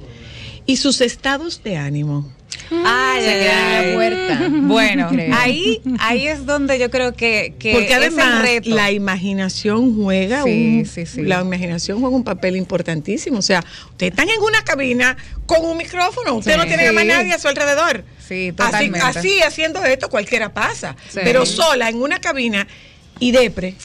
¿Y 0.66 0.78
sus 0.78 1.02
estados 1.02 1.62
de 1.64 1.78
ánimo? 1.78 2.32
Ay, 2.84 3.24
Se 3.24 3.30
ay, 3.30 3.40
quedan 3.44 3.74
en 3.84 3.90
la 3.90 3.96
puerta. 3.96 4.50
Bueno, 4.68 5.08
Creo. 5.12 5.36
ahí, 5.36 5.82
ahí 6.00 6.28
es 6.28 6.46
donde 6.46 6.80
yo 6.80 6.90
creo 6.90 7.14
que, 7.14 7.54
que 7.60 7.74
Porque 7.74 7.86
es 7.88 7.92
el 7.92 7.98
además 7.98 8.42
reto. 8.42 8.70
la 8.70 8.92
imaginación 8.92 9.96
juega 9.96 10.44
Sí, 10.44 10.80
un, 10.80 10.86
sí, 10.86 11.06
sí. 11.06 11.22
la 11.22 11.42
imaginación 11.42 12.00
juega 12.00 12.16
un 12.16 12.24
papel 12.24 12.56
importantísimo. 12.56 13.38
O 13.40 13.42
sea, 13.44 13.64
ustedes 13.92 14.12
están 14.12 14.30
en 14.30 14.42
una 14.42 14.64
cabina 14.64 15.16
con 15.46 15.66
un 15.66 15.78
micrófono, 15.78 16.34
usted 16.36 16.58
no 16.58 16.66
tiene 16.66 16.88
a 16.88 16.92
más 16.94 17.06
nadie 17.06 17.34
a 17.34 17.40
su 17.40 17.48
alrededor. 17.48 18.04
Sí, 18.28 18.48
Así, 18.50 18.52
totalmente. 18.56 19.00
así 19.06 19.42
haciendo 19.42 19.84
esto 19.86 20.10
cualquiera 20.10 20.54
pasa. 20.54 20.96
Pero 21.14 21.46
sola 21.46 21.90
en 21.90 22.02
una 22.02 22.20
cabina 22.20 22.68
y 23.20 23.32
depre. 23.32 23.76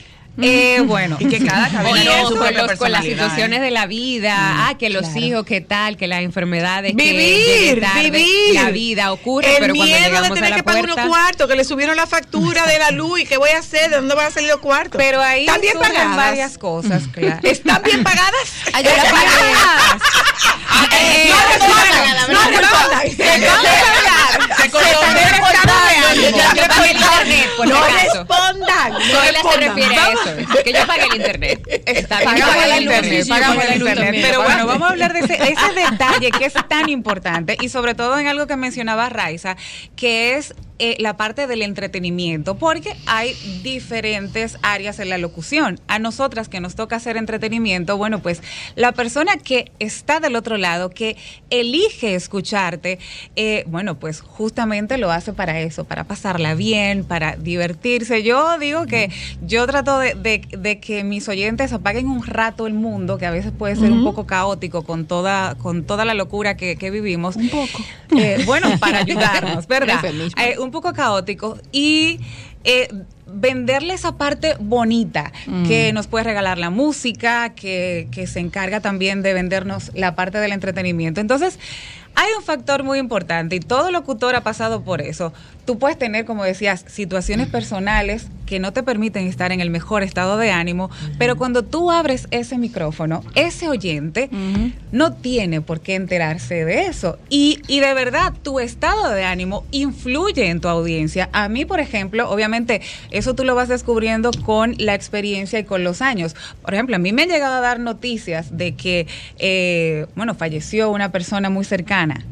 Eh, 0.42 0.80
bueno, 0.86 1.16
Y 1.20 1.28
que 1.28 1.44
cada 1.44 1.66
O 1.68 1.70
cabina 1.72 2.00
tiene 2.02 2.22
no, 2.22 2.28
su 2.28 2.36
con, 2.36 2.38
propia 2.46 2.62
los- 2.62 2.78
con 2.78 2.92
las 2.92 3.00
personalidad, 3.02 3.24
situaciones 3.24 3.58
¿eh? 3.58 3.62
de 3.62 3.70
la 3.70 3.86
vida, 3.86 4.34
ah, 4.38 4.74
que 4.78 4.88
los 4.88 5.02
claro. 5.02 5.18
hijos, 5.20 5.44
qué 5.44 5.60
tal, 5.60 5.96
que 5.96 6.06
las 6.06 6.22
enfermedades, 6.22 6.94
que 6.96 7.02
Vivir, 7.02 7.80
tarde, 7.80 8.10
vivir. 8.10 8.54
la 8.54 8.70
vida 8.70 9.12
ocurre, 9.12 9.48
El 9.48 9.54
pero 9.60 9.74
cuando 9.74 9.84
miedo 9.84 10.10
de 10.10 10.16
a 10.26 10.30
tener 10.30 10.50
la 10.50 10.56
que 10.56 10.62
pagar 10.62 10.84
unos 10.84 10.96
cuartos, 11.06 11.46
que 11.48 11.56
le 11.56 11.64
subieron 11.64 11.96
la 11.96 12.06
factura 12.06 12.64
de 12.66 12.78
la 12.78 12.90
luz 12.92 13.20
y 13.20 13.26
qué 13.26 13.36
voy 13.36 13.50
a 13.50 13.58
hacer, 13.58 13.90
de 13.90 13.96
dónde 13.96 14.14
van 14.14 14.26
a 14.26 14.30
salir 14.30 14.48
los 14.48 14.60
cuartos. 14.60 14.98
pero 14.98 15.20
ahí 15.20 15.40
¿Están 15.46 15.60
bien 15.60 15.78
pagadas? 15.78 16.16
varias 16.16 16.56
cosas, 16.58 17.02
claro. 17.12 17.40
¿Están 17.42 17.82
bien 17.82 18.02
pagadas? 18.02 18.32
Ay, 18.72 18.84
yo. 18.84 18.90
Eh, 20.92 21.28
no 21.28 21.36
respondan, 21.48 22.32
no 22.32 22.40
por 27.56 27.68
No 27.68 27.74
si 27.76 27.92
acaso. 27.92 28.18
respondan. 28.24 28.92
no 28.92 28.98
Zoila 29.00 29.20
se 29.22 29.32
respondan. 29.32 29.60
refiere 29.76 29.96
a 29.96 30.08
que 30.64 30.72
yo 30.72 30.86
pagué 30.86 31.04
el 31.10 31.16
internet. 31.16 31.82
Está 31.86 32.20
Pagamos 32.20 32.56
el 32.64 32.82
internet, 32.82 33.28
pagamos 33.28 33.64
el 33.64 33.72
internet. 33.74 34.04
también, 34.04 34.26
Pero 34.26 34.42
bueno, 34.42 34.66
vamos 34.66 34.88
a 34.88 34.92
hablar 34.92 35.12
de 35.12 35.20
ese, 35.20 35.34
ese 35.34 35.72
detalle 35.90 36.30
que 36.30 36.44
es 36.44 36.54
tan 36.68 36.88
importante 36.88 37.56
y 37.60 37.68
sobre 37.68 37.94
todo 37.94 38.18
en 38.18 38.26
algo 38.26 38.46
que 38.46 38.56
mencionaba 38.56 39.08
Raiza, 39.08 39.56
que 39.96 40.36
es 40.36 40.54
eh, 40.80 40.96
la 40.98 41.16
parte 41.16 41.46
del 41.46 41.62
entretenimiento, 41.62 42.56
porque 42.56 42.96
hay 43.06 43.34
diferentes 43.62 44.56
áreas 44.62 44.98
en 44.98 45.08
la 45.10 45.18
locución. 45.18 45.78
A 45.88 45.98
nosotras 45.98 46.48
que 46.48 46.58
nos 46.60 46.74
toca 46.74 46.96
hacer 46.96 47.16
entretenimiento, 47.16 47.96
bueno, 47.96 48.20
pues 48.20 48.42
la 48.76 48.92
persona 48.92 49.36
que 49.36 49.70
está 49.78 50.18
del 50.20 50.34
otro 50.36 50.56
lado, 50.56 50.90
que 50.90 51.16
elige 51.50 52.14
escucharte, 52.14 52.98
eh, 53.36 53.64
bueno, 53.68 53.98
pues 53.98 54.20
justamente 54.20 54.98
lo 54.98 55.10
hace 55.12 55.32
para 55.32 55.60
eso, 55.60 55.84
para 55.84 56.04
pasarla 56.04 56.54
bien, 56.54 57.04
para 57.04 57.36
divertirse. 57.36 58.22
Yo 58.22 58.58
digo 58.58 58.86
que 58.86 59.10
yo 59.46 59.66
trato 59.66 59.98
de, 59.98 60.14
de- 60.14 60.40
de 60.58 60.80
que 60.80 61.04
mis 61.04 61.28
oyentes 61.28 61.72
apaguen 61.72 62.08
un 62.08 62.26
rato 62.26 62.66
el 62.66 62.74
mundo, 62.74 63.18
que 63.18 63.26
a 63.26 63.30
veces 63.30 63.52
puede 63.56 63.76
ser 63.76 63.92
un 63.92 64.02
poco 64.04 64.26
caótico 64.26 64.82
con 64.84 65.06
toda, 65.06 65.54
con 65.56 65.84
toda 65.84 66.04
la 66.04 66.14
locura 66.14 66.56
que, 66.56 66.76
que 66.76 66.90
vivimos. 66.90 67.36
Un 67.36 67.48
poco. 67.50 67.84
bueno, 68.46 68.68
para 68.80 68.98
ayudarnos, 69.06 69.66
¿verdad? 69.68 69.96
Eufemismo. 70.04 70.40
Un 70.70 70.72
poco 70.72 70.92
caótico 70.92 71.58
y 71.72 72.20
eh, 72.62 72.86
venderle 73.26 73.92
esa 73.92 74.16
parte 74.16 74.54
bonita 74.60 75.32
que 75.66 75.92
nos 75.92 76.06
puede 76.06 76.22
regalar 76.22 76.58
la 76.58 76.70
música, 76.70 77.54
que, 77.56 78.06
que 78.12 78.28
se 78.28 78.38
encarga 78.38 78.78
también 78.78 79.20
de 79.22 79.34
vendernos 79.34 79.90
la 79.94 80.14
parte 80.14 80.38
del 80.38 80.52
entretenimiento. 80.52 81.20
Entonces, 81.20 81.58
hay 82.14 82.28
un 82.38 82.44
factor 82.44 82.84
muy 82.84 83.00
importante 83.00 83.56
y 83.56 83.60
todo 83.60 83.90
locutor 83.90 84.36
ha 84.36 84.42
pasado 84.42 84.82
por 84.82 85.00
eso. 85.00 85.32
Tú 85.70 85.78
puedes 85.78 85.96
tener, 85.96 86.24
como 86.24 86.42
decías, 86.42 86.84
situaciones 86.88 87.46
personales 87.46 88.26
que 88.44 88.58
no 88.58 88.72
te 88.72 88.82
permiten 88.82 89.28
estar 89.28 89.52
en 89.52 89.60
el 89.60 89.70
mejor 89.70 90.02
estado 90.02 90.36
de 90.36 90.50
ánimo, 90.50 90.90
pero 91.16 91.36
cuando 91.36 91.62
tú 91.62 91.92
abres 91.92 92.26
ese 92.32 92.58
micrófono, 92.58 93.22
ese 93.36 93.68
oyente 93.68 94.30
no 94.90 95.12
tiene 95.12 95.60
por 95.60 95.80
qué 95.80 95.94
enterarse 95.94 96.64
de 96.64 96.86
eso. 96.86 97.20
Y, 97.28 97.62
y 97.68 97.78
de 97.78 97.94
verdad, 97.94 98.32
tu 98.42 98.58
estado 98.58 99.10
de 99.10 99.22
ánimo 99.22 99.64
influye 99.70 100.48
en 100.48 100.60
tu 100.60 100.66
audiencia. 100.66 101.30
A 101.32 101.48
mí, 101.48 101.64
por 101.64 101.78
ejemplo, 101.78 102.28
obviamente, 102.28 102.80
eso 103.12 103.36
tú 103.36 103.44
lo 103.44 103.54
vas 103.54 103.68
descubriendo 103.68 104.32
con 104.44 104.74
la 104.76 104.96
experiencia 104.96 105.60
y 105.60 105.64
con 105.64 105.84
los 105.84 106.02
años. 106.02 106.34
Por 106.62 106.74
ejemplo, 106.74 106.96
a 106.96 106.98
mí 106.98 107.12
me 107.12 107.22
han 107.22 107.28
llegado 107.28 107.54
a 107.54 107.60
dar 107.60 107.78
noticias 107.78 108.56
de 108.58 108.74
que, 108.74 109.06
eh, 109.38 110.06
bueno, 110.16 110.34
falleció 110.34 110.90
una 110.90 111.12
persona 111.12 111.48
muy 111.48 111.64
cercana 111.64 112.26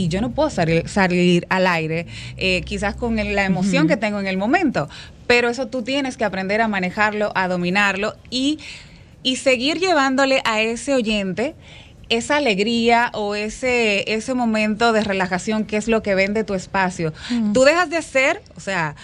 y 0.00 0.08
yo 0.08 0.22
no 0.22 0.30
puedo 0.30 0.48
salir, 0.48 0.88
salir 0.88 1.46
al 1.50 1.66
aire, 1.66 2.06
eh, 2.38 2.62
quizás 2.62 2.94
con 2.94 3.16
la 3.16 3.44
emoción 3.44 3.86
que 3.86 3.98
tengo 3.98 4.18
en 4.18 4.26
el 4.26 4.38
momento, 4.38 4.88
pero 5.26 5.50
eso 5.50 5.66
tú 5.66 5.82
tienes 5.82 6.16
que 6.16 6.24
aprender 6.24 6.62
a 6.62 6.68
manejarlo, 6.68 7.32
a 7.34 7.48
dominarlo 7.48 8.14
y, 8.30 8.58
y 9.22 9.36
seguir 9.36 9.78
llevándole 9.78 10.40
a 10.44 10.62
ese 10.62 10.94
oyente 10.94 11.54
esa 12.08 12.38
alegría 12.38 13.10
o 13.12 13.34
ese, 13.34 14.12
ese 14.12 14.34
momento 14.34 14.92
de 14.92 15.04
relajación 15.04 15.64
que 15.64 15.76
es 15.76 15.86
lo 15.86 16.02
que 16.02 16.16
vende 16.16 16.42
tu 16.42 16.54
espacio. 16.54 17.12
Tú 17.54 17.62
dejas 17.62 17.88
de 17.88 18.02
ser, 18.02 18.42
o 18.56 18.60
sea, 18.60 18.96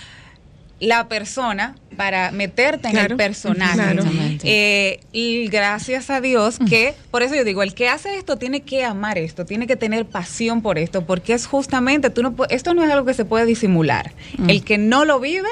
la 0.79 1.09
persona 1.09 1.75
para 1.97 2.31
meterte 2.31 2.89
en 2.89 2.99
el 2.99 3.17
personaje. 3.17 3.75
claro. 3.75 4.05
Eh, 4.43 5.01
y 5.13 5.49
gracias 5.49 6.11
a 6.11 6.21
Dios 6.21 6.59
que, 6.69 6.95
por 7.11 7.23
eso 7.23 7.35
yo 7.35 7.45
digo, 7.45 7.63
el 7.63 7.75
que 7.75 7.89
hace 7.89 8.19
esto 8.19 8.37
tiene 8.37 8.61
que 8.61 8.85
amar 8.85 9.17
esto, 9.17 9.47
tiene 9.47 9.67
que 9.67 9.77
tener 9.77 10.05
pasión 10.05 10.61
por 10.61 10.79
esto, 10.79 11.07
porque 11.07 11.33
es 11.33 11.47
justamente, 11.47 12.11
tú 12.11 12.23
no 12.23 12.35
esto 12.51 12.75
no 12.75 12.85
es 12.85 12.91
algo 12.91 13.07
que 13.07 13.15
se 13.15 13.25
puede 13.25 13.47
disimular. 13.47 14.13
El 14.47 14.63
que 14.65 14.77
no 14.77 15.05
lo 15.07 15.19
vive, 15.19 15.49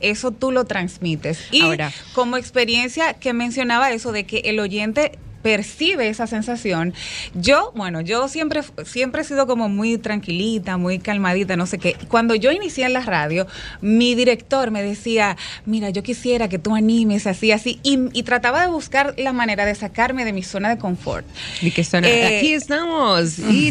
eso 0.00 0.32
tú 0.32 0.50
lo 0.50 0.64
transmites. 0.64 1.38
Y 1.52 1.62
Ahora. 1.62 1.92
como 2.12 2.36
experiencia 2.36 3.14
que 3.14 3.32
mencionaba 3.32 3.92
eso 3.92 4.10
de 4.10 4.24
que 4.24 4.38
el 4.44 4.58
oyente 4.58 5.12
percibe 5.44 6.08
esa 6.08 6.26
sensación. 6.26 6.94
Yo, 7.34 7.70
bueno, 7.76 8.00
yo 8.00 8.28
siempre, 8.28 8.62
siempre 8.86 9.20
he 9.20 9.24
sido 9.24 9.46
como 9.46 9.68
muy 9.68 9.98
tranquilita, 9.98 10.78
muy 10.78 10.98
calmadita, 10.98 11.54
no 11.54 11.66
sé 11.66 11.76
qué. 11.78 11.96
Cuando 12.08 12.34
yo 12.34 12.50
inicié 12.50 12.86
en 12.86 12.94
la 12.94 13.02
radio, 13.02 13.46
mi 13.82 14.14
director 14.14 14.70
me 14.70 14.82
decía, 14.82 15.36
mira, 15.66 15.90
yo 15.90 16.02
quisiera 16.02 16.48
que 16.48 16.58
tú 16.58 16.74
animes 16.74 17.26
así, 17.26 17.52
así, 17.52 17.78
y, 17.82 17.98
y 18.14 18.22
trataba 18.22 18.62
de 18.62 18.68
buscar 18.68 19.14
la 19.18 19.34
manera 19.34 19.66
de 19.66 19.74
sacarme 19.74 20.24
de 20.24 20.32
mi 20.32 20.42
zona 20.42 20.70
de 20.70 20.78
confort. 20.78 21.26
Y 21.60 21.70
que 21.72 21.84
suena, 21.84 22.08
Eh, 22.08 22.38
aquí 22.38 22.54
estamos, 22.54 23.38
y. 23.50 23.70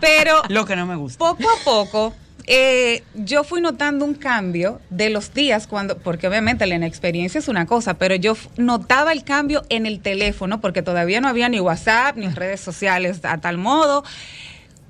Pero 0.00 0.42
Lo 0.48 0.64
que 0.64 0.76
no 0.76 0.86
me 0.86 0.94
gusta. 0.94 1.18
poco 1.18 1.48
a 1.50 1.64
poco 1.64 2.14
eh, 2.50 3.02
yo 3.14 3.44
fui 3.44 3.60
notando 3.60 4.04
un 4.06 4.14
cambio 4.14 4.80
de 4.90 5.10
los 5.10 5.34
días 5.34 5.66
cuando, 5.66 5.98
porque 5.98 6.26
obviamente 6.28 6.66
la 6.66 6.74
inexperiencia 6.76 7.38
es 7.38 7.46
una 7.48 7.66
cosa, 7.66 7.94
pero 7.94 8.14
yo 8.14 8.36
notaba 8.56 9.12
el 9.12 9.22
cambio 9.22 9.62
en 9.68 9.84
el 9.86 10.00
teléfono 10.00 10.60
porque 10.60 10.82
todavía 10.82 11.20
no 11.20 11.28
había 11.28 11.48
ni 11.50 11.60
WhatsApp 11.60 12.16
ni 12.16 12.26
redes 12.28 12.60
sociales 12.60 13.20
a 13.24 13.38
tal 13.38 13.58
modo. 13.58 14.02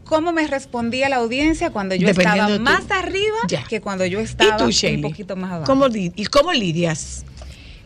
¿Cómo 0.05 0.32
me 0.32 0.47
respondía 0.47 1.09
la 1.10 1.16
audiencia 1.16 1.68
cuando 1.70 1.94
yo 1.94 2.09
estaba 2.09 2.48
más 2.59 2.90
arriba 2.90 3.36
Ya. 3.48 3.64
que 3.64 3.80
cuando 3.82 4.06
yo 4.06 4.20
¿Y 4.20 4.24
estaba 4.24 4.56
tú, 4.56 4.64
un 4.66 5.02
poquito 5.02 5.36
más 5.36 5.51
abajo? 5.51 5.66
¿Cómo 5.66 5.86
li- 5.89 6.12
¿Y 6.16 6.24
cómo 6.26 6.52
lidias? 6.52 7.24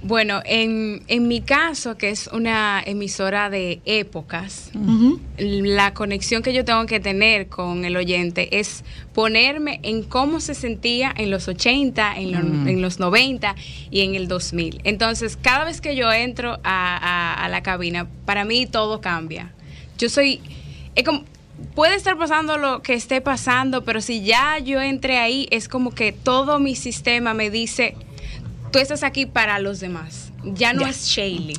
Bueno, 0.05 0.43
en, 0.45 1.03
en 1.07 1.29
mi 1.29 1.41
caso, 1.43 1.97
que 1.97 2.11
es 2.11 2.27
una 2.33 2.83
emisora 2.85 3.51
de 3.51 3.81
épocas, 3.85 4.73
la 5.39 5.95
conexión 5.95 6.43
que 6.43 6.53
yo 6.53 6.65
tengo 6.65 6.85
que 6.87 6.99
tener 6.99 7.47
con 7.49 7.85
el 7.85 7.97
oyente 7.97 8.59
es 8.59 8.83
ponerme 9.15 9.79
en 9.85 10.03
cómo 10.03 10.41
se 10.41 10.55
sentía 10.55 11.13
en 11.17 11.31
los 11.31 11.47
80, 11.47 12.17
en, 12.17 12.33
lo- 12.33 12.39
en 12.69 12.83
los 12.83 12.99
90 12.99 13.55
y 13.93 14.01
en 14.01 14.17
el 14.17 14.27
2000. 14.27 14.81
Entonces, 14.83 15.37
cada 15.41 15.65
vez 15.65 15.81
que 15.81 15.95
yo 15.95 16.13
entro 16.13 16.59
a, 16.65 16.97
a- 17.35 17.45
a 17.45 17.49
la 17.49 17.63
cabina, 17.63 18.09
para 18.27 18.45
mí 18.45 18.67
todo 18.67 19.01
cambia. 19.01 19.53
Yo 19.99 20.09
soy... 20.09 20.41
es 20.97 21.05
como- 21.05 21.23
puede 21.77 21.95
estar 21.95 22.19
pasando 22.19 22.59
lo 22.59 22.83
que 22.83 22.95
esté 22.95 23.21
pasando, 23.21 23.85
pero 23.85 24.01
si 24.01 24.23
ya 24.25 24.59
yo 24.59 24.81
entré 24.81 25.19
ahí, 25.19 25.47
es 25.53 25.69
como 25.69 25.93
que 25.93 26.11
todo 26.11 26.59
mi 26.59 26.75
sistema 26.75 27.35
me 27.35 27.51
dice 27.51 27.95
tú 28.73 28.79
estás 28.81 29.03
aquí 29.05 29.27
para 29.27 29.59
los 29.61 29.79
demás. 29.79 30.33
Ya 30.43 30.73
no 30.73 30.83
Ya. 30.83 30.89
es 30.89 31.05
Shaley. 31.07 31.57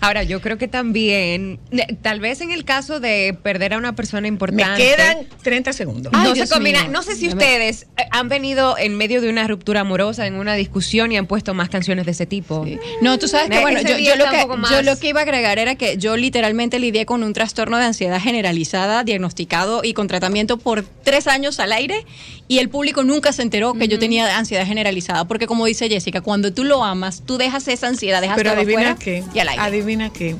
Ahora, 0.00 0.22
yo 0.22 0.40
creo 0.40 0.58
que 0.58 0.68
también, 0.68 1.58
eh, 1.70 1.96
tal 2.02 2.20
vez 2.20 2.40
en 2.40 2.50
el 2.50 2.64
caso 2.64 3.00
de 3.00 3.36
perder 3.42 3.74
a 3.74 3.78
una 3.78 3.94
persona 3.94 4.22
Me 4.22 4.28
importante. 4.28 4.82
quedan 4.82 5.18
30 5.42 5.72
segundos. 5.72 6.12
no 6.12 6.18
Ay, 6.18 6.28
se 6.28 6.34
Dios 6.34 6.50
combina. 6.50 6.82
mío. 6.82 6.90
No 6.90 7.02
sé 7.02 7.14
si 7.16 7.26
me- 7.26 7.32
ustedes 7.34 7.86
eh, 7.96 8.02
han 8.10 8.28
venido 8.28 8.76
en 8.78 8.96
medio 8.96 9.20
de 9.20 9.28
una 9.30 9.46
ruptura 9.46 9.80
amorosa, 9.80 10.26
en 10.26 10.34
una 10.34 10.54
discusión 10.54 11.12
y 11.12 11.16
han 11.16 11.26
puesto 11.26 11.54
más 11.54 11.68
canciones 11.68 12.04
de 12.06 12.12
ese 12.12 12.26
tipo. 12.26 12.66
No, 13.02 13.18
tú 13.18 13.28
sabes 13.28 13.50
que 13.50 13.60
bueno, 13.60 13.80
yo, 13.80 14.16
lo 14.16 14.30
que, 14.30 14.38
poco 14.42 14.56
más- 14.56 14.70
yo 14.70 14.82
lo 14.82 14.98
que 14.98 15.08
iba 15.08 15.20
a 15.20 15.22
agregar 15.22 15.58
era 15.58 15.74
que 15.76 15.96
yo 15.98 16.16
literalmente 16.16 16.78
lidié 16.78 17.06
con 17.06 17.22
un 17.22 17.32
trastorno 17.32 17.78
de 17.78 17.84
ansiedad 17.84 18.20
generalizada, 18.20 19.04
diagnosticado 19.04 19.82
y 19.84 19.92
con 19.94 20.08
tratamiento 20.08 20.58
por 20.58 20.84
tres 21.04 21.26
años 21.26 21.60
al 21.60 21.72
aire 21.72 22.04
y 22.48 22.58
el 22.58 22.68
público 22.68 23.04
nunca 23.04 23.32
se 23.32 23.42
enteró 23.42 23.74
que 23.74 23.88
yo 23.88 23.98
tenía 23.98 24.38
ansiedad 24.38 24.66
generalizada, 24.66 25.26
porque 25.26 25.46
como 25.46 25.66
dice 25.66 25.88
Jessica, 25.88 26.20
cuando 26.20 26.52
tú 26.52 26.64
lo 26.64 26.82
amas, 26.84 27.22
tú 27.26 27.36
dejas 27.38 27.68
esa 27.68 27.88
ansiedad, 27.88 28.20
dejas 28.20 28.36
Pero 28.36 28.52
todo 28.52 28.60
afuera 28.62 28.96
qué. 28.98 29.22
y 29.34 29.38
al 29.38 29.48
aire. 29.50 29.62
Adivina 29.68 30.10
qué. 30.10 30.36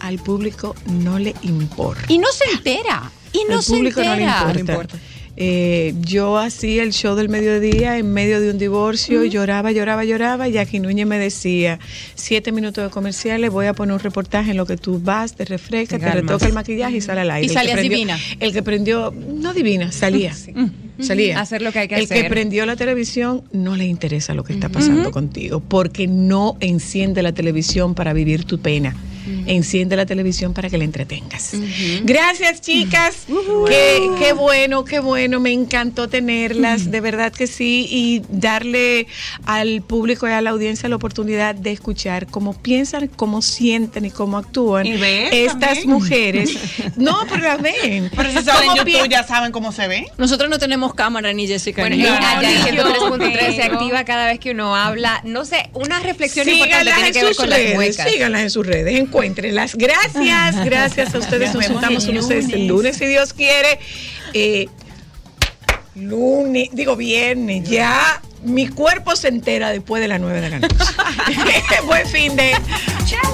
Al 0.00 0.18
público 0.18 0.74
no 0.86 1.18
le 1.18 1.34
importa. 1.42 2.04
y 2.08 2.18
no 2.18 2.28
se 2.32 2.44
entera, 2.56 3.10
y 3.32 3.40
no 3.48 3.56
Al 3.58 3.62
se 3.62 3.72
público 3.72 4.02
no 4.02 4.14
le 4.16 4.22
entera. 4.24 4.54
importa. 4.58 4.98
Eh, 5.36 5.94
yo 6.02 6.38
hacía 6.38 6.84
el 6.84 6.92
show 6.92 7.16
del 7.16 7.28
mediodía 7.28 7.98
en 7.98 8.12
medio 8.12 8.40
de 8.40 8.50
un 8.50 8.58
divorcio, 8.58 9.24
lloraba, 9.24 9.72
lloraba, 9.72 10.04
lloraba, 10.04 10.48
y 10.48 10.58
aquí 10.58 10.78
Núñez 10.78 11.06
me 11.08 11.18
decía, 11.18 11.80
siete 12.14 12.52
minutos 12.52 12.84
de 12.84 12.90
comerciales, 12.90 13.50
voy 13.50 13.66
a 13.66 13.72
poner 13.72 13.94
un 13.94 13.98
reportaje 14.00 14.52
en 14.52 14.56
lo 14.56 14.64
que 14.66 14.76
tú 14.76 15.00
vas, 15.02 15.34
te 15.34 15.44
refrescas, 15.44 16.00
te 16.00 16.08
retoca 16.08 16.46
el 16.46 16.52
maquillaje 16.52 16.98
y 16.98 17.00
sale 17.00 17.22
al 17.22 17.30
aire. 17.32 17.46
Y 17.46 17.48
que 17.48 17.54
salías 17.54 17.80
divina. 17.80 18.16
El 18.38 18.52
que 18.52 18.62
prendió, 18.62 19.12
no 19.12 19.52
divina, 19.52 19.90
salía. 19.90 20.32
Salía. 21.00 21.40
Hacer 21.40 21.62
lo 21.62 21.72
que 21.72 21.80
hay 21.80 21.88
que 21.88 21.96
el 21.96 22.04
hacer. 22.04 22.22
que 22.22 22.28
prendió 22.28 22.66
la 22.66 22.76
televisión 22.76 23.42
no 23.52 23.76
le 23.76 23.84
interesa 23.84 24.34
lo 24.34 24.44
que 24.44 24.52
está 24.52 24.68
pasando 24.68 25.10
contigo, 25.10 25.60
porque 25.60 26.06
no 26.06 26.56
enciende 26.60 27.22
la 27.22 27.32
televisión 27.32 27.94
para 27.94 28.12
vivir 28.12 28.44
tu 28.44 28.58
pena. 28.58 28.94
Enciende 29.46 29.96
la 29.96 30.06
televisión 30.06 30.52
para 30.54 30.68
que 30.70 30.78
la 30.78 30.84
entretengas. 30.84 31.52
Gracias, 32.02 32.60
chicas. 32.60 33.24
Qué, 33.68 34.10
qué 34.18 34.32
bueno, 34.32 34.84
qué 34.84 34.98
bueno. 35.00 35.40
Me 35.40 35.52
encantó 35.52 36.08
tenerlas, 36.08 36.90
de 36.90 37.00
verdad 37.00 37.32
que 37.32 37.46
sí. 37.46 37.86
Y 37.90 38.22
darle 38.28 39.06
al 39.46 39.82
público 39.82 40.28
y 40.28 40.32
a 40.32 40.40
la 40.40 40.50
audiencia 40.50 40.88
la 40.88 40.96
oportunidad 40.96 41.54
de 41.54 41.72
escuchar 41.72 42.26
cómo 42.26 42.54
piensan, 42.60 43.08
cómo 43.08 43.42
sienten 43.42 44.04
y 44.04 44.10
cómo 44.10 44.38
actúan 44.38 44.86
Y 44.86 44.96
ves 44.96 45.28
estas 45.32 45.60
también. 45.80 45.90
mujeres. 45.90 46.50
No, 46.96 47.18
pero 47.28 47.42
las 47.42 47.60
ven. 47.60 48.10
Pero 48.14 48.30
si 48.30 48.44
saben 48.44 48.68
¿Cómo 48.68 48.76
YouTube 48.84 49.08
ya 49.08 49.24
saben 49.24 49.52
cómo 49.52 49.72
se 49.72 49.88
ve. 49.88 50.06
Nosotros 50.18 50.48
no 50.50 50.58
tenemos 50.58 50.94
cámara 50.94 51.32
ni 51.32 51.46
Jessica. 51.46 51.82
Bueno, 51.82 51.96
ni 51.96 52.02
yo 52.02 52.14
3.3 52.14 53.56
se 53.56 53.62
activa 53.62 54.04
cada 54.04 54.26
vez 54.26 54.38
que 54.38 54.50
uno 54.52 54.74
habla. 54.76 55.20
No 55.24 55.44
sé, 55.44 55.70
una 55.72 56.00
reflexión 56.00 56.48
importante 56.48 56.84
Síganlas 56.90 56.94
tiene 56.94 57.08
en 57.08 57.14
que 57.14 57.20
ver 57.24 57.28
sus 57.34 57.36
con 57.38 57.50
las 57.50 57.58
redes, 57.58 57.74
muecas. 57.74 58.10
síganlas 58.10 58.42
en 58.42 58.50
sus 58.50 58.66
redes, 58.66 58.98
encuéntrenlas. 59.14 59.74
Gracias, 59.76 60.56
gracias 60.64 61.14
a 61.14 61.18
ustedes. 61.18 61.54
Nos 61.54 61.66
juntamos 61.66 62.04
con 62.06 62.16
ustedes 62.18 62.48
el 62.50 62.66
lunes, 62.66 62.96
si 62.96 63.06
Dios 63.06 63.32
quiere. 63.32 63.78
Eh, 64.32 64.68
lunes, 65.94 66.70
digo 66.72 66.96
viernes, 66.96 67.68
ya 67.68 68.20
mi 68.42 68.68
cuerpo 68.68 69.16
se 69.16 69.28
entera 69.28 69.70
después 69.70 70.02
de 70.02 70.08
las 70.08 70.20
9 70.20 70.40
de 70.40 70.50
la 70.50 70.58
noche. 70.58 70.74
Buen 71.86 72.06
fin 72.06 72.36
de. 72.36 72.52
Chao. 73.06 73.33